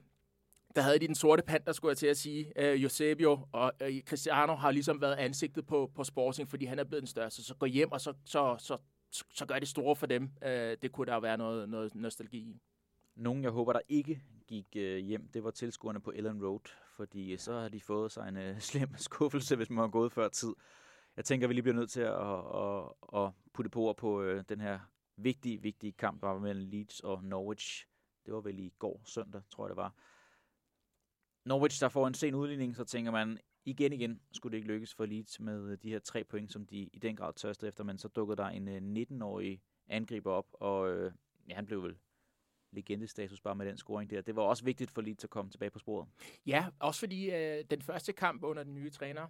der 0.75 0.81
havde 0.81 0.99
de 0.99 1.07
den 1.07 1.15
sorte 1.15 1.43
panter, 1.43 1.71
skulle 1.71 1.89
jeg 1.89 1.97
til 1.97 2.07
at 2.07 2.17
sige, 2.17 2.51
øh, 2.55 2.81
Eusebio, 2.81 3.39
og 3.51 3.73
øh, 3.81 4.01
Cristiano 4.01 4.55
har 4.55 4.71
ligesom 4.71 5.01
været 5.01 5.15
ansigtet 5.15 5.65
på, 5.65 5.91
på 5.95 6.03
Sporting, 6.03 6.49
fordi 6.49 6.65
han 6.65 6.79
er 6.79 6.83
blevet 6.83 7.01
den 7.01 7.07
største. 7.07 7.43
Så 7.43 7.55
gå 7.55 7.65
hjem, 7.65 7.91
og 7.91 8.01
så, 8.01 8.13
så, 8.25 8.55
så, 8.59 8.77
så, 9.11 9.23
så 9.33 9.45
gør 9.45 9.59
det 9.59 9.67
store 9.67 9.95
for 9.95 10.05
dem. 10.05 10.29
Øh, 10.43 10.77
det 10.81 10.91
kunne 10.91 11.11
der 11.11 11.19
være 11.19 11.37
noget, 11.37 11.69
noget 11.69 11.95
nostalgi 11.95 12.37
i. 12.37 12.61
Nogen, 13.15 13.43
jeg 13.43 13.51
håber, 13.51 13.73
der 13.73 13.79
ikke 13.89 14.21
gik 14.47 14.67
øh, 14.75 14.97
hjem, 14.97 15.27
det 15.27 15.43
var 15.43 15.51
tilskuerne 15.51 16.01
på 16.01 16.11
Ellen 16.11 16.45
Road, 16.45 16.71
fordi 16.95 17.31
øh, 17.31 17.39
så 17.39 17.59
har 17.59 17.69
de 17.69 17.81
fået 17.81 18.11
sig 18.11 18.27
en 18.27 18.37
øh, 18.37 18.59
slem 18.69 18.89
skuffelse, 18.97 19.55
hvis 19.55 19.69
man 19.69 19.77
har 19.77 19.87
gået 19.87 20.11
før 20.11 20.27
tid. 20.27 20.53
Jeg 21.15 21.25
tænker, 21.25 21.47
vi 21.47 21.53
lige 21.53 21.63
bliver 21.63 21.75
nødt 21.75 21.91
til 21.91 22.01
at, 22.01 22.13
at, 22.55 23.23
at 23.25 23.31
putte 23.53 23.69
på 23.69 23.81
ord 23.81 23.97
på 23.97 24.21
øh, 24.21 24.43
den 24.49 24.61
her 24.61 24.79
vigtige, 25.17 25.61
vigtige 25.61 25.91
kamp, 25.91 26.21
der 26.21 26.27
var 26.27 26.39
mellem 26.39 26.69
Leeds 26.69 26.99
og 26.99 27.23
Norwich. 27.23 27.87
Det 28.25 28.33
var 28.33 28.41
vel 28.41 28.59
i 28.59 28.73
går 28.79 29.01
søndag, 29.05 29.41
tror 29.49 29.65
jeg 29.65 29.69
det 29.69 29.77
var. 29.77 29.93
Norwich, 31.45 31.81
der 31.81 31.89
får 31.89 32.07
en 32.07 32.13
sen 32.13 32.35
udligning, 32.35 32.75
så 32.75 32.83
tænker 32.83 33.11
man, 33.11 33.39
igen 33.65 33.93
igen 33.93 34.21
skulle 34.31 34.51
det 34.51 34.57
ikke 34.57 34.73
lykkes 34.73 34.93
for 34.93 35.05
Leeds 35.05 35.39
med 35.39 35.71
øh, 35.71 35.77
de 35.81 35.89
her 35.89 35.99
tre 35.99 36.23
point, 36.23 36.51
som 36.51 36.65
de 36.65 36.77
i 36.77 36.99
den 36.99 37.15
grad 37.15 37.33
tørste 37.33 37.67
efter, 37.67 37.83
men 37.83 37.97
så 37.97 38.07
dukkede 38.07 38.37
der 38.37 38.47
en 38.47 38.67
øh, 38.67 39.05
19-årig 39.11 39.61
angriber 39.87 40.31
op, 40.31 40.47
og 40.53 40.91
øh, 40.91 41.11
ja, 41.49 41.55
han 41.55 41.65
blev 41.65 41.83
vel 41.83 41.97
legendestatus 42.75 43.41
bare 43.41 43.55
med 43.55 43.65
den 43.65 43.77
scoring 43.77 44.09
der. 44.09 44.21
Det 44.21 44.35
var 44.35 44.41
også 44.41 44.63
vigtigt 44.63 44.91
for 44.91 45.01
Leeds 45.01 45.23
at 45.23 45.29
komme 45.29 45.51
tilbage 45.51 45.71
på 45.71 45.79
sporet. 45.79 46.07
Ja, 46.45 46.65
også 46.79 46.99
fordi 46.99 47.31
øh, 47.31 47.63
den 47.69 47.81
første 47.81 48.13
kamp 48.13 48.43
under 48.43 48.63
den 48.63 48.73
nye 48.73 48.89
træner, 48.89 49.27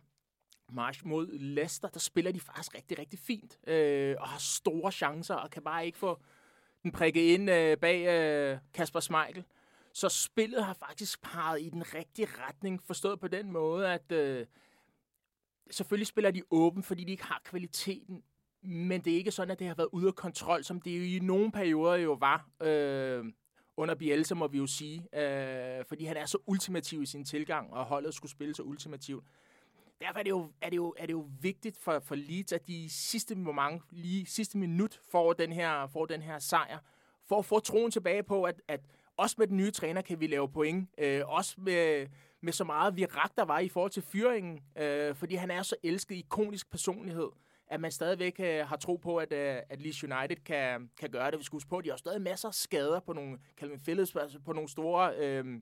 March 0.72 1.06
mod 1.06 1.28
Leicester, 1.28 1.88
der 1.88 2.00
spiller 2.00 2.32
de 2.32 2.40
faktisk 2.40 2.76
rigtig, 2.76 3.00
rigtig 3.00 3.20
fint, 3.20 3.60
øh, 3.68 4.16
og 4.20 4.28
har 4.28 4.40
store 4.40 4.92
chancer, 4.92 5.36
og 5.36 5.50
kan 5.50 5.64
bare 5.64 5.86
ikke 5.86 5.98
få 5.98 6.22
den 6.84 6.92
prikket 6.92 7.22
ind 7.22 7.50
øh, 7.50 7.78
bag 7.78 8.08
øh, 8.08 8.58
Kasper 8.74 9.00
Schmeichel. 9.00 9.44
Så 9.94 10.10
spillet 10.10 10.66
har 10.66 10.74
faktisk 10.74 11.22
peget 11.22 11.62
i 11.62 11.70
den 11.70 11.94
rigtige 11.94 12.28
retning, 12.40 12.84
forstået 12.84 13.20
på 13.20 13.28
den 13.28 13.52
måde, 13.52 13.94
at 13.94 14.12
øh, 14.12 14.46
selvfølgelig 15.72 16.08
spiller 16.08 16.32
de 16.32 16.44
åben, 16.52 16.84
fordi 16.84 17.04
de 17.04 17.12
ikke 17.12 17.24
har 17.24 17.42
kvaliteten, 17.44 18.24
men 18.66 19.02
det 19.02 19.14
er 19.14 19.18
ikke 19.18 19.32
sådan, 19.32 19.52
at 19.52 19.60
det 19.60 19.68
har 19.68 19.76
været 19.76 19.90
ude 19.92 20.08
af 20.08 20.16
kontrol, 20.16 20.64
som 20.64 20.82
det 20.82 20.98
jo 20.98 21.04
i 21.04 21.20
nogle 21.26 21.52
perioder 21.52 21.96
jo 21.96 22.14
var 22.14 22.50
øh, 22.62 23.26
under 23.78 23.96
Bielsa, 23.96 24.36
må 24.36 24.48
vi 24.48 24.58
jo 24.58 24.68
sige. 24.68 25.20
Øh, 25.20 25.86
fordi 25.88 26.06
han 26.06 26.18
er 26.18 26.26
så 26.26 26.38
ultimativ 26.48 27.02
i 27.02 27.06
sin 27.06 27.26
tilgang, 27.26 27.74
og 27.74 27.86
holdet 27.86 28.14
skulle 28.14 28.32
spille 28.32 28.56
så 28.56 28.64
ultimativt. 28.64 29.24
Derfor 30.02 30.20
er 30.20 30.24
det 30.24 30.30
jo, 30.30 30.52
er 30.62 30.70
det 30.70 30.78
jo, 30.78 30.94
er 30.98 31.06
det 31.06 31.14
jo 31.14 31.30
vigtigt 31.42 31.78
for, 31.78 32.00
for 32.00 32.16
Leeds, 32.16 32.52
at 32.52 32.68
de 32.68 32.90
sidste 32.90 33.36
moment, 33.36 33.82
lige 33.92 34.26
sidste 34.26 34.58
minut 34.58 35.00
får 35.12 35.34
den 35.34 35.52
her, 35.52 35.88
får 35.88 36.06
den 36.06 36.22
her 36.22 36.40
sejr, 36.40 36.80
for 37.28 37.40
at 37.40 37.46
få 37.46 37.60
troen 37.60 37.92
tilbage 37.92 38.24
på, 38.24 38.44
at, 38.44 38.62
at 38.68 38.82
også 39.18 39.36
med 39.38 39.48
den 39.48 39.58
nye 39.58 39.72
træner 39.72 40.02
kan 40.02 40.20
vi 40.20 40.28
lave 40.28 40.50
point. 40.50 40.90
Øh, 40.98 41.22
også 41.26 41.56
med, 41.58 42.08
med 42.42 42.54
så 42.54 42.64
meget 42.64 42.96
virak, 42.96 43.32
der 43.38 43.46
var 43.46 43.60
i 43.60 43.70
forhold 43.70 43.92
til 43.92 44.04
fyringen. 44.04 44.60
Øh, 44.78 45.16
fordi 45.16 45.36
han 45.36 45.52
er 45.52 45.62
så 45.62 45.76
elsket, 45.84 46.16
ikonisk 46.16 46.72
personlighed 46.72 47.30
at 47.68 47.80
man 47.80 47.92
stadigvæk 47.92 48.40
øh, 48.40 48.68
har 48.68 48.78
tro 48.78 48.96
på, 48.96 49.18
at, 49.18 49.32
øh, 49.32 49.58
at 49.70 49.82
Leeds 49.82 50.04
United 50.04 50.44
kan, 50.46 50.90
kan 51.00 51.10
gøre 51.10 51.32
det. 51.32 51.40
Vi 51.40 51.44
skal 51.44 51.56
huske 51.56 51.70
på, 51.70 51.78
at 51.78 51.86
de 51.86 51.90
har 51.90 51.98
stadig 51.98 52.22
masser 52.22 52.48
af 52.48 52.54
skader 52.54 53.00
på 53.00 53.14
nogle 53.14 53.40
Calvin 53.58 53.80
Phillips, 53.80 54.16
altså 54.16 54.40
på 54.40 54.54
nogle 54.54 54.70
store, 54.70 55.16
øh, 55.18 55.62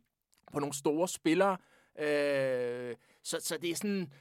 på 0.54 0.60
nogle 0.60 0.74
store 0.74 1.08
spillere. 1.08 1.58
Øh, 1.99 2.95
så, 3.24 3.39
så 3.39 3.58
det 3.62 3.70
er 3.70 3.76
sådan... 3.76 4.14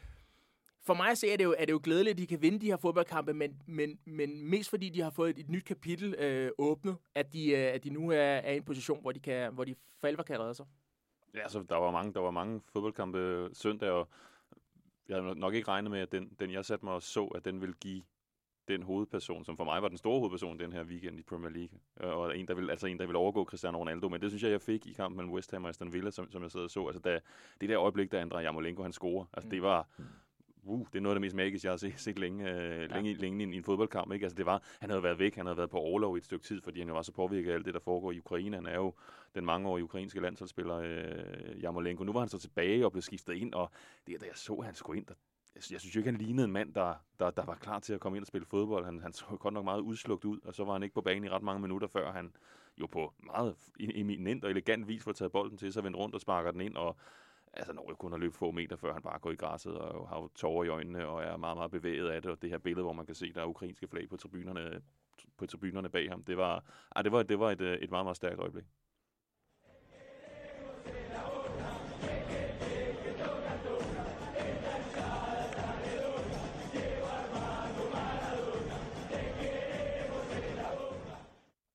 For 0.85 0.95
mig 0.95 1.18
så 1.18 1.26
er 1.33 1.37
det 1.37 1.45
jo, 1.45 1.55
er 1.59 1.64
det 1.64 1.72
jo 1.72 1.80
glædeligt, 1.83 2.12
at 2.14 2.18
de 2.18 2.26
kan 2.26 2.43
vinde 2.43 2.59
de 2.59 2.66
her 2.66 2.76
fodboldkampe, 2.76 3.35
men, 3.35 3.62
men, 3.66 3.99
men 4.05 4.51
mest 4.51 4.70
fordi 4.70 4.89
de 4.89 5.01
har 5.01 5.11
fået 5.11 5.30
et, 5.30 5.39
et 5.39 5.49
nyt 5.49 5.64
kapitel 5.64 6.14
øh, 6.14 6.51
åbnet, 6.59 6.97
at 7.14 7.33
de, 7.33 7.51
øh, 7.51 7.74
at 7.74 7.85
de 7.85 7.91
nu 7.91 8.11
er, 8.11 8.16
er 8.16 8.53
i 8.53 8.57
en 8.57 8.62
position, 8.62 9.01
hvor 9.01 9.12
de, 9.12 9.20
kan, 9.20 9.55
hvor 9.55 9.64
de 9.64 9.74
for 10.01 10.07
alvor 10.07 10.22
kan 10.22 10.41
redde 10.41 10.55
sig. 10.55 10.66
Ja, 11.35 11.41
altså, 11.41 11.64
der 11.68 11.76
var 11.76 11.91
mange, 11.91 12.14
der 12.14 12.20
var 12.20 12.30
mange 12.30 12.61
fodboldkampe 12.72 13.51
søndag, 13.53 13.91
og 13.91 14.09
jeg 15.13 15.23
havde 15.23 15.41
nok 15.41 15.55
ikke 15.55 15.69
regnet 15.69 15.91
med, 15.91 16.01
at 16.01 16.13
den, 16.13 16.37
den 16.41 16.53
jeg 16.53 16.65
satte 16.65 16.85
mig 16.85 16.95
og 16.95 17.03
så, 17.03 17.25
at 17.25 17.45
den 17.45 17.61
ville 17.61 17.75
give 17.81 18.03
den 18.69 18.83
hovedperson, 18.83 19.45
som 19.45 19.57
for 19.57 19.65
mig 19.65 19.83
var 19.83 19.89
den 19.89 19.99
store 19.99 20.19
hovedperson 20.19 20.59
den 20.59 20.73
her 20.73 20.85
weekend 20.85 21.19
i 21.19 21.23
Premier 21.23 21.51
League. 21.51 21.79
Øh, 22.01 22.17
og 22.19 22.39
en, 22.39 22.49
der 22.49 22.55
vil, 22.55 22.71
altså 22.71 22.87
en, 22.87 22.99
der 22.99 23.07
vil 23.07 23.17
overgå 23.17 23.45
Cristiano 23.45 23.79
Ronaldo. 23.79 24.09
Men 24.09 24.21
det 24.21 24.31
synes 24.31 24.43
jeg, 24.43 24.51
jeg 24.51 24.61
fik 24.61 24.87
i 24.87 24.93
kampen 24.93 25.17
mellem 25.17 25.33
West 25.33 25.51
Ham 25.51 25.65
og 25.65 25.69
Aston 25.69 25.93
Villa, 25.93 26.11
som, 26.11 26.31
som 26.31 26.43
jeg 26.43 26.51
sad 26.51 26.61
og 26.61 26.71
så. 26.71 26.87
Altså, 26.87 27.01
da, 27.01 27.21
det 27.61 27.69
der 27.69 27.81
øjeblik, 27.81 28.13
da 28.13 28.21
Andrej 28.21 28.41
Jamolenko 28.41 28.83
han 28.83 28.93
scorer, 28.93 29.25
altså, 29.33 29.51
det 29.51 29.63
var... 29.63 29.89
Uh, 30.65 30.87
det 30.93 30.99
er 30.99 31.03
noget 31.03 31.15
af 31.15 31.17
det 31.17 31.21
mest 31.21 31.37
magiske, 31.37 31.67
jeg 31.67 31.73
har 31.73 31.77
set, 31.77 32.01
set 32.01 32.19
længe, 32.19 32.51
øh, 32.51 32.81
ja. 32.81 32.87
længe, 32.87 33.15
længe 33.15 33.45
i, 33.45 33.55
i 33.55 33.57
en 33.57 33.65
fodboldkamp. 33.65 34.13
Ikke? 34.13 34.25
Altså, 34.25 34.37
det 34.37 34.47
var, 34.47 34.63
han 34.81 34.91
havde 34.91 35.03
været 35.03 35.19
væk, 35.19 35.37
han 35.37 35.47
havde 35.47 35.57
været 35.57 35.71
på 35.71 35.79
overlov 35.79 36.17
i 36.17 36.19
et 36.19 36.25
stykke 36.25 36.45
tid, 36.45 36.61
fordi 36.61 36.79
han 36.79 36.89
jo 36.89 36.95
var 36.95 37.03
så 37.03 37.13
påvirket 37.13 37.51
af 37.51 37.55
alt 37.55 37.67
det, 37.67 37.75
der 37.75 37.81
foregår 37.81 38.13
i 38.13 38.19
Ukraine. 38.19 38.57
Han 38.57 38.67
er 38.67 38.75
jo 38.75 38.95
den 39.35 39.45
mangeårige 39.45 39.85
ukrainske 39.85 40.21
landsholdsspiller 40.21 40.77
øh, 40.77 41.63
Jamolenko. 41.63 42.05
Nu 42.05 42.13
var 42.13 42.21
han 42.21 42.29
så 42.29 42.39
tilbage 42.39 42.85
og 42.85 42.93
blev 42.93 43.03
skiftet 43.03 43.35
ind, 43.35 43.55
og 43.55 43.71
det, 44.07 44.21
da 44.21 44.27
jeg 44.27 44.37
så, 44.37 44.53
at 44.53 44.65
han 44.65 44.75
skulle 44.75 44.99
ind, 44.99 45.07
der, 45.07 45.15
jeg, 45.55 45.63
jeg 45.73 45.81
synes 45.81 45.95
jo 45.95 46.01
ikke, 46.01 46.11
han 46.11 46.21
lignede 46.21 46.45
en 46.45 46.53
mand, 46.53 46.75
der, 46.75 46.95
der, 47.21 47.31
der 47.31 47.45
var 47.45 47.55
klar 47.55 47.79
til 47.79 47.93
at 47.95 48.01
komme 48.01 48.19
ind 48.19 48.23
og 48.23 48.27
spille 48.27 48.47
fodbold. 48.47 48.85
Han, 48.85 49.01
han 49.01 49.13
så 49.13 49.25
godt 49.25 49.55
nok 49.55 49.65
meget 49.65 49.81
udslugt 49.81 50.25
ud, 50.25 50.39
og 50.45 50.55
så 50.55 50.65
var 50.65 50.73
han 50.73 50.83
ikke 50.83 50.95
på 50.95 51.01
banen 51.01 51.25
i 51.25 51.29
ret 51.29 51.43
mange 51.43 51.61
minutter, 51.61 51.89
før 51.89 52.13
han 52.13 52.33
jo 52.81 52.87
på 52.87 53.13
meget 53.27 53.57
eminent 53.81 54.45
og 54.45 54.51
elegant 54.51 54.89
vis 54.89 55.03
får 55.03 55.13
taget 55.13 55.33
bolden 55.33 55.59
til, 55.59 55.73
så 55.73 55.81
vendt 55.81 55.97
rundt 55.97 56.15
og 56.15 56.21
sparker 56.21 56.51
den 56.51 56.61
ind, 56.61 56.77
og 56.77 56.97
altså 57.53 57.73
når 57.73 57.85
jeg 57.89 57.97
kun 57.97 58.13
har 58.13 58.19
løbet 58.19 58.37
få 58.37 58.51
meter, 58.51 58.77
før 58.77 58.93
han 58.93 59.03
bare 59.03 59.19
går 59.19 59.31
i 59.31 59.35
græsset 59.35 59.79
og 59.79 60.09
har 60.09 60.31
tårer 60.35 60.65
i 60.65 60.69
øjnene 60.69 61.07
og 61.07 61.23
er 61.23 61.37
meget, 61.37 61.57
meget 61.57 61.71
bevæget 61.71 62.09
af 62.09 62.23
det. 62.23 62.31
Og 62.31 62.43
det 62.43 62.51
her 62.51 62.59
billede, 62.59 62.83
hvor 62.83 62.93
man 62.93 63.07
kan 63.07 63.15
se, 63.15 63.33
der 63.33 63.41
er 63.41 63.47
ukrainske 63.47 63.89
flag 63.89 64.09
på 64.09 64.17
tribunerne, 64.17 64.83
på 65.37 65.47
tribunerne 65.47 65.89
bag 65.89 66.11
ham, 66.11 66.25
det 66.25 66.37
var, 66.37 66.65
ah, 66.97 67.05
det 67.05 67.13
var, 67.13 67.23
det 67.23 67.39
var 67.39 67.51
et, 67.51 67.61
et 67.61 67.91
meget, 67.91 68.05
meget 68.05 68.17
stærkt 68.17 68.41
øjeblik. 68.41 68.65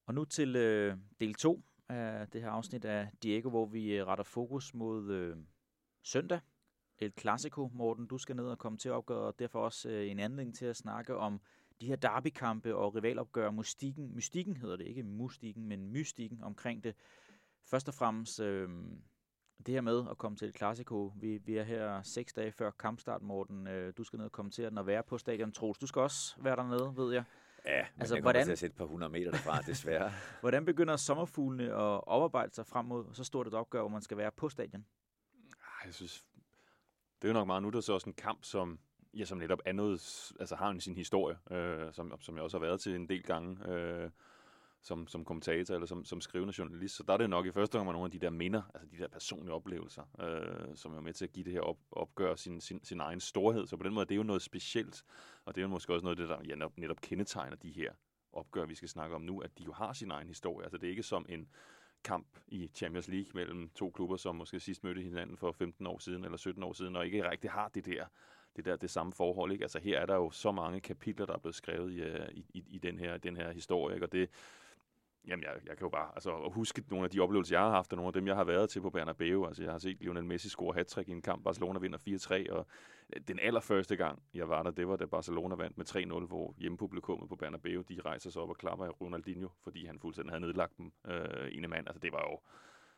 Og 0.05 0.13
nu 0.13 0.25
til 0.25 0.55
øh, 0.55 0.97
del 1.19 1.33
2 1.33 1.63
af 1.89 2.27
det 2.27 2.41
her 2.41 2.49
afsnit 2.49 2.85
af 2.85 3.09
Diego, 3.23 3.49
hvor 3.49 3.65
vi 3.65 3.97
øh, 3.97 4.07
retter 4.07 4.23
fokus 4.23 4.73
mod 4.73 5.11
øh, 5.11 5.37
søndag. 6.07 6.39
El 6.99 7.13
Clasico, 7.19 7.69
Morten, 7.73 8.07
du 8.07 8.17
skal 8.17 8.35
ned 8.35 8.45
og 8.45 8.57
komme 8.57 8.77
til 8.77 8.91
opgøre, 8.91 9.19
og 9.19 9.39
derfor 9.39 9.59
også 9.59 9.89
øh, 9.89 10.11
en 10.11 10.19
anledning 10.19 10.55
til 10.55 10.65
at 10.65 10.75
snakke 10.75 11.15
om 11.15 11.41
de 11.81 11.87
her 11.87 11.95
derbykampe 11.95 12.75
og 12.75 12.95
rivalopgør, 12.95 13.51
mystikken, 13.51 14.15
mystikken 14.15 14.57
hedder 14.57 14.75
det, 14.75 14.87
ikke 14.87 15.03
mystikken, 15.03 15.65
men 15.65 15.91
mystikken 15.91 16.43
omkring 16.43 16.83
det. 16.83 16.95
Først 17.65 17.87
og 17.87 17.93
fremmest 17.93 18.39
øh, 18.39 18.69
det 19.65 19.73
her 19.73 19.81
med 19.81 20.05
at 20.11 20.17
komme 20.17 20.37
til 20.37 20.47
El 20.47 20.55
Clasico. 20.57 21.13
Vi, 21.15 21.37
vi 21.37 21.57
er 21.57 21.63
her 21.63 22.01
seks 22.01 22.33
dage 22.33 22.51
før 22.51 22.71
kampstart, 22.71 23.21
Morten. 23.21 23.67
Øh, 23.67 23.93
du 23.97 24.03
skal 24.03 24.17
ned 24.17 24.25
og 24.25 24.31
kommentere 24.31 24.69
den 24.69 24.77
og 24.77 24.87
være 24.87 25.03
på 25.03 25.17
stadion. 25.17 25.51
Troels, 25.51 25.77
du 25.77 25.87
skal 25.87 26.01
også 26.01 26.35
være 26.41 26.55
dernede, 26.55 26.93
ved 26.97 27.13
jeg. 27.13 27.23
Ja, 27.65 27.85
men 27.93 28.01
altså, 28.01 28.15
jeg 28.15 28.21
hvordan, 28.21 28.45
til 28.45 28.51
at 28.51 28.59
sætte 28.59 28.73
et 28.73 28.77
par 28.77 28.85
hundrede 28.85 29.11
meter 29.11 29.31
derfra, 29.31 29.61
desværre. 29.71 30.11
hvordan 30.39 30.65
begynder 30.65 30.95
sommerfuglene 30.95 31.63
at 31.63 32.07
oparbejde 32.07 32.53
sig 32.55 32.65
frem 32.65 32.85
mod 32.85 33.05
så 33.13 33.23
stort 33.23 33.47
et 33.47 33.53
opgør, 33.53 33.79
hvor 33.79 33.89
man 33.89 34.01
skal 34.01 34.17
være 34.17 34.31
på 34.31 34.49
stadion? 34.49 34.85
Jeg 35.87 35.95
synes, 35.95 36.25
det 37.21 37.27
er 37.27 37.29
jo 37.29 37.33
nok 37.33 37.47
meget 37.47 37.63
nu, 37.63 37.69
der 37.69 37.77
er 37.77 37.81
så 37.81 37.93
også 37.93 38.09
en 38.09 38.13
kamp, 38.13 38.43
som, 38.43 38.79
ja, 39.13 39.25
som 39.25 39.37
netop 39.37 39.59
er 39.65 39.73
noget, 39.73 40.31
altså 40.39 40.55
har 40.55 40.69
en 40.69 40.81
sin 40.81 40.95
historie, 40.95 41.37
øh, 41.51 41.93
som, 41.93 42.21
som 42.21 42.35
jeg 42.35 42.43
også 42.43 42.57
har 42.57 42.65
været 42.65 42.81
til 42.81 42.95
en 42.95 43.09
del 43.09 43.23
gange. 43.23 43.67
Øh, 43.71 44.09
som, 44.81 45.07
som 45.07 45.25
kommentator 45.25 45.73
eller 45.73 45.87
som, 45.87 46.05
som 46.05 46.21
skrivende 46.21 46.53
journalist. 46.57 46.95
Så 46.95 47.03
der 47.03 47.13
er 47.13 47.17
det 47.17 47.29
nok 47.29 47.45
i 47.45 47.51
første 47.51 47.79
omgang 47.79 47.93
nogle 47.93 48.05
af 48.05 48.11
de 48.11 48.19
der 48.19 48.29
minder, 48.29 48.61
altså 48.73 48.87
de 48.91 48.97
der 48.97 49.07
personlige 49.07 49.53
oplevelser, 49.53 50.03
øh, 50.19 50.75
som 50.75 50.93
er 50.93 51.01
med 51.01 51.13
til 51.13 51.25
at 51.25 51.31
give 51.31 51.45
det 51.45 51.53
her 51.53 51.61
op, 51.61 51.77
opgør 51.91 52.35
sin, 52.35 52.61
sin, 52.61 52.83
sin 52.83 52.99
egen 52.99 53.19
storhed. 53.19 53.67
Så 53.67 53.77
på 53.77 53.83
den 53.83 53.93
måde 53.93 54.05
det 54.05 54.11
er 54.11 54.17
jo 54.17 54.23
noget 54.23 54.41
specielt, 54.41 55.03
og 55.45 55.55
det 55.55 55.61
er 55.61 55.63
jo 55.63 55.69
måske 55.69 55.93
også 55.93 56.03
noget 56.03 56.19
af 56.19 56.27
det, 56.27 56.29
der 56.29 56.43
ja, 56.47 56.55
netop, 56.55 56.77
netop 56.77 57.01
kendetegner 57.01 57.55
de 57.55 57.71
her 57.71 57.91
opgør, 58.33 58.65
vi 58.65 58.75
skal 58.75 58.89
snakke 58.89 59.15
om 59.15 59.21
nu, 59.21 59.39
at 59.39 59.57
de 59.57 59.63
jo 59.63 59.71
har 59.71 59.93
sin 59.93 60.11
egen 60.11 60.27
historie. 60.27 60.65
Altså 60.65 60.77
det 60.77 60.87
er 60.87 60.89
ikke 60.89 61.03
som 61.03 61.25
en 61.29 61.47
kamp 62.03 62.27
i 62.47 62.67
Champions 62.73 63.07
League 63.07 63.31
mellem 63.33 63.69
to 63.75 63.89
klubber, 63.89 64.17
som 64.17 64.35
måske 64.35 64.59
sidst 64.59 64.83
mødte 64.83 65.01
hinanden 65.01 65.37
for 65.37 65.51
15 65.51 65.87
år 65.87 65.99
siden 65.99 66.23
eller 66.23 66.37
17 66.37 66.63
år 66.63 66.73
siden, 66.73 66.95
og 66.95 67.05
ikke 67.05 67.29
rigtig 67.29 67.51
har 67.51 67.67
det 67.67 67.85
der 67.85 68.05
det 68.57 68.65
der 68.65 68.75
det 68.75 68.89
samme 68.89 69.13
forhold. 69.13 69.51
Ikke? 69.51 69.63
Altså 69.63 69.79
her 69.79 69.99
er 69.99 70.05
der 70.05 70.15
jo 70.15 70.29
så 70.31 70.51
mange 70.51 70.79
kapitler, 70.79 71.25
der 71.25 71.33
er 71.33 71.37
blevet 71.37 71.55
skrevet 71.55 71.93
i, 71.93 72.01
øh, 72.01 72.27
i, 72.31 72.45
i, 72.53 72.63
i 72.69 72.77
den, 72.77 72.99
her, 72.99 73.17
den 73.17 73.37
her 73.37 73.51
historie, 73.51 73.95
ikke? 73.95 74.05
og 74.05 74.11
det, 74.11 74.29
Jamen, 75.27 75.43
jeg, 75.43 75.51
jeg 75.65 75.77
kan 75.77 75.85
jo 75.85 75.89
bare 75.89 76.11
altså, 76.13 76.51
huske 76.53 76.83
nogle 76.89 77.05
af 77.05 77.09
de 77.09 77.19
oplevelser, 77.19 77.55
jeg 77.55 77.63
har 77.63 77.71
haft, 77.71 77.93
og 77.93 77.97
nogle 77.97 78.07
af 78.07 78.13
dem, 78.13 78.27
jeg 78.27 78.35
har 78.35 78.43
været 78.43 78.69
til 78.69 78.81
på 78.81 78.89
Bernabeu. 78.89 79.45
Altså, 79.45 79.63
jeg 79.63 79.71
har 79.71 79.79
set 79.79 79.97
Lionel 80.01 80.25
Messi 80.25 80.49
score 80.49 80.73
hat 80.73 80.97
i 81.07 81.11
en 81.11 81.21
kamp. 81.21 81.43
Barcelona 81.43 81.79
vinder 81.79 82.47
4-3, 82.49 82.53
og 82.53 82.67
øh, 83.15 83.21
den 83.27 83.39
allerførste 83.39 83.95
gang, 83.95 84.23
jeg 84.33 84.49
var 84.49 84.63
der, 84.63 84.71
det 84.71 84.87
var 84.87 84.95
da 84.95 85.05
Barcelona 85.05 85.55
vandt 85.55 85.77
med 85.77 85.85
3-0, 86.23 86.27
hvor 86.27 86.53
hjemmepublikummet 86.57 87.29
på 87.29 87.35
Bernabeu, 87.35 87.81
de 87.81 88.01
rejser 88.05 88.29
sig 88.29 88.41
op 88.41 88.49
og 88.49 88.57
klapper 88.57 88.85
af 88.85 89.01
Ronaldinho, 89.01 89.49
fordi 89.63 89.85
han 89.85 89.99
fuldstændig 89.99 90.31
havde 90.31 90.41
nedlagt 90.41 90.77
dem 90.77 90.91
øh, 91.07 91.47
ene 91.51 91.67
mand. 91.67 91.87
Altså, 91.87 91.99
det 91.99 92.11
var 92.11 92.27
jo... 92.31 92.39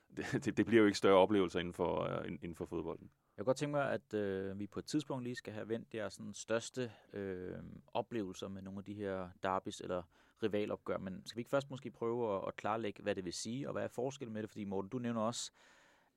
Det, 0.17 0.45
det, 0.45 0.57
det 0.57 0.65
bliver 0.65 0.81
jo 0.81 0.85
ikke 0.85 0.97
større 0.97 1.17
oplevelser 1.17 1.59
inden 1.59 1.73
for, 1.73 2.03
øh, 2.03 2.27
inden 2.27 2.55
for 2.55 2.65
fodbolden. 2.65 3.09
Jeg 3.37 3.45
kunne 3.45 3.49
godt 3.49 3.57
tænke 3.57 3.71
mig, 3.71 3.91
at 3.91 4.13
øh, 4.13 4.59
vi 4.59 4.67
på 4.67 4.79
et 4.79 4.85
tidspunkt 4.85 5.23
lige 5.23 5.35
skal 5.35 5.53
have 5.53 5.69
vendt 5.69 5.93
jeres 5.93 6.13
sådan, 6.13 6.33
største 6.33 6.91
øh, 7.13 7.57
oplevelser 7.93 8.47
med 8.47 8.61
nogle 8.61 8.77
af 8.77 8.83
de 8.83 8.93
her 8.93 9.29
derbys 9.43 9.81
eller 9.81 10.03
rivalopgør. 10.43 10.97
Men 10.97 11.21
skal 11.25 11.37
vi 11.37 11.39
ikke 11.39 11.49
først 11.49 11.69
måske 11.69 11.91
prøve 11.91 12.35
at, 12.35 12.43
at 12.47 12.55
klarlægge, 12.55 13.03
hvad 13.03 13.15
det 13.15 13.25
vil 13.25 13.33
sige, 13.33 13.67
og 13.67 13.73
hvad 13.73 13.83
er 13.83 13.87
forskellen 13.87 14.33
med 14.33 14.41
det? 14.41 14.49
Fordi 14.49 14.63
Morten, 14.63 14.89
du 14.89 14.99
nævner 14.99 15.21
også, 15.21 15.51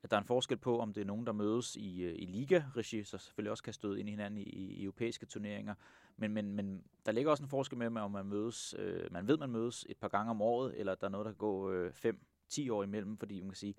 at 0.02 0.10
der 0.10 0.16
er 0.16 0.20
en 0.20 0.26
forskel 0.26 0.58
på, 0.58 0.78
om 0.78 0.92
det 0.92 1.00
er 1.00 1.04
nogen, 1.04 1.26
der 1.26 1.32
mødes 1.32 1.76
i, 1.76 2.02
øh, 2.02 2.14
i 2.18 2.26
liga-regi, 2.26 3.04
så 3.04 3.18
selvfølgelig 3.18 3.50
også 3.50 3.62
kan 3.62 3.72
støde 3.72 4.00
ind 4.00 4.08
i 4.08 4.12
hinanden 4.12 4.38
i, 4.38 4.42
i 4.42 4.84
europæiske 4.84 5.26
turneringer. 5.26 5.74
Men, 6.16 6.32
men, 6.32 6.52
men 6.52 6.84
der 7.06 7.12
ligger 7.12 7.30
også 7.30 7.42
en 7.42 7.48
forskel 7.48 7.78
med, 7.78 8.02
om 8.02 8.10
man 8.10 8.26
mødes, 8.26 8.74
øh, 8.78 9.12
man 9.12 9.28
ved, 9.28 9.38
man 9.38 9.50
mødes 9.50 9.86
et 9.88 9.98
par 9.98 10.08
gange 10.08 10.30
om 10.30 10.42
året, 10.42 10.78
eller 10.78 10.94
der 10.94 11.06
er 11.06 11.10
noget, 11.10 11.24
der 11.24 11.30
kan 11.30 11.38
gå 11.38 11.70
øh, 11.70 11.92
5-10 12.52 12.72
år 12.72 12.82
imellem, 12.82 13.18
fordi 13.18 13.40
man 13.40 13.50
kan 13.50 13.56
sige, 13.56 13.74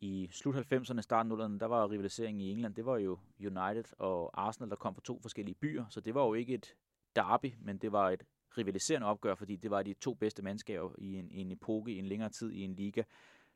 i 0.00 0.28
slut 0.32 0.54
90'erne, 0.54 1.00
start 1.00 1.26
0'erne, 1.26 1.58
der 1.58 1.66
var 1.66 1.90
rivaliseringen 1.90 2.40
i 2.40 2.50
England, 2.50 2.74
det 2.74 2.86
var 2.86 2.98
jo 2.98 3.18
United 3.40 3.84
og 3.98 4.46
Arsenal, 4.46 4.70
der 4.70 4.76
kom 4.76 4.94
fra 4.94 5.02
to 5.04 5.20
forskellige 5.20 5.54
byer, 5.54 5.84
så 5.88 6.00
det 6.00 6.14
var 6.14 6.24
jo 6.24 6.34
ikke 6.34 6.54
et 6.54 6.76
derby, 7.16 7.54
men 7.60 7.78
det 7.78 7.92
var 7.92 8.10
et 8.10 8.24
rivaliserende 8.58 9.06
opgør, 9.06 9.34
fordi 9.34 9.56
det 9.56 9.70
var 9.70 9.82
de 9.82 9.94
to 9.94 10.14
bedste 10.14 10.42
mandskaber 10.42 10.90
i 10.98 11.14
en, 11.14 11.30
i 11.30 11.40
en 11.40 11.52
epoke, 11.52 11.92
i 11.92 11.98
en 11.98 12.06
længere 12.06 12.30
tid 12.30 12.52
i 12.52 12.60
en 12.60 12.74
liga. 12.74 13.02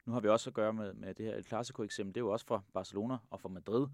Nu 0.06 0.12
har 0.12 0.20
vi 0.20 0.28
også 0.28 0.50
at 0.50 0.54
gøre 0.54 0.72
med, 0.72 0.92
med 0.92 1.14
det 1.14 1.26
her 1.26 1.34
El 1.34 1.44
Clasico-eksempel. 1.44 2.14
Det 2.14 2.20
er 2.20 2.24
jo 2.24 2.32
også 2.32 2.46
fra 2.46 2.62
Barcelona 2.72 3.16
og 3.30 3.40
fra 3.40 3.48
Madrid. 3.48 3.86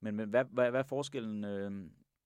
Men, 0.00 0.16
men 0.16 0.28
hvad, 0.28 0.44
hvad, 0.44 0.70
hvad 0.70 0.80
er 0.80 0.84
forskellen, 0.84 1.44
øh, 1.44 1.72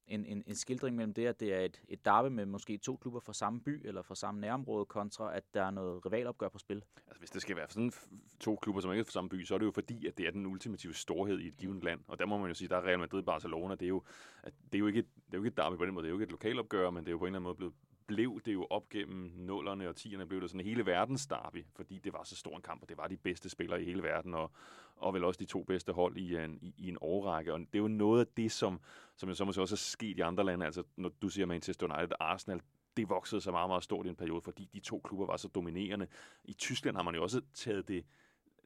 en, 0.08 0.24
en, 0.24 0.42
en 0.46 0.54
skildring 0.54 0.96
mellem 0.96 1.14
det, 1.14 1.26
at 1.26 1.40
det 1.40 1.54
er 1.54 1.60
et, 1.60 1.82
et 1.88 2.04
derby 2.04 2.28
med 2.34 2.46
måske 2.46 2.78
to 2.78 2.96
klubber 2.96 3.20
fra 3.20 3.32
samme 3.32 3.60
by 3.60 3.86
eller 3.86 4.02
fra 4.02 4.14
samme 4.14 4.40
nærområde, 4.40 4.84
kontra 4.84 5.36
at 5.36 5.44
der 5.54 5.62
er 5.62 5.70
noget 5.70 6.06
rivalopgør 6.06 6.48
på 6.48 6.58
spil? 6.58 6.84
Altså 7.06 7.18
hvis 7.18 7.30
det 7.30 7.42
skal 7.42 7.56
være 7.56 7.66
sådan 7.68 7.92
to 8.40 8.56
klubber, 8.56 8.80
som 8.80 8.92
ikke 8.92 9.00
er 9.00 9.04
fra 9.04 9.10
samme 9.10 9.30
by, 9.30 9.44
så 9.44 9.54
er 9.54 9.58
det 9.58 9.66
jo 9.66 9.70
fordi, 9.70 10.06
at 10.06 10.18
det 10.18 10.26
er 10.26 10.30
den 10.30 10.46
ultimative 10.46 10.94
storhed 10.94 11.38
i 11.38 11.48
et 11.48 11.56
givet 11.56 11.84
land. 11.84 12.00
Og 12.08 12.18
der 12.18 12.26
må 12.26 12.38
man 12.38 12.48
jo 12.48 12.54
sige, 12.54 12.68
der 12.68 12.76
er 12.76 12.82
Real 12.82 12.98
Madrid 12.98 13.22
Barcelona. 13.22 13.74
Det 13.74 13.82
er 13.82 13.88
jo, 13.88 14.02
det 14.44 14.74
er 14.74 14.78
jo 14.78 14.86
ikke 14.86 14.98
et, 14.98 15.06
det 15.14 15.34
er 15.34 15.38
jo 15.38 15.42
ikke 15.42 15.52
et 15.52 15.56
derby 15.56 15.76
på 15.76 15.84
den 15.84 15.94
måde. 15.94 16.02
Det 16.02 16.08
er 16.08 16.10
jo 16.10 16.16
ikke 16.16 16.24
et 16.24 16.30
lokalopgør, 16.30 16.90
men 16.90 17.04
det 17.04 17.08
er 17.08 17.12
jo 17.12 17.18
på 17.18 17.24
en 17.24 17.28
eller 17.28 17.38
anden 17.38 17.42
måde 17.42 17.54
blevet 17.54 17.74
blev 18.08 18.40
det 18.44 18.52
jo 18.52 18.66
op 18.70 18.88
gennem 18.88 19.32
nullerne 19.36 19.88
og 19.88 19.96
tierne, 19.96 20.26
blev 20.26 20.40
det 20.40 20.50
sådan 20.50 20.66
hele 20.66 20.86
verdens 20.86 21.26
derby, 21.26 21.64
fordi 21.76 21.98
det 21.98 22.12
var 22.12 22.24
så 22.24 22.36
stor 22.36 22.56
en 22.56 22.62
kamp, 22.62 22.82
og 22.82 22.88
det 22.88 22.96
var 22.96 23.06
de 23.06 23.16
bedste 23.16 23.48
spillere 23.48 23.82
i 23.82 23.84
hele 23.84 24.02
verden, 24.02 24.34
og, 24.34 24.50
og 24.96 25.14
vel 25.14 25.24
også 25.24 25.38
de 25.38 25.44
to 25.44 25.62
bedste 25.62 25.92
hold 25.92 26.16
i 26.16 26.36
en, 26.36 26.58
i, 26.62 26.74
i 26.78 26.88
en 26.88 26.98
årrække. 27.00 27.52
Og 27.52 27.58
det 27.58 27.74
er 27.74 27.78
jo 27.78 27.88
noget 27.88 28.20
af 28.20 28.26
det, 28.36 28.52
som, 28.52 28.80
som 29.16 29.28
jo 29.28 29.34
så 29.34 29.44
måske 29.44 29.62
også 29.62 29.74
er 29.74 29.76
sket 29.76 30.18
i 30.18 30.20
andre 30.20 30.44
lande. 30.44 30.66
Altså, 30.66 30.82
når 30.96 31.10
du 31.22 31.28
siger 31.28 31.46
Manchester 31.46 31.86
United, 31.86 32.16
Arsenal, 32.20 32.60
det 32.96 33.08
voksede 33.08 33.40
så 33.40 33.50
meget, 33.50 33.70
meget 33.70 33.84
stort 33.84 34.06
i 34.06 34.08
en 34.08 34.16
periode, 34.16 34.40
fordi 34.40 34.68
de 34.72 34.80
to 34.80 35.00
klubber 35.04 35.26
var 35.26 35.36
så 35.36 35.48
dominerende. 35.48 36.06
I 36.44 36.52
Tyskland 36.52 36.96
har 36.96 37.02
man 37.02 37.14
jo 37.14 37.22
også 37.22 37.40
taget 37.54 37.88
det 37.88 38.04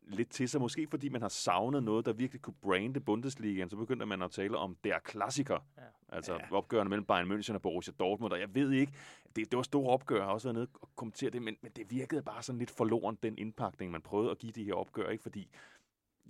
lidt 0.07 0.30
til 0.30 0.48
sig, 0.48 0.61
måske 0.61 0.86
fordi 0.86 1.09
man 1.09 1.22
har 1.22 1.28
savnet 1.28 1.82
noget, 1.82 2.07
der 2.07 2.12
virkelig 2.12 2.42
kunne 2.42 2.55
brande 2.62 3.00
Bundesligaen, 3.00 3.70
så 3.70 3.76
begyndte 3.76 4.07
man 4.07 4.22
at 4.22 4.30
tale 4.30 4.59
om 4.59 4.76
der 4.84 4.98
klassiker. 4.98 5.59
Ja. 5.76 5.82
Altså 6.09 6.32
ja. 6.32 6.57
opgørende 6.57 6.90
mellem 6.90 7.05
Bayern 7.05 7.32
München 7.32 7.55
og 7.55 7.62
Borussia 7.62 7.94
Dortmund, 7.98 8.32
og 8.32 8.40
jeg 8.40 8.55
ved 8.55 8.70
ikke, 8.70 8.92
det, 9.36 9.50
det 9.50 9.57
var 9.57 9.62
store 9.62 9.90
opgør, 9.90 10.16
jeg 10.16 10.24
har 10.24 10.32
også 10.32 10.48
været 10.48 10.55
nede 10.55 10.68
og 10.74 10.88
kommentere 10.96 11.30
det, 11.30 11.42
men, 11.42 11.57
men 11.62 11.72
det 11.76 11.90
virkede 11.90 12.22
bare 12.22 12.42
sådan 12.42 12.59
lidt 12.59 12.70
forloren, 12.70 13.18
den 13.22 13.38
indpakning, 13.38 13.92
man 13.92 14.03
prøvede 14.03 14.30
at 14.30 14.38
give 14.38 14.53
de 14.53 14.64
her 14.64 14.74
opgør, 14.74 15.09
ikke? 15.09 15.22
fordi 15.22 15.48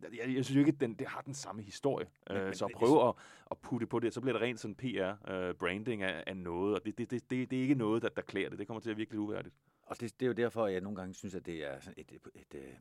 jeg, 0.02 0.34
jeg 0.34 0.44
synes 0.44 0.54
jo 0.54 0.58
ikke, 0.58 0.72
at 0.72 0.80
den, 0.80 0.94
det 0.94 1.06
har 1.06 1.20
den 1.20 1.34
samme 1.34 1.62
historie. 1.62 2.06
Men, 2.28 2.36
øh, 2.36 2.44
men, 2.44 2.54
så 2.54 2.64
at 2.64 2.70
prøve 2.74 3.08
at, 3.08 3.14
at 3.50 3.58
putte 3.58 3.86
på 3.86 3.98
det, 3.98 4.14
så 4.14 4.20
bliver 4.20 4.32
det 4.32 4.42
rent 4.42 4.60
sådan 4.60 4.74
PR-branding 4.74 6.02
øh, 6.02 6.08
af, 6.08 6.24
af 6.26 6.36
noget, 6.36 6.74
og 6.74 6.84
det, 6.84 6.98
det, 6.98 7.10
det, 7.10 7.30
det, 7.30 7.50
det 7.50 7.58
er 7.58 7.62
ikke 7.62 7.74
noget, 7.74 8.02
der, 8.02 8.08
der 8.08 8.22
klæder 8.22 8.48
det. 8.48 8.58
Det 8.58 8.66
kommer 8.66 8.80
til 8.80 8.90
at 8.90 8.96
virkelig 8.96 9.20
uværdigt. 9.20 9.54
Og 9.82 10.00
det, 10.00 10.20
det 10.20 10.26
er 10.26 10.28
jo 10.28 10.32
derfor, 10.32 10.66
at 10.66 10.72
jeg 10.72 10.80
nogle 10.80 10.96
gange 10.96 11.14
synes, 11.14 11.34
at 11.34 11.46
det 11.46 11.72
er 11.72 11.80
sådan 11.80 11.94
et, 11.96 12.12
et, 12.12 12.28
et, 12.34 12.54
et 12.54 12.78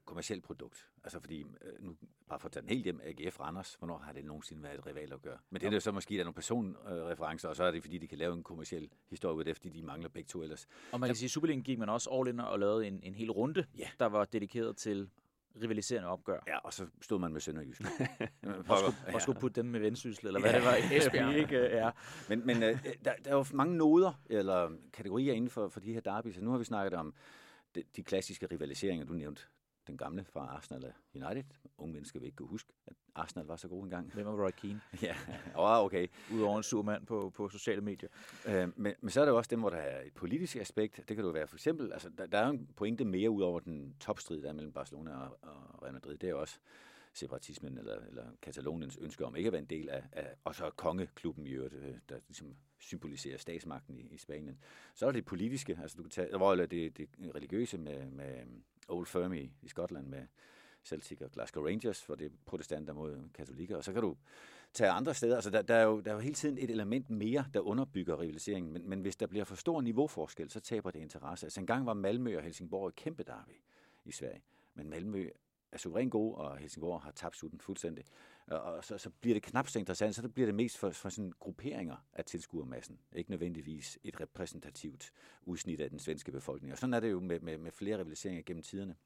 kommersielt 0.00 0.44
produkt. 0.44 0.88
Altså 1.04 1.20
fordi, 1.20 1.40
øh, 1.40 1.84
nu, 1.84 1.96
bare 2.28 2.38
for 2.38 2.48
at 2.48 2.52
tage 2.52 2.60
den 2.60 2.70
helt 2.70 2.84
hjem, 2.84 3.00
AGF 3.04 3.40
Randers, 3.40 3.74
hvornår 3.74 3.98
har 3.98 4.12
det 4.12 4.24
nogensinde 4.24 4.62
været 4.62 4.78
et 4.78 4.86
rival 4.86 5.12
at 5.12 5.22
gøre? 5.22 5.38
Men 5.50 5.60
det 5.60 5.68
er 5.68 5.72
jo 5.72 5.80
så 5.80 5.92
måske, 5.92 6.14
der 6.14 6.20
er 6.20 6.24
nogle 6.24 6.34
personreferencer, 6.34 7.48
og 7.48 7.56
så 7.56 7.64
er 7.64 7.70
det 7.70 7.82
fordi, 7.82 7.98
de 7.98 8.08
kan 8.08 8.18
lave 8.18 8.34
en 8.34 8.42
kommersiel 8.42 8.90
historie 9.10 9.36
ud 9.36 9.44
af, 9.44 9.56
fordi 9.56 9.68
de 9.68 9.82
mangler 9.82 10.08
begge 10.08 10.28
to 10.28 10.42
ellers. 10.42 10.66
Og 10.92 11.00
man 11.00 11.08
kan 11.08 11.16
sige, 11.16 11.26
at 11.26 11.30
Superligaen 11.30 11.62
gik 11.62 11.78
man 11.78 11.88
også 11.88 12.10
all 12.10 12.28
in 12.28 12.40
og 12.40 12.58
lavede 12.58 12.86
en, 12.86 13.00
en 13.02 13.14
hel 13.14 13.30
runde, 13.30 13.66
ja. 13.78 13.88
der 13.98 14.06
var 14.06 14.24
dedikeret 14.24 14.76
til 14.76 15.10
rivaliserende 15.62 16.08
opgør. 16.08 16.40
Ja, 16.46 16.58
og 16.58 16.72
så 16.72 16.86
stod 17.02 17.18
man 17.18 17.32
med 17.32 17.40
Sønderjysk. 17.40 17.82
og, 18.68 18.78
skulle, 18.78 19.14
og 19.14 19.22
skulle 19.22 19.40
putte 19.40 19.62
dem 19.62 19.70
med 19.70 19.80
vendsyssel, 19.80 20.26
eller 20.26 20.40
hvad 20.40 20.50
ja, 20.50 20.56
det 20.56 20.64
var. 20.64 20.76
Esbjerg. 20.96 21.36
ikke, 21.36 21.58
ja. 21.58 21.90
Men, 22.28 22.46
men 22.46 22.62
øh, 22.62 22.84
der, 23.04 23.12
der 23.24 23.30
er 23.30 23.34
jo 23.34 23.44
mange 23.52 23.76
noder, 23.76 24.22
eller 24.26 24.70
kategorier 24.92 25.32
inden 25.32 25.50
for, 25.50 25.68
for 25.68 25.80
de 25.80 25.92
her 25.92 26.00
derbys. 26.00 26.38
Nu 26.38 26.50
har 26.50 26.58
vi 26.58 26.64
snakket 26.64 26.94
om 26.94 27.14
de, 27.74 27.82
de 27.96 28.02
klassiske 28.02 28.46
rivaliseringer, 28.46 29.06
du 29.06 29.12
nævnte 29.12 29.42
den 29.86 29.96
gamle 29.96 30.24
fra 30.24 30.40
Arsenal 30.40 30.84
og 30.84 30.92
United. 31.14 31.44
Unge 31.78 31.92
mennesker 31.92 32.20
vil 32.20 32.26
ikke 32.26 32.36
kunne 32.36 32.48
huske, 32.48 32.72
at 32.86 32.92
Arsenal 33.14 33.46
var 33.46 33.56
så 33.56 33.68
god 33.68 33.84
engang. 33.84 34.12
Hvem 34.14 34.26
var 34.26 34.44
Roy 34.44 34.50
Keane? 34.50 34.80
ja, 35.02 35.16
oh, 35.54 35.84
okay. 35.84 36.06
Udover 36.32 36.56
en 36.56 36.62
sur 36.62 36.82
mand 36.82 37.06
på, 37.06 37.32
på 37.36 37.48
sociale 37.48 37.80
medier. 37.80 38.08
Øh, 38.46 38.68
men, 38.76 38.94
men 39.00 39.10
så 39.10 39.20
er 39.20 39.24
der 39.24 39.32
jo 39.32 39.36
også 39.36 39.48
dem, 39.48 39.60
hvor 39.60 39.70
der 39.70 39.76
er 39.76 40.02
et 40.02 40.14
politisk 40.14 40.56
aspekt. 40.56 40.96
Det 41.08 41.16
kan 41.16 41.24
jo 41.24 41.30
være 41.30 41.46
for 41.46 41.56
eksempel, 41.56 41.92
altså 41.92 42.10
der, 42.18 42.26
der 42.26 42.38
er 42.38 42.46
jo 42.46 42.52
en 42.52 42.68
pointe 42.76 43.04
mere 43.04 43.30
ud 43.30 43.42
over 43.42 43.60
den 43.60 43.96
topstrid, 44.00 44.42
der 44.42 44.48
er 44.48 44.52
mellem 44.52 44.72
Barcelona 44.72 45.16
og, 45.16 45.38
og 45.42 45.82
Real 45.82 45.92
Madrid. 45.92 46.16
Det 46.16 46.26
er 46.26 46.30
jo 46.30 46.40
også 46.40 46.58
separatismen 47.14 47.78
eller, 47.78 47.96
eller 48.08 48.24
Kataloniens 48.42 48.98
ønske 49.00 49.26
om 49.26 49.36
ikke 49.36 49.46
at 49.46 49.52
være 49.52 49.62
en 49.62 49.70
del 49.70 49.88
af, 49.88 50.02
af 50.12 50.34
og 50.44 50.54
så 50.54 50.70
kongeklubben 50.70 51.46
i 51.46 51.50
øvrigt, 51.50 51.74
øh, 51.74 51.94
der 52.08 52.18
ligesom 52.28 52.56
symboliserer 52.78 53.38
statsmagten 53.38 53.96
i, 53.96 54.08
i 54.10 54.18
Spanien. 54.18 54.58
Så 54.94 55.06
er 55.06 55.12
det 55.12 55.24
politiske, 55.24 55.78
altså 55.82 55.96
du 55.96 56.02
kan 56.02 56.10
tage, 56.10 56.36
hvor 56.36 56.52
er 56.52 56.66
det, 56.66 56.96
det 56.96 57.08
religiøse 57.34 57.78
med, 57.78 58.06
med 58.06 58.46
Old 58.88 59.06
Firm 59.06 59.32
i, 59.32 59.52
i 59.62 59.68
Skotland 59.68 60.06
med 60.06 60.26
Celtic 60.84 61.20
og 61.20 61.30
Glasgow 61.30 61.66
Rangers, 61.66 62.02
for 62.02 62.14
det 62.14 62.26
er 62.26 62.30
protestanter 62.46 62.92
mod 62.92 63.28
katolikker, 63.34 63.76
og 63.76 63.84
så 63.84 63.92
kan 63.92 64.02
du 64.02 64.16
tage 64.72 64.90
andre 64.90 65.14
steder. 65.14 65.34
Altså, 65.34 65.50
der, 65.50 65.62
der, 65.62 65.74
er 65.74 65.82
jo, 65.82 66.00
der 66.00 66.10
er 66.10 66.14
jo 66.14 66.20
hele 66.20 66.34
tiden 66.34 66.58
et 66.58 66.70
element 66.70 67.10
mere, 67.10 67.44
der 67.54 67.60
underbygger 67.60 68.20
rivaliseringen, 68.20 68.72
men, 68.72 68.88
men 68.88 69.00
hvis 69.00 69.16
der 69.16 69.26
bliver 69.26 69.44
for 69.44 69.54
stor 69.56 69.80
niveauforskel, 69.80 70.50
så 70.50 70.60
taber 70.60 70.90
det 70.90 71.00
interesse. 71.00 71.46
Altså 71.46 71.60
engang 71.60 71.86
var 71.86 71.94
Malmø 71.94 72.36
og 72.36 72.42
Helsingborg 72.42 72.88
et 72.88 72.94
kæmpe 72.94 73.22
derby 73.22 73.62
i 74.04 74.12
Sverige, 74.12 74.42
men 74.74 74.90
Malmø 74.90 75.28
er 75.72 75.78
suveræn 75.78 76.10
god, 76.10 76.34
og 76.34 76.56
Helsingborg 76.58 77.02
har 77.02 77.10
tabt 77.10 77.36
sutten 77.36 77.60
fuldstændig. 77.60 78.04
Og 78.46 78.84
så, 78.84 78.98
så 78.98 79.10
bliver 79.10 79.34
det 79.34 79.42
knap 79.42 79.68
så 79.68 79.78
interessant, 79.78 80.14
så 80.14 80.22
det 80.22 80.34
bliver 80.34 80.46
det 80.46 80.54
mest 80.54 80.78
for, 80.78 80.90
for 80.90 81.08
sådan 81.08 81.32
grupperinger 81.40 81.96
af 82.12 82.24
tilskuermassen, 82.24 82.98
ikke 83.12 83.30
nødvendigvis 83.30 83.98
et 84.04 84.20
repræsentativt 84.20 85.12
udsnit 85.42 85.80
af 85.80 85.90
den 85.90 85.98
svenske 85.98 86.32
befolkning. 86.32 86.72
Og 86.72 86.78
sådan 86.78 86.94
er 86.94 87.00
det 87.00 87.10
jo 87.10 87.20
med, 87.20 87.40
med, 87.40 87.58
med 87.58 87.70
flere 87.70 87.98
rivaliseringer 87.98 88.42
gennem 88.42 88.62
tiderne. 88.62 88.96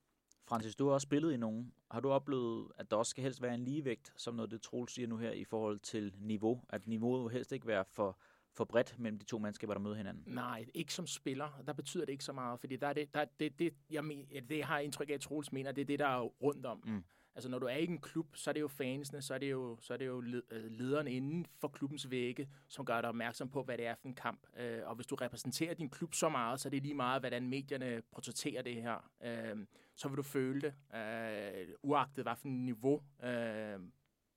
Francis, 0.45 0.77
du 0.77 0.87
har 0.87 0.95
også 0.95 1.05
spillet 1.05 1.33
i 1.33 1.37
nogen. 1.37 1.73
Har 1.91 2.01
du 2.01 2.11
oplevet, 2.11 2.73
at 2.79 2.91
der 2.91 2.97
også 2.97 3.11
skal 3.11 3.23
helst 3.23 3.43
være 3.43 3.55
en 3.55 3.65
ligevægt, 3.65 4.13
som 4.17 4.35
noget 4.35 4.51
det 4.51 4.63
Troels 4.63 4.93
siger 4.93 5.09
nu 5.09 5.17
her, 5.17 5.31
i 5.31 5.45
forhold 5.45 5.79
til 5.79 6.15
niveau? 6.19 6.63
At 6.69 6.87
niveauet 6.87 7.33
helst 7.33 7.53
ikke 7.53 7.67
være 7.67 7.85
for, 7.85 8.19
for 8.53 8.65
bredt 8.65 8.99
mellem 8.99 9.19
de 9.19 9.25
to 9.25 9.39
mandskaber, 9.39 9.75
der 9.75 9.81
møder 9.81 9.97
hinanden? 9.97 10.23
Nej, 10.27 10.67
ikke 10.75 10.95
som 10.95 11.07
spiller. 11.07 11.63
Der 11.67 11.73
betyder 11.73 12.05
det 12.05 12.13
ikke 12.13 12.25
så 12.25 12.33
meget, 12.33 12.61
fordi 12.61 12.77
der 12.77 12.87
er 12.87 12.93
det, 12.93 13.15
der, 13.15 13.25
det, 13.41 13.59
det, 13.59 13.75
jeg, 13.91 14.05
mener, 14.05 14.41
det 14.41 14.65
har 14.65 14.79
indtryk 14.79 15.11
af, 15.11 15.15
at 15.15 15.21
Troels 15.21 15.53
mener, 15.53 15.73
det 15.73 15.83
er 15.83 15.87
det, 15.87 15.99
der 15.99 16.07
er 16.07 16.21
rundt 16.21 16.67
om. 16.67 16.83
Mm. 16.87 17.05
Altså, 17.39 17.49
når 17.49 17.59
du 17.59 17.67
er 17.67 17.77
i 17.77 17.85
en 17.85 18.01
klub, 18.01 18.37
så 18.37 18.51
er 18.51 18.53
det 18.53 18.61
jo 18.61 18.69
fansene, 18.69 19.23
så 19.23 19.35
er 19.35 19.39
det 19.39 19.51
jo, 19.51 19.77
så 19.81 19.93
er 19.93 19.97
det 19.97 20.07
jo 20.07 20.21
lederne 20.21 20.43
øh, 20.51 20.71
lederen 20.71 21.07
inden 21.07 21.47
for 21.59 21.69
klubbens 21.69 22.11
vægge, 22.11 22.49
som 22.69 22.85
gør 22.85 23.01
dig 23.01 23.09
opmærksom 23.09 23.51
på, 23.51 23.63
hvad 23.63 23.79
det 23.79 23.87
er 23.87 23.95
for 23.95 24.09
en 24.09 24.15
kamp. 24.15 24.41
Øh, 24.57 24.81
og 24.85 24.95
hvis 24.95 25.07
du 25.07 25.15
repræsenterer 25.15 25.75
din 25.75 25.91
klub 25.91 26.15
så 26.15 26.29
meget, 26.29 26.61
så 26.61 26.69
er 26.69 26.71
det 26.71 26.83
lige 26.83 26.95
meget, 26.95 27.23
hvordan 27.23 27.49
medierne 27.49 28.03
portrætterer 28.13 28.63
det 28.63 28.75
her. 28.83 29.11
Øh, 29.25 29.67
så 29.95 30.09
vil 30.09 30.17
du 30.17 30.23
føle 30.23 30.61
det, 30.61 30.75
uagtet 31.83 32.25
hvad 32.25 32.37
for 32.37 32.49
niveau 32.49 33.03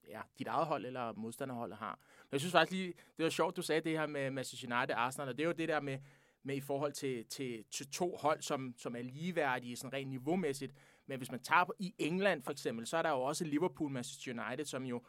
ja, 0.08 0.22
dit 0.40 0.48
eget 0.48 0.68
hold 0.68 0.86
eller 0.86 1.14
modstanderholdet 1.14 1.78
har. 1.78 2.00
Men 2.20 2.32
jeg 2.32 2.40
synes 2.40 2.52
faktisk 2.52 2.72
lige, 2.72 2.94
det 3.18 3.24
var 3.24 3.30
sjovt, 3.30 3.58
du 3.58 3.62
sagde 3.62 3.82
det 3.82 4.00
her 4.00 4.08
med 4.08 4.32
Manchester 4.32 4.78
United 4.78 4.96
og 4.96 5.02
Arsenal, 5.02 5.30
og 5.30 5.38
det 5.38 5.44
er 5.44 5.48
jo 5.48 5.54
det 5.54 5.70
der 5.70 5.80
med, 5.80 6.00
med 6.44 6.56
i 6.56 6.62
forhold 6.62 6.94
til, 6.94 7.26
til, 7.26 7.64
til 7.72 7.92
to 7.92 8.16
hold, 8.16 8.42
som, 8.42 8.74
som 8.78 8.96
er 8.96 9.02
ligeværdige 9.02 9.76
sådan 9.76 9.94
rent 9.94 10.10
niveaumæssigt. 10.10 10.74
Men 11.12 11.20
hvis 11.20 11.32
man 11.32 11.40
tager 11.40 11.64
på 11.64 11.74
i 11.80 11.94
England 11.98 12.44
for 12.44 12.52
eksempel, 12.52 12.88
så 12.88 12.98
er 12.98 13.02
der 13.02 13.10
jo 13.10 13.22
også 13.22 13.46
Liverpool 13.46 13.92
Manchester 13.92 14.44
United, 14.44 14.66
som 14.66 14.84
jo 14.84 15.02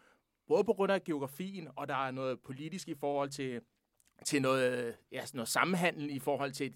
både 0.46 0.64
på 0.64 0.72
grund 0.72 0.92
af 0.92 1.04
geografien, 1.04 1.68
og 1.76 1.88
der 1.88 2.06
er 2.06 2.10
noget 2.10 2.40
politisk 2.40 2.88
i 2.88 2.94
forhold 2.94 3.30
til, 3.30 3.60
til 4.24 4.42
noget, 4.42 4.96
ja, 5.12 5.22
noget 5.34 5.48
sammenhandel 5.48 6.10
i 6.10 6.18
forhold 6.18 6.52
til 6.52 6.74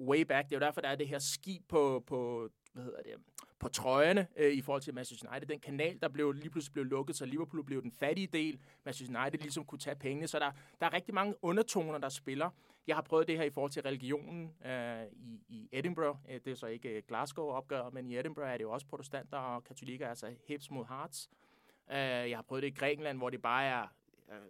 way 0.00 0.20
back. 0.20 0.48
Det 0.48 0.54
er 0.54 0.60
jo 0.60 0.66
derfor, 0.66 0.80
der 0.80 0.88
er 0.88 0.96
det 0.96 1.08
her 1.08 1.18
skib 1.18 1.62
på, 1.68 2.04
på 2.06 2.48
hvad 2.72 2.84
hedder 2.84 3.02
det, 3.02 3.14
på 3.58 3.68
trøjerne 3.68 4.26
øh, 4.36 4.52
i 4.52 4.60
forhold 4.60 4.82
til 4.82 4.94
Manchester 4.94 5.30
United. 5.30 5.48
Den 5.48 5.60
kanal, 5.60 5.98
der 6.02 6.08
blev 6.08 6.32
lige 6.32 6.50
pludselig 6.50 6.72
blev 6.72 6.84
lukket, 6.84 7.16
så 7.16 7.26
Liverpool 7.26 7.64
blev 7.64 7.82
den 7.82 7.92
fattige 7.92 8.26
del. 8.26 8.60
Manchester 8.84 9.20
United 9.20 9.40
ligesom 9.40 9.64
kunne 9.64 9.78
tage 9.78 9.96
pengene. 9.96 10.28
Så 10.28 10.38
der, 10.38 10.52
der 10.80 10.86
er 10.86 10.92
rigtig 10.92 11.14
mange 11.14 11.34
undertoner, 11.42 11.98
der 11.98 12.08
spiller. 12.08 12.50
Jeg 12.86 12.96
har 12.96 13.02
prøvet 13.02 13.28
det 13.28 13.36
her 13.36 13.44
i 13.44 13.50
forhold 13.50 13.70
til 13.70 13.82
religionen 13.82 14.54
øh, 14.66 15.02
i, 15.12 15.42
i 15.48 15.68
Edinburgh. 15.72 16.18
Øh, 16.28 16.40
det 16.44 16.50
er 16.50 16.54
så 16.54 16.66
ikke 16.66 16.88
øh, 16.88 17.02
Glasgow-opgør, 17.08 17.90
men 17.90 18.10
i 18.10 18.18
Edinburgh 18.18 18.50
er 18.50 18.56
det 18.56 18.64
jo 18.64 18.70
også 18.70 18.86
protestanter 18.86 19.38
og 19.38 19.64
katolikker, 19.64 20.08
altså 20.08 20.34
hips 20.46 20.70
mod 20.70 20.84
hearts. 20.88 21.30
Øh, 21.90 21.96
jeg 21.96 22.38
har 22.38 22.42
prøvet 22.42 22.62
det 22.62 22.68
i 22.68 22.74
Grækenland, 22.74 23.18
hvor 23.18 23.30
det 23.30 23.42
bare 23.42 23.64
er... 23.64 23.82
Øh, 24.32 24.40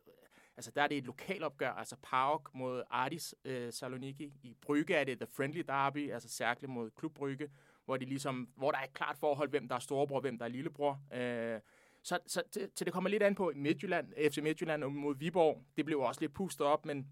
altså 0.57 0.71
der 0.71 0.83
er 0.83 0.87
det 0.87 0.99
et 0.99 1.05
lokalopgør, 1.05 1.71
altså 1.71 1.97
PAOK 2.03 2.51
mod 2.55 2.83
Ardis 2.91 3.35
øh, 3.45 3.73
Saloniki. 3.73 4.33
I 4.43 4.55
Brygge 4.61 4.95
er 4.95 5.05
det 5.05 5.19
The 5.19 5.27
Friendly 5.27 5.63
Derby, 5.69 6.13
altså 6.13 6.29
Cercle 6.29 6.69
mod 6.69 6.91
Klub 6.91 7.15
Brygge 7.15 7.51
hvor, 7.89 7.97
de 7.97 8.05
ligesom, 8.05 8.49
hvor 8.57 8.71
der 8.71 8.79
er 8.79 8.85
et 8.85 8.95
klart 8.95 9.17
forhold, 9.19 9.51
hvem 9.51 9.69
der 9.69 9.75
er 9.75 9.79
storebror, 9.79 10.21
hvem 10.21 10.39
der 10.39 10.45
er 10.45 10.49
lillebror. 10.49 11.01
Øh, 11.15 11.61
så, 12.03 12.19
så 12.27 12.43
til, 12.53 12.71
til 12.77 12.87
det 12.87 12.93
kommer 12.93 13.11
lidt 13.11 13.23
an 13.23 13.35
på 13.35 13.53
Midtjylland, 13.57 14.31
FC 14.31 14.39
Midtjylland 14.43 14.85
mod 14.85 15.15
Viborg. 15.19 15.63
Det 15.77 15.85
blev 15.85 16.01
også 16.01 16.21
lidt 16.21 16.35
pustet 16.35 16.67
op, 16.67 16.87
men 16.87 17.07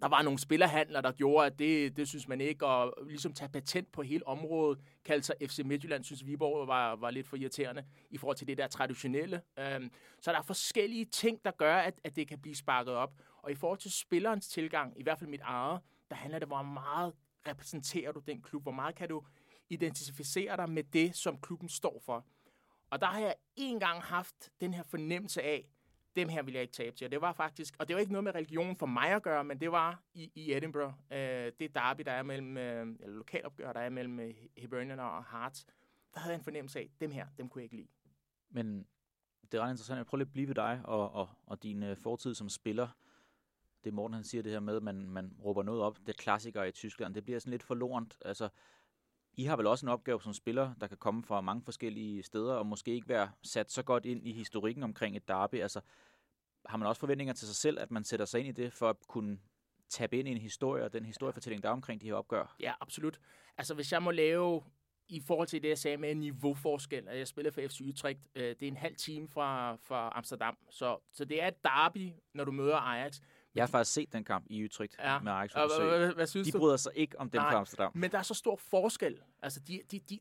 der 0.00 0.08
var 0.08 0.22
nogle 0.22 0.38
spillerhandler, 0.38 1.00
der 1.00 1.12
gjorde, 1.12 1.46
at 1.46 1.58
det, 1.58 1.96
det 1.96 2.08
synes 2.08 2.28
man 2.28 2.40
ikke, 2.40 2.66
og 2.66 2.94
ligesom 3.06 3.32
tage 3.32 3.48
patent 3.48 3.92
på 3.92 4.02
hele 4.02 4.26
området, 4.26 4.78
kaldte 5.04 5.26
sig 5.26 5.36
FC 5.46 5.60
Midtjylland, 5.64 6.04
synes 6.04 6.26
Viborg 6.26 6.68
var, 6.68 6.96
var 6.96 7.10
lidt 7.10 7.26
for 7.26 7.36
irriterende 7.36 7.84
i 8.10 8.18
forhold 8.18 8.36
til 8.36 8.46
det 8.46 8.58
der 8.58 8.66
traditionelle. 8.66 9.42
Øhm, 9.58 9.90
så 10.20 10.32
der 10.32 10.38
er 10.38 10.42
forskellige 10.42 11.04
ting, 11.04 11.44
der 11.44 11.50
gør, 11.50 11.76
at, 11.76 11.94
at 12.04 12.16
det 12.16 12.28
kan 12.28 12.38
blive 12.38 12.56
sparket 12.56 12.94
op. 12.94 13.12
Og 13.42 13.50
i 13.50 13.54
forhold 13.54 13.78
til 13.78 13.92
spillerens 13.92 14.48
tilgang, 14.48 15.00
i 15.00 15.02
hvert 15.02 15.18
fald 15.18 15.30
mit 15.30 15.40
eget, 15.44 15.80
der 16.10 16.16
handler 16.16 16.38
det, 16.38 16.48
hvor 16.48 16.62
meget 16.62 17.12
repræsenterer 17.48 18.12
du 18.12 18.20
den 18.20 18.42
klub, 18.42 18.62
hvor 18.62 18.72
meget 18.72 18.94
kan 18.94 19.08
du 19.08 19.22
identificere 19.70 20.56
dig 20.56 20.70
med 20.70 20.84
det, 20.84 21.16
som 21.16 21.40
klubben 21.40 21.68
står 21.68 22.02
for. 22.04 22.26
Og 22.90 23.00
der 23.00 23.06
har 23.06 23.20
jeg 23.20 23.34
en 23.56 23.80
gang 23.80 24.02
haft 24.02 24.50
den 24.60 24.74
her 24.74 24.82
fornemmelse 24.82 25.42
af, 25.42 25.68
dem 26.16 26.28
her 26.28 26.42
vil 26.42 26.54
jeg 26.54 26.62
ikke 26.62 26.72
tabe 26.72 26.96
til. 26.96 27.04
Og 27.04 27.10
det 27.10 27.20
var 27.20 27.32
faktisk, 27.32 27.76
og 27.78 27.88
det 27.88 27.94
var 27.94 28.00
ikke 28.00 28.12
noget 28.12 28.24
med 28.24 28.34
religion 28.34 28.76
for 28.76 28.86
mig 28.86 29.08
at 29.08 29.22
gøre, 29.22 29.44
men 29.44 29.60
det 29.60 29.72
var 29.72 30.02
i, 30.14 30.32
i 30.34 30.56
Edinburgh. 30.56 30.92
Øh, 31.10 31.52
det 31.60 31.74
derby, 31.74 32.02
der 32.02 32.12
er 32.12 32.22
mellem, 32.22 32.56
øh, 32.56 32.86
eller 33.00 33.16
lokalopgør, 33.16 33.72
der 33.72 33.80
er 33.80 33.90
mellem 33.90 34.20
øh, 34.20 34.34
Hibernian 34.56 35.00
og 35.00 35.24
Hearts. 35.30 35.66
Der 36.14 36.20
havde 36.20 36.32
jeg 36.32 36.38
en 36.38 36.44
fornemmelse 36.44 36.78
af, 36.78 36.90
dem 37.00 37.10
her, 37.10 37.26
dem 37.38 37.48
kunne 37.48 37.60
jeg 37.60 37.64
ikke 37.64 37.76
lide. 37.76 37.88
Men 38.50 38.86
det 39.52 39.58
er 39.58 39.62
ret 39.62 39.70
interessant. 39.70 39.98
Jeg 39.98 40.06
prøver 40.06 40.18
lige 40.18 40.28
at 40.28 40.32
blive 40.32 40.48
ved 40.48 40.54
dig 40.54 40.80
og, 40.84 41.12
og, 41.12 41.28
og 41.46 41.62
din 41.62 41.82
øh, 41.82 41.96
fortid 41.96 42.34
som 42.34 42.48
spiller. 42.48 42.88
Det 43.84 43.94
Morten 43.94 44.14
han 44.14 44.24
siger 44.24 44.42
det 44.42 44.52
her 44.52 44.60
med, 44.60 44.76
at 44.76 44.82
man, 44.82 45.10
man 45.10 45.36
råber 45.44 45.62
noget 45.62 45.82
op. 45.82 45.98
Det 45.98 46.08
er 46.08 46.12
klassikere 46.12 46.68
i 46.68 46.72
Tyskland. 46.72 47.14
Det 47.14 47.24
bliver 47.24 47.38
sådan 47.38 47.50
lidt 47.50 47.62
forlorent. 47.62 48.18
Altså, 48.24 48.48
i 49.36 49.44
har 49.44 49.56
vel 49.56 49.66
også 49.66 49.86
en 49.86 49.90
opgave 49.90 50.22
som 50.22 50.32
spiller, 50.32 50.74
der 50.80 50.86
kan 50.86 50.96
komme 50.96 51.22
fra 51.22 51.40
mange 51.40 51.62
forskellige 51.62 52.22
steder, 52.22 52.54
og 52.54 52.66
måske 52.66 52.94
ikke 52.94 53.08
være 53.08 53.30
sat 53.42 53.72
så 53.72 53.82
godt 53.82 54.04
ind 54.06 54.26
i 54.26 54.32
historikken 54.32 54.82
omkring 54.82 55.16
et 55.16 55.28
derby. 55.28 55.54
Altså, 55.54 55.80
har 56.66 56.76
man 56.76 56.88
også 56.88 57.00
forventninger 57.00 57.34
til 57.34 57.46
sig 57.46 57.56
selv, 57.56 57.80
at 57.80 57.90
man 57.90 58.04
sætter 58.04 58.26
sig 58.26 58.40
ind 58.40 58.48
i 58.48 58.62
det, 58.62 58.72
for 58.72 58.90
at 58.90 58.96
kunne 59.08 59.38
tabe 59.88 60.18
ind 60.18 60.28
i 60.28 60.30
en 60.30 60.38
historie, 60.38 60.84
og 60.84 60.92
den 60.92 61.04
historiefortælling, 61.04 61.62
der 61.62 61.68
er 61.68 61.72
omkring 61.72 62.00
de 62.00 62.06
her 62.06 62.14
opgør? 62.14 62.56
Ja, 62.60 62.72
absolut. 62.80 63.20
Altså, 63.58 63.74
hvis 63.74 63.92
jeg 63.92 64.02
må 64.02 64.10
lave 64.10 64.62
i 65.08 65.20
forhold 65.20 65.48
til 65.48 65.62
det, 65.62 65.68
jeg 65.68 65.78
sagde 65.78 65.96
med 65.96 66.14
niveauforskel, 66.14 67.08
at 67.08 67.18
jeg 67.18 67.28
spiller 67.28 67.50
for 67.50 67.60
FC 67.68 67.80
Utrecht, 67.80 68.20
øh, 68.34 68.42
det 68.42 68.62
er 68.62 68.68
en 68.68 68.76
halv 68.76 68.96
time 68.96 69.28
fra, 69.28 69.74
fra 69.74 70.12
Amsterdam. 70.14 70.58
Så, 70.70 70.98
så 71.12 71.24
det 71.24 71.42
er 71.42 71.48
et 71.48 71.64
derby, 71.64 72.12
når 72.34 72.44
du 72.44 72.52
møder 72.52 72.76
Ajax. 72.76 73.20
Jeg 73.56 73.62
har 73.62 73.66
faktisk 73.66 73.94
set 73.94 74.12
den 74.12 74.24
kamp 74.24 74.46
i 74.50 74.64
Utrecht 74.64 74.96
ja. 74.98 75.18
med 75.18 75.32
Ajax. 75.32 75.52
Hvad, 75.52 75.98
hvad, 75.98 76.14
hvad 76.14 76.26
synes 76.26 76.48
de 76.48 76.58
bryder 76.58 76.76
sig 76.76 76.92
ikke 76.94 77.20
om 77.20 77.30
den 77.30 77.40
fra 77.40 77.54
Amsterdam. 77.54 77.92
Men 77.94 78.10
der 78.10 78.18
er 78.18 78.22
så 78.22 78.34
stor 78.34 78.56
forskel. 78.56 79.22
Altså, 79.42 79.60
de, 79.60 79.80
de, 79.90 80.00
de... 80.00 80.20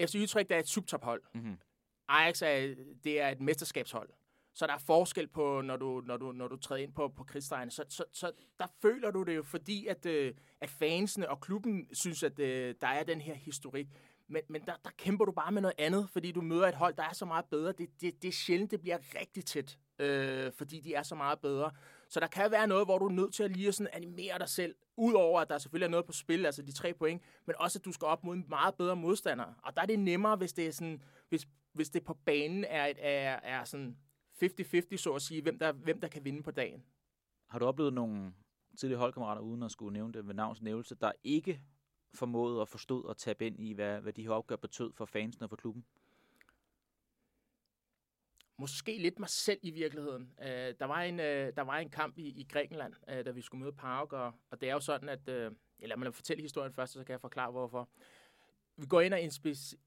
FC 0.00 0.14
Utrecht 0.22 0.52
er 0.52 0.58
et 0.58 0.68
subtophold. 0.68 1.22
Mm-hmm. 1.34 1.58
Ajax 2.08 2.42
er, 2.42 2.74
det 3.04 3.20
er 3.20 3.28
et 3.28 3.40
mesterskabshold. 3.40 4.10
Så 4.54 4.66
der 4.66 4.72
er 4.72 4.78
forskel 4.78 5.26
på, 5.26 5.60
når 5.60 5.76
du, 5.76 6.02
når 6.06 6.16
du, 6.16 6.32
når 6.32 6.48
du 6.48 6.56
træder 6.56 6.82
ind 6.82 6.92
på, 6.92 7.08
på 7.08 7.24
krigstegnet. 7.24 7.72
Så, 7.72 7.84
så, 7.88 8.04
så 8.12 8.32
der 8.58 8.66
føler 8.82 9.10
du 9.10 9.22
det 9.22 9.36
jo, 9.36 9.42
fordi 9.42 9.86
at, 9.86 10.06
øh, 10.06 10.34
at 10.60 10.70
fansene 10.70 11.30
og 11.30 11.40
klubben 11.40 11.88
synes, 11.92 12.22
at 12.22 12.38
øh, 12.38 12.74
der 12.80 12.86
er 12.86 13.04
den 13.04 13.20
her 13.20 13.34
historik. 13.34 13.86
Men, 14.28 14.42
men 14.48 14.62
der, 14.66 14.74
der 14.84 14.90
kæmper 14.96 15.24
du 15.24 15.32
bare 15.32 15.52
med 15.52 15.62
noget 15.62 15.74
andet, 15.78 16.10
fordi 16.10 16.32
du 16.32 16.40
møder 16.40 16.68
et 16.68 16.74
hold, 16.74 16.94
der 16.94 17.02
er 17.02 17.12
så 17.12 17.24
meget 17.24 17.44
bedre. 17.44 17.72
Det, 17.72 17.88
det, 18.00 18.22
det 18.22 18.28
er 18.28 18.32
sjældent, 18.32 18.70
det 18.70 18.80
bliver 18.80 18.98
rigtig 19.20 19.44
tæt 19.44 19.78
øh, 19.98 20.52
fordi 20.52 20.80
de 20.80 20.94
er 20.94 21.02
så 21.02 21.14
meget 21.14 21.40
bedre. 21.40 21.70
Så 22.08 22.20
der 22.20 22.26
kan 22.26 22.50
være 22.50 22.66
noget, 22.66 22.86
hvor 22.86 22.98
du 22.98 23.06
er 23.06 23.12
nødt 23.12 23.34
til 23.34 23.42
at 23.42 23.50
lige 23.50 23.72
sådan 23.72 23.92
animere 23.92 24.38
dig 24.38 24.48
selv, 24.48 24.74
udover 24.96 25.40
at 25.40 25.48
der 25.48 25.58
selvfølgelig 25.58 25.86
er 25.86 25.90
noget 25.90 26.06
på 26.06 26.12
spil, 26.12 26.46
altså 26.46 26.62
de 26.62 26.72
tre 26.72 26.94
point, 26.94 27.22
men 27.46 27.56
også 27.58 27.78
at 27.78 27.84
du 27.84 27.92
skal 27.92 28.06
op 28.06 28.24
mod 28.24 28.34
en 28.36 28.44
meget 28.48 28.74
bedre 28.74 28.96
modstander. 28.96 29.44
Og 29.62 29.76
der 29.76 29.82
er 29.82 29.86
det 29.86 29.98
nemmere, 29.98 30.36
hvis 30.36 30.52
det 30.52 30.66
er 30.66 30.72
sådan, 30.72 31.02
hvis, 31.28 31.48
hvis 31.72 31.90
det 31.90 32.04
på 32.04 32.14
banen 32.14 32.64
er, 32.64 32.86
et, 32.86 32.96
er, 33.00 33.40
er 33.42 33.64
sådan 33.64 33.96
50-50, 34.42 34.96
så 34.96 35.12
at 35.12 35.22
sige, 35.22 35.42
hvem 35.42 35.58
der, 35.58 35.72
hvem 35.72 36.00
der 36.00 36.08
kan 36.08 36.24
vinde 36.24 36.42
på 36.42 36.50
dagen. 36.50 36.82
Har 37.48 37.58
du 37.58 37.66
oplevet 37.66 37.92
nogle 37.92 38.32
tidligere 38.78 39.00
holdkammerater, 39.00 39.42
uden 39.42 39.62
at 39.62 39.70
skulle 39.70 39.92
nævne 39.92 40.12
det 40.12 40.26
ved 40.26 40.34
navns 40.34 40.62
nævelse, 40.62 40.94
der 40.94 41.12
ikke 41.24 41.60
formåede 42.14 42.60
og 42.60 42.68
forstod 42.68 43.10
at 43.10 43.16
tabe 43.16 43.46
ind 43.46 43.60
i, 43.60 43.72
hvad, 43.72 44.00
hvad 44.00 44.12
de 44.12 44.22
her 44.22 44.30
opgør 44.30 44.56
betød 44.56 44.92
for 44.92 45.04
fansene 45.04 45.44
og 45.44 45.50
for 45.50 45.56
klubben? 45.56 45.84
Måske 48.58 48.98
lidt 48.98 49.18
mig 49.18 49.28
selv 49.28 49.58
i 49.62 49.70
virkeligheden. 49.70 50.32
Øh, 50.42 50.74
der, 50.78 50.84
var 50.84 51.02
en, 51.02 51.20
øh, 51.20 51.52
der 51.56 51.62
var 51.62 51.78
en 51.78 51.90
kamp 51.90 52.18
i, 52.18 52.28
i 52.28 52.46
Grækenland, 52.50 52.94
øh, 53.08 53.24
da 53.24 53.30
vi 53.30 53.40
skulle 53.40 53.64
møde 53.64 53.72
Park, 53.72 54.12
og, 54.12 54.32
og 54.50 54.60
det 54.60 54.68
er 54.68 54.72
jo 54.72 54.80
sådan, 54.80 55.08
at... 55.08 55.28
Uh, 55.28 55.56
lad 55.80 55.96
mig 55.96 56.14
fortælle 56.14 56.42
historien 56.42 56.72
først, 56.72 56.92
så 56.92 57.04
kan 57.04 57.12
jeg 57.12 57.20
forklare, 57.20 57.50
hvorfor. 57.50 57.88
Vi 58.76 58.86
går 58.86 59.00
ind 59.00 59.14
og 59.14 59.20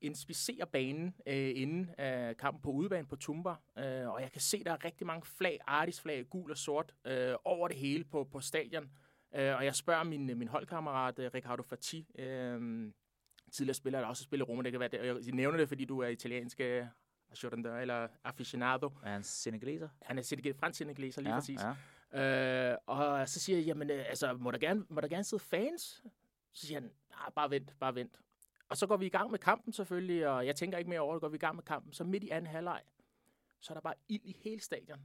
inspicerer 0.01 0.65
banen 0.65 1.15
øh, 1.25 1.51
inden 1.55 1.89
øh, 1.99 2.35
kampen 2.35 2.61
på 2.61 2.71
udebanen 2.71 3.05
på 3.05 3.15
Tumba, 3.15 3.49
øh, 3.49 4.09
og 4.09 4.21
jeg 4.21 4.31
kan 4.31 4.41
se, 4.41 4.63
der 4.63 4.71
er 4.71 4.85
rigtig 4.85 5.07
mange 5.07 5.25
flag, 5.25 5.59
artisflag, 5.67 6.29
gul 6.29 6.51
og 6.51 6.57
sort, 6.57 6.93
øh, 7.05 7.35
over 7.45 7.67
det 7.67 7.77
hele 7.77 8.03
på, 8.03 8.23
på 8.23 8.39
stadion. 8.39 8.89
Øh, 9.35 9.55
og 9.55 9.65
jeg 9.65 9.75
spørger 9.75 10.03
min, 10.03 10.29
øh, 10.29 10.37
min 10.37 10.47
holdkammerat, 10.47 11.19
øh, 11.19 11.31
Ricardo 11.33 11.63
Fati, 11.63 12.07
øh, 12.19 12.91
tidligere 13.51 13.73
spiller, 13.73 13.99
der 13.99 14.07
også 14.07 14.23
spiller 14.23 14.45
Roma, 14.45 14.63
det 14.63 14.71
kan 14.71 14.79
være 14.79 14.89
det. 14.89 15.25
Jeg 15.25 15.33
nævner 15.33 15.57
det, 15.57 15.67
fordi 15.67 15.85
du 15.85 15.99
er 15.99 16.07
italiensk 16.07 16.59
øh, 16.59 16.85
eller 17.81 18.07
aficionado. 18.23 18.91
Er 19.03 19.11
han 19.11 19.23
senegaleser? 19.23 19.89
Han 20.01 20.17
er 20.17 20.21
senegal, 20.21 20.53
fransk 20.53 20.77
senegaleser, 20.77 21.21
lige 21.21 21.33
ja, 21.33 21.39
præcis. 21.39 21.59
Ja. 22.13 22.71
Øh, 22.71 22.77
og 22.85 23.29
så 23.29 23.39
siger 23.39 23.57
jeg, 23.57 23.65
jamen, 23.65 23.89
øh, 23.89 24.05
altså, 24.09 24.33
må 24.33 24.51
der, 24.51 24.57
gerne, 24.57 24.85
må 24.89 25.01
der 25.01 25.07
gerne 25.07 25.23
sidde 25.23 25.43
fans? 25.43 25.81
Så 26.51 26.67
siger 26.67 26.79
han, 26.79 26.91
nah, 27.09 27.33
bare 27.35 27.49
vent, 27.49 27.75
bare 27.79 27.95
vent. 27.95 28.19
Og 28.69 28.77
så 28.77 28.87
går 28.87 28.97
vi 28.97 29.05
i 29.05 29.09
gang 29.09 29.31
med 29.31 29.39
kampen 29.39 29.73
selvfølgelig, 29.73 30.27
og 30.27 30.45
jeg 30.45 30.55
tænker 30.55 30.77
ikke 30.77 30.89
mere 30.89 30.99
over 30.99 31.13
det, 31.13 31.21
går 31.21 31.29
vi 31.29 31.35
i 31.35 31.39
gang 31.39 31.55
med 31.55 31.63
kampen. 31.63 31.93
Så 31.93 32.03
midt 32.03 32.23
i 32.23 32.29
anden 32.29 32.51
halvleg, 32.51 32.81
så 33.59 33.73
er 33.73 33.75
der 33.75 33.81
bare 33.81 33.93
ild 34.07 34.21
i 34.23 34.37
hele 34.43 34.61
stadion. 34.61 34.99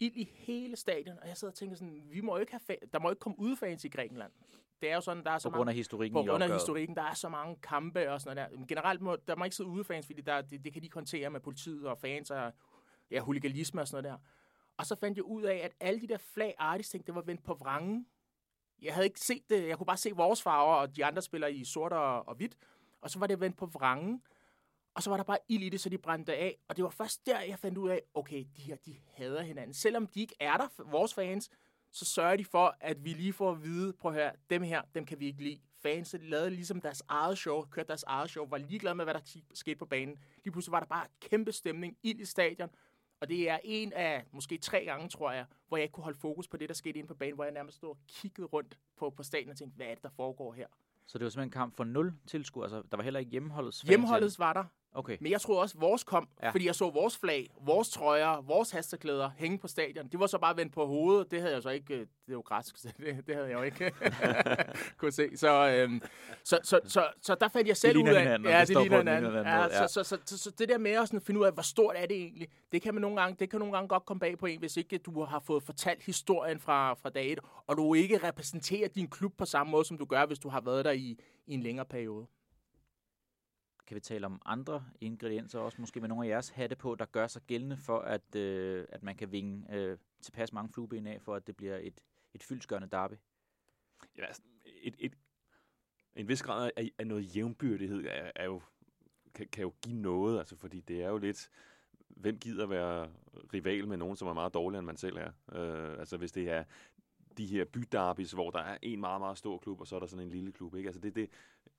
Ild 0.00 0.16
i 0.16 0.24
hele 0.24 0.76
stadion, 0.76 1.18
og 1.18 1.28
jeg 1.28 1.36
sidder 1.36 1.52
og 1.52 1.56
tænker 1.58 1.76
sådan, 1.76 2.02
vi 2.10 2.20
må 2.20 2.36
ikke 2.38 2.52
have 2.52 2.76
der 2.92 2.98
må 2.98 3.10
ikke 3.10 3.20
komme 3.20 3.38
udfans 3.38 3.84
i 3.84 3.88
Grækenland. 3.88 4.32
Det 4.80 4.90
er 4.90 4.94
jo 4.94 5.00
sådan, 5.00 5.24
der 5.24 5.30
er 5.30 5.38
så 5.38 5.50
på 5.50 5.56
grund 5.56 5.70
af 5.70 5.76
historikken 5.76 6.14
På 6.14 6.30
grund 6.30 6.42
af 6.42 6.52
historikken, 6.52 6.96
der 6.96 7.02
er 7.02 7.14
så 7.14 7.28
mange 7.28 7.56
kampe 7.62 8.12
og 8.12 8.20
sådan 8.20 8.36
noget 8.36 8.50
der. 8.50 8.58
Men 8.58 8.66
generelt 8.66 9.00
må, 9.00 9.16
der 9.28 9.36
må 9.36 9.44
ikke 9.44 9.56
sidde 9.56 9.70
udefans, 9.70 10.06
fordi 10.06 10.20
der, 10.20 10.40
det, 10.40 10.64
det, 10.64 10.72
kan 10.72 10.82
de 10.82 10.88
håndtere 10.94 11.30
med 11.30 11.40
politiet 11.40 11.86
og 11.86 11.98
fans 11.98 12.30
og 12.30 12.52
ja, 13.10 13.20
huligalisme 13.20 13.80
og 13.80 13.88
sådan 13.88 14.04
noget 14.04 14.18
der. 14.18 14.26
Og 14.76 14.86
så 14.86 14.96
fandt 15.00 15.16
jeg 15.16 15.24
ud 15.24 15.42
af, 15.42 15.56
at 15.56 15.72
alle 15.80 16.00
de 16.00 16.06
der 16.06 16.18
flag 16.18 16.54
artists 16.58 16.90
ting, 16.90 17.06
det 17.06 17.14
var 17.14 17.22
vendt 17.22 17.44
på 17.44 17.54
vrangen 17.54 18.06
jeg 18.82 18.94
havde 18.94 19.06
ikke 19.06 19.20
set 19.20 19.50
det. 19.50 19.68
Jeg 19.68 19.76
kunne 19.76 19.86
bare 19.86 19.96
se 19.96 20.10
vores 20.10 20.42
farver, 20.42 20.74
og 20.74 20.96
de 20.96 21.04
andre 21.04 21.22
spiller 21.22 21.48
i 21.48 21.64
sort 21.64 21.92
og, 21.92 22.28
og 22.28 22.34
hvidt. 22.34 22.56
Og 23.00 23.10
så 23.10 23.18
var 23.18 23.26
det 23.26 23.40
vendt 23.40 23.56
på 23.56 23.66
vrangen. 23.66 24.22
Og 24.94 25.02
så 25.02 25.10
var 25.10 25.16
der 25.16 25.24
bare 25.24 25.38
ild 25.48 25.62
i 25.62 25.68
det, 25.68 25.80
så 25.80 25.88
de 25.88 25.98
brændte 25.98 26.36
af. 26.36 26.58
Og 26.68 26.76
det 26.76 26.84
var 26.84 26.90
først 26.90 27.26
der, 27.26 27.40
jeg 27.40 27.58
fandt 27.58 27.78
ud 27.78 27.88
af, 27.88 28.02
okay, 28.14 28.44
de 28.56 28.62
her, 28.62 28.76
de 28.76 28.96
hader 29.14 29.42
hinanden. 29.42 29.74
Selvom 29.74 30.06
de 30.06 30.20
ikke 30.20 30.34
er 30.40 30.56
der, 30.56 30.68
vores 30.90 31.14
fans, 31.14 31.50
så 31.92 32.04
sørger 32.04 32.36
de 32.36 32.44
for, 32.44 32.76
at 32.80 33.04
vi 33.04 33.12
lige 33.12 33.32
får 33.32 33.52
at 33.52 33.62
vide, 33.62 33.92
prøv 33.92 34.12
at 34.12 34.18
høre, 34.18 34.32
dem 34.50 34.62
her, 34.62 34.82
dem 34.94 35.06
kan 35.06 35.20
vi 35.20 35.26
ikke 35.26 35.42
lide. 35.42 35.60
Fans 35.82 36.14
lavede 36.20 36.50
ligesom 36.50 36.80
deres 36.80 37.02
eget 37.08 37.38
show, 37.38 37.64
kørte 37.64 37.88
deres 37.88 38.02
eget 38.02 38.30
show, 38.30 38.46
var 38.46 38.58
ligeglade 38.58 38.94
med, 38.94 39.04
hvad 39.04 39.14
der 39.14 39.40
skete 39.54 39.76
på 39.76 39.86
banen. 39.86 40.18
Lige 40.44 40.52
pludselig 40.52 40.72
var 40.72 40.80
der 40.80 40.86
bare 40.86 41.06
kæmpe 41.20 41.52
stemning, 41.52 41.96
ild 42.02 42.20
i 42.20 42.24
stadion, 42.24 42.70
og 43.20 43.28
det 43.28 43.50
er 43.50 43.58
en 43.64 43.92
af 43.92 44.24
måske 44.32 44.58
tre 44.58 44.84
gange, 44.84 45.08
tror 45.08 45.32
jeg, 45.32 45.46
hvor 45.68 45.76
jeg 45.76 45.82
ikke 45.82 45.92
kunne 45.92 46.04
holde 46.04 46.18
fokus 46.18 46.48
på 46.48 46.56
det, 46.56 46.68
der 46.68 46.74
skete 46.74 46.98
inde 46.98 47.08
på 47.08 47.14
banen, 47.14 47.34
hvor 47.34 47.44
jeg 47.44 47.52
nærmest 47.52 47.76
stod 47.76 47.90
og 47.90 47.98
kiggede 48.08 48.46
rundt 48.46 48.78
på, 48.96 49.10
på 49.10 49.22
stadion 49.22 49.50
og 49.50 49.56
tænkte, 49.56 49.76
hvad 49.76 49.86
er 49.86 49.94
det, 49.94 50.02
der 50.02 50.10
foregår 50.16 50.52
her? 50.52 50.66
Så 51.06 51.18
det 51.18 51.24
var 51.24 51.30
simpelthen 51.30 51.48
en 51.48 51.50
kamp 51.50 51.76
for 51.76 51.84
nul 51.84 52.14
tilskuere? 52.26 52.64
Altså, 52.64 52.82
der 52.90 52.96
var 52.96 53.04
heller 53.04 53.20
ikke 53.20 53.30
hjemmeholdets 53.30 53.80
Hjemmeholdets 53.80 54.38
var 54.38 54.52
der, 54.52 54.64
Okay. 54.96 55.16
Men 55.20 55.32
jeg 55.32 55.40
tror 55.40 55.62
også, 55.62 55.74
at 55.78 55.80
vores 55.80 56.04
kom, 56.04 56.28
ja. 56.42 56.50
fordi 56.50 56.66
jeg 56.66 56.74
så 56.74 56.90
vores 56.90 57.18
flag, 57.18 57.50
vores 57.60 57.90
trøjer, 57.90 58.42
vores 58.42 58.70
hasteklæder 58.70 59.30
hænge 59.38 59.58
på 59.58 59.68
stadion. 59.68 60.08
Det 60.08 60.20
var 60.20 60.26
så 60.26 60.38
bare 60.38 60.56
vendt 60.56 60.72
på 60.72 60.86
hovedet. 60.86 61.30
Det 61.30 61.40
havde 61.40 61.54
jeg 61.54 61.62
så 61.62 61.70
ikke, 61.70 61.94
øh, 61.94 62.00
det 62.00 62.06
er 62.28 62.32
jo 62.32 62.40
græsk, 62.40 62.76
så 62.76 62.92
det, 62.98 63.26
det 63.26 63.34
havde 63.34 63.48
jeg 63.48 63.58
jo 63.58 63.62
ikke 63.62 63.92
kunne 64.98 65.12
se. 65.12 65.36
Så, 65.36 65.68
øhm, 65.68 66.02
så, 66.44 66.58
så, 66.62 66.80
så, 66.84 67.08
så, 67.22 67.34
der 67.40 67.48
fandt 67.48 67.68
jeg 67.68 67.76
selv 67.76 67.98
ud 67.98 68.08
af... 68.08 68.20
Hinanden, 68.20 68.48
ja, 68.48 68.60
det, 68.60 68.68
det 68.68 68.76
ligner 68.76 68.98
hinanden. 68.98 69.32
Ja, 69.32 69.62
ja. 69.62 69.86
Så, 69.86 69.94
så, 69.94 70.04
så, 70.04 70.18
så, 70.26 70.38
så, 70.38 70.50
det 70.50 70.68
der 70.68 70.78
med 70.78 70.90
at 70.90 71.08
sådan 71.08 71.20
finde 71.20 71.40
ud 71.40 71.46
af, 71.46 71.52
hvor 71.52 71.62
stort 71.62 71.94
er 71.98 72.06
det 72.06 72.16
egentlig, 72.16 72.48
det 72.72 72.82
kan, 72.82 72.94
man 72.94 73.00
nogle 73.00 73.20
gange, 73.20 73.36
det 73.38 73.50
kan 73.50 73.58
nogle 73.58 73.74
gange 73.74 73.88
godt 73.88 74.04
komme 74.04 74.20
bag 74.20 74.38
på 74.38 74.46
en, 74.46 74.58
hvis 74.58 74.76
ikke 74.76 74.98
du 74.98 75.24
har 75.24 75.40
fået 75.40 75.62
fortalt 75.62 76.02
historien 76.02 76.60
fra, 76.60 76.94
fra 76.94 77.08
dag 77.08 77.32
et, 77.32 77.38
og 77.66 77.76
du 77.76 77.94
ikke 77.94 78.18
repræsenterer 78.28 78.88
din 78.88 79.08
klub 79.08 79.32
på 79.38 79.44
samme 79.44 79.70
måde, 79.70 79.84
som 79.84 79.98
du 79.98 80.04
gør, 80.04 80.26
hvis 80.26 80.38
du 80.38 80.48
har 80.48 80.60
været 80.60 80.84
der 80.84 80.92
i, 80.92 81.18
i 81.46 81.54
en 81.54 81.62
længere 81.62 81.86
periode. 81.86 82.26
Kan 83.86 83.94
vi 83.94 84.00
tale 84.00 84.26
om 84.26 84.42
andre 84.44 84.84
ingredienser 85.00 85.58
også, 85.58 85.80
måske 85.80 86.00
med 86.00 86.08
nogle 86.08 86.26
af 86.26 86.30
jeres 86.30 86.48
hatte 86.48 86.76
på, 86.76 86.94
der 86.94 87.04
gør 87.04 87.26
sig 87.26 87.42
gældende 87.42 87.76
for, 87.76 87.98
at, 87.98 88.34
øh, 88.34 88.86
at 88.88 89.02
man 89.02 89.16
kan 89.16 89.32
vinge 89.32 89.74
øh, 89.74 89.98
tilpas 90.20 90.52
mange 90.52 90.72
flueben 90.72 91.06
af, 91.06 91.22
for 91.22 91.34
at 91.34 91.46
det 91.46 91.56
bliver 91.56 91.76
et, 91.76 92.00
et 92.34 92.42
fyldsgørende 92.42 92.88
derby? 92.88 93.14
Ja, 94.18 94.24
altså, 94.26 94.42
et, 94.64 94.94
et, 94.98 95.16
en 96.16 96.28
vis 96.28 96.42
grad 96.42 96.70
af, 96.76 96.90
af 96.98 97.06
noget 97.06 97.36
jævnbyrdighed 97.36 98.04
er, 98.04 98.30
er 98.34 98.44
jo, 98.44 98.62
kan, 99.34 99.48
kan 99.48 99.62
jo 99.62 99.72
give 99.82 99.96
noget, 99.96 100.38
altså, 100.38 100.56
fordi 100.56 100.80
det 100.80 101.02
er 101.02 101.08
jo 101.08 101.18
lidt, 101.18 101.50
hvem 102.08 102.38
gider 102.38 102.66
være 102.66 103.10
rival 103.54 103.88
med 103.88 103.96
nogen, 103.96 104.16
som 104.16 104.28
er 104.28 104.34
meget 104.34 104.54
dårligere, 104.54 104.78
end 104.78 104.86
man 104.86 104.96
selv 104.96 105.16
er? 105.16 105.30
Øh, 105.52 105.98
altså 105.98 106.16
hvis 106.16 106.32
det 106.32 106.50
er 106.50 106.64
de 107.38 107.46
her 107.46 107.64
byderbis, 107.64 108.32
hvor 108.32 108.50
der 108.50 108.58
er 108.58 108.78
en 108.82 109.00
meget, 109.00 109.20
meget 109.20 109.38
stor 109.38 109.58
klub, 109.58 109.80
og 109.80 109.86
så 109.86 109.96
er 109.96 110.00
der 110.00 110.06
sådan 110.06 110.26
en 110.26 110.30
lille 110.30 110.52
klub. 110.52 110.74
Ikke? 110.74 110.86
Altså 110.86 111.00
det, 111.00 111.14
det, 111.14 111.30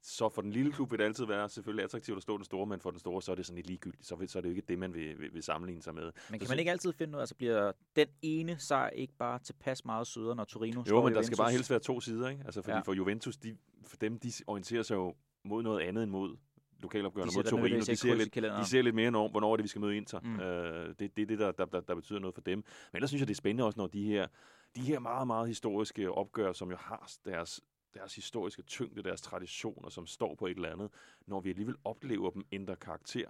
så 0.01 0.29
for 0.29 0.41
den 0.41 0.51
lille 0.51 0.71
klub 0.71 0.91
vil 0.91 0.99
det 0.99 1.05
altid 1.05 1.25
være 1.25 1.49
selvfølgelig 1.49 1.83
attraktivt 1.83 2.17
at 2.17 2.23
stå 2.23 2.37
den 2.37 2.45
store, 2.45 2.65
men 2.65 2.79
for 2.79 2.91
den 2.91 2.99
store, 2.99 3.21
så 3.21 3.31
er 3.31 3.35
det 3.35 3.45
sådan 3.45 3.55
lidt 3.55 3.67
ligegyldigt. 3.67 4.05
Så, 4.05 4.15
så 4.27 4.39
er 4.39 4.41
det 4.41 4.49
jo 4.49 4.55
ikke 4.55 4.67
det, 4.67 4.79
man 4.79 4.93
vil, 4.93 5.19
vil, 5.19 5.33
vil 5.33 5.43
sammenligne 5.43 5.81
sig 5.81 5.93
med. 5.93 6.11
Men 6.29 6.39
kan 6.39 6.47
så, 6.47 6.51
man 6.51 6.59
ikke 6.59 6.71
altid 6.71 6.93
finde 6.93 7.17
af, 7.17 7.19
altså 7.19 7.35
bliver 7.35 7.71
den 7.95 8.07
ene 8.21 8.59
sejr 8.59 8.89
ikke 8.89 9.13
bare 9.19 9.39
tilpas 9.39 9.85
meget 9.85 10.07
sødere, 10.07 10.35
når 10.35 10.43
Torino 10.43 10.83
Jo, 10.89 11.03
men 11.03 11.13
der 11.13 11.21
skal 11.21 11.37
bare 11.37 11.51
helst 11.51 11.69
være 11.69 11.79
to 11.79 12.01
sider, 12.01 12.29
ikke? 12.29 12.41
Altså 12.45 12.61
fordi 12.61 12.75
ja. 12.75 12.81
for 12.81 12.93
Juventus, 12.93 13.37
de, 13.37 13.57
for 13.85 13.97
dem, 13.97 14.19
de 14.19 14.31
orienterer 14.47 14.83
sig 14.83 14.95
jo 14.95 15.15
mod 15.43 15.63
noget 15.63 15.81
andet 15.81 16.03
end 16.03 16.11
mod 16.11 16.37
lokalopgørende 16.79 17.33
mod 17.35 17.43
Torino. 17.43 17.79
De 17.79 17.95
ser, 17.95 18.15
lidt, 18.15 18.35
de 18.35 18.65
ser 18.65 18.81
lidt 18.81 18.95
mere 18.95 19.07
om, 19.07 19.31
hvornår 19.31 19.51
er 19.51 19.55
det, 19.55 19.63
vi 19.63 19.69
skal 19.69 19.81
møde 19.81 19.97
Inter. 19.97 20.19
Mm. 20.19 20.39
Øh, 20.39 20.89
det, 20.99 21.17
det 21.17 21.21
er 21.21 21.25
det, 21.25 21.39
der, 21.39 21.51
der, 21.51 21.65
der, 21.65 21.81
der 21.81 21.95
betyder 21.95 22.19
noget 22.19 22.33
for 22.33 22.41
dem. 22.41 22.57
Men 22.57 22.97
ellers 22.97 23.09
synes 23.09 23.19
jeg, 23.19 23.27
det 23.27 23.33
er 23.33 23.37
spændende 23.37 23.63
også, 23.63 23.79
når 23.79 23.87
de 23.87 24.03
her, 24.03 24.27
de 24.75 24.81
her 24.81 24.99
meget, 24.99 25.27
meget 25.27 25.47
historiske 25.47 26.11
opgør, 26.11 26.53
som 26.53 26.71
jo 26.71 26.77
har 26.79 27.11
deres 27.25 27.61
deres 27.97 28.15
historiske 28.15 28.61
tyngde, 28.61 29.03
deres 29.03 29.21
traditioner, 29.21 29.89
som 29.89 30.07
står 30.07 30.35
på 30.35 30.47
et 30.47 30.55
eller 30.55 30.71
andet, 30.71 30.91
når 31.25 31.39
vi 31.39 31.49
alligevel 31.49 31.75
oplever 31.83 32.29
dem 32.29 32.45
ændre 32.51 32.75
karakter. 32.75 33.29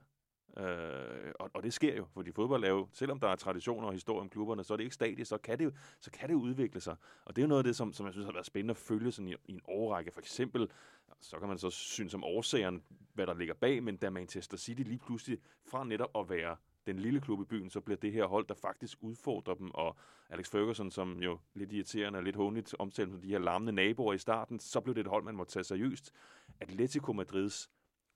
Øh, 0.58 1.32
og, 1.40 1.50
og 1.54 1.64
det 1.64 1.74
sker 1.74 1.96
jo, 1.96 2.06
fordi 2.14 2.32
fodbold 2.32 2.64
er 2.64 2.70
jo, 2.70 2.88
selvom 2.94 3.20
der 3.20 3.28
er 3.28 3.36
traditioner 3.36 3.88
og 3.88 3.94
historie 3.94 4.22
om 4.22 4.30
klubberne, 4.30 4.64
så 4.64 4.74
er 4.74 4.78
det 4.78 4.84
ikke 4.84 4.94
statisk, 4.94 5.30
så 5.30 5.38
kan 5.38 5.60
det, 5.60 5.76
så 6.00 6.12
kan 6.12 6.30
det 6.30 6.36
udvikle 6.36 6.82
sig. 6.82 6.96
Og 7.26 7.36
det 7.36 7.42
er 7.42 7.44
jo 7.44 7.48
noget 7.48 7.60
af 7.60 7.64
det, 7.64 7.76
som, 7.76 7.94
som 7.94 8.06
jeg 8.06 8.14
synes 8.14 8.26
har 8.26 8.34
været 8.34 8.46
spændende 8.46 8.72
at 8.72 8.78
følge 8.78 9.12
sådan 9.12 9.30
i, 9.30 9.36
i 9.46 9.54
en 9.54 9.62
årrække. 9.68 10.12
For 10.12 10.20
eksempel, 10.20 10.70
så 11.22 11.40
kan 11.40 11.48
man 11.48 11.58
så 11.58 11.70
synes 11.70 12.14
om 12.14 12.24
årsagerne, 12.24 12.82
hvad 13.14 13.28
der 13.28 13.34
ligger 13.34 13.54
bag, 13.54 13.84
men 13.84 13.98
da 13.98 14.10
Manchester 14.10 14.58
City 14.58 14.82
lige 14.82 15.00
pludselig 15.00 15.40
fra 15.66 15.84
netop 15.84 16.12
at 16.16 16.30
være 16.30 16.56
den 16.88 17.00
lille 17.00 17.22
klub 17.22 17.42
i 17.42 17.46
byen, 17.46 17.70
så 17.70 17.82
bliver 17.82 17.98
det 17.98 18.12
her 18.12 18.26
hold, 18.26 18.48
der 18.48 18.54
faktisk 18.54 18.98
udfordrer 19.02 19.54
dem, 19.54 19.72
og 19.74 19.96
Alex 20.30 20.50
Ferguson, 20.50 20.92
som 20.92 21.24
jo 21.24 21.40
lidt 21.54 21.74
irriterende 21.74 22.18
og 22.18 22.24
lidt 22.24 22.36
håndligt 22.36 22.76
omtalte 22.80 23.12
med 23.12 23.22
de 23.22 23.28
her 23.28 23.40
larmende 23.40 23.74
naboer 23.74 24.14
i 24.14 24.18
starten, 24.18 24.60
så 24.60 24.82
blev 24.82 24.96
det 24.96 25.02
et 25.02 25.08
hold, 25.08 25.24
man 25.24 25.36
må 25.36 25.44
tage 25.44 25.64
seriøst. 25.64 26.14
Atletico 26.60 27.14
Madrids 27.14 27.70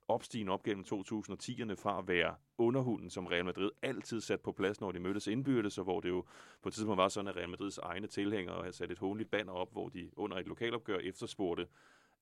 opstigen 0.08 0.48
op 0.48 0.62
gennem 0.62 0.84
2010'erne 0.94 1.74
fra 1.74 1.98
at 1.98 2.08
være 2.08 2.34
underhunden, 2.58 3.10
som 3.10 3.26
Real 3.26 3.44
Madrid 3.44 3.70
altid 3.82 4.20
sat 4.20 4.40
på 4.40 4.52
plads, 4.52 4.80
når 4.80 4.92
de 4.92 5.00
mødtes 5.00 5.26
indbyrdes, 5.26 5.78
og 5.78 5.84
hvor 5.84 6.00
det 6.00 6.08
jo 6.08 6.24
på 6.62 6.68
et 6.68 6.74
tidspunkt 6.74 6.98
var 6.98 7.08
sådan, 7.08 7.28
at 7.28 7.36
Real 7.36 7.48
Madrids 7.48 7.78
egne 7.78 8.06
tilhængere 8.06 8.60
havde 8.60 8.72
sat 8.72 8.90
et 8.90 8.98
håndligt 8.98 9.30
banner 9.30 9.52
op, 9.52 9.72
hvor 9.72 9.88
de 9.88 10.10
under 10.16 10.36
et 10.36 10.46
lokalopgør 10.46 10.98
efterspurgte 10.98 11.66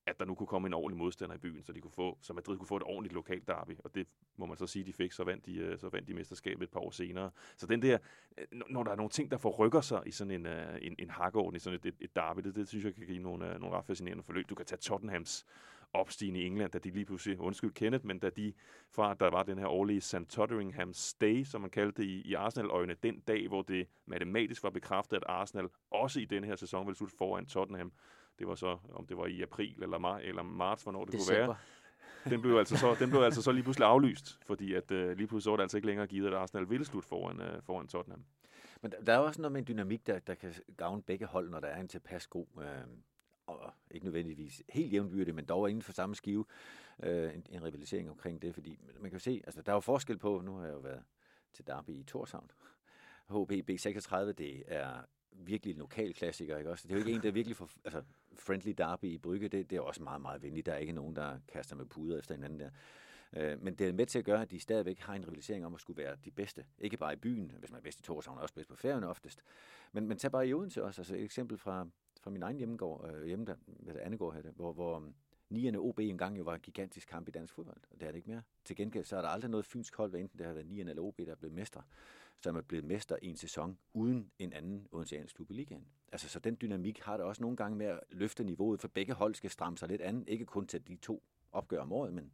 at 0.05 0.19
der 0.19 0.25
nu 0.25 0.35
kunne 0.35 0.47
komme 0.47 0.65
en 0.67 0.73
ordentlig 0.73 0.97
modstander 0.97 1.35
i 1.35 1.37
byen, 1.37 1.63
så 1.63 1.73
de 1.73 1.81
kunne 1.81 1.91
få, 1.91 2.17
så 2.21 2.33
Madrid 2.33 2.57
kunne 2.57 2.67
få 2.67 2.77
et 2.77 2.83
ordentligt 2.83 3.13
lokalt 3.13 3.47
derby, 3.47 3.77
og 3.83 3.95
det 3.95 4.07
må 4.37 4.45
man 4.45 4.57
så 4.57 4.67
sige, 4.67 4.85
de 4.85 4.93
fik, 4.93 5.11
så 5.11 5.23
vandt 5.23 5.45
de, 5.45 5.55
øh, 5.55 5.79
så 5.79 5.89
vandt 5.89 6.07
de 6.07 6.13
mesterskabet 6.13 6.63
et 6.63 6.69
par 6.69 6.79
år 6.79 6.91
senere. 6.91 7.31
Så 7.57 7.67
den 7.67 7.81
der, 7.81 7.97
øh, 8.37 8.45
når 8.69 8.83
der 8.83 8.91
er 8.91 8.95
nogle 8.95 9.09
ting, 9.09 9.31
der 9.31 9.37
forrykker 9.37 9.81
sig 9.81 10.01
i 10.05 10.11
sådan 10.11 10.31
en, 10.31 10.45
øh, 10.45 10.77
en, 10.81 10.95
en 10.99 11.09
hakkeorden, 11.09 11.55
i 11.55 11.59
sådan 11.59 11.79
et, 11.79 11.85
et, 11.85 11.95
et 11.99 12.15
derby, 12.15 12.41
det, 12.41 12.55
det 12.55 12.67
synes 12.67 12.85
jeg 12.85 12.95
kan 12.95 13.05
give 13.05 13.19
nogle, 13.19 13.59
nogle 13.59 13.77
ret 13.77 13.85
fascinerende 13.85 14.23
forløb. 14.23 14.49
Du 14.49 14.55
kan 14.55 14.65
tage 14.65 14.79
Tottenhams 14.79 15.45
opstigende 15.93 16.39
i 16.39 16.45
England, 16.45 16.71
da 16.71 16.79
de 16.79 16.91
lige 16.91 17.05
pludselig, 17.05 17.39
undskyld 17.39 17.71
Kenneth, 17.71 18.05
men 18.05 18.19
da 18.19 18.29
de 18.29 18.53
fra, 18.89 19.13
der 19.13 19.29
var 19.29 19.43
den 19.43 19.57
her 19.57 19.67
årlige 19.67 20.01
St. 20.01 20.15
Tottenham 20.29 20.93
Stay, 20.93 21.43
som 21.43 21.61
man 21.61 21.69
kaldte 21.69 22.01
det 22.01 22.07
i, 22.07 22.21
i 22.21 22.33
Arsenal-øjne, 22.33 22.95
den 23.03 23.19
dag, 23.19 23.47
hvor 23.47 23.61
det 23.61 23.87
matematisk 24.05 24.63
var 24.63 24.69
bekræftet, 24.69 25.17
at 25.17 25.23
Arsenal 25.27 25.69
også 25.91 26.19
i 26.19 26.25
den 26.25 26.43
her 26.43 26.55
sæson 26.55 26.87
ville 26.87 26.97
slutte 26.97 27.17
foran 27.17 27.45
Tottenham, 27.45 27.91
det 28.39 28.47
var 28.47 28.55
så, 28.55 28.77
om 28.93 29.07
det 29.07 29.17
var 29.17 29.25
i 29.25 29.41
april 29.41 29.83
eller, 29.83 29.97
maj, 29.97 30.21
eller 30.21 30.43
marts, 30.43 30.83
hvornår 30.83 31.05
det 31.05 31.13
December. 31.13 31.45
kunne 31.45 31.47
være. 31.47 31.57
Den 32.29 32.41
blev, 32.41 32.55
altså 32.55 32.77
så, 32.77 32.95
den 32.99 33.09
blev 33.09 33.21
altså 33.21 33.41
så 33.41 33.51
lige 33.51 33.63
pludselig 33.63 33.87
aflyst, 33.87 34.39
fordi 34.45 34.73
at, 34.73 34.91
øh, 34.91 35.17
lige 35.17 35.27
pludselig 35.27 35.43
så 35.43 35.49
var 35.49 35.57
det 35.57 35.63
altså 35.63 35.77
ikke 35.77 35.87
længere 35.87 36.07
givet, 36.07 36.27
at 36.27 36.33
Arsenal 36.33 36.69
ville 36.69 36.85
slutte 36.85 37.07
foran, 37.07 37.41
øh, 37.41 37.61
foran 37.63 37.87
Tottenham. 37.87 38.23
Men 38.81 38.93
der 39.05 39.13
er 39.13 39.17
også 39.17 39.41
noget 39.41 39.51
med 39.51 39.61
en 39.61 39.67
dynamik, 39.67 40.07
der, 40.07 40.19
der 40.19 40.35
kan 40.35 40.53
gavne 40.77 41.01
begge 41.01 41.25
hold, 41.25 41.49
når 41.49 41.59
der 41.59 41.67
er 41.67 41.79
en 41.79 41.87
tilpas 41.87 42.27
god, 42.27 42.47
øh, 42.61 42.87
og 43.47 43.73
ikke 43.91 44.05
nødvendigvis 44.05 44.63
helt 44.69 44.93
jævnbyrdig, 44.93 45.35
men 45.35 45.45
dog 45.45 45.69
inden 45.69 45.81
for 45.81 45.93
samme 45.93 46.15
skive, 46.15 46.45
øh, 47.03 47.35
en, 47.35 47.45
en 47.49 47.63
rivalisering 47.63 48.09
omkring 48.09 48.41
det, 48.41 48.53
fordi 48.53 48.77
man 48.99 49.11
kan 49.11 49.13
jo 49.13 49.19
se, 49.19 49.41
altså 49.45 49.61
der 49.61 49.71
er 49.71 49.75
jo 49.75 49.79
forskel 49.79 50.17
på, 50.17 50.41
nu 50.45 50.55
har 50.55 50.65
jeg 50.65 50.73
jo 50.73 50.79
været 50.79 51.03
til 51.53 51.67
Derby 51.67 51.89
i 51.89 52.03
Torshavn, 52.03 52.51
HB 53.29 53.51
B36, 53.51 54.15
det 54.31 54.63
er 54.67 55.01
virkelig 55.31 55.73
en 55.73 55.79
lokal 55.79 56.13
klassiker, 56.13 56.57
ikke 56.57 56.69
også? 56.69 56.87
Det 56.87 56.93
er 56.93 56.95
jo 56.95 56.99
ikke 56.99 57.11
en, 57.11 57.21
der 57.21 57.27
er 57.27 57.33
virkelig 57.33 57.57
for, 57.57 57.69
altså, 57.85 58.03
friendly 58.35 58.71
derby 58.77 59.05
i 59.05 59.17
Brygge, 59.17 59.47
det, 59.47 59.69
det 59.69 59.75
er 59.75 59.81
også 59.81 60.03
meget, 60.03 60.21
meget 60.21 60.41
venligt. 60.41 60.65
Der 60.65 60.73
er 60.73 60.77
ikke 60.77 60.93
nogen, 60.93 61.15
der 61.15 61.39
kaster 61.53 61.75
med 61.75 61.85
puder 61.85 62.19
efter 62.19 62.35
hinanden 62.35 62.59
der. 62.59 62.69
Øh, 63.33 63.63
men 63.63 63.75
det 63.75 63.87
er 63.87 63.93
med 63.93 64.05
til 64.05 64.19
at 64.19 64.25
gøre, 64.25 64.41
at 64.41 64.51
de 64.51 64.59
stadigvæk 64.59 64.99
har 64.99 65.13
en 65.13 65.27
rivalisering 65.27 65.65
om 65.65 65.73
at 65.73 65.81
skulle 65.81 66.03
være 66.03 66.17
de 66.25 66.31
bedste. 66.31 66.65
Ikke 66.79 66.97
bare 66.97 67.13
i 67.13 67.15
byen, 67.15 67.51
hvis 67.59 67.71
man 67.71 67.77
er 67.77 67.83
bedst 67.83 67.99
i 67.99 68.03
Torshavn, 68.03 68.37
og 68.37 68.41
også 68.43 68.55
bedst 68.55 68.69
på 68.69 68.75
færgen 68.75 69.03
oftest. 69.03 69.43
Men, 69.91 70.07
men 70.07 70.17
tag 70.17 70.31
bare 70.31 70.47
i 70.47 70.53
Odense 70.53 70.83
også. 70.83 71.01
Altså 71.01 71.15
et 71.15 71.23
eksempel 71.23 71.57
fra, 71.57 71.87
fra 72.21 72.31
min 72.31 72.43
egen 72.43 72.57
hjemmegård, 72.57 73.11
øh, 73.13 73.25
hjemme 73.25 73.45
der, 73.45 73.55
hvad 73.65 73.93
det 73.93 73.99
Annegård 73.99 74.33
her, 74.33 74.41
hvor, 74.51 74.73
hvor 74.73 74.97
um, 74.97 75.15
nierne 75.49 75.79
OB 75.79 75.99
engang 75.99 76.37
jo 76.37 76.43
var 76.43 76.55
en 76.55 76.61
gigantisk 76.61 77.07
kamp 77.07 77.27
i 77.27 77.31
dansk 77.31 77.53
fodbold, 77.53 77.81
og 77.91 77.99
det 77.99 78.07
er 78.07 78.11
det 78.11 78.17
ikke 78.17 78.29
mere. 78.29 78.41
Til 78.65 78.75
gengæld 78.75 79.03
så 79.03 79.17
er 79.17 79.21
der 79.21 79.29
aldrig 79.29 79.51
noget 79.51 79.65
fynsk 79.65 79.95
hold, 79.95 80.09
hvad 80.09 80.19
enten 80.19 80.39
det 80.39 80.45
har 80.47 80.53
været 80.53 80.67
nierne 80.67 80.89
eller 80.89 81.03
OB, 81.03 81.17
der 81.17 81.31
er 81.31 81.35
blevet 81.35 81.55
mestre, 81.55 81.81
som 82.43 82.55
er 82.55 82.61
blevet 82.61 82.85
mester 82.85 83.15
i 83.21 83.27
en 83.27 83.35
sæson 83.35 83.77
uden 83.93 84.31
en 84.39 84.53
anden 84.53 84.87
odenseansk 84.91 85.35
klub 85.35 85.51
i 85.51 85.53
ligaen. 85.53 85.85
Altså, 86.11 86.29
så 86.29 86.39
den 86.39 86.57
dynamik 86.61 86.99
har 86.99 87.17
der 87.17 87.23
også 87.23 87.41
nogle 87.41 87.57
gange 87.57 87.77
med 87.77 87.85
at 87.85 87.99
løfte 88.09 88.43
niveauet, 88.43 88.79
for 88.79 88.87
begge 88.87 89.13
hold 89.13 89.35
skal 89.35 89.49
stramme 89.49 89.77
sig 89.77 89.87
lidt 89.87 90.01
an, 90.01 90.23
ikke 90.27 90.45
kun 90.45 90.67
til 90.67 90.87
de 90.87 90.95
to 90.95 91.23
opgør 91.51 91.81
om 91.81 91.91
året, 91.91 92.13
men 92.13 92.31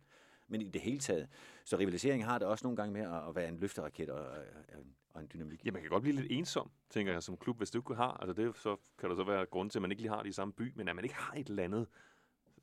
men 0.47 0.61
i 0.61 0.69
det 0.69 0.81
hele 0.81 0.99
taget. 0.99 1.27
Så 1.65 1.77
rivalisering 1.77 2.25
har 2.25 2.37
det 2.37 2.47
også 2.47 2.65
nogle 2.65 2.75
gange 2.75 2.93
med 2.93 3.01
at 3.01 3.35
være 3.35 3.49
en 3.49 3.57
løfteraket 3.57 4.09
og, 4.09 4.37
øh, 4.37 4.77
og 5.09 5.21
en 5.21 5.29
dynamik. 5.33 5.65
Ja, 5.65 5.71
man 5.71 5.81
kan 5.81 5.89
godt 5.89 6.01
blive 6.01 6.15
lidt 6.15 6.31
ensom, 6.31 6.71
tænker 6.89 7.13
jeg, 7.13 7.23
som 7.23 7.37
klub, 7.37 7.57
hvis 7.57 7.71
du 7.71 7.79
ikke 7.79 7.95
har. 7.95 8.11
Altså 8.11 8.33
det 8.33 8.57
så 8.57 8.75
kan 8.99 9.09
der 9.09 9.15
så 9.15 9.23
være 9.23 9.45
grund 9.45 9.69
til, 9.69 9.79
at 9.79 9.81
man 9.81 9.91
ikke 9.91 10.01
lige 10.01 10.11
har 10.11 10.21
det 10.21 10.29
i 10.29 10.31
samme 10.33 10.53
by, 10.53 10.73
men 10.75 10.87
at 10.87 10.95
man 10.95 11.05
ikke 11.05 11.15
har 11.15 11.33
et 11.33 11.47
eller 11.47 11.63
andet 11.63 11.87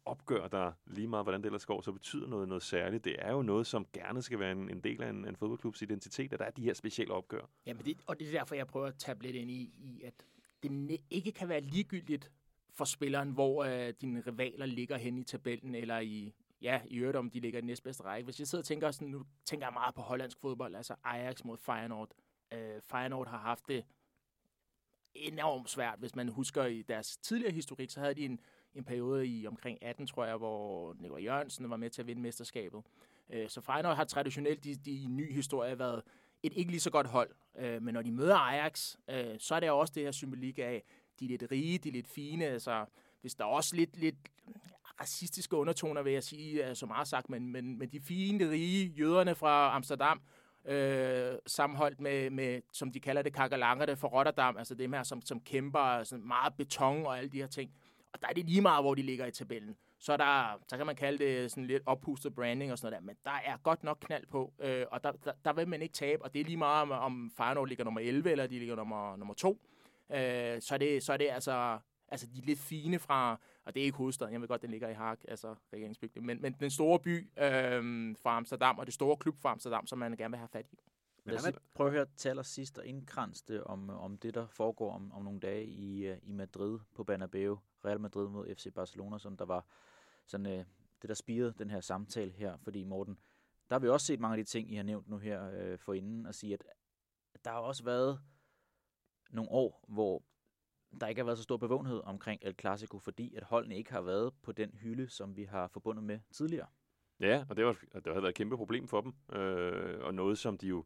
opgør, 0.07 0.49
der 0.49 0.73
lige 0.87 1.09
meget, 1.09 1.25
hvordan 1.25 1.41
det 1.41 1.47
ellers 1.47 1.67
går, 1.67 1.81
så 1.81 1.93
betyder 1.93 2.27
noget, 2.27 2.49
noget 2.49 2.63
særligt. 2.63 3.05
Det 3.05 3.17
er 3.19 3.33
jo 3.33 3.43
noget, 3.43 3.67
som 3.67 3.87
gerne 3.93 4.23
skal 4.23 4.39
være 4.39 4.53
en, 4.53 4.71
en 4.71 4.81
del 4.81 5.03
af 5.03 5.11
en, 5.11 5.29
en 5.29 5.37
fodboldklubs 5.37 5.83
identitet, 5.83 6.33
at 6.33 6.39
der 6.39 6.45
er 6.45 6.51
de 6.51 6.63
her 6.63 6.75
specielle 6.75 7.15
opgør. 7.15 7.51
Jamen 7.67 7.85
det, 7.85 7.97
og 8.07 8.21
det 8.21 8.29
er 8.29 8.33
derfor, 8.33 8.55
jeg 8.55 8.67
prøver 8.67 8.87
at 8.87 8.95
tage 8.99 9.19
lidt 9.23 9.37
ind 9.37 9.51
i, 9.51 9.75
i 9.79 10.03
at 10.03 10.15
det 10.63 11.01
ikke 11.11 11.33
kan 11.33 11.49
være 11.49 11.61
ligegyldigt 11.61 12.31
for 12.75 12.85
spilleren, 12.85 13.31
hvor 13.31 13.65
øh, 13.65 13.95
dine 14.01 14.23
rivaler 14.27 14.67
ligger 14.67 14.97
hen 14.97 15.19
i 15.19 15.25
tabellen, 15.25 15.75
eller 15.75 15.99
i, 15.99 16.35
ja, 16.63 16.81
i 16.87 16.97
øvrigt 16.97 17.17
om 17.17 17.31
de 17.31 17.41
ligger 17.41 17.59
i 17.59 17.61
den 17.61 17.67
næstbedste 17.67 18.05
række. 18.05 18.25
Hvis 18.25 18.39
jeg 18.39 18.47
sidder 18.49 18.63
og 18.63 18.67
tænker 18.67 18.91
sådan, 18.91 19.09
nu 19.09 19.25
tænker 19.45 19.67
jeg 19.67 19.73
meget 19.73 19.95
på 19.95 20.01
hollandsk 20.01 20.41
fodbold, 20.41 20.75
altså 20.75 20.95
Ajax 21.05 21.45
mod 21.45 21.57
Feyenoord. 21.57 22.11
Øh, 22.53 22.81
Feyenoord 22.83 23.29
har 23.29 23.39
haft 23.39 23.69
det 23.69 23.85
enormt 25.15 25.71
svært. 25.71 25.99
Hvis 25.99 26.17
man 26.17 26.29
husker 26.29 26.65
i 26.65 26.83
deres 26.83 27.17
tidligere 27.17 27.53
historik, 27.53 27.91
så 27.91 28.01
havde 28.01 28.15
de 28.15 28.25
en, 28.25 28.41
en 28.75 28.85
periode 28.85 29.27
i 29.27 29.47
omkring 29.47 29.79
18, 29.83 30.07
tror 30.07 30.25
jeg, 30.25 30.37
hvor 30.37 30.97
Nikolaj 30.99 31.25
Jørgensen 31.25 31.71
var 31.71 31.77
med 31.77 31.91
til 31.91 32.03
at 32.03 32.07
vinde 32.07 32.23
mesterskabet. 32.23 32.83
Øh, 33.31 33.49
så 33.49 33.61
Feyenoord 33.61 33.97
har 33.97 34.05
traditionelt 34.05 34.67
i, 34.67 34.75
de, 34.75 34.91
i 34.91 35.07
ny 35.07 35.33
historie 35.33 35.79
været 35.79 36.03
et 36.43 36.53
ikke 36.53 36.71
lige 36.71 36.81
så 36.81 36.91
godt 36.91 37.07
hold. 37.07 37.31
Øh, 37.59 37.83
men 37.83 37.95
når 37.95 38.03
de 38.03 38.13
møder 38.13 38.37
Ajax, 38.37 38.97
øh, 39.11 39.39
så 39.39 39.55
er 39.55 39.61
det 39.61 39.71
også 39.71 39.93
det 39.97 40.03
her 40.03 40.13
symbolik 40.13 40.59
af, 40.59 40.83
de 41.21 41.25
er 41.25 41.29
lidt 41.29 41.45
rige, 41.51 41.79
de 41.79 41.89
er 41.89 41.93
lidt 41.93 42.09
fine, 42.09 42.45
altså 42.45 42.85
hvis 43.21 43.35
der 43.35 43.45
er 43.45 43.49
også 43.49 43.77
lidt, 43.77 43.97
lidt 43.97 44.17
racistiske 45.01 45.57
undertoner, 45.57 46.03
vil 46.03 46.13
jeg 46.13 46.25
sige, 46.25 46.75
så 46.75 46.87
meget 46.87 47.09
sagt, 47.09 47.31
men, 47.31 47.53
men, 47.53 47.79
men 47.79 47.89
de 47.89 48.01
fine, 48.01 48.51
rige 48.51 48.87
jøderne 48.87 49.35
fra 49.35 49.77
Amsterdam, 49.77 50.21
øh, 50.65 51.35
sammenholdt 51.47 52.01
med, 52.01 52.31
med, 52.31 52.61
som 52.73 52.93
de 52.93 53.01
kalder 53.01 53.23
det, 53.23 53.33
kakalangerne 53.33 53.97
fra 53.97 54.09
Rotterdam, 54.09 54.57
altså 54.57 54.75
dem 54.75 54.93
her, 54.93 55.03
som, 55.03 55.23
som 55.23 55.41
kæmper 55.41 56.05
sådan 56.05 56.27
meget 56.27 56.55
beton 56.55 57.07
og 57.07 57.19
alle 57.19 57.31
de 57.31 57.39
her 57.39 57.47
ting. 57.47 57.71
Og 58.15 58.23
der 58.23 58.29
er 58.29 58.33
det 58.33 58.47
lige 58.47 58.61
meget, 58.61 58.85
hvor 58.85 58.95
de 58.95 59.03
ligger 59.03 59.27
i 59.27 59.31
tabellen. 59.31 59.77
Så, 59.99 60.17
der, 60.17 60.61
så 60.69 60.77
kan 60.77 60.87
man 60.87 60.97
kalde 60.97 61.25
det 61.25 61.51
sådan 61.51 61.67
lidt 61.67 61.83
oppustet 61.87 62.35
branding 62.35 62.73
og 62.73 62.79
sådan 62.79 62.93
noget 62.93 63.03
der, 63.03 63.07
men 63.07 63.17
der 63.25 63.53
er 63.53 63.57
godt 63.57 63.85
nok 63.85 63.99
knald 64.01 64.27
på, 64.27 64.53
øh, 64.59 64.87
og 64.91 65.05
der, 65.05 65.13
der, 65.13 65.33
der 65.45 65.53
vil 65.53 65.69
man 65.69 65.83
ikke 65.83 65.93
tabe, 65.93 66.23
og 66.23 66.35
det 66.35 66.41
er 66.41 66.45
lige 66.45 66.57
meget, 66.57 66.83
om, 66.83 66.91
om 66.91 67.33
Feyenoord 67.37 67.69
ligger 67.69 67.85
nummer 67.85 68.01
11, 68.01 68.31
eller 68.31 68.47
de 68.47 68.59
ligger 68.59 68.77
nummer, 68.77 69.17
nummer 69.17 69.35
2. 69.35 69.51
Øh, 70.11 70.61
så, 70.61 70.75
er 70.75 70.79
det, 70.79 71.03
så 71.03 71.13
er 71.13 71.17
det 71.17 71.29
altså 71.31 71.79
altså 72.09 72.27
de 72.27 72.41
lidt 72.41 72.59
fine 72.59 72.99
fra, 72.99 73.41
og 73.65 73.75
det 73.75 73.81
er 73.81 73.85
ikke 73.85 73.99
hovedstaden, 73.99 74.33
jeg 74.33 74.41
ved 74.41 74.49
godt, 74.49 74.63
den 74.63 74.71
ligger 74.71 74.89
i 74.89 74.95
Haag, 74.95 75.17
altså 75.29 75.55
regeringsbygningen, 75.73 76.27
men, 76.27 76.43
men 76.43 76.53
den 76.61 76.71
store 76.71 76.99
by 76.99 77.29
øh, 77.39 78.17
fra 78.23 78.37
Amsterdam, 78.37 78.79
og 78.79 78.87
det 78.87 78.95
store 78.95 79.17
klub 79.17 79.39
fra 79.39 79.51
Amsterdam, 79.51 79.87
som 79.87 79.99
man 79.99 80.17
gerne 80.17 80.33
vil 80.33 80.39
have 80.39 80.49
fat 80.49 80.67
i. 80.73 80.79
Lad 81.25 81.37
os 81.37 81.53
prøve 81.75 81.87
at 81.87 81.93
høre 81.93 82.07
til 82.17 82.29
allersidst 82.29 82.79
og 82.79 82.87
indkranste 82.87 83.67
om, 83.67 83.91
om 83.91 84.19
det, 84.19 84.35
der 84.35 84.47
foregår 84.47 84.95
om, 84.95 85.13
om 85.13 85.23
nogle 85.23 85.41
dage 85.41 85.65
i, 85.65 86.07
øh, 86.07 86.17
i 86.23 86.33
Madrid 86.33 86.79
på 86.95 87.05
Bernabeu. 87.05 87.59
Real 87.85 88.01
Madrid 88.01 88.29
mod 88.29 88.55
FC 88.55 88.73
Barcelona, 88.75 89.19
som 89.19 89.37
der 89.37 89.45
var 89.45 89.67
sådan, 90.27 90.47
øh, 90.47 90.65
det, 91.03 91.09
der 91.09 91.15
spirede 91.15 91.55
den 91.59 91.71
her 91.71 91.81
samtale 91.81 92.33
her. 92.33 92.57
Fordi 92.57 92.85
Morten, 92.85 93.19
der 93.69 93.75
har 93.75 93.81
vi 93.81 93.89
også 93.89 94.07
set 94.07 94.21
mange 94.21 94.39
af 94.39 94.45
de 94.45 94.51
ting, 94.51 94.73
I 94.73 94.75
har 94.75 94.83
nævnt 94.83 95.09
nu 95.09 95.19
her 95.19 95.51
øh, 95.53 95.79
for 95.79 95.93
inden, 95.93 96.27
og 96.27 96.35
sige, 96.35 96.55
at 96.55 96.65
der 97.45 97.51
har 97.51 97.59
også 97.59 97.85
været 97.85 98.21
nogle 99.31 99.51
år, 99.51 99.85
hvor 99.89 100.23
der 101.01 101.07
ikke 101.07 101.19
har 101.19 101.25
været 101.25 101.39
så 101.39 101.43
stor 101.43 101.57
bevågenhed 101.57 102.01
omkring 102.05 102.41
El 102.43 102.55
Clasico, 102.61 102.99
fordi 102.99 103.35
at 103.35 103.43
holdene 103.43 103.77
ikke 103.77 103.93
har 103.93 104.01
været 104.01 104.35
på 104.43 104.53
den 104.53 104.71
hylde, 104.75 105.09
som 105.09 105.37
vi 105.37 105.45
har 105.45 105.69
forbundet 105.69 106.05
med 106.05 106.21
tidligere. 106.31 106.67
Ja, 107.21 107.45
og 107.49 107.57
det, 107.57 107.65
var, 107.65 107.73
det 107.95 108.07
har 108.07 108.21
været 108.21 108.29
et 108.29 108.35
kæmpe 108.35 108.57
problem 108.57 108.89
for 108.89 109.01
dem, 109.01 109.39
øh, 109.39 110.05
og 110.05 110.15
noget, 110.15 110.39
som 110.39 110.59
de 110.59 110.67
jo 110.67 110.85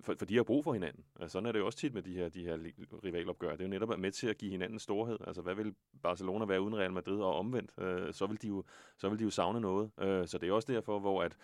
for, 0.00 0.14
for 0.18 0.24
de 0.24 0.36
har 0.36 0.42
brug 0.42 0.64
for 0.64 0.72
hinanden. 0.72 1.04
Altså, 1.20 1.32
sådan 1.32 1.46
er 1.46 1.52
det 1.52 1.58
jo 1.58 1.66
også 1.66 1.78
tit 1.78 1.94
med 1.94 2.02
de 2.02 2.14
her, 2.14 2.28
de 2.28 2.44
her 2.44 2.58
rivalopgør. 3.04 3.50
Det 3.50 3.60
er 3.60 3.64
jo 3.64 3.70
netop 3.70 3.98
med 3.98 4.12
til 4.12 4.28
at 4.28 4.38
give 4.38 4.50
hinanden 4.50 4.78
storhed. 4.78 5.18
Altså, 5.26 5.42
hvad 5.42 5.54
vil 5.54 5.74
Barcelona 6.02 6.44
være 6.44 6.60
uden 6.60 6.76
Real 6.76 6.92
Madrid 6.92 7.20
og 7.20 7.34
omvendt? 7.36 7.70
Øh, 7.78 8.14
så, 8.14 8.26
vil 8.26 8.42
de 8.42 8.48
jo, 8.48 8.64
så 8.98 9.08
vil 9.08 9.18
de 9.18 9.24
jo 9.24 9.30
savne 9.30 9.60
noget. 9.60 9.90
Øh, 10.00 10.26
så 10.28 10.38
det 10.38 10.48
er 10.48 10.52
også 10.52 10.72
derfor, 10.72 10.98
hvor 10.98 11.22
at, 11.22 11.36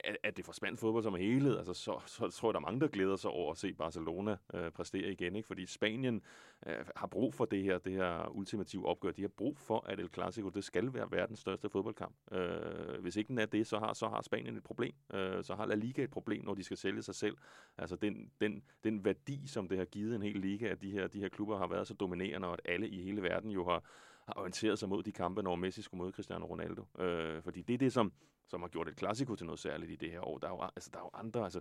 at, 0.00 0.16
at 0.22 0.36
det 0.36 0.44
for 0.44 0.52
spansk 0.52 0.80
fodbold 0.80 1.02
som 1.02 1.14
helhed, 1.14 1.58
altså 1.58 1.74
så, 1.74 2.00
så, 2.06 2.28
tror 2.30 2.48
jeg, 2.48 2.54
der 2.54 2.60
er 2.60 2.64
mange, 2.64 2.80
der 2.80 2.88
glæder 2.88 3.16
sig 3.16 3.30
over 3.30 3.52
at 3.52 3.58
se 3.58 3.72
Barcelona 3.72 4.36
øh, 4.54 4.70
præstere 4.70 5.12
igen, 5.12 5.36
ikke? 5.36 5.46
fordi 5.46 5.66
Spanien 5.66 6.22
øh, 6.66 6.76
har 6.96 7.06
brug 7.06 7.34
for 7.34 7.44
det 7.44 7.62
her, 7.62 7.78
det 7.78 7.92
her 7.92 8.36
ultimative 8.36 8.86
opgør. 8.86 9.10
De 9.10 9.22
har 9.22 9.28
brug 9.28 9.58
for, 9.58 9.84
at 9.88 10.00
El 10.00 10.08
Clasico, 10.14 10.48
det 10.48 10.64
skal 10.64 10.94
være 10.94 11.10
verdens 11.10 11.38
største 11.38 11.68
fodboldkamp. 11.68 12.14
Øh, 12.32 13.00
hvis 13.00 13.16
ikke 13.16 13.28
den 13.28 13.38
er 13.38 13.46
det, 13.46 13.66
så 13.66 13.78
har, 13.78 13.92
så 13.92 14.08
har 14.08 14.22
Spanien 14.22 14.56
et 14.56 14.64
problem. 14.64 14.94
Øh, 15.14 15.44
så 15.44 15.54
har 15.54 15.66
La 15.66 15.74
Liga 15.74 16.02
et 16.02 16.10
problem, 16.10 16.44
når 16.44 16.54
de 16.54 16.64
skal 16.64 16.76
sælge 16.76 17.02
sig 17.02 17.14
selv. 17.14 17.36
Altså 17.78 17.96
den, 17.96 18.30
den, 18.40 18.62
den 18.84 19.04
værdi, 19.04 19.46
som 19.46 19.68
det 19.68 19.78
har 19.78 19.84
givet 19.84 20.14
en 20.14 20.22
hel 20.22 20.36
liga, 20.36 20.68
at 20.68 20.82
de 20.82 20.90
her, 20.90 21.06
de 21.06 21.20
her 21.20 21.28
klubber 21.28 21.58
har 21.58 21.66
været 21.66 21.86
så 21.86 21.94
dominerende, 21.94 22.48
og 22.48 22.52
at 22.52 22.60
alle 22.64 22.88
i 22.88 23.02
hele 23.02 23.22
verden 23.22 23.50
jo 23.50 23.64
har, 23.64 23.84
har 24.26 24.34
orienteret 24.36 24.78
sig 24.78 24.88
mod 24.88 25.02
de 25.02 25.12
kampe, 25.12 25.42
når 25.42 25.56
Messi 25.56 25.82
skulle 25.82 26.02
møde 26.02 26.12
Cristiano 26.12 26.46
Ronaldo. 26.46 26.84
Øh, 26.98 27.42
fordi 27.42 27.62
det 27.62 27.74
er 27.74 27.78
det, 27.78 27.92
som, 27.92 28.12
som 28.46 28.60
har 28.60 28.68
gjort 28.68 28.88
et 28.88 28.96
klassiko 28.96 29.36
til 29.36 29.46
noget 29.46 29.58
særligt 29.58 29.92
i 29.92 29.96
det 29.96 30.10
her 30.10 30.20
år. 30.20 30.38
Der 30.38 30.46
er 30.46 30.50
jo, 30.52 30.62
altså, 30.76 30.90
der 30.92 30.98
er 30.98 31.02
jo 31.02 31.10
andre, 31.14 31.44
altså, 31.44 31.60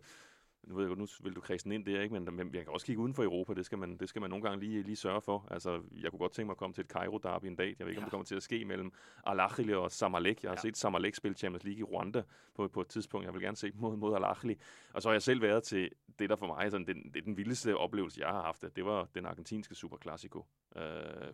nu 0.64 0.76
ved 0.76 0.88
jeg 0.88 0.98
nu 0.98 1.08
vil 1.24 1.36
du 1.36 1.42
kredse 1.42 1.76
ind 1.76 1.86
der, 1.86 2.02
ikke? 2.02 2.14
Men, 2.20 2.36
men 2.36 2.56
jeg 2.56 2.64
kan 2.64 2.74
også 2.74 2.86
kigge 2.86 3.02
uden 3.02 3.14
for 3.14 3.24
Europa, 3.24 3.54
det 3.54 3.66
skal 3.66 3.78
man, 3.78 3.98
det 3.98 4.10
skal 4.10 4.22
man 4.22 4.30
nogle 4.30 4.44
gange 4.44 4.60
lige, 4.60 4.84
lige 4.84 4.96
sørge 4.96 5.22
for. 5.22 5.48
Altså, 5.52 5.82
jeg 6.02 6.12
kunne 6.12 6.20
godt 6.20 6.32
tænke 6.32 6.46
mig 6.46 6.54
at 6.54 6.58
komme 6.58 6.74
til 6.74 6.82
et 6.82 6.90
Cairo 6.90 7.18
derby 7.18 7.46
en 7.46 7.56
dag. 7.56 7.76
Jeg 7.80 7.86
ved 7.86 7.88
ikke, 7.88 8.00
ja. 8.00 8.04
om 8.04 8.06
det 8.06 8.12
kommer 8.12 8.26
til 8.26 8.36
at 8.36 8.44
ske 8.44 8.66
mellem 8.66 8.92
Al 9.26 9.40
Ahly 9.40 9.74
og 9.74 9.92
Samalek. 9.92 10.44
Jeg 10.44 10.50
har 10.52 10.56
ja. 10.56 10.62
set 10.62 10.78
Samalek 10.78 11.16
spille 11.16 11.38
Champions 11.38 11.64
League 11.64 11.80
i 11.80 11.84
Rwanda 11.84 12.24
på, 12.56 12.68
på 12.68 12.82
et 12.82 12.88
tidspunkt. 12.88 13.26
Jeg 13.26 13.34
vil 13.34 13.42
gerne 13.42 13.58
se 13.58 13.72
mod, 13.76 13.98
mod 13.98 14.16
Al 14.16 14.24
Ahly. 14.24 14.54
Og 14.94 15.02
så 15.02 15.10
har 15.10 15.14
jeg 15.14 15.22
selv 15.22 15.42
været 15.42 15.64
til 15.64 15.90
det, 16.20 16.30
der 16.30 16.36
for 16.36 16.48
mig 16.48 16.72
sådan, 16.72 16.88
den, 16.88 17.12
det, 17.14 17.26
den 17.26 17.38
vildeste 17.38 17.78
oplevelse, 17.78 18.22
jeg 18.22 18.30
har 18.30 18.42
haft. 18.42 18.66
Det 18.76 18.86
var 18.86 19.08
den 19.16 19.26
argentinske 19.26 19.76
Super 19.76 19.98
Classico. 19.98 20.40
Uh, 20.76 20.82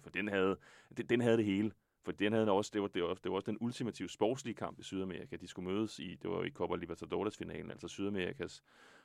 for 0.02 0.10
den 0.10 0.28
havde, 0.28 0.58
den, 0.98 1.06
den 1.06 1.22
havde 1.22 1.38
det 1.38 1.46
hele. 1.46 1.72
For 2.06 2.12
den 2.12 2.34
havde 2.34 2.52
også, 2.52 2.72
det 2.74 2.82
var, 2.82 2.88
det, 2.88 3.04
var, 3.04 3.14
det 3.14 3.32
var 3.32 3.36
også 3.36 3.52
den 3.52 3.58
ultimative 3.62 4.10
sportslige 4.10 4.56
kamp 4.56 4.80
i 4.80 4.84
Sydamerika. 4.84 5.36
De 5.36 5.48
skulle 5.48 5.72
mødes 5.72 6.00
i, 6.00 6.16
det 6.16 6.30
var 6.30 6.44
i 6.44 6.50
Copa 6.50 6.76
Libertadores-finalen, 6.76 7.72
altså 7.72 7.88
Sydamerikas 7.88 8.64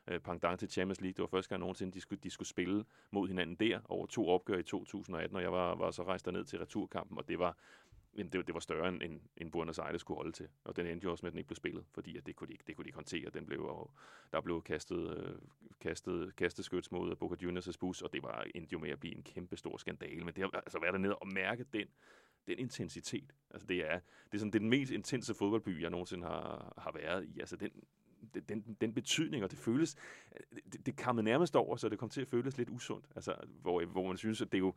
øh, 0.08 0.20
pendant 0.20 0.58
til 0.58 0.70
Champions 0.70 1.00
League. 1.00 1.14
Det 1.14 1.20
var 1.20 1.26
første 1.26 1.48
gang 1.48 1.60
nogensinde, 1.60 1.92
de 1.92 2.00
skulle, 2.00 2.20
de 2.22 2.30
skulle 2.30 2.48
spille 2.48 2.84
mod 3.10 3.28
hinanden 3.28 3.56
der 3.56 3.80
over 3.84 4.06
to 4.06 4.28
opgør 4.28 4.58
i 4.58 4.62
2018, 4.62 5.36
og 5.36 5.42
jeg 5.42 5.52
var, 5.52 5.74
var 5.74 5.90
så 5.90 6.02
rejst 6.02 6.26
ned 6.26 6.44
til 6.44 6.58
returkampen, 6.58 7.18
og 7.18 7.28
det 7.28 7.38
var, 7.38 7.56
det, 8.16 8.32
det 8.32 8.54
var 8.54 8.60
større 8.60 8.88
end, 8.88 9.02
end, 9.02 9.20
end 9.36 9.52
Buenos 9.52 9.78
Aires 9.78 10.02
kunne 10.02 10.16
holde 10.16 10.32
til. 10.32 10.48
Og 10.64 10.76
den 10.76 10.86
endte 10.86 11.04
jo 11.04 11.10
også 11.10 11.24
med, 11.26 11.28
at 11.28 11.32
den 11.32 11.38
ikke 11.38 11.48
blev 11.48 11.56
spillet, 11.56 11.84
fordi 11.92 12.16
at 12.16 12.26
det, 12.26 12.36
kunne 12.36 12.48
de 12.48 12.52
ikke, 12.52 12.64
det 12.66 12.76
kunne 12.76 12.84
de 12.84 12.88
ikke 12.88 12.96
håndtere. 12.96 13.30
Den 13.30 13.46
blev, 13.46 13.64
og 13.64 13.90
der 14.32 14.40
blev 14.40 14.62
kastet, 14.62 15.18
øh, 15.18 15.38
kastet, 15.80 16.36
kastet 16.36 16.64
skyts 16.64 16.92
mod 16.92 17.16
Boca 17.16 17.34
Juniors' 17.46 17.78
bus, 17.80 18.02
og 18.02 18.12
det 18.12 18.22
var 18.22 18.46
endte 18.54 18.72
jo 18.72 18.78
med 18.78 18.90
at 18.90 19.00
blive 19.00 19.16
en 19.16 19.22
kæmpe 19.22 19.56
stor 19.56 19.76
skandale. 19.76 20.24
Men 20.24 20.34
det 20.34 20.42
har 20.42 20.50
altså 20.50 20.78
været 20.80 20.92
dernede 20.92 21.16
og 21.16 21.28
mærke 21.32 21.64
den 21.72 21.88
den 22.46 22.58
intensitet. 22.58 23.34
Altså 23.50 23.66
det 23.66 23.92
er, 23.92 24.00
det 24.24 24.34
er 24.34 24.38
sådan, 24.38 24.52
det 24.52 24.58
er 24.58 24.60
den 24.60 24.70
mest 24.70 24.92
intense 24.92 25.34
fodboldby, 25.34 25.82
jeg 25.82 25.90
nogensinde 25.90 26.26
har, 26.26 26.74
har 26.78 26.92
været 26.92 27.24
i. 27.24 27.40
Altså 27.40 27.56
den, 27.56 27.70
den, 28.48 28.76
den 28.80 28.94
betydning, 28.94 29.44
og 29.44 29.50
det 29.50 29.58
føles, 29.58 29.96
det, 30.72 30.86
det 30.86 30.96
kammede 30.96 31.24
nærmest 31.24 31.56
over, 31.56 31.76
så 31.76 31.88
det 31.88 31.98
kom 31.98 32.08
til 32.08 32.20
at 32.20 32.28
føles 32.28 32.58
lidt 32.58 32.70
usundt. 32.70 33.04
Altså, 33.16 33.34
hvor, 33.62 33.84
hvor 33.84 34.08
man 34.08 34.16
synes, 34.16 34.42
at 34.42 34.52
det 34.52 34.58
er 34.58 34.60
jo, 34.60 34.74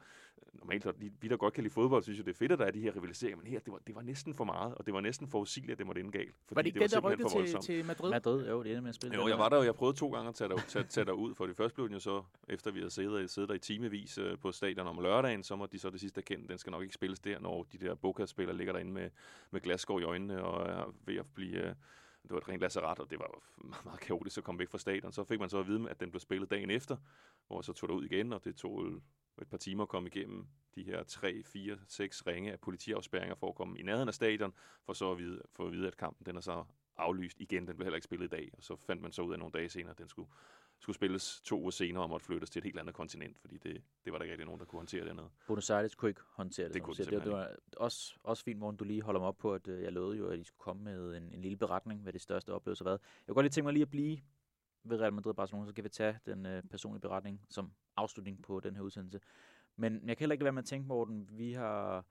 normalt, 0.54 0.86
at 0.86 0.96
vi 1.22 1.28
der 1.28 1.38
godt 1.38 1.54
kan 1.54 1.64
lide 1.64 1.74
fodbold, 1.74 2.04
synes 2.04 2.20
jo, 2.20 2.24
det 2.24 2.30
er 2.30 2.36
fedt, 2.36 2.52
at 2.52 2.60
der 2.60 2.66
er 2.66 2.72
de 2.72 2.82
her 2.82 2.96
rivaliseringer, 2.96 3.38
men 3.38 3.48
her, 3.48 3.60
det 3.60 3.74
var, 3.74 3.80
det 3.88 3.96
var 3.96 4.02
næsten 4.02 4.34
for 4.34 4.44
meget, 4.44 4.76
og 4.76 4.86
det 4.86 4.94
var 4.94 5.02
næsten 5.02 5.28
forudsigeligt, 5.28 5.72
at 5.72 5.78
det 5.78 5.86
måtte 5.86 6.02
ende 6.02 6.12
galt. 6.12 6.36
Fordi 6.46 6.56
var 6.56 6.62
det 6.62 6.68
ikke 6.68 6.80
det, 6.80 6.92
der 6.92 7.00
rykkede 7.00 7.30
til, 7.30 7.60
til 7.62 7.86
Madrid? 7.86 8.10
Madrid, 8.10 8.48
jo, 8.48 8.64
det 8.64 8.72
er 8.72 8.82
med 8.82 8.90
at 8.90 8.96
spille. 8.96 9.16
Jo, 9.16 9.28
jeg 9.28 9.38
var 9.38 9.50
der, 9.50 9.58
og 9.58 9.66
jeg 9.66 9.76
prøvede 9.76 9.98
to 9.98 10.12
gange 10.12 10.30
at 10.30 10.36
tage, 10.36 10.50
der, 10.50 10.58
tage, 10.68 10.86
tage 10.86 11.06
der 11.06 11.12
ud, 11.12 11.36
for 11.36 11.46
det 11.46 11.56
første 11.56 11.76
blev 11.76 11.88
den 11.88 11.94
jo 11.94 12.00
så, 12.00 12.24
efter 12.50 12.72
vi 12.72 12.80
havde 12.80 12.92
siddet, 12.92 13.30
siddet 13.30 13.50
der 13.50 13.56
i 13.56 13.60
timevis 13.60 14.18
øh, 14.18 14.38
på 14.38 14.52
stadion 14.52 14.88
om 14.88 15.00
lørdagen, 15.00 15.44
så 15.44 15.56
måtte 15.56 15.74
de 15.74 15.80
så 15.80 15.90
det 15.90 16.00
sidste 16.00 16.22
erkende, 16.22 16.48
den 16.48 16.58
skal 16.58 16.72
nok 16.72 16.82
ikke 16.82 16.94
spilles 16.94 17.20
der, 17.20 17.40
når 17.40 17.68
de 17.72 17.78
der 17.78 17.96
Boca-spillere 17.96 18.58
ligger 18.58 18.74
derinde 18.74 18.92
med, 18.92 19.10
med 19.52 19.62
glasskår 19.62 20.00
i 20.00 20.04
øjnene 20.04 20.44
og 20.44 20.70
er 20.70 20.94
ved 21.06 21.16
at 21.16 21.26
blive... 21.36 21.76
Det 22.28 22.34
var 22.34 22.38
et 22.38 22.50
rent 22.50 22.62
lacerat, 22.62 23.00
og 23.00 23.10
det 23.10 23.20
var 23.20 23.44
meget 23.84 24.00
kaotisk 24.00 24.38
at 24.38 24.44
komme 24.44 24.60
væk 24.60 24.70
fra 24.70 24.78
stadion. 24.78 25.12
Så 25.12 25.24
fik 25.24 25.40
man 25.40 25.50
så 25.50 25.60
at 25.60 25.68
vide, 25.68 25.90
at 25.90 26.00
den 26.00 26.12
blev 26.12 26.20
spillet 26.20 26.50
dagen 26.50 26.70
efter, 26.70 26.98
hvor 27.48 27.62
så 27.62 27.74
tog 27.74 27.90
det 27.90 27.96
ud 27.96 28.06
igen, 28.06 28.34
og 28.34 28.44
det 28.44 28.56
tog 28.56 28.86
et 29.42 29.48
par 29.50 29.58
timer 29.58 29.84
at 29.84 29.90
komme 29.90 30.10
igennem 30.10 30.48
de 30.76 30.84
her 30.84 31.04
3, 31.04 31.44
4, 31.44 31.78
6 31.88 32.28
ringe 32.28 32.52
af 32.52 32.60
politiafspærringer 32.60 33.36
for 33.36 33.50
at 33.50 33.56
komme 33.56 33.80
i 33.80 33.84
nærheden 33.84 34.08
af 34.08 34.14
stadion, 34.14 34.54
for 34.86 34.94
så 34.94 35.12
at 35.12 35.18
vide, 35.18 35.42
for 35.54 35.66
at 35.66 35.72
vide 35.72 35.88
at 35.88 35.98
kampen 35.98 36.26
den 36.26 36.36
er 36.36 36.42
så 36.42 36.64
aflyst 36.98 37.40
igen. 37.40 37.68
Den 37.68 37.76
blev 37.76 37.86
heller 37.86 37.96
ikke 37.96 38.06
spillet 38.06 38.26
i 38.26 38.30
dag, 38.30 38.52
og 38.58 38.64
så 38.64 38.76
fandt 38.76 39.02
man 39.02 39.12
så 39.12 39.22
ud 39.22 39.34
af 39.34 39.40
nogle 39.40 39.52
dage 39.52 39.70
senere, 39.70 39.92
at 39.92 39.98
den 39.98 40.10
skulle, 40.10 40.30
skulle 40.80 40.96
spilles 40.96 41.42
to 41.42 41.60
uger 41.60 41.72
senere 41.72 42.04
og 42.04 42.10
måtte 42.10 42.26
flyttes 42.26 42.50
til 42.50 42.60
et 42.60 42.64
helt 42.64 42.80
andet 42.80 42.96
kontinent, 42.96 43.40
fordi 43.40 43.58
det, 43.58 43.82
det 44.06 44.14
var 44.14 44.18
der 44.18 44.24
ikke 44.24 44.32
rigtig 44.32 44.46
nogen, 44.46 44.60
der 44.60 44.66
kunne 44.66 44.80
håndtere 44.80 45.06
dernede. 45.06 45.30
Buenos 45.48 45.70
Aires 45.70 45.96
kunne 45.96 46.10
ikke 46.10 46.22
håndtere 46.30 46.66
det. 46.66 46.74
Det 46.74 46.84
kunne 46.84 46.96
de 46.96 47.06
det, 47.06 47.24
det 47.24 47.32
var 47.32 47.56
også, 47.78 48.16
også 48.24 48.44
fint, 48.44 48.60
morgen, 48.60 48.78
du 48.78 48.84
lige 48.84 49.02
holder 49.02 49.20
mig 49.20 49.28
op 49.28 49.38
på, 49.38 49.54
at 49.54 49.68
øh, 49.68 49.84
jeg 49.84 49.94
lovede 49.94 50.18
jo, 50.18 50.28
at 50.28 50.40
I 50.40 50.44
skulle 50.44 50.60
komme 50.60 50.84
med 50.84 51.18
en, 51.18 51.34
en 51.34 51.42
lille 51.42 51.58
beretning, 51.58 52.02
hvad 52.02 52.14
det 52.14 52.22
største 52.22 52.54
oplevelse 52.54 52.84
har 52.84 52.90
været. 52.90 53.00
Jeg 53.02 53.28
kunne 53.28 53.36
godt 53.36 53.44
lige 53.44 53.52
tænke 53.52 53.66
mig 53.66 53.74
lige 53.74 53.82
at 53.82 53.90
blive 53.90 54.20
ved 54.84 55.00
Real 55.00 55.14
Madrid 55.14 55.30
og 55.30 55.36
Barcelona, 55.36 55.66
så 55.66 55.70
skal 55.70 55.84
vi 55.84 55.90
tage 55.90 56.20
den 56.26 56.46
øh, 56.46 56.64
personlige 56.64 57.02
beretning 57.02 57.42
som 57.50 57.72
afslutning 57.98 58.44
på 58.44 58.60
den 58.60 58.76
her 58.76 58.82
udsendelse. 58.82 59.20
Men 59.76 59.94
jeg 59.94 60.18
kan 60.18 60.24
heller 60.24 60.34
ikke 60.34 60.44
lade 60.44 60.46
være 60.46 60.54
med 60.54 60.64
at 60.64 60.68
tænke, 60.68 60.88
Morten, 60.88 61.30
vi 61.32 61.54
har 61.54 62.06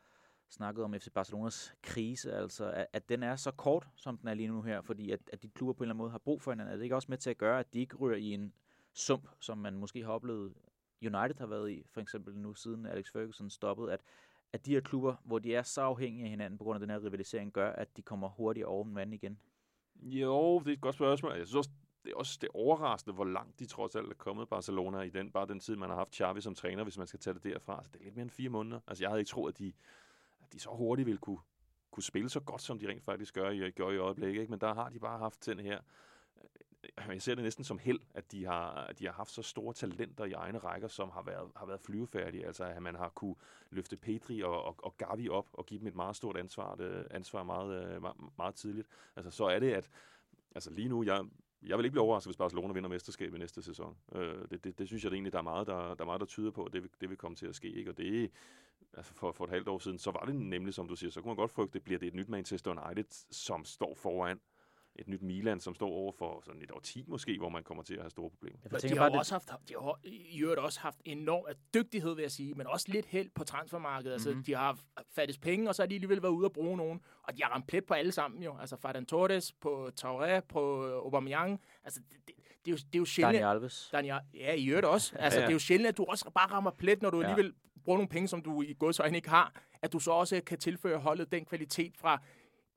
snakket 0.48 0.84
om 0.84 0.94
FC 0.94 1.08
Barcelonas 1.14 1.74
krise, 1.82 2.32
altså 2.32 2.70
at, 2.70 2.86
at 2.92 3.08
den 3.08 3.22
er 3.22 3.36
så 3.36 3.50
kort, 3.50 3.88
som 3.96 4.18
den 4.18 4.28
er 4.28 4.34
lige 4.34 4.48
nu 4.48 4.62
her, 4.62 4.80
fordi 4.80 5.10
at, 5.10 5.20
at 5.32 5.42
de 5.42 5.48
klubber 5.48 5.72
på 5.72 5.78
en 5.78 5.84
eller 5.84 5.94
anden 5.94 5.98
måde 5.98 6.10
har 6.10 6.18
brug 6.18 6.42
for 6.42 6.50
hinanden. 6.52 6.72
Er 6.72 6.76
det 6.76 6.84
ikke 6.84 6.96
også 6.96 7.06
med 7.08 7.18
til 7.18 7.30
at 7.30 7.38
gøre, 7.38 7.60
at 7.60 7.72
de 7.72 7.78
ikke 7.78 7.96
rører 7.96 8.16
i 8.16 8.32
en 8.32 8.52
sump, 8.92 9.28
som 9.40 9.58
man 9.58 9.74
måske 9.74 10.04
har 10.04 10.12
oplevet 10.12 10.54
United 11.02 11.38
har 11.38 11.46
været 11.46 11.70
i, 11.70 11.86
for 11.90 12.00
eksempel 12.00 12.36
nu 12.38 12.54
siden 12.54 12.86
Alex 12.86 13.12
Ferguson 13.12 13.50
stoppede, 13.50 13.92
at, 13.92 14.00
at 14.52 14.66
de 14.66 14.72
her 14.72 14.80
klubber, 14.80 15.14
hvor 15.24 15.38
de 15.38 15.54
er 15.54 15.62
så 15.62 15.80
afhængige 15.80 16.24
af 16.24 16.30
hinanden 16.30 16.58
på 16.58 16.64
grund 16.64 16.76
af 16.76 16.80
den 16.80 16.90
her 16.90 17.04
rivalisering, 17.04 17.52
gør, 17.52 17.72
at 17.72 17.96
de 17.96 18.02
kommer 18.02 18.28
hurtigere 18.28 18.68
over 18.68 18.84
vand 18.94 19.14
igen? 19.14 19.38
Jo, 20.02 20.58
det 20.58 20.68
er 20.68 20.72
et 20.72 20.80
godt 20.80 20.94
spørgsmål. 20.94 21.32
Jeg 21.32 21.46
synes 21.46 21.56
også, 21.56 21.70
det 22.04 22.12
er 22.12 22.16
også 22.16 22.38
det 22.40 22.48
overraskende, 22.54 23.14
hvor 23.14 23.24
langt 23.24 23.58
de 23.58 23.66
trods 23.66 23.96
alt 23.96 24.08
er 24.10 24.14
kommet 24.14 24.48
Barcelona 24.48 25.00
i 25.00 25.10
den, 25.10 25.30
bare 25.30 25.46
den 25.46 25.60
tid, 25.60 25.76
man 25.76 25.88
har 25.88 25.96
haft 25.96 26.14
Xavi 26.14 26.40
som 26.40 26.54
træner, 26.54 26.82
hvis 26.82 26.98
man 26.98 27.06
skal 27.06 27.20
tage 27.20 27.34
det 27.34 27.44
derfra. 27.44 27.76
Altså, 27.76 27.90
det 27.92 28.00
er 28.00 28.04
lidt 28.04 28.16
mere 28.16 28.22
end 28.22 28.30
fire 28.30 28.48
måneder. 28.48 28.80
Altså, 28.86 29.04
jeg 29.04 29.10
havde 29.10 29.20
ikke 29.20 29.28
troet, 29.28 29.52
at 29.52 29.58
de, 29.58 29.72
at 30.46 30.52
de 30.52 30.60
så 30.60 30.70
hurtigt 30.70 31.06
ville 31.06 31.18
kunne, 31.18 31.38
kunne 31.90 32.02
spille 32.02 32.28
så 32.28 32.40
godt, 32.40 32.62
som 32.62 32.78
de 32.78 32.88
rent 32.88 33.04
faktisk 33.04 33.34
gør 33.34 33.50
i, 33.50 33.70
gør 33.70 33.90
i 33.90 33.96
øjeblikket. 33.96 34.40
Ikke? 34.40 34.50
Men 34.50 34.60
der 34.60 34.74
har 34.74 34.88
de 34.88 34.98
bare 34.98 35.18
haft 35.18 35.46
den 35.46 35.60
her 35.60 35.80
øh, 36.36 37.08
jeg 37.08 37.22
ser 37.22 37.34
det 37.34 37.44
næsten 37.44 37.64
som 37.64 37.78
held, 37.78 38.00
at 38.14 38.32
de 38.32 38.44
har, 38.44 38.70
at 38.70 38.98
de 38.98 39.04
har 39.04 39.12
haft 39.12 39.30
så 39.30 39.42
store 39.42 39.74
talenter 39.74 40.24
i 40.24 40.32
egne 40.32 40.58
rækker, 40.58 40.88
som 40.88 41.10
har 41.10 41.22
været, 41.22 41.50
har 41.56 41.66
været 41.66 41.80
flyvefærdige. 41.80 42.46
Altså, 42.46 42.64
at 42.64 42.82
man 42.82 42.94
har 42.94 43.08
kunne 43.08 43.34
løfte 43.70 43.96
Pedri 43.96 44.42
og, 44.42 44.64
og, 44.64 44.76
og 44.78 44.96
Gavi 44.96 45.28
op 45.28 45.48
og 45.52 45.66
give 45.66 45.80
dem 45.80 45.86
et 45.86 45.94
meget 45.94 46.16
stort 46.16 46.36
ansvar, 46.36 46.74
det, 46.74 47.08
ansvar 47.10 47.42
meget, 47.42 47.94
øh, 47.94 48.02
meget, 48.02 48.16
meget 48.38 48.54
tidligt. 48.54 48.88
Altså, 49.16 49.30
så 49.30 49.44
er 49.44 49.58
det, 49.58 49.72
at 49.72 49.90
altså 50.54 50.70
lige 50.70 50.88
nu, 50.88 51.04
jeg, 51.04 51.24
jeg 51.62 51.78
vil 51.78 51.84
ikke 51.84 51.92
blive 51.92 52.02
overrasket, 52.02 52.28
hvis 52.28 52.36
Barcelona 52.36 52.72
vinder 52.72 52.88
mesterskabet 52.90 53.38
næste 53.38 53.62
sæson. 53.62 53.96
Øh, 54.12 54.48
det, 54.50 54.64
det, 54.64 54.78
det 54.78 54.86
synes 54.86 55.04
jeg 55.04 55.10
det 55.10 55.16
egentlig, 55.16 55.32
der 55.32 55.38
er 55.38 55.42
meget, 55.42 55.66
der, 55.66 55.94
der, 55.94 56.00
er 56.00 56.04
meget, 56.04 56.20
der 56.20 56.26
tyder 56.26 56.50
på, 56.50 56.64
at 56.64 56.72
det, 56.72 56.90
det 57.00 57.08
vil 57.08 57.18
komme 57.18 57.36
til 57.36 57.46
at 57.46 57.54
ske. 57.54 57.68
Ikke? 57.68 57.90
Og 57.90 57.96
det 57.96 58.30
altså 58.96 59.14
for, 59.14 59.32
for 59.32 59.44
et 59.44 59.50
halvt 59.50 59.68
år 59.68 59.78
siden, 59.78 59.98
så 59.98 60.10
var 60.10 60.24
det 60.26 60.34
nemlig, 60.34 60.74
som 60.74 60.88
du 60.88 60.96
siger, 60.96 61.10
så 61.10 61.20
kunne 61.20 61.30
man 61.30 61.36
godt 61.36 61.50
frygte, 61.50 61.80
bliver 61.80 61.98
det 61.98 62.06
et 62.06 62.14
nyt 62.14 62.28
Manchester 62.28 62.70
United, 62.70 63.26
som 63.30 63.64
står 63.64 63.94
foran 63.94 64.40
et 64.98 65.08
nyt 65.08 65.22
Milan, 65.22 65.60
som 65.60 65.74
står 65.74 65.88
over 65.88 66.12
for 66.12 66.42
sådan 66.44 66.62
et 66.62 66.70
år 66.70 66.80
10 66.80 67.04
måske, 67.08 67.38
hvor 67.38 67.48
man 67.48 67.62
kommer 67.62 67.82
til 67.82 67.94
at 67.94 68.00
have 68.00 68.10
store 68.10 68.30
problemer. 68.30 68.58
Jeg 68.72 68.82
de 68.82 68.88
har, 68.88 69.08
bare, 69.08 69.18
også 69.18 69.34
haft, 69.34 69.50
de 69.68 69.74
har 69.74 70.00
i 70.04 70.42
øvrigt 70.42 70.60
også 70.60 70.80
haft 70.80 70.98
enorm 71.04 71.44
dygtighed, 71.74 72.14
vil 72.14 72.22
jeg 72.22 72.30
sige, 72.30 72.54
men 72.54 72.66
også 72.66 72.86
lidt 72.88 73.06
held 73.06 73.30
på 73.34 73.44
transfermarkedet. 73.44 74.04
Mm-hmm. 74.04 74.12
Altså, 74.12 74.30
mhm. 74.30 74.44
de 74.44 74.54
har 74.54 74.78
fattet 75.14 75.40
penge, 75.40 75.68
og 75.68 75.74
så 75.74 75.82
har 75.82 75.86
de 75.86 75.94
alligevel 75.94 76.22
været 76.22 76.32
ude 76.32 76.46
og 76.46 76.52
bruge 76.52 76.76
nogen. 76.76 77.00
Og 77.22 77.36
de 77.36 77.42
har 77.42 77.50
ramt 77.50 77.66
plet 77.66 77.86
på 77.86 77.94
alle 77.94 78.12
sammen 78.12 78.42
jo. 78.42 78.56
Altså 78.60 78.76
Ferran 78.76 79.06
Torres, 79.06 79.52
på 79.52 79.90
Traoré, 80.00 80.40
på 80.40 80.84
Aubameyang. 80.84 81.60
Altså, 81.84 82.00
det, 82.00 82.18
det, 82.26 82.34
det, 82.64 82.70
er 82.70 82.72
jo, 82.72 82.76
det 82.76 82.94
er 82.94 82.98
jo 82.98 83.04
sjældent... 83.04 83.34
Daniel 83.34 83.56
Alves. 83.56 83.88
Daniel, 83.92 84.20
ja, 84.34 84.52
i 84.54 84.66
øvrigt 84.66 84.86
også. 84.86 85.16
Altså, 85.16 85.38
ja, 85.38 85.42
ja. 85.42 85.46
det 85.46 85.52
er 85.52 85.54
jo 85.54 85.58
sjældent, 85.58 85.88
at 85.88 85.96
du 85.96 86.04
også 86.04 86.30
bare 86.30 86.50
rammer 86.50 86.70
plet, 86.70 87.02
når 87.02 87.10
du 87.10 87.20
ja. 87.20 87.28
alligevel 87.28 87.54
bruger 87.86 87.98
nogle 87.98 88.08
penge, 88.08 88.28
som 88.28 88.42
du 88.42 88.62
i 88.62 88.74
godsøjne 88.78 89.16
ikke 89.16 89.28
har. 89.28 89.62
At 89.82 89.92
du 89.92 89.98
så 89.98 90.10
også 90.10 90.40
kan 90.46 90.58
tilføre 90.58 90.98
holdet 90.98 91.32
den 91.32 91.44
kvalitet 91.44 91.96
fra 91.96 92.22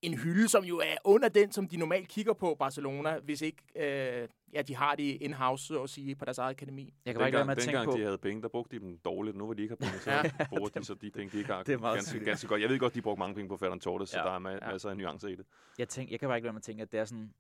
en 0.02 0.14
hylde, 0.14 0.48
som 0.48 0.64
jo 0.64 0.78
er 0.78 0.96
under 1.04 1.30
den, 1.30 1.52
som 1.52 1.68
de 1.68 1.78
normalt 1.78 2.08
kigger 2.08 2.34
på 2.34 2.56
Barcelona, 2.60 3.20
hvis 3.20 3.42
ikke 3.42 3.64
øh, 3.76 4.28
ja, 4.54 4.62
de 4.62 4.76
har 4.76 4.96
det 4.96 5.18
in-house, 5.22 5.66
så 5.66 5.84
at 5.84 5.90
sige, 5.90 6.16
på 6.16 6.26
deres 6.26 6.38
eget 6.38 6.50
akademi. 6.50 6.94
Jeg 7.06 7.16
kan 7.16 7.24
dengang, 7.24 7.50
ikke 7.50 7.62
dengang 7.66 7.86
på. 7.86 7.98
de 7.98 8.04
havde 8.04 8.18
penge, 8.18 8.42
der 8.42 8.48
brugte 8.48 8.76
de 8.76 8.82
dem 8.86 8.98
dårligt. 8.98 9.38
Nu 9.38 9.46
hvor 9.46 9.54
de 9.54 9.62
ikke 9.62 9.76
har 9.80 9.90
penge, 9.90 10.00
så 10.00 10.12
ja. 10.12 10.24
bruger 10.50 10.70
de 10.70 10.84
så 10.86 10.94
de 10.94 11.12
penge, 11.12 11.32
de 11.32 11.38
ikke 11.38 11.54
har. 11.54 11.64
det 11.64 11.74
er 11.74 11.78
meget 11.78 11.96
ganske, 11.96 12.20
ganske 12.20 12.48
godt. 12.48 12.62
Jeg 12.62 12.70
ved 12.70 12.80
godt, 12.80 12.96
de 12.96 13.02
brugte 13.02 13.20
mange 13.20 13.36
penge 13.36 13.50
på 13.50 13.58
Ferran 13.58 13.80
Torres, 13.80 14.14
ja. 14.14 14.20
så 14.20 14.24
der 14.24 14.36
er 14.36 14.40
ma- 14.40 14.66
ja. 14.66 14.72
masser 14.72 14.90
af 14.90 14.98
nuancer 14.98 15.28
i 15.28 15.36
det. 15.36 15.46
Jeg, 15.78 15.90
tænk, 15.90 16.12
jeg 16.12 16.20
kan 16.20 16.30
bare 16.30 16.38
ikke 16.38 16.46
lade 16.46 16.54
mig 16.54 16.64
tænke, 16.64 16.82
at 16.82 16.92
det 16.92 17.00
er 17.00 17.06
sådan 17.06 17.34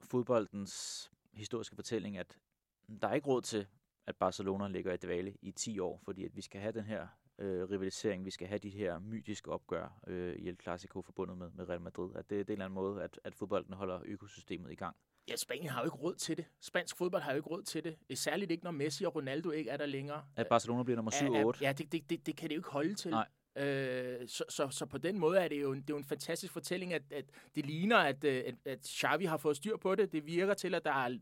fodboldens 0.00 1.10
historiske 1.32 1.76
fortælling, 1.76 2.18
at 2.18 2.38
der 3.02 3.08
er 3.08 3.14
ikke 3.14 3.26
råd 3.28 3.42
til, 3.42 3.66
at 4.08 4.16
Barcelona 4.16 4.68
ligger 4.68 4.92
i 4.92 4.96
dvale 4.96 5.34
i 5.42 5.50
10 5.50 5.78
år, 5.78 6.00
fordi 6.04 6.24
at 6.24 6.36
vi 6.36 6.40
skal 6.40 6.60
have 6.60 6.72
den 6.72 6.84
her 6.84 7.06
øh, 7.38 7.70
rivalisering, 7.70 8.24
vi 8.24 8.30
skal 8.30 8.48
have 8.48 8.58
de 8.58 8.70
her 8.70 8.98
mytiske 8.98 9.50
opgør 9.50 10.00
øh, 10.06 10.36
i 10.36 10.48
El 10.48 10.56
Clasico 10.62 11.02
forbundet 11.02 11.38
med, 11.38 11.50
med 11.50 11.68
Real 11.68 11.80
Madrid. 11.80 12.10
At 12.14 12.30
det, 12.30 12.38
det 12.38 12.38
er 12.38 12.44
en 12.44 12.52
eller 12.52 12.64
anden 12.64 12.74
måde, 12.74 13.02
at, 13.02 13.20
at 13.24 13.34
fodbolden 13.34 13.74
holder 13.74 14.00
økosystemet 14.04 14.72
i 14.72 14.74
gang. 14.74 14.96
Ja, 15.28 15.36
Spanien 15.36 15.68
har 15.68 15.80
jo 15.80 15.84
ikke 15.84 15.96
råd 15.96 16.14
til 16.14 16.36
det. 16.36 16.44
Spansk 16.60 16.96
fodbold 16.96 17.22
har 17.22 17.32
jo 17.32 17.36
ikke 17.36 17.48
råd 17.48 17.62
til 17.62 17.84
det. 17.84 18.18
Særligt 18.18 18.50
ikke, 18.50 18.64
når 18.64 18.70
Messi 18.70 19.04
og 19.04 19.14
Ronaldo 19.14 19.50
ikke 19.50 19.70
er 19.70 19.76
der 19.76 19.86
længere. 19.86 20.24
At 20.36 20.46
Barcelona 20.46 20.82
bliver 20.82 20.96
nummer 20.96 21.10
7 21.10 21.26
og 21.26 21.44
8. 21.44 21.64
Ja, 21.64 21.72
det, 21.72 21.92
det, 21.92 22.10
det, 22.10 22.26
det 22.26 22.36
kan 22.36 22.48
det 22.48 22.54
jo 22.54 22.60
ikke 22.60 22.70
holde 22.70 22.94
til. 22.94 23.10
Nej. 23.10 23.28
Øh, 23.56 24.28
så, 24.28 24.44
så, 24.48 24.68
så 24.70 24.86
på 24.86 24.98
den 24.98 25.18
måde 25.18 25.38
er 25.38 25.48
det 25.48 25.62
jo 25.62 25.72
en, 25.72 25.80
det 25.80 25.90
er 25.90 25.94
jo 25.94 25.98
en 25.98 26.04
fantastisk 26.04 26.52
fortælling, 26.52 26.92
at, 26.92 27.02
at 27.10 27.24
det 27.54 27.66
ligner, 27.66 27.96
at, 27.96 28.24
at, 28.24 28.54
at 28.64 28.86
Xavi 28.86 29.24
har 29.24 29.36
fået 29.36 29.56
styr 29.56 29.76
på 29.76 29.94
det. 29.94 30.12
Det 30.12 30.26
virker 30.26 30.54
til, 30.54 30.74
at 30.74 30.84
der 30.84 30.90
er 30.92 31.18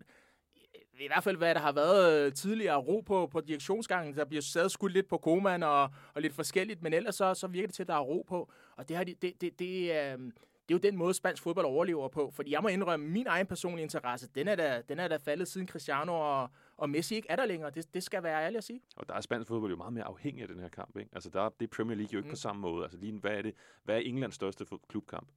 i 1.00 1.06
hvert 1.06 1.24
fald, 1.24 1.36
hvad 1.36 1.54
der 1.54 1.60
har 1.60 1.72
været 1.72 2.26
øh, 2.26 2.32
tidligere 2.32 2.76
ro 2.76 3.00
på, 3.00 3.26
på 3.26 3.40
direktionsgangen. 3.40 4.16
Der 4.16 4.24
bliver 4.24 4.42
stadig 4.42 4.70
skudt 4.70 4.92
lidt 4.92 5.08
på 5.08 5.18
Koman 5.18 5.62
og, 5.62 5.90
og 6.14 6.22
lidt 6.22 6.34
forskelligt, 6.34 6.82
men 6.82 6.92
ellers 6.92 7.14
så, 7.14 7.34
så 7.34 7.46
virker 7.46 7.66
det 7.66 7.74
til, 7.74 7.82
at 7.82 7.88
der 7.88 7.94
er 7.94 8.00
ro 8.00 8.24
på. 8.28 8.52
Og 8.76 8.88
det, 8.88 8.96
har 8.96 9.04
de, 9.04 9.14
det, 9.22 9.40
det, 9.40 9.58
det, 9.58 9.90
øh, 9.90 10.32
det 10.68 10.74
er 10.74 10.78
jo 10.78 10.90
den 10.90 10.96
måde, 10.96 11.14
spansk 11.14 11.42
fodbold 11.42 11.66
overlever 11.66 12.08
på. 12.08 12.30
Fordi 12.30 12.52
jeg 12.52 12.62
må 12.62 12.68
indrømme, 12.68 13.06
min 13.06 13.26
egen 13.26 13.46
personlige 13.46 13.82
interesse, 13.82 14.28
den 14.34 14.48
er 14.48 14.54
da, 14.54 14.82
den 14.88 14.98
er 14.98 15.08
da 15.08 15.16
faldet 15.16 15.48
siden 15.48 15.68
Cristiano 15.68 16.12
og, 16.12 16.50
og 16.76 16.90
Messi 16.90 17.14
ikke 17.14 17.30
er 17.30 17.36
der 17.36 17.46
længere. 17.46 17.70
Det, 17.70 17.94
det 17.94 18.02
skal 18.02 18.22
være 18.22 18.44
ærligt 18.44 18.58
at 18.58 18.64
sige. 18.64 18.80
Og 18.96 19.08
der 19.08 19.14
er 19.14 19.20
spansk 19.20 19.48
fodbold 19.48 19.70
jo 19.70 19.76
meget 19.76 19.92
mere 19.92 20.04
afhængig 20.04 20.42
af 20.42 20.48
den 20.48 20.60
her 20.60 20.68
kamp. 20.68 20.96
Ikke? 20.96 21.10
Altså, 21.12 21.30
der 21.30 21.42
er, 21.42 21.48
det 21.48 21.66
er 21.66 21.76
Premier 21.76 21.96
League 21.96 22.12
jo 22.12 22.18
ikke 22.18 22.26
mm. 22.26 22.32
på 22.32 22.36
samme 22.36 22.62
måde. 22.62 22.82
Altså, 22.82 22.98
lige, 22.98 23.12
hvad, 23.12 23.30
er 23.30 23.42
det, 23.42 23.54
hvad 23.84 23.96
er 23.96 24.00
Englands 24.00 24.34
største 24.34 24.66
klubkamp? 24.88 25.28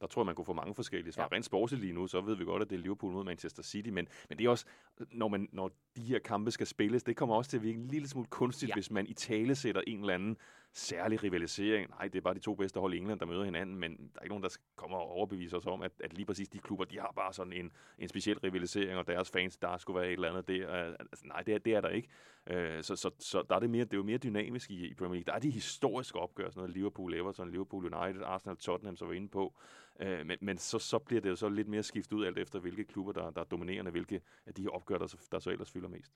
Der 0.00 0.06
tror 0.06 0.22
jeg, 0.22 0.26
man 0.26 0.34
kunne 0.34 0.44
få 0.44 0.52
mange 0.52 0.74
forskellige 0.74 1.12
svar. 1.12 1.28
Ja. 1.30 1.36
Rent 1.36 1.44
sportsligt 1.44 1.82
lige 1.82 1.92
nu, 1.92 2.06
så 2.06 2.20
ved 2.20 2.36
vi 2.36 2.44
godt, 2.44 2.62
at 2.62 2.70
det 2.70 2.76
er 2.76 2.80
Liverpool 2.80 3.12
mod 3.12 3.24
Manchester 3.24 3.62
City, 3.62 3.88
men, 3.88 4.08
men 4.28 4.38
det 4.38 4.46
er 4.46 4.50
også, 4.50 4.66
når, 5.12 5.28
man, 5.28 5.48
når 5.52 5.70
de 5.96 6.02
her 6.02 6.18
kampe 6.18 6.50
skal 6.50 6.66
spilles, 6.66 7.02
det 7.02 7.16
kommer 7.16 7.34
også 7.34 7.50
til 7.50 7.56
at 7.56 7.62
virke 7.62 7.78
en 7.78 7.88
lille 7.88 8.08
smule 8.08 8.26
kunstigt, 8.26 8.68
ja. 8.68 8.74
hvis 8.74 8.90
man 8.90 9.06
i 9.06 9.12
tale 9.12 9.54
sætter 9.54 9.82
en 9.86 10.00
eller 10.00 10.14
anden 10.14 10.36
særlig 10.72 11.22
rivalisering. 11.22 11.90
Nej, 11.90 12.08
det 12.08 12.16
er 12.16 12.20
bare 12.20 12.34
de 12.34 12.38
to 12.38 12.54
bedste 12.54 12.80
hold 12.80 12.94
i 12.94 12.96
England, 12.96 13.20
der 13.20 13.26
møder 13.26 13.44
hinanden, 13.44 13.76
men 13.76 13.90
der 13.90 14.18
er 14.18 14.22
ikke 14.22 14.32
nogen, 14.32 14.42
der 14.42 14.56
kommer 14.76 14.96
og 14.96 15.10
overbeviser 15.10 15.56
os 15.56 15.66
om, 15.66 15.82
at, 15.82 15.92
at 16.04 16.12
lige 16.12 16.26
præcis 16.26 16.48
de 16.48 16.58
klubber, 16.58 16.84
de 16.84 16.98
har 16.98 17.12
bare 17.16 17.32
sådan 17.32 17.52
en, 17.52 17.72
en 17.98 18.08
speciel 18.08 18.38
rivalisering, 18.38 18.98
og 18.98 19.06
deres 19.06 19.30
fans, 19.30 19.56
der 19.56 19.76
skulle 19.76 20.00
være 20.00 20.08
et 20.08 20.12
eller 20.12 20.28
andet 20.28 20.48
der. 20.48 20.86
Øh, 20.86 20.94
altså, 20.98 21.26
nej, 21.26 21.42
det 21.42 21.54
er, 21.54 21.58
det 21.58 21.74
er 21.74 21.80
der 21.80 21.88
ikke. 21.88 22.08
Øh, 22.46 22.82
så, 22.82 22.96
så, 22.96 23.10
så 23.18 23.42
der 23.48 23.54
er 23.54 23.60
det, 23.60 23.70
mere, 23.70 23.84
det 23.84 23.92
er 23.92 23.96
jo 23.96 24.02
mere 24.02 24.18
dynamisk 24.18 24.70
i, 24.70 24.86
i 24.86 24.94
Premier 24.94 25.14
League. 25.14 25.24
Der 25.26 25.32
er 25.32 25.38
de 25.38 25.50
historiske 25.50 26.18
opgør, 26.18 26.50
sådan 26.50 26.60
noget 26.60 26.74
Liverpool, 26.74 27.14
Everton, 27.14 27.50
Liverpool 27.50 27.94
United, 27.94 28.22
Arsenal, 28.22 28.56
Tottenham, 28.56 28.96
så 28.96 29.06
var 29.06 29.12
inde 29.12 29.28
på. 29.28 29.54
Øh, 30.00 30.26
men 30.26 30.38
men 30.40 30.58
så, 30.58 30.78
så 30.78 30.98
bliver 30.98 31.20
det 31.20 31.30
jo 31.30 31.36
så 31.36 31.48
lidt 31.48 31.68
mere 31.68 31.82
skiftet 31.82 32.16
ud, 32.16 32.24
alt 32.24 32.38
efter 32.38 32.58
hvilke 32.58 32.84
klubber, 32.84 33.12
der, 33.12 33.30
der 33.30 33.40
er 33.40 33.44
dominerende, 33.44 33.90
hvilke 33.90 34.20
af 34.46 34.54
de 34.54 34.62
her 34.62 34.70
opgør, 34.70 34.98
der, 34.98 35.16
der 35.32 35.38
så 35.38 35.50
ellers 35.50 35.70
fylder 35.70 35.88
mest 35.88 36.12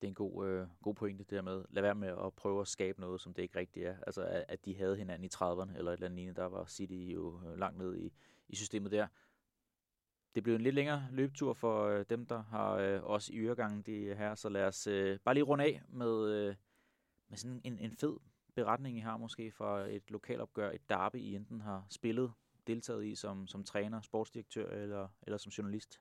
det 0.00 0.06
er 0.06 0.08
en 0.08 0.14
god, 0.14 0.46
øh, 0.46 0.66
god 0.82 0.94
pointe, 0.94 1.24
det 1.24 1.30
der 1.30 1.42
med, 1.42 1.64
lad 1.70 1.82
være 1.82 1.94
med 1.94 2.08
at 2.08 2.34
prøve 2.34 2.60
at 2.60 2.68
skabe 2.68 3.00
noget, 3.00 3.20
som 3.20 3.34
det 3.34 3.42
ikke 3.42 3.58
rigtigt 3.58 3.86
er. 3.86 3.96
Altså, 4.06 4.22
at, 4.22 4.44
at 4.48 4.64
de 4.64 4.76
havde 4.76 4.96
hinanden 4.96 5.24
i 5.24 5.28
30'erne, 5.34 5.78
eller 5.78 5.92
et 5.92 5.94
eller 5.94 6.06
andet 6.06 6.36
der 6.36 6.44
var 6.44 6.64
City 6.66 7.14
jo 7.14 7.40
øh, 7.46 7.58
langt 7.58 7.78
ned 7.78 7.96
i, 7.96 8.12
i 8.48 8.56
systemet 8.56 8.92
der. 8.92 9.06
Det 10.34 10.42
blev 10.42 10.54
en 10.54 10.60
lidt 10.60 10.74
længere 10.74 11.08
løbetur 11.10 11.52
for 11.52 11.84
øh, 11.84 12.04
dem, 12.10 12.26
der 12.26 12.42
har 12.42 12.72
øh, 12.72 13.02
også 13.02 13.32
i 13.32 13.38
øregangen 13.38 13.82
det 13.82 14.16
her, 14.16 14.34
så 14.34 14.48
lad 14.48 14.64
os 14.64 14.86
øh, 14.86 15.18
bare 15.24 15.34
lige 15.34 15.44
runde 15.44 15.64
af 15.64 15.82
med, 15.88 16.30
øh, 16.30 16.54
med 17.28 17.38
sådan 17.38 17.60
en, 17.64 17.78
en 17.78 17.92
fed 17.92 18.16
beretning, 18.54 18.96
I 18.96 19.00
har 19.00 19.16
måske 19.16 19.52
fra 19.52 19.80
et 19.80 20.10
lokalopgør, 20.10 20.70
et 20.70 20.88
derby, 20.88 21.16
I 21.16 21.34
enten 21.34 21.60
har 21.60 21.86
spillet, 21.90 22.32
deltaget 22.66 23.06
i 23.06 23.14
som, 23.14 23.46
som 23.46 23.64
træner, 23.64 24.00
sportsdirektør 24.00 24.70
eller, 24.70 25.08
eller 25.22 25.38
som 25.38 25.50
journalist. 25.50 26.00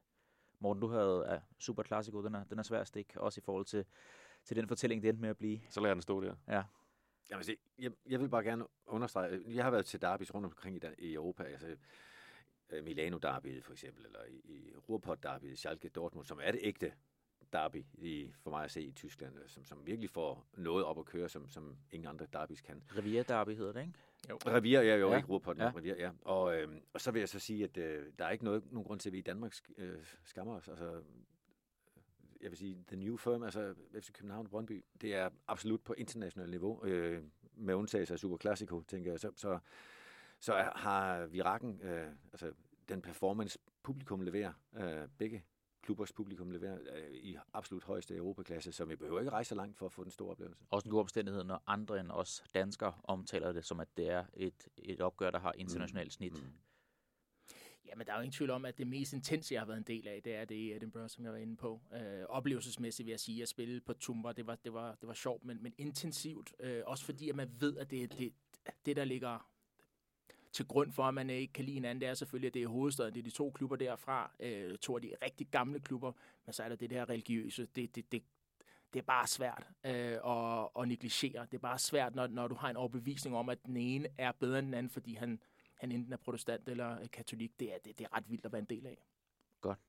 Morten, 0.64 0.82
du 0.82 0.88
havde 0.88 1.26
ja, 1.30 1.40
Super 1.58 1.84
Classico, 1.84 2.24
den 2.24 2.36
er, 2.36 2.44
den 2.44 2.60
er 2.60 2.64
svær 2.64 2.82
at 2.82 2.88
stikke, 2.88 3.22
også 3.22 3.40
i 3.40 3.46
forhold 3.46 3.66
til, 3.66 3.86
til 4.46 4.58
den 4.58 4.68
fortælling, 4.68 5.02
det 5.02 5.10
endte 5.10 5.22
med 5.22 5.30
at 5.30 5.38
blive. 5.38 5.60
Så 5.70 5.82
lader 5.82 5.94
den 5.94 6.02
stå 6.02 6.24
der. 6.24 6.36
Ja. 6.48 6.64
Jamen, 7.30 7.44
se, 7.44 7.58
jeg, 7.80 7.92
jeg 8.10 8.20
vil 8.20 8.30
bare 8.30 8.44
gerne 8.44 8.66
understrege, 8.86 9.42
jeg 9.48 9.64
har 9.64 9.72
været 9.72 9.86
til 9.86 10.02
derbys 10.02 10.34
rundt 10.34 10.46
omkring 10.46 10.76
i, 10.76 10.82
i 10.98 11.14
Europa, 11.14 11.44
altså 11.44 11.76
øh, 12.70 12.84
Milano 12.84 13.18
derby 13.18 13.64
for 13.64 13.72
eksempel, 13.72 14.06
eller 14.06 14.20
i, 14.24 14.42
i 14.44 14.74
Ruhrpott 14.90 15.24
derby, 15.24 15.56
Schalke 15.56 15.90
Dortmund, 15.90 16.26
som 16.26 16.40
er 16.44 16.52
det 16.52 16.60
ægte 16.64 16.94
derby 17.54 17.86
i, 17.94 18.32
for 18.40 18.50
mig 18.50 18.64
at 18.64 18.72
se 18.72 18.82
i 18.82 18.92
Tyskland, 18.92 19.34
som, 19.48 19.66
som 19.66 19.86
virkelig 19.86 20.10
får 20.10 20.46
noget 20.54 20.86
op 20.86 21.00
at 21.00 21.06
køre, 21.06 21.30
som, 21.30 21.50
som 21.50 21.78
ingen 21.92 22.10
andre 22.10 22.28
derbys 22.34 22.62
kan. 22.62 22.84
Riviera 22.98 23.24
derby 23.24 23.56
hedder 23.56 23.74
det, 23.74 23.82
ikke? 23.82 23.94
Jo. 24.30 24.40
Ja, 24.46 24.96
jo 24.96 25.10
ja. 25.12 25.16
ikke 25.16 25.28
på 25.28 25.54
ja. 25.58 25.72
Revier, 25.76 25.96
ja. 25.98 26.12
Og, 26.22 26.58
øh, 26.58 26.68
og 26.94 27.02
så 27.02 27.12
vil 27.12 27.20
jeg 27.20 27.30
så 27.30 27.40
sige, 27.40 27.64
at 27.64 27.78
øh, 27.78 28.06
der 28.20 28.26
er 28.26 28.30
ikke 28.30 28.44
noget, 28.44 28.72
nogen 28.72 28.88
grund 28.88 29.00
til, 29.00 29.10
at 29.10 29.14
vi 29.14 29.18
i 29.18 29.22
Danmark 29.22 29.54
øh, 29.78 29.98
skammer 30.24 30.56
os. 30.56 30.68
Altså, 30.68 31.02
jeg 32.42 32.52
vil 32.52 32.58
sige, 32.58 32.84
the 32.88 32.98
new 32.98 33.18
firm, 33.18 33.44
altså 33.44 33.74
FC 34.00 34.12
København 34.12 34.46
og 34.46 34.50
Brøndby, 34.50 34.84
det 35.02 35.16
er 35.16 35.30
absolut 35.48 35.82
på 35.82 35.94
internationalt 35.94 36.50
niveau, 36.50 36.86
øh, 36.86 37.24
med 37.56 37.74
undtagelse 37.74 38.14
af 38.14 38.20
Super 38.20 38.38
Classico, 38.38 38.82
tænker 38.82 39.12
jeg. 39.12 39.20
Så, 39.20 39.32
så, 39.36 39.60
så 40.40 40.72
har 40.76 41.26
Virakken, 41.26 41.82
øh, 41.82 42.08
altså 42.32 42.52
den 42.90 43.02
performance 43.02 43.60
publikum 43.84 44.22
leverer, 44.22 44.54
øh, 44.78 45.08
begge 45.18 45.44
klubbers 45.84 46.14
publikum 46.14 46.52
leverer 46.52 46.78
øh, 46.96 47.14
i 47.14 47.38
absolut 47.54 47.84
højeste 47.84 48.16
europaklasse, 48.16 48.72
så 48.72 48.86
vi 48.86 48.96
behøver 48.96 49.20
ikke 49.20 49.32
rejse 49.32 49.50
så 49.50 49.56
langt 49.56 49.78
for 49.78 49.86
at 49.86 49.92
få 49.92 50.04
den 50.04 50.12
store 50.12 50.32
oplevelse. 50.32 50.62
Også 50.70 50.88
en 50.88 50.92
god 50.92 51.00
omstændighed, 51.00 51.44
når 51.44 51.64
andre 51.68 52.00
end 52.00 52.12
os 52.12 52.44
danskere 52.54 52.94
omtaler 53.04 53.52
det 53.52 53.66
som, 53.66 53.80
at 53.80 53.88
det 53.98 54.10
er 54.10 54.26
et, 54.34 54.68
et 54.78 55.02
opgør, 55.02 55.32
der 55.32 55.40
har 55.40 55.54
internationalt 55.58 56.08
mm. 56.08 56.12
snit. 56.12 56.34
Mm. 56.34 56.54
Ja, 57.86 57.96
men 57.96 58.08
der 58.08 58.14
er 58.14 58.18
jo 58.18 58.22
ingen 58.22 58.34
tvivl 58.34 58.50
om, 58.50 58.66
at 58.66 58.78
det 58.78 58.88
mest 58.88 59.14
intense, 59.14 59.54
jeg 59.54 59.62
har 59.62 59.66
været 59.66 59.78
en 59.78 59.84
del 59.84 60.08
af, 60.08 60.22
det 60.24 60.36
er 60.36 60.46
det 60.46 60.56
i 60.56 60.74
Edinburgh, 60.74 61.10
som 61.10 61.24
jeg 61.24 61.32
var 61.32 61.38
inde 61.38 61.58
på. 61.58 61.82
Øh, 61.94 62.24
oplevelsesmæssigt 62.30 63.06
vil 63.06 63.12
jeg 63.12 63.20
sige, 63.20 63.42
at 63.42 63.50
spille 63.50 63.82
på 63.82 63.94
Tumba, 63.94 64.32
det 64.32 64.48
var, 64.48 64.56
det 64.56 64.74
var, 64.74 64.96
det 64.96 65.08
var 65.08 65.14
sjovt, 65.14 65.46
men, 65.46 65.64
men 65.64 65.74
intensivt. 65.78 66.54
Øh, 66.60 66.84
også 66.86 67.06
fordi, 67.06 67.30
at 67.30 67.36
man 67.36 67.50
ved, 67.60 67.78
at 67.78 67.92
det, 67.92 68.18
det, 68.20 68.34
det, 68.86 68.96
der 68.96 69.06
ligger 69.06 69.53
til 70.54 70.68
grund 70.68 70.92
for, 70.92 71.04
at 71.04 71.14
man 71.14 71.30
øh, 71.30 71.36
ikke 71.36 71.54
kan 71.54 71.66
lide 71.66 71.74
hinanden, 71.74 72.02
det 72.02 72.10
er 72.10 72.14
selvfølgelig, 72.14 72.48
at 72.48 72.54
det 72.54 72.64
er 72.64 72.68
hovedstaden. 72.68 73.14
Det 73.14 73.20
er 73.20 73.24
de 73.24 73.30
to 73.30 73.52
klubber 73.52 73.76
derfra. 73.76 74.32
Øh, 74.40 74.78
to 74.78 74.96
af 74.96 75.02
de 75.02 75.14
rigtig 75.22 75.48
gamle 75.48 75.80
klubber. 75.80 76.12
Men 76.46 76.54
så 76.54 76.64
er 76.64 76.70
der 76.70 76.76
det 76.76 76.90
der 76.90 77.10
religiøse. 77.10 77.66
Det, 77.66 77.96
det, 77.96 78.12
det, 78.12 78.24
det 78.94 79.00
er 79.00 79.04
bare 79.04 79.28
svært 79.28 79.68
øh, 79.86 80.20
at, 80.26 80.70
at 80.80 80.88
negligere. 80.88 81.46
Det 81.46 81.54
er 81.54 81.62
bare 81.62 81.80
svært, 81.80 82.16
når, 82.16 82.28
når 82.28 82.48
du 82.48 82.56
har 82.56 82.70
en 82.70 82.78
overbevisning 82.78 83.36
om, 83.36 83.50
at 83.50 83.66
den 83.66 83.78
ene 83.78 84.08
er 84.18 84.32
bedre 84.32 84.60
end 84.60 84.68
den 84.68 84.74
anden, 84.74 84.90
fordi 84.90 85.14
han, 85.14 85.40
han 85.76 85.92
enten 85.92 86.14
er 86.14 86.18
protestant 86.18 86.70
eller 86.70 87.08
katolik. 87.08 87.60
Det 87.60 87.74
er, 87.74 87.78
det, 87.86 88.00
det 88.00 88.06
er 88.06 88.18
ret 88.18 88.30
vildt 88.30 88.46
at 88.46 88.52
være 88.52 88.60
en 88.60 88.66
del 88.66 88.88
af. 88.88 89.06
Godt. 89.62 89.80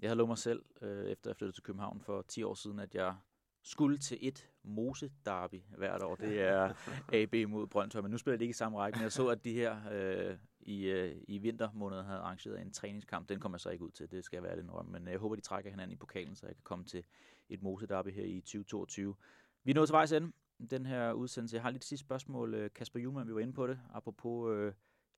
Jeg 0.00 0.08
havde 0.08 0.18
lovet 0.18 0.28
mig 0.28 0.38
selv, 0.38 0.64
øh, 0.80 1.06
efter 1.06 1.30
jeg 1.30 1.36
flyttede 1.36 1.56
til 1.56 1.62
København 1.62 2.00
for 2.00 2.22
10 2.22 2.42
år 2.42 2.54
siden, 2.54 2.78
at 2.78 2.94
jeg 2.94 3.16
skulle 3.62 3.98
til 3.98 4.18
et 4.20 4.50
Mose-derby 4.64 5.62
hvert 5.76 6.02
år. 6.02 6.14
Det 6.14 6.40
er 6.40 6.74
AB 7.18 7.48
mod 7.48 7.66
Brøndshøj, 7.66 8.02
men 8.02 8.10
nu 8.10 8.18
spiller 8.18 8.36
det 8.36 8.44
ikke 8.44 8.50
i 8.50 8.54
samme 8.54 8.78
række. 8.78 8.96
Men 8.96 9.02
jeg 9.02 9.12
så, 9.12 9.28
at 9.28 9.44
de 9.44 9.52
her 9.52 9.76
øh, 9.92 10.36
i, 10.60 10.84
øh, 10.84 11.16
i 11.28 11.38
vintermåneden 11.38 12.04
havde 12.04 12.18
arrangeret 12.18 12.60
en 12.60 12.72
træningskamp. 12.72 13.28
Den 13.28 13.40
kommer 13.40 13.56
jeg 13.56 13.60
så 13.60 13.70
ikke 13.70 13.84
ud 13.84 13.90
til, 13.90 14.10
det 14.10 14.24
skal 14.24 14.42
være 14.42 14.56
lidt 14.56 14.64
enormt. 14.64 14.90
Men 14.90 15.08
jeg 15.08 15.18
håber, 15.18 15.36
de 15.36 15.40
trækker 15.40 15.70
hinanden 15.70 15.92
i 15.92 15.96
pokalen, 15.96 16.36
så 16.36 16.46
jeg 16.46 16.54
kan 16.54 16.62
komme 16.64 16.84
til 16.84 17.04
et 17.48 17.62
Mose-derby 17.62 18.08
her 18.08 18.24
i 18.24 18.40
2022. 18.40 19.14
Vi 19.64 19.70
er 19.70 19.74
nået 19.74 19.88
til 19.88 19.92
vejs 19.92 20.12
ende 20.12 20.32
den 20.70 20.86
her 20.86 21.12
udsendelse. 21.12 21.56
Jeg 21.56 21.62
har 21.62 21.70
lidt 21.70 21.84
sidste 21.84 22.06
spørgsmål. 22.06 22.54
Øh, 22.54 22.70
Kasper 22.74 23.00
Juhlmann, 23.00 23.28
vi 23.28 23.34
var 23.34 23.40
inde 23.40 23.52
på 23.52 23.66
det, 23.66 23.78
apropos 23.94 24.52
øh, 24.52 24.72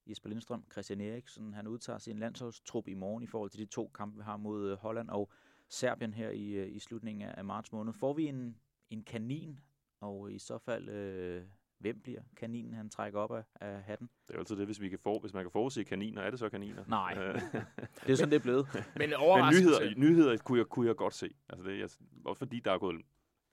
Jesper 0.06 0.28
Lindstrøm, 0.28 0.64
Christian 0.72 1.00
Eriksen. 1.00 1.54
Han 1.54 1.66
udtager 1.66 1.98
sin 1.98 2.18
landsholdstrup 2.18 2.88
i 2.88 2.94
morgen 2.94 3.22
i 3.22 3.26
forhold 3.26 3.50
til 3.50 3.60
de 3.60 3.66
to 3.66 3.90
kampe, 3.94 4.16
vi 4.16 4.22
har 4.22 4.36
mod 4.36 4.70
øh, 4.70 4.78
Holland 4.78 5.10
og 5.10 5.30
Serbien 5.68 6.14
her 6.14 6.30
i, 6.30 6.50
øh, 6.50 6.76
i 6.76 6.78
slutningen 6.78 7.28
af 7.28 7.44
marts 7.44 7.72
måned. 7.72 7.92
Får 7.92 8.12
vi 8.12 8.26
en, 8.26 8.56
en 8.90 9.02
kanin, 9.02 9.60
og 10.00 10.32
i 10.32 10.38
så 10.38 10.58
fald, 10.58 10.88
øh, 10.88 11.42
hvem 11.78 12.00
bliver 12.00 12.20
kaninen, 12.36 12.74
han 12.74 12.90
trækker 12.90 13.20
op 13.20 13.32
af, 13.32 13.42
af 13.60 13.82
hatten? 13.82 14.10
Det 14.28 14.34
er 14.34 14.34
jo 14.34 14.40
altid 14.40 14.56
det, 14.56 14.66
hvis, 14.66 14.80
vi 14.80 14.88
kan 14.88 14.98
for, 14.98 15.18
hvis 15.18 15.34
man 15.34 15.44
kan 15.44 15.50
forudse 15.50 15.84
kaniner, 15.84 16.22
er 16.22 16.30
det 16.30 16.38
så 16.38 16.48
kaniner? 16.48 16.84
Nej, 16.88 17.14
det 18.06 18.12
er 18.12 18.14
sådan, 18.14 18.30
det 18.30 18.36
er 18.36 18.42
blevet. 18.42 18.68
Men, 18.74 19.10
Men 19.10 19.10
nyheder, 19.52 19.94
nyheder 19.96 20.36
kunne, 20.36 20.58
jeg, 20.58 20.66
kunne 20.66 20.86
jeg 20.86 20.96
godt 20.96 21.14
se. 21.14 21.30
Altså 21.48 21.64
det, 21.64 21.78
jeg, 21.78 21.88
også 22.24 22.38
fordi 22.38 22.60
der 22.60 22.72
er 22.72 22.78
gået 22.78 23.02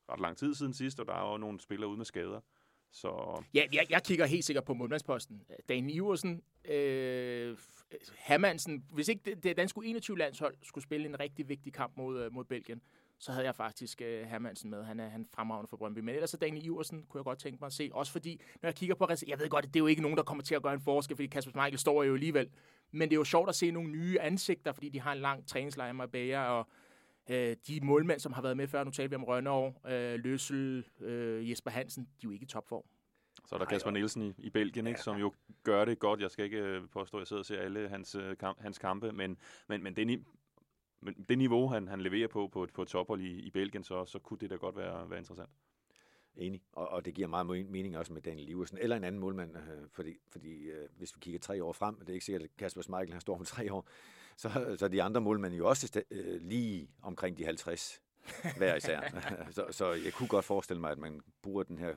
ret 0.10 0.20
lang 0.20 0.38
tid 0.38 0.54
siden 0.54 0.74
sidst, 0.74 1.00
og 1.00 1.06
der 1.06 1.14
er 1.14 1.32
jo 1.32 1.38
nogle 1.38 1.60
spillere 1.60 1.90
ude 1.90 1.98
med 1.98 2.06
skader. 2.06 2.40
Så... 2.92 3.42
Ja, 3.54 3.66
jeg, 3.74 3.86
jeg 3.90 4.04
kigger 4.04 4.26
helt 4.26 4.46
sikkert 4.46 4.64
på 4.64 4.74
målmandsposten. 4.74 5.42
Dan 5.70 5.90
Iversen, 5.90 6.42
øh, 6.66 7.58
Hermansen, 8.18 8.86
hvis 8.94 9.08
ikke 9.08 9.22
det, 9.26 9.44
det 9.44 9.58
danske 9.58 9.80
21-landshold 9.80 10.56
skulle 10.64 10.84
spille 10.84 11.06
en 11.06 11.20
rigtig 11.20 11.50
vigtig 11.50 11.74
kamp 11.74 11.98
mod, 11.98 12.24
øh, 12.24 12.34
mod 12.34 12.44
Belgien, 12.44 12.82
så 13.24 13.32
havde 13.32 13.46
jeg 13.46 13.56
faktisk 13.56 14.02
øh, 14.02 14.24
Hermansen 14.26 14.70
med. 14.70 14.84
Han 14.84 15.00
er 15.00 15.10
han 15.10 15.26
fremragende 15.34 15.68
for 15.68 15.78
Brøndby. 15.78 16.00
Men 16.00 16.16
ellers 16.16 16.30
så 16.30 16.38
Daniel 16.38 16.66
Iversen 16.66 17.04
kunne 17.10 17.20
jeg 17.20 17.24
godt 17.24 17.40
tænke 17.40 17.58
mig 17.62 17.68
at 17.68 17.74
se. 17.74 17.90
Også 17.94 18.12
fordi, 18.12 18.42
når 18.62 18.68
jeg 18.68 18.76
kigger 18.76 18.96
på... 18.96 19.08
Jeg 19.28 19.40
ved 19.40 19.50
godt, 19.50 19.66
det 19.66 19.76
er 19.76 19.80
jo 19.80 19.88
ikke 19.88 20.02
nogen, 20.02 20.18
der 20.18 20.24
kommer 20.24 20.44
til 20.44 20.56
at 20.56 20.64
gøre 20.64 20.74
en 20.74 20.82
forskel, 20.82 21.16
fordi 21.16 21.28
Kasper 21.28 21.52
Michael 21.56 21.78
står 21.78 22.04
jo 22.04 22.14
alligevel. 22.14 22.50
Men 22.92 23.10
det 23.10 23.16
er 23.16 23.20
jo 23.20 23.24
sjovt 23.24 23.50
at 23.50 23.56
se 23.56 23.72
nogle 23.72 23.90
nye 23.90 24.20
ansigter, 24.20 24.72
fordi 24.72 24.90
de 24.90 25.00
har 25.00 25.12
en 25.14 25.18
lang 25.18 25.48
træningslejr 25.48 25.94
med 25.94 26.08
Bager, 26.08 26.40
og 26.40 26.68
øh, 27.30 27.56
de 27.68 27.80
målmænd, 27.84 28.20
som 28.20 28.34
har 28.34 28.42
været 28.42 28.58
med 28.58 28.68
før, 28.68 28.84
nu 28.84 28.92
taler 28.92 29.10
vi 29.10 29.16
om 29.16 29.24
Rønnerov, 29.24 29.82
øh, 29.88 30.20
Løssel, 30.20 30.86
øh, 31.00 31.50
Jesper 31.50 31.72
Hansen, 31.72 32.04
de 32.04 32.10
er 32.10 32.20
jo 32.24 32.32
ikke 32.32 32.44
i 32.44 32.48
topform. 32.48 32.84
Så 33.48 33.56
er 33.56 33.60
der 33.60 33.66
Kasper 33.66 33.92
Nielsen 33.92 34.22
i, 34.22 34.34
i 34.38 34.50
Belgien, 34.50 34.88
ikke, 34.88 35.00
som 35.00 35.18
jo 35.18 35.34
gør 35.64 35.86
det 35.86 36.00
godt. 36.00 36.22
Jeg 36.22 36.32
skal 36.32 36.46
ikke 36.46 36.58
øh, 36.58 36.82
påstå, 36.94 37.18
at 37.18 37.22
jeg 37.22 37.28
sidder 37.28 37.42
og 37.42 37.46
ser 37.46 37.60
alle 37.60 37.90
hans, 37.90 38.16
øh, 38.16 38.38
kamp, 38.38 38.62
hans 38.62 38.78
kampe, 38.78 39.12
men, 39.12 39.38
men, 39.70 39.84
men 39.84 39.96
det, 39.96 40.24
men 41.04 41.26
det 41.30 41.38
niveau, 41.38 41.68
han, 41.68 41.88
han 41.88 42.02
leverer 42.02 42.28
på 42.28 42.48
på, 42.48 42.68
på 42.74 42.86
tophold 42.86 43.22
i, 43.22 43.40
i 43.40 43.50
Belgien, 43.50 43.84
så, 43.84 44.06
så 44.06 44.20
kunne 44.20 44.38
det 44.40 44.50
da 44.50 44.56
godt 44.56 44.78
være, 44.78 45.10
være 45.10 45.20
interessant. 45.20 45.50
Enig, 46.36 46.62
og, 46.72 46.88
og 46.90 47.06
det 47.06 47.14
giver 47.14 47.28
meget 47.28 47.46
mening 47.46 47.98
også 47.98 48.14
med 48.14 48.22
Daniel 48.22 48.46
Liversen, 48.46 48.78
eller 48.78 48.96
en 48.96 49.04
anden 49.04 49.22
målmand, 49.22 49.58
øh, 49.58 49.90
fordi, 49.92 50.18
fordi 50.28 50.64
øh, 50.64 50.90
hvis 50.98 51.16
vi 51.16 51.20
kigger 51.20 51.40
tre 51.40 51.64
år 51.64 51.74
frem, 51.74 52.00
det 52.00 52.10
er 52.10 52.14
ikke 52.14 52.26
sikkert, 52.26 52.42
at 52.42 52.50
Kasper 52.58 52.82
Schmeichel 52.82 53.12
han 53.12 53.22
står 53.22 53.38
om 53.40 53.46
tre 53.46 53.74
år, 53.74 53.88
så, 54.38 54.76
så 54.80 54.88
de 54.88 55.04
andre 55.04 55.22
målmænd 55.22 55.54
jo 55.54 55.70
også 55.70 56.04
øh, 56.12 56.42
lige 56.42 56.90
omkring 57.02 57.38
de 57.38 57.46
50 57.46 58.02
hver 58.58 58.76
især. 58.76 59.02
så, 59.52 59.66
så 59.72 59.92
jeg 59.92 60.14
kunne 60.14 60.30
godt 60.30 60.46
forestille 60.46 60.82
mig, 60.82 60.92
at 60.92 60.98
man 60.98 61.22
bruger 61.42 61.64
den 61.64 61.78
her 61.78 61.96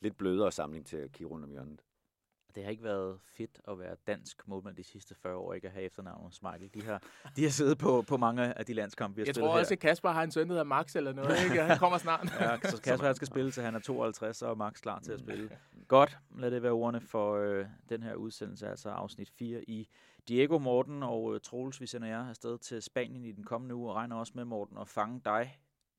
lidt 0.00 0.16
blødere 0.16 0.52
samling 0.52 0.86
til 0.86 0.96
at 0.96 1.12
kigge 1.12 1.30
rundt 1.30 1.44
om 1.44 1.50
hjørnet. 1.50 1.82
Det 2.56 2.64
har 2.64 2.70
ikke 2.70 2.84
været 2.84 3.18
fedt 3.24 3.60
at 3.68 3.78
være 3.78 3.96
dansk 4.06 4.48
målmand 4.48 4.76
de 4.76 4.84
sidste 4.84 5.14
40 5.14 5.36
år, 5.36 5.54
ikke 5.54 5.66
at 5.66 5.72
have 5.72 5.84
efternavnet 5.84 6.34
Smeichel. 6.34 6.70
De 6.74 6.82
har, 6.82 7.02
de 7.36 7.42
har 7.42 7.50
siddet 7.50 7.78
på, 7.78 8.04
på 8.08 8.16
mange 8.16 8.58
af 8.58 8.66
de 8.66 8.74
landskampe, 8.74 9.16
vi 9.16 9.22
har 9.22 9.26
Jeg 9.26 9.34
tror 9.34 9.58
også, 9.58 9.74
at 9.74 9.78
Kasper 9.78 10.10
har 10.10 10.22
en 10.22 10.30
søn, 10.30 10.46
der 10.46 10.52
hedder 10.52 10.64
Max 10.64 10.96
eller 10.96 11.12
noget. 11.12 11.36
Ikke? 11.44 11.62
Han 11.62 11.78
kommer 11.78 11.98
snart. 11.98 12.32
ja, 12.40 12.58
så 12.70 12.82
Kasper 12.82 13.12
skal 13.12 13.26
spille 13.26 13.50
til 13.50 13.62
han 13.62 13.74
er 13.74 13.78
52, 13.78 14.42
og 14.42 14.58
Max 14.58 14.80
klar 14.80 14.98
til 14.98 15.12
at 15.12 15.20
spille. 15.20 15.50
Godt, 15.88 16.18
lad 16.38 16.50
det 16.50 16.62
være 16.62 16.72
ordene 16.72 17.00
for 17.00 17.36
øh, 17.36 17.66
den 17.88 18.02
her 18.02 18.14
udsendelse, 18.14 18.68
altså 18.68 18.88
afsnit 18.88 19.30
4 19.30 19.70
i 19.70 19.88
Diego 20.28 20.58
Morten 20.58 21.02
og 21.02 21.34
øh, 21.34 21.40
Troels. 21.40 21.80
Vi 21.80 21.86
sender 21.86 22.08
jer 22.08 22.28
afsted 22.28 22.58
til 22.58 22.82
Spanien 22.82 23.24
i 23.24 23.32
den 23.32 23.44
kommende 23.44 23.74
uge, 23.74 23.90
og 23.90 23.96
regner 23.96 24.16
også 24.16 24.32
med, 24.34 24.44
Morten, 24.44 24.78
at 24.78 24.88
fange 24.88 25.20
dig 25.24 25.58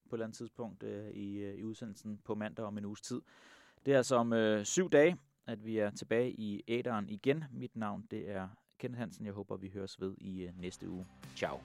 på 0.09 0.15
et 0.15 0.17
eller 0.17 0.25
andet 0.25 0.37
tidspunkt 0.37 0.83
øh, 0.83 1.09
i, 1.09 1.37
øh, 1.37 1.55
i 1.55 1.63
udsendelsen 1.63 2.19
på 2.25 2.35
mandag 2.35 2.65
om 2.65 2.77
en 2.77 2.85
uges 2.85 3.01
tid. 3.01 3.21
Det 3.85 3.93
er 3.93 3.97
altså 3.97 4.15
om 4.15 4.33
øh, 4.33 4.65
syv 4.65 4.89
dage, 4.89 5.17
at 5.47 5.65
vi 5.65 5.77
er 5.77 5.89
tilbage 5.89 6.31
i 6.31 6.63
æderen 6.67 7.09
igen. 7.09 7.43
Mit 7.51 7.75
navn 7.75 8.05
det 8.11 8.29
er 8.31 8.47
Kenneth 8.79 8.99
Hansen. 8.99 9.25
Jeg 9.25 9.33
håber, 9.33 9.57
vi 9.57 9.69
høres 9.73 10.01
ved 10.01 10.15
i 10.17 10.41
øh, 10.41 10.61
næste 10.61 10.89
uge. 10.89 11.05
Ciao. 11.35 11.59